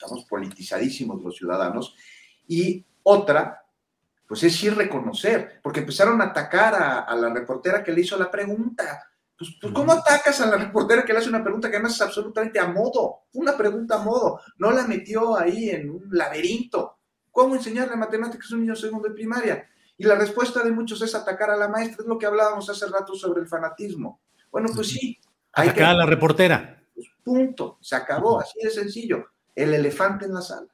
Estamos 0.00 0.24
politizadísimos 0.24 1.22
los 1.22 1.36
ciudadanos. 1.36 1.94
Y 2.48 2.86
otra, 3.02 3.66
pues 4.26 4.42
es 4.44 4.64
ir 4.64 4.74
reconocer, 4.74 5.60
porque 5.62 5.80
empezaron 5.80 6.22
a 6.22 6.26
atacar 6.26 7.04
a, 7.06 7.14
la 7.14 7.28
reportera 7.28 7.84
que 7.84 7.92
le 7.92 8.00
hizo 8.00 8.16
la 8.16 8.30
pregunta. 8.30 9.04
Pues, 9.36 9.50
pues, 9.60 9.74
¿cómo 9.74 9.92
atacas 9.92 10.40
a 10.40 10.46
la 10.46 10.56
reportera 10.56 11.04
que 11.04 11.12
le 11.12 11.18
hace 11.18 11.28
una 11.28 11.42
pregunta 11.42 11.68
que 11.68 11.76
además 11.76 11.96
es 11.96 12.00
absolutamente 12.00 12.58
a 12.58 12.68
modo? 12.68 13.24
Una 13.34 13.54
pregunta 13.58 13.96
a 13.96 14.02
modo. 14.02 14.40
No 14.56 14.70
la 14.70 14.86
metió 14.86 15.36
ahí 15.36 15.68
en 15.68 15.90
un 15.90 16.08
laberinto. 16.10 16.98
¿Cómo 17.30 17.54
enseñarle 17.54 17.94
matemáticas 17.94 18.50
a 18.50 18.54
un 18.54 18.62
niño 18.62 18.76
segundo 18.76 19.08
de 19.08 19.14
primaria? 19.14 19.68
Y 19.98 20.04
la 20.04 20.14
respuesta 20.14 20.62
de 20.62 20.72
muchos 20.72 21.02
es 21.02 21.14
atacar 21.14 21.50
a 21.50 21.56
la 21.56 21.68
maestra. 21.68 22.02
Es 22.02 22.08
lo 22.08 22.16
que 22.16 22.26
hablábamos 22.26 22.70
hace 22.70 22.86
rato 22.86 23.14
sobre 23.14 23.42
el 23.42 23.48
fanatismo. 23.48 24.22
Bueno, 24.50 24.68
pues 24.74 24.88
sí. 24.88 25.18
Atacar 25.52 25.90
a 25.90 25.94
la 25.94 26.06
reportera. 26.06 26.82
Pues, 26.94 27.06
punto. 27.22 27.76
Se 27.82 27.96
acabó. 27.96 28.40
Así 28.40 28.58
de 28.62 28.70
sencillo. 28.70 29.26
El 29.60 29.74
elefante 29.74 30.24
en 30.24 30.34
la 30.34 30.42
sala. 30.42 30.68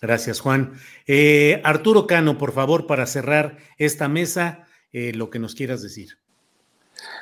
Gracias, 0.00 0.40
Juan. 0.40 0.74
Eh, 1.06 1.60
Arturo 1.64 2.06
Cano, 2.06 2.36
por 2.36 2.52
favor, 2.52 2.86
para 2.86 3.06
cerrar 3.06 3.56
esta 3.78 4.08
mesa, 4.08 4.66
eh, 4.92 5.12
lo 5.14 5.30
que 5.30 5.38
nos 5.38 5.54
quieras 5.54 5.82
decir. 5.82 6.18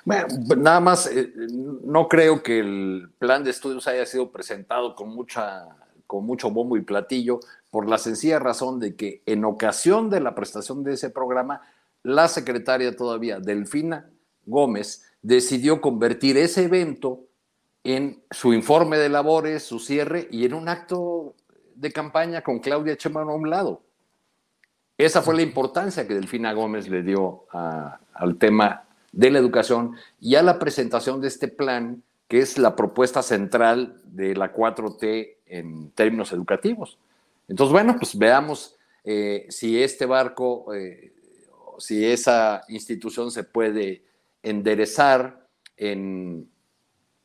Bueno, 0.04 0.26
nada 0.56 0.80
más, 0.80 1.06
eh, 1.06 1.32
no 1.36 2.08
creo 2.08 2.42
que 2.42 2.58
el 2.58 3.10
plan 3.18 3.44
de 3.44 3.50
estudios 3.50 3.86
haya 3.86 4.04
sido 4.06 4.30
presentado 4.30 4.94
con, 4.94 5.08
mucha, 5.08 5.66
con 6.06 6.26
mucho 6.26 6.50
bombo 6.50 6.76
y 6.76 6.82
platillo, 6.82 7.40
por 7.70 7.88
la 7.88 7.98
sencilla 7.98 8.38
razón 8.38 8.80
de 8.80 8.96
que 8.96 9.22
en 9.26 9.44
ocasión 9.44 10.10
de 10.10 10.20
la 10.20 10.34
prestación 10.34 10.84
de 10.84 10.94
ese 10.94 11.10
programa, 11.10 11.62
la 12.02 12.28
secretaria 12.28 12.94
todavía, 12.94 13.40
Delfina 13.40 14.10
Gómez, 14.46 15.04
decidió 15.22 15.80
convertir 15.80 16.36
ese 16.36 16.64
evento 16.64 17.24
en 17.84 18.22
su 18.30 18.54
informe 18.54 18.96
de 18.96 19.10
labores, 19.10 19.62
su 19.62 19.78
cierre 19.78 20.26
y 20.30 20.46
en 20.46 20.54
un 20.54 20.68
acto 20.68 21.34
de 21.74 21.92
campaña 21.92 22.42
con 22.42 22.58
Claudia 22.58 22.96
Sheinbaum 22.98 23.28
a 23.28 23.34
un 23.34 23.50
lado. 23.50 23.82
Esa 24.96 25.22
fue 25.22 25.34
la 25.36 25.42
importancia 25.42 26.06
que 26.08 26.14
Delfina 26.14 26.52
Gómez 26.54 26.88
le 26.88 27.02
dio 27.02 27.44
al 27.50 28.36
tema 28.38 28.84
de 29.12 29.30
la 29.30 29.38
educación 29.38 29.96
y 30.20 30.34
a 30.36 30.42
la 30.42 30.58
presentación 30.58 31.20
de 31.20 31.28
este 31.28 31.48
plan, 31.48 32.02
que 32.26 32.38
es 32.38 32.58
la 32.58 32.74
propuesta 32.74 33.22
central 33.22 34.00
de 34.04 34.34
la 34.34 34.54
4T 34.54 35.36
en 35.46 35.90
términos 35.90 36.32
educativos. 36.32 36.98
Entonces, 37.48 37.72
bueno, 37.72 37.96
pues 37.98 38.16
veamos 38.16 38.76
eh, 39.02 39.46
si 39.50 39.82
este 39.82 40.06
barco, 40.06 40.72
eh, 40.74 41.12
si 41.78 42.04
esa 42.04 42.62
institución 42.68 43.30
se 43.30 43.44
puede 43.44 44.02
enderezar 44.42 45.46
en, 45.76 46.48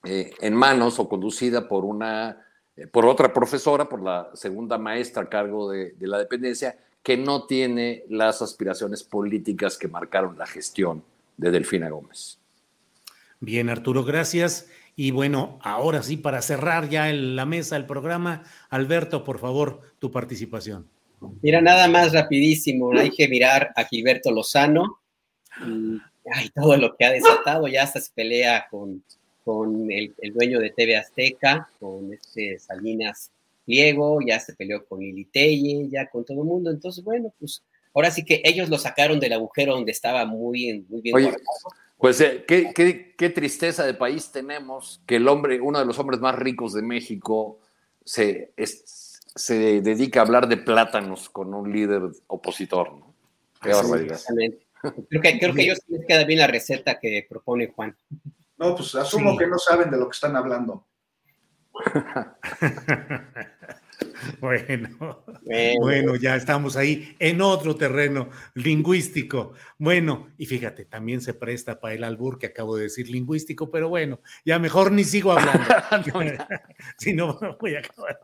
eh, 0.04 0.32
en 0.40 0.54
manos 0.54 1.00
o 1.00 1.10
conducida 1.10 1.68
por 1.68 1.86
una 1.86 2.46
eh, 2.80 2.88
por 2.88 3.06
otra 3.06 3.34
profesora, 3.34 3.90
por 3.90 4.02
la 4.02 4.30
segunda 4.34 4.78
maestra 4.78 5.24
a 5.24 5.30
cargo 5.30 5.70
de, 5.70 5.94
la 6.00 6.18
dependencia, 6.18 6.78
que 7.04 7.18
no 7.18 7.46
tiene 7.46 8.04
las 8.10 8.42
aspiraciones 8.42 9.04
políticas 9.04 9.78
que 9.78 9.88
marcaron 9.88 10.38
la 10.38 10.46
gestión 10.46 11.04
de 11.36 11.52
Delfina 11.52 11.90
Gómez. 11.90 12.40
Bien, 13.42 13.70
Arturo, 13.70 14.04
gracias. 14.04 14.70
Y 14.96 15.12
bueno, 15.12 15.60
ahora 15.62 16.04
sí, 16.04 16.18
para 16.18 16.42
cerrar 16.42 16.90
ya 16.90 17.12
la 17.12 17.46
mesa, 17.46 17.76
el 17.76 17.86
programa, 17.86 18.44
Alberto, 18.70 19.24
por 19.24 19.40
favor, 19.40 19.82
tu 20.00 20.12
participación. 20.12 20.88
Mira, 21.42 21.62
nada 21.62 21.88
más 21.90 22.14
rapidísimo, 22.14 22.92
hay 22.94 23.12
que 23.12 23.28
mirar 23.28 23.72
a 23.76 23.84
Gilberto 23.84 24.32
Lozano 24.32 25.02
y 25.66 26.50
todo 26.54 26.78
lo 26.78 26.96
que 26.96 27.06
ha 27.06 27.12
desatado, 27.12 27.68
ya 27.68 27.84
hasta 27.84 28.00
se 28.00 28.12
pelea 28.14 28.68
con, 28.70 29.04
con 29.50 29.92
el, 29.92 30.14
dueño 30.32 30.60
de 30.60 30.70
TV 30.70 30.96
Azteca, 30.96 31.68
con 31.80 32.14
este 32.14 32.60
Salinas 32.60 33.32
Pliego, 33.66 34.20
ya 34.22 34.40
se 34.40 34.54
peleó 34.54 34.86
con 34.86 35.00
Lili 35.00 35.90
ya 35.90 36.08
con 36.08 36.24
todo 36.24 36.44
el 36.44 36.48
mundo, 36.48 36.70
entonces 36.70 37.04
bueno, 37.04 37.34
pues 37.40 37.64
ahora 37.96 38.12
sí 38.12 38.24
que 38.24 38.44
ellos 38.46 38.70
lo 38.70 38.78
sacaron 38.78 39.20
del 39.20 39.34
agujero 39.34 39.74
donde 39.74 39.92
estaba 39.92 40.24
muy, 40.24 40.86
muy 40.88 41.02
bien. 41.02 41.16
Oye, 41.16 41.34
pues 41.98 42.22
eh, 42.22 42.46
qué, 42.48 42.70
qué, 42.76 43.16
qué, 43.18 43.30
tristeza 43.32 43.88
de 43.88 43.96
país 43.96 44.32
tenemos 44.32 45.02
que 45.08 45.16
el 45.16 45.28
hombre, 45.28 45.60
uno 45.60 45.80
de 45.80 45.86
los 45.86 45.98
hombres 45.98 46.20
más 46.20 46.36
ricos 46.36 46.74
de 46.74 46.84
México, 46.84 47.58
se, 48.06 48.52
se 48.56 49.82
dedica 49.82 50.20
a 50.20 50.26
hablar 50.26 50.48
de 50.48 50.58
plátanos 50.58 51.28
con 51.28 51.56
un 51.56 51.74
líder 51.74 52.04
opositor, 52.28 52.94
¿no? 52.94 53.16
Qué 53.60 53.70
barbaridad. 53.70 54.20
Creo 55.10 55.22
que, 55.24 55.40
creo 55.40 55.54
que 55.56 55.64
ellos 55.64 55.80
les 55.88 56.06
queda 56.06 56.24
bien 56.24 56.38
la 56.38 56.48
receta 56.48 57.00
que 57.00 57.26
propone 57.28 57.74
Juan. 57.76 57.96
No, 58.60 58.76
pues 58.76 58.94
asumo 58.96 59.38
que 59.38 59.48
no 59.48 59.58
saben 59.58 59.90
de 59.90 59.98
lo 59.98 60.10
que 60.10 60.16
están 60.16 60.36
hablando. 60.36 60.86
Bueno, 64.40 65.24
bueno, 65.82 66.16
ya 66.16 66.36
estamos 66.36 66.76
ahí 66.76 67.16
en 67.20 67.42
otro 67.42 67.76
terreno 67.76 68.30
lingüístico. 68.54 69.54
Bueno, 69.78 70.30
y 70.38 70.46
fíjate, 70.46 70.86
también 70.86 71.22
se 71.22 71.34
presta 71.34 71.80
para 71.80 71.94
el 71.94 72.04
albur 72.04 72.38
que 72.38 72.48
acabo 72.48 72.76
de 72.76 72.84
decir 72.84 73.10
lingüístico, 73.10 73.72
pero 73.72 73.90
bueno, 73.90 74.20
ya 74.46 74.60
mejor 74.60 74.92
ni 74.92 75.04
sigo 75.04 75.32
hablando. 75.32 75.64
si 76.98 77.14
no, 77.14 77.40
voy 77.60 77.76
a 77.76 77.80
acabar. 77.80 78.20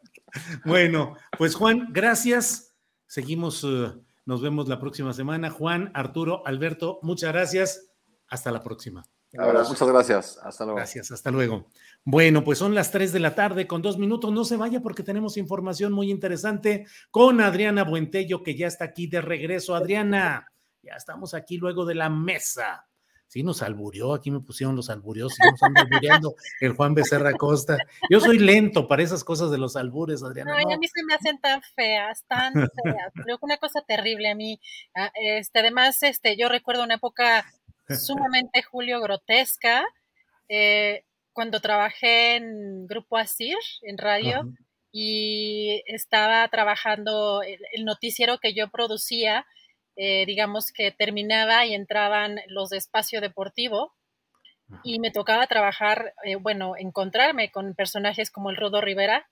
Bueno, 0.65 1.15
pues 1.37 1.55
Juan, 1.55 1.87
gracias. 1.91 2.75
Seguimos, 3.07 3.63
eh, 3.63 3.93
nos 4.25 4.41
vemos 4.41 4.67
la 4.67 4.79
próxima 4.79 5.13
semana. 5.13 5.49
Juan, 5.49 5.91
Arturo, 5.93 6.45
Alberto, 6.45 6.99
muchas 7.03 7.31
gracias. 7.31 7.91
Hasta 8.27 8.51
la 8.51 8.63
próxima. 8.63 9.05
Muchas 9.37 9.87
gracias. 9.87 10.39
Hasta 10.43 10.65
luego. 10.65 10.77
Gracias, 10.77 11.11
hasta 11.11 11.31
luego. 11.31 11.67
Bueno, 12.03 12.43
pues 12.43 12.59
son 12.59 12.75
las 12.75 12.91
3 12.91 13.11
de 13.13 13.19
la 13.19 13.35
tarde 13.35 13.67
con 13.67 13.81
dos 13.81 13.97
minutos. 13.97 14.31
No 14.31 14.45
se 14.45 14.57
vaya 14.57 14.81
porque 14.81 15.03
tenemos 15.03 15.37
información 15.37 15.93
muy 15.93 16.11
interesante 16.11 16.85
con 17.11 17.41
Adriana 17.41 17.83
Buentello, 17.83 18.43
que 18.43 18.55
ya 18.55 18.67
está 18.67 18.85
aquí 18.85 19.07
de 19.07 19.21
regreso. 19.21 19.75
Adriana, 19.75 20.51
ya 20.81 20.93
estamos 20.95 21.33
aquí 21.33 21.57
luego 21.57 21.85
de 21.85 21.95
la 21.95 22.09
mesa. 22.09 22.87
Sí, 23.27 23.43
nos 23.43 23.61
alburió, 23.63 24.13
aquí 24.13 24.29
me 24.31 24.39
pusieron 24.39 24.75
los 24.75 24.89
alburios, 24.89 25.33
sí, 25.33 25.41
nos 25.49 25.61
anda 25.63 25.81
alburiando 25.81 26.35
el 26.61 26.73
Juan 26.73 26.93
Becerra 26.93 27.33
Costa. 27.33 27.77
Yo 28.09 28.19
soy 28.19 28.37
lento 28.39 28.87
para 28.87 29.03
esas 29.03 29.23
cosas 29.23 29.51
de 29.51 29.57
los 29.57 29.75
albures, 29.75 30.23
Adriana. 30.23 30.51
No, 30.51 30.73
a 30.73 30.77
mí 30.77 30.87
se 30.87 31.03
me 31.03 31.15
hacen 31.15 31.39
tan 31.41 31.61
feas, 31.75 32.23
tan 32.27 32.53
feas. 32.53 33.11
Creo 33.13 33.37
que 33.37 33.45
una 33.45 33.57
cosa 33.57 33.81
terrible 33.81 34.29
a 34.29 34.35
mí. 34.35 34.61
Ah, 34.95 35.11
este, 35.15 35.59
además, 35.59 36.01
este, 36.03 36.37
yo 36.37 36.49
recuerdo 36.49 36.83
una 36.83 36.95
época 36.95 37.45
sumamente 37.89 38.63
Julio 38.63 39.01
grotesca. 39.01 39.85
Eh, 40.49 41.03
cuando 41.33 41.59
trabajé 41.59 42.37
en 42.37 42.87
Grupo 42.87 43.17
Asir, 43.17 43.57
en 43.81 43.97
radio, 43.97 44.43
y 44.91 45.83
estaba 45.87 46.47
trabajando 46.47 47.41
el, 47.43 47.83
noticiero 47.83 48.37
que 48.37 48.53
yo 48.53 48.69
producía, 48.69 49.45
eh, 49.97 50.25
digamos 50.25 50.71
que 50.71 50.91
terminaba 50.91 51.65
y 51.65 51.73
entraban 51.73 52.39
los 52.47 52.69
de 52.69 52.77
espacio 52.77 53.19
deportivo, 53.19 53.93
y 54.83 54.99
me 54.99 55.11
tocaba 55.11 55.45
trabajar, 55.45 56.13
eh, 56.23 56.35
bueno, 56.35 56.75
encontrarme 56.77 57.51
con 57.51 57.75
personajes 57.75 58.31
como 58.31 58.49
el 58.49 58.55
Rodo 58.55 58.81
Rivera, 58.81 59.27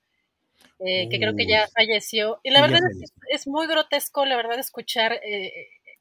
que 0.80 1.17
creo 1.17 1.35
que 1.35 1.47
ya 1.47 1.67
falleció. 1.73 2.39
Y 2.43 2.51
la 2.51 2.61
verdad 2.61 2.81
es, 3.01 3.13
es, 3.30 3.47
muy 3.47 3.67
grotesco, 3.67 4.25
la 4.25 4.35
verdad, 4.35 4.59
escuchar 4.59 5.21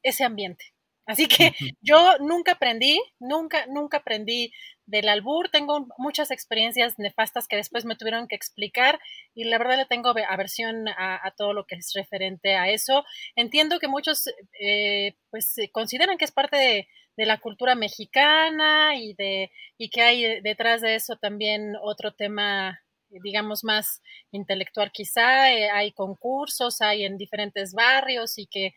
ese 0.03 0.23
ambiente. 0.25 0.72
Así 1.05 1.27
que 1.27 1.53
yo 1.81 2.17
nunca 2.19 2.53
aprendí, 2.53 2.99
nunca, 3.19 3.65
nunca 3.67 3.97
aprendí 3.97 4.53
del 4.85 5.09
albur. 5.09 5.49
Tengo 5.49 5.87
muchas 5.97 6.31
experiencias 6.31 6.97
nefastas 6.97 7.47
que 7.47 7.57
después 7.57 7.85
me 7.85 7.95
tuvieron 7.95 8.27
que 8.27 8.35
explicar 8.35 8.99
y 9.33 9.43
la 9.45 9.57
verdad 9.57 9.77
le 9.77 9.85
tengo 9.85 10.09
aversión 10.09 10.87
a, 10.87 11.33
todo 11.37 11.53
lo 11.53 11.65
que 11.65 11.75
es 11.75 11.91
referente 11.93 12.55
a 12.55 12.69
eso. 12.69 13.03
Entiendo 13.35 13.79
que 13.79 13.87
muchos 13.87 14.27
eh, 14.59 15.15
pues 15.29 15.55
consideran 15.71 16.17
que 16.17 16.25
es 16.25 16.31
parte 16.31 16.57
de, 16.57 16.87
de, 17.17 17.25
la 17.25 17.39
cultura 17.39 17.75
mexicana 17.75 18.95
y 18.95 19.13
de 19.13 19.51
y 19.77 19.89
que 19.89 20.01
hay 20.01 20.41
detrás 20.41 20.81
de 20.81 20.95
eso 20.95 21.17
también 21.17 21.73
otro 21.81 22.13
tema 22.13 22.79
digamos, 23.21 23.63
más 23.63 24.01
intelectual 24.31 24.91
quizá, 24.91 25.51
eh, 25.51 25.69
hay 25.69 25.91
concursos, 25.91 26.81
hay 26.81 27.03
en 27.05 27.17
diferentes 27.17 27.73
barrios 27.73 28.37
y 28.37 28.47
que 28.47 28.73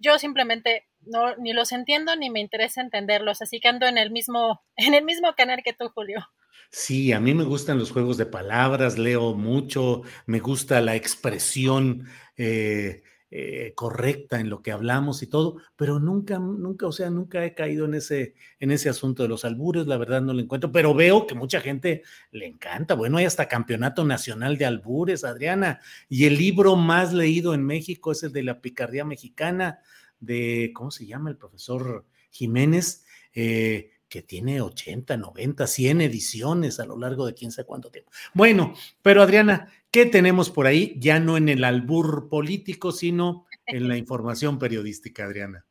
yo 0.00 0.18
simplemente 0.18 0.86
no, 1.00 1.36
ni 1.36 1.52
los 1.52 1.72
entiendo 1.72 2.16
ni 2.16 2.30
me 2.30 2.40
interesa 2.40 2.80
entenderlos, 2.80 3.42
así 3.42 3.60
que 3.60 3.68
ando 3.68 3.86
en 3.86 3.98
el 3.98 4.10
mismo, 4.10 4.62
en 4.76 4.94
el 4.94 5.04
mismo 5.04 5.34
canal 5.36 5.62
que 5.64 5.72
tú, 5.72 5.88
Julio. 5.94 6.26
Sí, 6.70 7.12
a 7.12 7.20
mí 7.20 7.34
me 7.34 7.44
gustan 7.44 7.78
los 7.78 7.92
juegos 7.92 8.16
de 8.16 8.26
palabras, 8.26 8.98
leo 8.98 9.34
mucho, 9.34 10.02
me 10.26 10.40
gusta 10.40 10.80
la 10.80 10.96
expresión 10.96 12.08
eh, 12.36 13.02
eh, 13.36 13.72
correcta 13.74 14.38
en 14.38 14.48
lo 14.48 14.62
que 14.62 14.70
hablamos 14.70 15.20
y 15.24 15.26
todo, 15.26 15.56
pero 15.74 15.98
nunca, 15.98 16.38
nunca, 16.38 16.86
o 16.86 16.92
sea, 16.92 17.10
nunca 17.10 17.44
he 17.44 17.52
caído 17.52 17.84
en 17.84 17.94
ese, 17.94 18.36
en 18.60 18.70
ese 18.70 18.88
asunto 18.88 19.24
de 19.24 19.28
los 19.28 19.44
albures, 19.44 19.88
la 19.88 19.96
verdad 19.96 20.22
no 20.22 20.32
lo 20.32 20.40
encuentro, 20.40 20.70
pero 20.70 20.94
veo 20.94 21.26
que 21.26 21.34
mucha 21.34 21.60
gente 21.60 22.04
le 22.30 22.46
encanta. 22.46 22.94
Bueno, 22.94 23.16
hay 23.16 23.24
hasta 23.24 23.48
campeonato 23.48 24.04
nacional 24.04 24.56
de 24.56 24.66
albures, 24.66 25.24
Adriana, 25.24 25.80
y 26.08 26.26
el 26.26 26.38
libro 26.38 26.76
más 26.76 27.12
leído 27.12 27.54
en 27.54 27.64
México 27.64 28.12
es 28.12 28.22
el 28.22 28.32
de 28.32 28.44
la 28.44 28.60
picardía 28.60 29.04
mexicana 29.04 29.80
de, 30.20 30.70
¿cómo 30.72 30.92
se 30.92 31.04
llama? 31.04 31.28
El 31.28 31.36
profesor 31.36 32.06
Jiménez. 32.30 33.04
Eh, 33.34 33.90
que 34.14 34.22
tiene 34.22 34.60
80, 34.60 35.16
90, 35.16 35.66
100 35.66 36.00
ediciones 36.00 36.78
a 36.78 36.84
lo 36.84 36.96
largo 36.96 37.26
de 37.26 37.34
quién 37.34 37.50
sabe 37.50 37.66
cuánto 37.66 37.90
tiempo. 37.90 38.12
Bueno, 38.32 38.72
pero 39.02 39.24
Adriana, 39.24 39.72
¿qué 39.90 40.06
tenemos 40.06 40.50
por 40.50 40.68
ahí? 40.68 40.94
Ya 41.00 41.18
no 41.18 41.36
en 41.36 41.48
el 41.48 41.64
albur 41.64 42.28
político, 42.28 42.92
sino 42.92 43.44
en 43.66 43.88
la 43.88 43.96
información 43.96 44.60
periodística, 44.60 45.24
Adriana. 45.24 45.66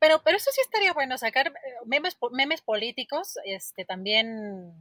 Pero, 0.00 0.20
pero 0.24 0.36
eso 0.36 0.50
sí 0.52 0.62
estaría 0.62 0.92
bueno, 0.94 1.16
sacar 1.16 1.46
eh, 1.46 1.52
memes, 1.86 2.18
memes 2.32 2.60
políticos, 2.60 3.38
este, 3.44 3.84
también 3.84 4.74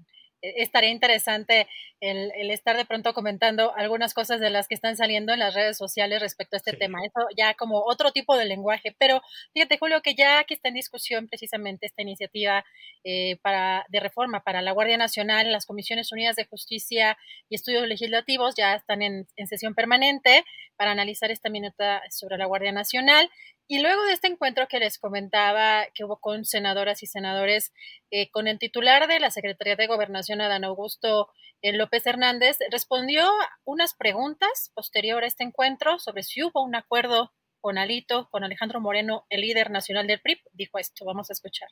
estaría 0.43 0.89
interesante 0.89 1.67
el, 2.01 2.51
estar 2.51 2.75
de 2.75 2.85
pronto 2.85 3.13
comentando 3.13 3.73
algunas 3.75 4.13
cosas 4.13 4.41
de 4.41 4.49
las 4.49 4.67
que 4.67 4.75
están 4.75 4.97
saliendo 4.97 5.31
en 5.33 5.39
las 5.39 5.53
redes 5.53 5.77
sociales 5.77 6.21
respecto 6.21 6.55
a 6.55 6.57
este 6.57 6.73
tema. 6.73 6.99
Eso 7.05 7.25
ya 7.37 7.53
como 7.53 7.79
otro 7.85 8.11
tipo 8.11 8.35
de 8.35 8.45
lenguaje. 8.45 8.93
Pero 8.99 9.21
fíjate, 9.53 9.77
Julio, 9.77 10.01
que 10.01 10.15
ya 10.15 10.39
aquí 10.39 10.53
está 10.53 10.67
en 10.67 10.75
discusión 10.75 11.27
precisamente 11.27 11.85
esta 11.85 12.01
iniciativa 12.01 12.65
eh, 13.03 13.37
para, 13.41 13.85
de 13.89 13.99
reforma 14.01 14.41
para 14.41 14.61
la 14.61 14.73
Guardia 14.73 14.97
Nacional, 14.97 15.51
las 15.51 15.65
Comisiones 15.65 16.11
Unidas 16.11 16.35
de 16.35 16.45
Justicia 16.45 17.17
y 17.49 17.55
Estudios 17.55 17.87
Legislativos 17.87 18.55
ya 18.57 18.75
están 18.75 19.01
en, 19.01 19.25
en 19.37 19.47
sesión 19.47 19.73
permanente 19.73 20.43
para 20.75 20.91
analizar 20.91 21.31
esta 21.31 21.49
minuta 21.49 22.01
sobre 22.09 22.37
la 22.37 22.45
Guardia 22.45 22.71
Nacional. 22.71 23.29
Y 23.67 23.79
luego 23.79 24.03
de 24.03 24.13
este 24.13 24.27
encuentro 24.27 24.67
que 24.67 24.79
les 24.79 24.97
comentaba 24.97 25.85
que 25.93 26.03
hubo 26.03 26.17
con 26.19 26.45
senadoras 26.45 27.01
y 27.03 27.07
senadores, 27.07 27.71
eh, 28.11 28.29
con 28.31 28.47
el 28.47 28.59
titular 28.59 29.07
de 29.07 29.19
la 29.19 29.31
Secretaría 29.31 29.75
de 29.75 29.87
Gobernación, 29.87 30.41
Adán 30.41 30.63
Augusto 30.63 31.29
eh, 31.61 31.71
López 31.71 32.05
Hernández, 32.05 32.57
respondió 32.71 33.29
unas 33.63 33.93
preguntas 33.93 34.71
posterior 34.75 35.23
a 35.23 35.27
este 35.27 35.43
encuentro 35.43 35.97
sobre 35.99 36.23
si 36.23 36.43
hubo 36.43 36.63
un 36.63 36.75
acuerdo 36.75 37.31
con 37.61 37.77
Alito, 37.77 38.27
con 38.29 38.43
Alejandro 38.43 38.81
Moreno, 38.81 39.25
el 39.29 39.41
líder 39.41 39.71
nacional 39.71 40.05
del 40.05 40.19
PRI. 40.19 40.41
Dijo 40.51 40.77
esto, 40.77 41.05
vamos 41.05 41.29
a 41.29 41.33
escuchar. 41.33 41.69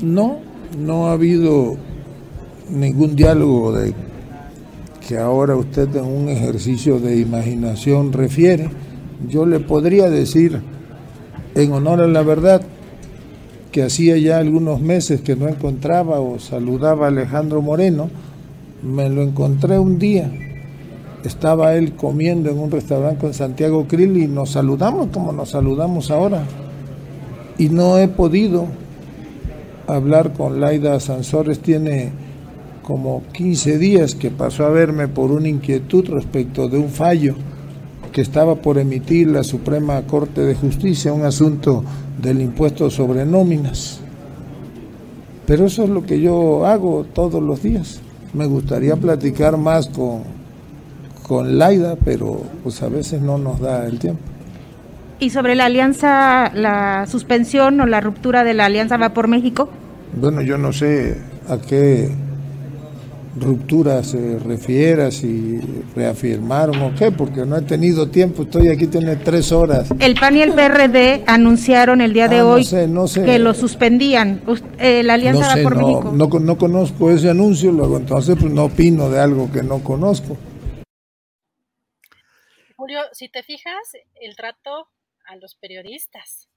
No, 0.00 0.40
no 0.76 1.08
ha 1.08 1.12
habido 1.12 1.76
ningún 2.70 3.16
diálogo 3.16 3.72
de 3.72 3.92
que 5.08 5.18
ahora 5.18 5.56
usted 5.56 5.96
en 5.96 6.04
un 6.04 6.28
ejercicio 6.28 7.00
de 7.00 7.18
imaginación 7.18 8.12
refiere 8.12 8.70
yo 9.26 9.46
le 9.46 9.58
podría 9.58 10.08
decir, 10.10 10.60
en 11.54 11.72
honor 11.72 12.02
a 12.02 12.06
la 12.06 12.22
verdad, 12.22 12.62
que 13.72 13.82
hacía 13.82 14.16
ya 14.16 14.38
algunos 14.38 14.80
meses 14.80 15.20
que 15.20 15.34
no 15.34 15.48
encontraba 15.48 16.20
o 16.20 16.38
saludaba 16.38 17.06
a 17.06 17.08
Alejandro 17.08 17.60
Moreno, 17.60 18.10
me 18.82 19.10
lo 19.10 19.22
encontré 19.22 19.78
un 19.78 19.98
día. 19.98 20.30
Estaba 21.24 21.74
él 21.74 21.94
comiendo 21.94 22.48
en 22.48 22.58
un 22.58 22.70
restaurante 22.70 23.20
con 23.20 23.34
Santiago 23.34 23.86
Krill 23.88 24.16
y 24.16 24.28
nos 24.28 24.50
saludamos 24.50 25.08
como 25.08 25.32
nos 25.32 25.50
saludamos 25.50 26.12
ahora. 26.12 26.44
Y 27.58 27.70
no 27.70 27.98
he 27.98 28.06
podido 28.06 28.66
hablar 29.88 30.32
con 30.32 30.60
Laida 30.60 31.00
Sansores, 31.00 31.58
tiene 31.58 32.12
como 32.88 33.22
15 33.34 33.76
días 33.76 34.14
que 34.14 34.30
pasó 34.30 34.64
a 34.64 34.70
verme 34.70 35.08
por 35.08 35.30
una 35.30 35.46
inquietud 35.46 36.08
respecto 36.08 36.70
de 36.70 36.78
un 36.78 36.88
fallo 36.88 37.34
que 38.12 38.22
estaba 38.22 38.54
por 38.54 38.78
emitir 38.78 39.28
la 39.28 39.44
Suprema 39.44 40.00
Corte 40.06 40.40
de 40.40 40.54
Justicia, 40.54 41.12
un 41.12 41.26
asunto 41.26 41.84
del 42.16 42.40
impuesto 42.40 42.88
sobre 42.88 43.26
nóminas. 43.26 44.00
Pero 45.46 45.66
eso 45.66 45.84
es 45.84 45.90
lo 45.90 46.06
que 46.06 46.18
yo 46.18 46.64
hago 46.64 47.04
todos 47.12 47.42
los 47.42 47.62
días. 47.62 48.00
Me 48.32 48.46
gustaría 48.46 48.96
platicar 48.96 49.58
más 49.58 49.88
con, 49.88 50.22
con 51.22 51.58
Laida, 51.58 51.94
pero 52.02 52.40
pues 52.62 52.82
a 52.82 52.88
veces 52.88 53.20
no 53.20 53.36
nos 53.36 53.60
da 53.60 53.84
el 53.84 53.98
tiempo. 53.98 54.22
¿Y 55.20 55.28
sobre 55.28 55.54
la 55.54 55.66
alianza, 55.66 56.50
la 56.54 57.06
suspensión 57.06 57.78
o 57.82 57.86
la 57.86 58.00
ruptura 58.00 58.44
de 58.44 58.54
la 58.54 58.64
alianza 58.64 58.96
va 58.96 59.12
por 59.12 59.28
México? 59.28 59.68
Bueno, 60.18 60.40
yo 60.40 60.56
no 60.56 60.72
sé 60.72 61.18
a 61.50 61.58
qué 61.58 62.10
ruptura 63.40 64.02
se 64.02 64.38
refiera, 64.38 65.10
si 65.10 65.60
reafirmaron 65.94 66.80
o 66.82 66.94
qué, 66.94 67.10
porque 67.10 67.44
no 67.44 67.56
he 67.56 67.62
tenido 67.62 68.08
tiempo, 68.08 68.42
estoy 68.42 68.68
aquí, 68.68 68.86
tiene 68.86 69.16
tres 69.16 69.52
horas. 69.52 69.88
El 69.98 70.14
PAN 70.14 70.36
y 70.36 70.42
el 70.42 70.52
PRD 70.52 71.24
anunciaron 71.26 72.00
el 72.00 72.12
día 72.12 72.28
de 72.28 72.38
ah, 72.38 72.46
hoy 72.46 72.66
que 73.14 73.38
lo 73.38 73.54
suspendían. 73.54 74.42
Eh, 74.78 75.02
la 75.02 75.14
alianza 75.14 75.56
va 75.56 75.62
por 75.62 75.76
México. 75.76 76.12
No, 76.14 76.26
no 76.26 76.58
conozco 76.58 77.10
ese 77.10 77.30
anuncio, 77.30 77.72
luego 77.72 77.96
entonces 77.96 78.36
pues 78.38 78.52
no 78.52 78.64
opino 78.64 79.10
de 79.10 79.20
algo 79.20 79.50
que 79.52 79.62
no 79.62 79.82
conozco. 79.82 80.36
Julio, 82.76 83.00
si 83.12 83.28
te 83.28 83.42
fijas, 83.42 83.76
el 84.20 84.36
trato 84.36 84.88
a 85.26 85.36
los 85.36 85.54
periodistas 85.56 86.48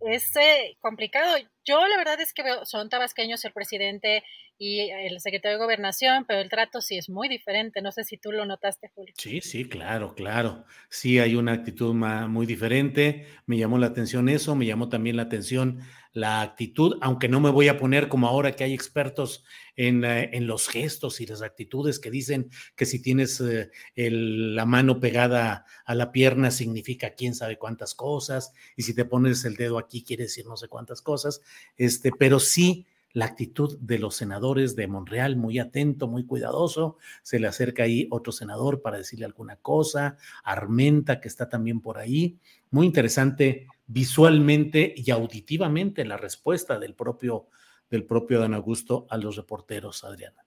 es 0.00 0.34
eh, 0.36 0.76
complicado. 0.80 1.36
Yo 1.64 1.86
la 1.86 1.96
verdad 1.96 2.20
es 2.20 2.32
que 2.32 2.42
veo, 2.42 2.64
son 2.64 2.88
tabasqueños 2.88 3.44
el 3.44 3.52
presidente 3.52 4.22
y 4.58 4.90
el 4.90 5.20
secretario 5.20 5.56
de 5.56 5.64
gobernación, 5.64 6.24
pero 6.26 6.40
el 6.40 6.50
trato 6.50 6.80
sí 6.80 6.98
es 6.98 7.08
muy 7.08 7.28
diferente. 7.28 7.80
No 7.80 7.92
sé 7.92 8.02
si 8.02 8.16
tú 8.16 8.32
lo 8.32 8.44
notaste, 8.44 8.90
Julio. 8.92 9.14
Sí, 9.16 9.40
sí, 9.40 9.68
claro, 9.68 10.14
claro. 10.16 10.64
Sí 10.90 11.20
hay 11.20 11.36
una 11.36 11.52
actitud 11.52 11.94
muy 11.94 12.44
diferente. 12.44 13.26
Me 13.46 13.56
llamó 13.56 13.78
la 13.78 13.86
atención 13.86 14.28
eso, 14.28 14.56
me 14.56 14.66
llamó 14.66 14.88
también 14.88 15.16
la 15.16 15.22
atención 15.22 15.80
la 16.12 16.42
actitud, 16.42 16.98
aunque 17.00 17.28
no 17.28 17.38
me 17.38 17.50
voy 17.50 17.68
a 17.68 17.78
poner 17.78 18.08
como 18.08 18.26
ahora 18.26 18.52
que 18.52 18.64
hay 18.64 18.74
expertos 18.74 19.44
en, 19.76 20.04
eh, 20.04 20.30
en 20.32 20.48
los 20.48 20.66
gestos 20.68 21.20
y 21.20 21.26
las 21.26 21.42
actitudes 21.42 22.00
que 22.00 22.10
dicen 22.10 22.50
que 22.74 22.86
si 22.86 23.00
tienes 23.00 23.40
eh, 23.40 23.70
la 23.94 24.64
mano 24.64 24.98
pegada 24.98 25.64
a 25.84 25.94
la 25.94 26.10
pierna 26.10 26.50
significa 26.50 27.10
quién 27.10 27.34
sabe 27.34 27.58
cuántas 27.58 27.94
cosas, 27.94 28.52
y 28.74 28.82
si 28.82 28.94
te 28.94 29.04
pones 29.04 29.44
el 29.44 29.54
dedo 29.54 29.78
aquí 29.78 30.02
quiere 30.02 30.24
decir 30.24 30.46
no 30.46 30.56
sé 30.56 30.66
cuántas 30.66 31.02
cosas, 31.02 31.40
este, 31.76 32.10
pero 32.10 32.40
sí 32.40 32.86
la 33.18 33.24
actitud 33.24 33.76
de 33.80 33.98
los 33.98 34.14
senadores 34.14 34.76
de 34.76 34.86
Monreal, 34.86 35.34
muy 35.34 35.58
atento, 35.58 36.06
muy 36.06 36.24
cuidadoso. 36.24 36.98
Se 37.22 37.40
le 37.40 37.48
acerca 37.48 37.82
ahí 37.82 38.06
otro 38.12 38.30
senador 38.32 38.80
para 38.80 38.98
decirle 38.98 39.26
alguna 39.26 39.56
cosa, 39.56 40.16
Armenta, 40.44 41.20
que 41.20 41.26
está 41.26 41.48
también 41.48 41.80
por 41.80 41.98
ahí. 41.98 42.38
Muy 42.70 42.86
interesante 42.86 43.66
visualmente 43.88 44.94
y 44.96 45.10
auditivamente 45.10 46.04
la 46.04 46.16
respuesta 46.16 46.78
del 46.78 46.94
propio, 46.94 47.48
del 47.90 48.04
propio 48.04 48.38
Dan 48.38 48.54
Augusto 48.54 49.08
a 49.10 49.16
los 49.16 49.34
reporteros, 49.34 50.04
Adriana. 50.04 50.44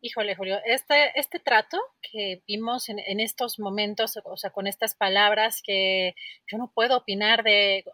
Híjole, 0.00 0.36
Julio, 0.36 0.58
este, 0.66 1.18
este 1.18 1.40
trato 1.40 1.78
que 2.00 2.44
vimos 2.46 2.88
en, 2.90 3.00
en 3.00 3.18
estos 3.18 3.58
momentos, 3.58 4.20
o 4.22 4.36
sea, 4.36 4.50
con 4.50 4.68
estas 4.68 4.94
palabras 4.94 5.62
que 5.64 6.14
yo 6.46 6.58
no 6.58 6.70
puedo 6.72 6.96
opinar 6.96 7.42
de, 7.42 7.84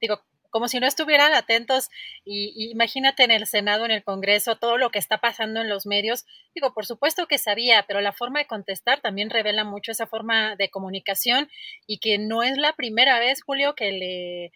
digo, 0.00 0.22
como 0.52 0.68
si 0.68 0.78
no 0.78 0.86
estuvieran 0.86 1.32
atentos 1.32 1.88
y, 2.24 2.70
imagínate 2.70 3.24
en 3.24 3.30
el 3.30 3.46
Senado, 3.46 3.86
en 3.86 3.90
el 3.90 4.04
Congreso, 4.04 4.56
todo 4.56 4.76
lo 4.76 4.90
que 4.90 4.98
está 4.98 5.18
pasando 5.18 5.62
en 5.62 5.68
los 5.70 5.86
medios. 5.86 6.26
Digo, 6.54 6.74
por 6.74 6.84
supuesto 6.84 7.26
que 7.26 7.38
sabía, 7.38 7.84
pero 7.88 8.02
la 8.02 8.12
forma 8.12 8.38
de 8.38 8.46
contestar 8.46 9.00
también 9.00 9.30
revela 9.30 9.64
mucho 9.64 9.90
esa 9.90 10.06
forma 10.06 10.54
de 10.56 10.70
comunicación 10.70 11.48
y 11.86 11.98
que 11.98 12.18
no 12.18 12.42
es 12.42 12.58
la 12.58 12.74
primera 12.74 13.18
vez, 13.18 13.42
Julio, 13.42 13.74
que 13.74 13.92
le 13.92 14.52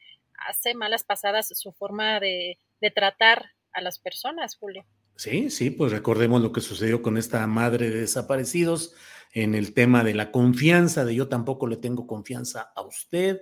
hace 0.46 0.74
malas 0.74 1.02
pasadas 1.02 1.48
su 1.48 1.72
forma 1.72 2.20
de, 2.20 2.58
de 2.80 2.90
tratar 2.90 3.52
a 3.72 3.80
las 3.80 3.98
personas, 3.98 4.54
Julio. 4.56 4.84
Sí, 5.16 5.48
sí, 5.48 5.70
pues 5.70 5.92
recordemos 5.92 6.42
lo 6.42 6.52
que 6.52 6.60
sucedió 6.60 7.00
con 7.00 7.16
esta 7.16 7.46
madre 7.46 7.88
de 7.88 8.00
desaparecidos 8.02 8.94
en 9.32 9.54
el 9.54 9.72
tema 9.72 10.04
de 10.04 10.12
la 10.12 10.30
confianza, 10.30 11.06
de 11.06 11.14
yo 11.14 11.28
tampoco 11.28 11.66
le 11.66 11.78
tengo 11.78 12.06
confianza 12.06 12.70
a 12.76 12.82
usted. 12.82 13.40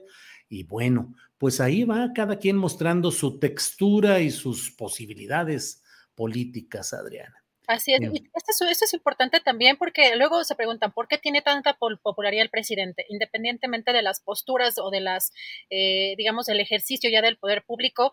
Y 0.49 0.63
bueno, 0.65 1.15
pues 1.39 1.61
ahí 1.61 1.85
va 1.85 2.13
cada 2.15 2.39
quien 2.39 2.57
mostrando 2.57 3.11
su 3.11 3.39
textura 3.39 4.21
y 4.21 4.31
sus 4.31 4.71
posibilidades 4.71 5.83
políticas, 6.15 6.93
Adriana. 6.93 7.45
Así 7.67 7.95
es, 7.95 8.01
y 8.03 8.29
esto, 8.35 8.67
es 8.69 8.93
importante 8.93 9.41
también 9.41 9.79
porque 9.79 10.17
luego 10.17 10.45
se 10.45 10.55
preguntan 10.55 10.93
por 10.93 11.09
qué 11.09 11.17
tiene 11.17 11.41
tanta 11.41 11.79
popularidad 12.03 12.43
el 12.43 12.51
presidente, 12.51 13.07
independientemente 13.09 13.93
de 13.95 14.03
las 14.03 14.21
posturas 14.21 14.79
o 14.79 14.91
de 14.91 15.01
las, 15.01 15.33
eh, 15.71 16.15
digamos, 16.19 16.45
del 16.45 16.61
ejercicio 16.61 17.09
ya 17.11 17.23
del 17.23 17.39
poder 17.39 17.65
público, 17.65 18.13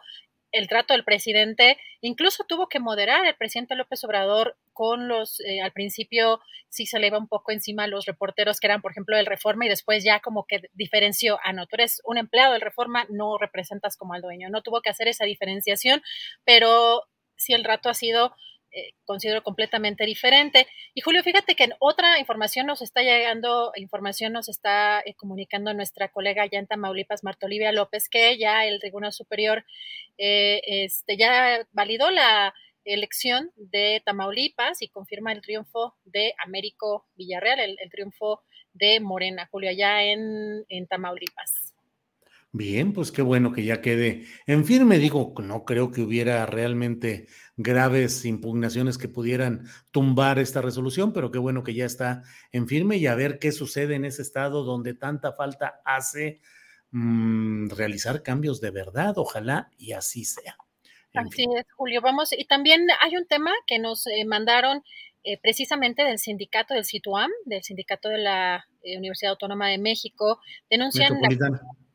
el 0.54 0.68
trato 0.68 0.94
del 0.94 1.04
presidente, 1.04 1.78
incluso 2.02 2.46
tuvo 2.48 2.68
que 2.68 2.80
moderar 2.80 3.26
el 3.26 3.36
presidente 3.36 3.76
López 3.76 4.04
Obrador 4.04 4.58
con 4.74 5.08
los, 5.08 5.40
eh, 5.42 5.62
al 5.62 5.72
principio 5.72 6.40
sí 6.70 6.86
se 6.86 7.00
le 7.00 7.08
iba 7.08 7.18
un 7.18 7.28
poco 7.28 7.52
encima 7.52 7.84
a 7.84 7.88
los 7.88 8.06
reporteros 8.06 8.60
que 8.60 8.68
eran, 8.68 8.82
por 8.82 8.92
ejemplo, 8.92 9.16
del 9.16 9.26
Reforma 9.26 9.66
y 9.66 9.70
después 9.70 10.04
ya 10.04 10.20
como 10.20 10.46
que 10.46 10.62
diferenció, 10.74 11.40
ah, 11.44 11.54
no, 11.54 11.68
tú 11.68 11.76
eres 11.76 12.02
un 12.06 12.18
empleado 12.18 12.54
del 12.54 12.62
Reforma, 12.62 13.06
no 13.10 13.38
representas 13.38 13.98
como 13.98 14.14
al 14.14 14.22
dueño, 14.22 14.50
no 14.50 14.62
tuvo 14.62 14.82
que 14.82 14.90
hacer 14.90 15.08
esa 15.08 15.26
diferenciación, 15.26 16.02
pero 16.46 17.04
sí 17.36 17.54
el 17.54 17.64
rato 17.64 17.90
ha 17.90 17.94
sido 17.94 18.34
eh, 18.74 18.94
considero 19.04 19.44
completamente 19.44 20.06
diferente. 20.06 20.66
Y 20.94 21.02
Julio, 21.02 21.24
fíjate 21.24 21.56
que 21.56 21.66
en 21.66 21.74
otra 21.80 22.20
información 22.20 22.68
nos 22.68 22.82
está 22.82 23.02
llegando, 23.02 23.74
información 23.76 24.32
nos 24.32 24.48
está 24.48 25.02
eh, 25.02 25.14
comunicando 25.16 25.74
nuestra 25.74 26.08
colega 26.08 26.44
allá 26.44 26.58
en 26.58 26.68
Tamaulipas, 26.68 27.22
Marta 27.22 27.48
Olivia 27.48 27.74
López, 27.74 28.08
que 28.08 28.38
ya 28.38 28.66
el 28.66 28.80
Tribunal 28.80 29.12
Superior 29.12 29.66
eh, 30.18 30.62
este, 30.66 31.18
ya 31.18 31.68
validó 31.74 32.12
la 32.12 32.54
elección 32.86 33.52
de 33.56 34.02
Tamaulipas 34.06 34.82
y 34.82 34.90
confirma 34.90 35.32
el 35.32 35.42
triunfo 35.42 35.96
de 36.06 36.34
Américo 36.46 37.08
Villarreal, 37.16 37.60
el, 37.60 37.90
triunfo 37.90 38.42
de 38.74 39.00
Morena, 39.00 39.48
Julio, 39.52 39.70
allá 39.70 40.04
en, 40.04 40.66
en 40.70 40.88
Tamaulipas. 40.88 41.72
Bien, 42.54 42.92
pues 42.92 43.14
qué 43.14 43.22
bueno 43.22 43.54
que 43.54 43.64
ya 43.64 43.82
quede 43.82 44.26
en 44.46 44.66
firme. 44.66 44.98
Digo, 44.98 45.34
no 45.42 45.64
creo 45.64 45.90
que 45.90 46.02
hubiera 46.02 46.46
realmente 46.46 47.28
graves 47.56 48.26
impugnaciones 48.26 48.98
que 48.98 49.08
pudieran 49.08 49.68
tumbar 49.92 50.38
esta 50.38 50.62
resolución, 50.62 51.14
pero 51.14 51.32
qué 51.32 51.40
bueno 51.40 51.64
que 51.64 51.74
ya 51.74 51.86
está 51.86 52.24
en 52.52 52.68
firme 52.68 52.98
y 52.98 53.08
a 53.08 53.16
ver 53.16 53.40
qué 53.40 53.54
sucede 53.54 53.96
en 53.96 54.04
ese 54.04 54.22
estado 54.22 54.66
donde 54.66 54.94
tanta 54.94 55.32
falta 55.32 55.82
hace 55.86 56.42
mm, 56.92 57.70
realizar 57.70 58.22
cambios 58.22 58.60
de 58.60 58.72
verdad. 58.72 59.14
Ojalá 59.16 59.72
y 59.78 59.94
así 59.94 60.26
sea. 60.26 60.58
Así 61.14 61.46
es, 61.56 61.66
Julio. 61.76 62.02
Vamos, 62.02 62.34
y 62.34 62.46
también 62.46 62.88
hay 63.02 63.18
un 63.18 63.26
tema 63.28 63.52
que 63.68 63.80
nos 63.80 64.08
eh, 64.08 64.26
mandaron 64.26 64.84
eh, 65.24 65.38
precisamente 65.40 66.04
del 66.04 66.18
sindicato 66.18 66.74
del 66.74 66.84
SITUAM, 66.84 67.30
del 67.46 67.64
sindicato 67.64 68.10
de 68.10 68.18
la 68.18 68.66
eh, 68.84 68.98
Universidad 68.98 69.32
Autónoma 69.32 69.70
de 69.70 69.78
México, 69.78 70.40
denuncian 70.70 71.20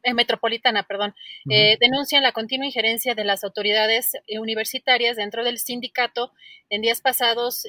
eh, 0.05 0.15
metropolitana, 0.15 0.85
perdón, 0.85 1.15
eh, 1.51 1.77
denuncian 1.81 2.23
la 2.23 2.31
continua 2.31 2.67
injerencia 2.67 3.17
de 3.17 3.25
las 3.25 3.43
autoridades 3.43 4.13
universitarias 4.39 5.17
dentro 5.17 5.43
del 5.43 5.59
sindicato. 5.59 6.33
En 6.71 6.83
días 6.83 7.01
pasados 7.01 7.65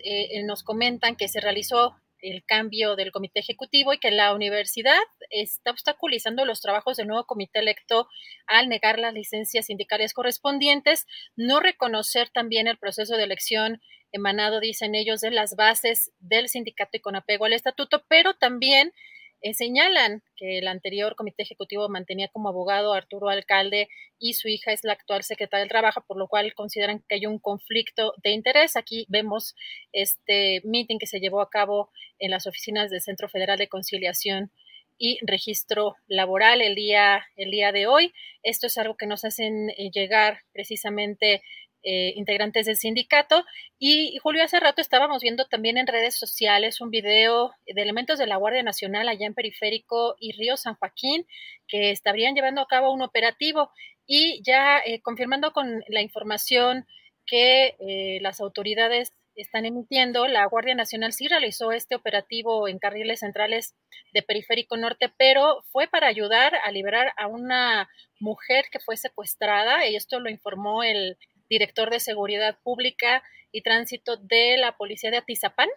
nos 0.46 0.62
comentan 0.62 1.16
que 1.16 1.28
se 1.28 1.42
realizó 1.42 1.96
el 2.22 2.44
cambio 2.46 2.96
del 2.96 3.12
comité 3.12 3.40
ejecutivo 3.40 3.94
y 3.94 4.00
que 4.00 4.12
la 4.12 4.34
universidad 4.34 5.00
está 5.30 5.72
obstaculizando 5.72 6.46
los 6.46 6.62
trabajos 6.62 6.98
del 6.98 7.08
nuevo 7.08 7.26
comité 7.26 7.60
electo 7.60 8.08
al 8.48 8.70
negar 8.70 9.00
las 9.00 9.14
licencias 9.14 9.68
sindicales 9.68 10.14
correspondientes, 10.14 11.06
no 11.36 11.60
reconocer 11.60 12.30
también 12.30 12.68
el 12.68 12.78
proceso 12.78 13.18
de 13.18 13.24
elección 13.24 13.82
emanado, 14.12 14.60
dicen 14.60 14.96
ellos, 14.96 15.22
de 15.22 15.32
las 15.32 15.56
bases 15.56 16.12
del 16.20 16.50
sindicato 16.50 16.98
y 16.98 17.02
con 17.02 17.16
apego 17.16 17.46
al 17.46 17.54
estatuto, 17.54 18.04
pero 18.08 18.34
también 18.34 18.94
eh, 19.42 19.54
señalan 19.54 20.24
que 20.36 20.58
el 20.60 20.68
anterior 20.68 21.16
comité 21.16 21.44
ejecutivo 21.44 21.90
mantenía 21.90 22.28
como 22.28 22.50
abogado 22.50 22.94
a 22.94 22.98
Arturo 22.98 23.30
Alcalde 23.30 23.88
y 24.20 24.34
su 24.34 24.48
hija 24.48 24.72
es 24.72 24.84
la 24.84 24.94
actual 24.94 25.24
secretaria 25.24 25.62
del 25.62 25.70
Trabajo, 25.70 26.04
por 26.08 26.18
lo 26.18 26.28
cual 26.28 26.54
consideran 26.56 27.04
que 27.08 27.16
hay 27.16 27.26
un 27.28 27.40
conflicto 27.40 28.14
de 28.24 28.32
interés. 28.32 28.76
Aquí 28.76 29.06
vemos 29.10 29.56
este 29.94 30.62
meeting 30.64 30.98
que 30.98 31.08
se 31.08 31.20
llevó 31.20 31.42
a 31.42 31.50
cabo 31.50 31.92
en 32.20 32.32
las 32.32 32.48
oficinas 32.48 32.90
del 32.90 33.02
Centro 33.02 33.30
Federal 33.30 33.58
de 33.58 33.68
Conciliación 33.68 34.52
y 34.98 35.20
registro 35.26 35.96
laboral 36.08 36.62
el 36.62 36.76
día, 36.76 37.26
el 37.36 37.52
día 37.52 37.72
de 37.72 37.88
hoy. 37.88 38.14
Esto 38.44 38.68
es 38.68 38.78
algo 38.78 38.98
que 38.98 39.06
nos 39.06 39.24
hacen 39.24 39.70
eh, 39.70 39.92
llegar 39.94 40.40
precisamente 40.54 41.44
eh, 41.90 42.12
integrantes 42.18 42.66
del 42.66 42.76
sindicato. 42.76 43.46
Y, 43.80 44.18
Julio, 44.18 44.44
hace 44.44 44.60
rato 44.60 44.82
estábamos 44.82 45.22
viendo 45.22 45.46
también 45.46 45.78
en 45.78 45.88
redes 45.88 46.20
sociales 46.20 46.82
un 46.82 46.90
video 46.90 47.54
de 47.66 47.82
elementos 47.82 48.20
de 48.20 48.28
la 48.28 48.36
Guardia 48.36 48.62
Nacional 48.62 49.08
allá 49.08 49.26
en 49.26 49.34
Periférico 49.34 50.18
y 50.20 50.34
Río 50.34 50.58
San 50.58 50.76
Joaquín 50.76 51.26
que 51.66 51.92
estarían 51.92 52.36
llevando 52.36 52.60
a 52.60 52.68
cabo 52.68 52.92
un 52.92 53.04
operativo 53.04 53.72
y 54.06 54.42
ya 54.44 54.80
eh, 54.80 55.00
confirmando 55.02 55.54
con 55.54 55.82
la 55.88 56.02
información 56.02 56.86
que 57.26 57.78
eh, 57.80 58.20
las 58.20 58.42
autoridades 58.42 59.14
están 59.36 59.66
emitiendo, 59.66 60.28
la 60.28 60.46
Guardia 60.46 60.76
Nacional 60.76 61.14
sí 61.14 61.30
realizó 61.30 61.72
este 61.72 61.96
operativo 61.96 62.68
en 62.68 62.80
carriles 62.80 63.22
centrales 63.22 63.76
de 64.12 64.24
Periférico 64.24 64.76
Norte, 64.76 65.10
pero 65.18 65.64
fue 65.72 65.88
para 65.88 66.08
ayudar 66.08 66.56
a 66.66 66.72
liberar 66.72 67.14
a 67.16 67.28
una 67.28 67.88
mujer 68.20 68.66
que 68.72 68.80
fue 68.80 68.98
secuestrada, 68.98 69.88
y 69.88 69.96
esto 69.96 70.20
lo 70.20 70.30
informó 70.30 70.84
el 70.84 71.18
director 71.50 71.90
de 71.90 72.00
Seguridad 72.00 72.58
Pública 72.64 73.24
y 73.52 73.62
Tránsito 73.62 74.18
de 74.18 74.58
la 74.58 74.78
Policía 74.78 75.12
de 75.12 75.18
Atizapán, 75.18 75.70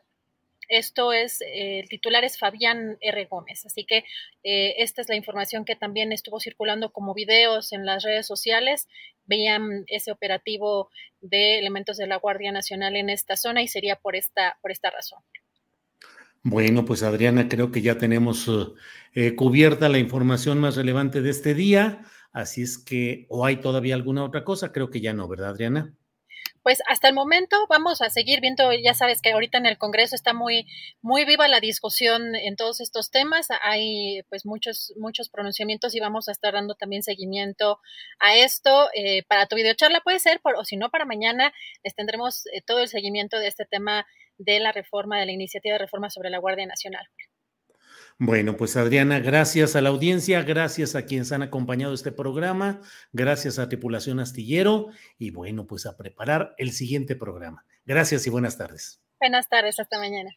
esto 0.70 1.12
es, 1.12 1.40
eh, 1.40 1.80
el 1.80 1.88
titular 1.88 2.22
es 2.24 2.38
Fabián 2.38 2.96
R. 3.00 3.26
Gómez. 3.26 3.66
Así 3.66 3.84
que 3.84 4.04
eh, 4.44 4.76
esta 4.78 5.02
es 5.02 5.08
la 5.08 5.16
información 5.16 5.64
que 5.64 5.74
también 5.74 6.12
estuvo 6.12 6.38
circulando 6.38 6.92
como 6.92 7.12
videos 7.12 7.72
en 7.72 7.84
las 7.84 8.04
redes 8.04 8.26
sociales. 8.26 8.88
Veían 9.24 9.82
ese 9.88 10.12
operativo 10.12 10.88
de 11.20 11.58
elementos 11.58 11.96
de 11.96 12.06
la 12.06 12.16
Guardia 12.16 12.52
Nacional 12.52 12.94
en 12.94 13.10
esta 13.10 13.36
zona 13.36 13.62
y 13.62 13.68
sería 13.68 13.96
por 13.96 14.14
esta, 14.14 14.58
por 14.62 14.70
esta 14.70 14.90
razón. 14.90 15.18
Bueno, 16.44 16.84
pues 16.84 17.02
Adriana, 17.02 17.48
creo 17.48 17.72
que 17.72 17.82
ya 17.82 17.98
tenemos 17.98 18.48
eh, 19.14 19.34
cubierta 19.34 19.88
la 19.88 19.98
información 19.98 20.58
más 20.60 20.76
relevante 20.76 21.20
de 21.20 21.30
este 21.30 21.52
día. 21.52 22.02
Así 22.32 22.62
es 22.62 22.78
que, 22.78 23.26
¿o 23.28 23.44
hay 23.44 23.56
todavía 23.56 23.94
alguna 23.94 24.24
otra 24.24 24.44
cosa? 24.44 24.72
Creo 24.72 24.90
que 24.90 25.00
ya 25.00 25.12
no, 25.12 25.28
¿verdad, 25.28 25.50
Adriana? 25.50 25.94
pues 26.62 26.80
hasta 26.88 27.08
el 27.08 27.14
momento 27.14 27.56
vamos 27.68 28.02
a 28.02 28.10
seguir 28.10 28.40
viendo, 28.40 28.72
ya 28.72 28.94
sabes 28.94 29.22
que 29.22 29.32
ahorita 29.32 29.58
en 29.58 29.66
el 29.66 29.78
Congreso 29.78 30.14
está 30.14 30.34
muy, 30.34 30.66
muy 31.00 31.24
viva 31.24 31.48
la 31.48 31.60
discusión 31.60 32.34
en 32.34 32.56
todos 32.56 32.80
estos 32.80 33.10
temas, 33.10 33.48
hay 33.62 34.22
pues 34.28 34.44
muchos, 34.44 34.92
muchos 34.98 35.30
pronunciamientos 35.30 35.94
y 35.94 36.00
vamos 36.00 36.28
a 36.28 36.32
estar 36.32 36.52
dando 36.52 36.74
también 36.74 37.02
seguimiento 37.02 37.80
a 38.18 38.36
esto. 38.36 38.88
Eh, 38.94 39.22
para 39.24 39.46
tu 39.46 39.56
videocharla 39.56 40.00
puede 40.00 40.18
ser, 40.20 40.40
o 40.42 40.64
si 40.64 40.76
no, 40.76 40.90
para 40.90 41.06
mañana 41.06 41.52
les 41.82 41.94
tendremos 41.94 42.46
eh, 42.46 42.62
todo 42.66 42.80
el 42.80 42.88
seguimiento 42.88 43.38
de 43.38 43.48
este 43.48 43.64
tema 43.64 44.06
de 44.38 44.60
la 44.60 44.72
reforma, 44.72 45.18
de 45.18 45.26
la 45.26 45.32
iniciativa 45.32 45.74
de 45.74 45.78
reforma 45.78 46.10
sobre 46.10 46.30
la 46.30 46.38
Guardia 46.38 46.66
Nacional. 46.66 47.06
Bueno, 48.22 48.58
pues 48.58 48.76
Adriana, 48.76 49.18
gracias 49.18 49.76
a 49.76 49.80
la 49.80 49.88
audiencia, 49.88 50.42
gracias 50.42 50.94
a 50.94 51.06
quienes 51.06 51.32
han 51.32 51.40
acompañado 51.40 51.94
este 51.94 52.12
programa, 52.12 52.82
gracias 53.12 53.58
a 53.58 53.66
Tripulación 53.66 54.20
Astillero 54.20 54.88
y 55.16 55.30
bueno, 55.30 55.66
pues 55.66 55.86
a 55.86 55.96
preparar 55.96 56.54
el 56.58 56.72
siguiente 56.72 57.16
programa. 57.16 57.64
Gracias 57.86 58.26
y 58.26 58.30
buenas 58.30 58.58
tardes. 58.58 59.02
Buenas 59.18 59.48
tardes, 59.48 59.80
hasta 59.80 59.98
mañana. 59.98 60.36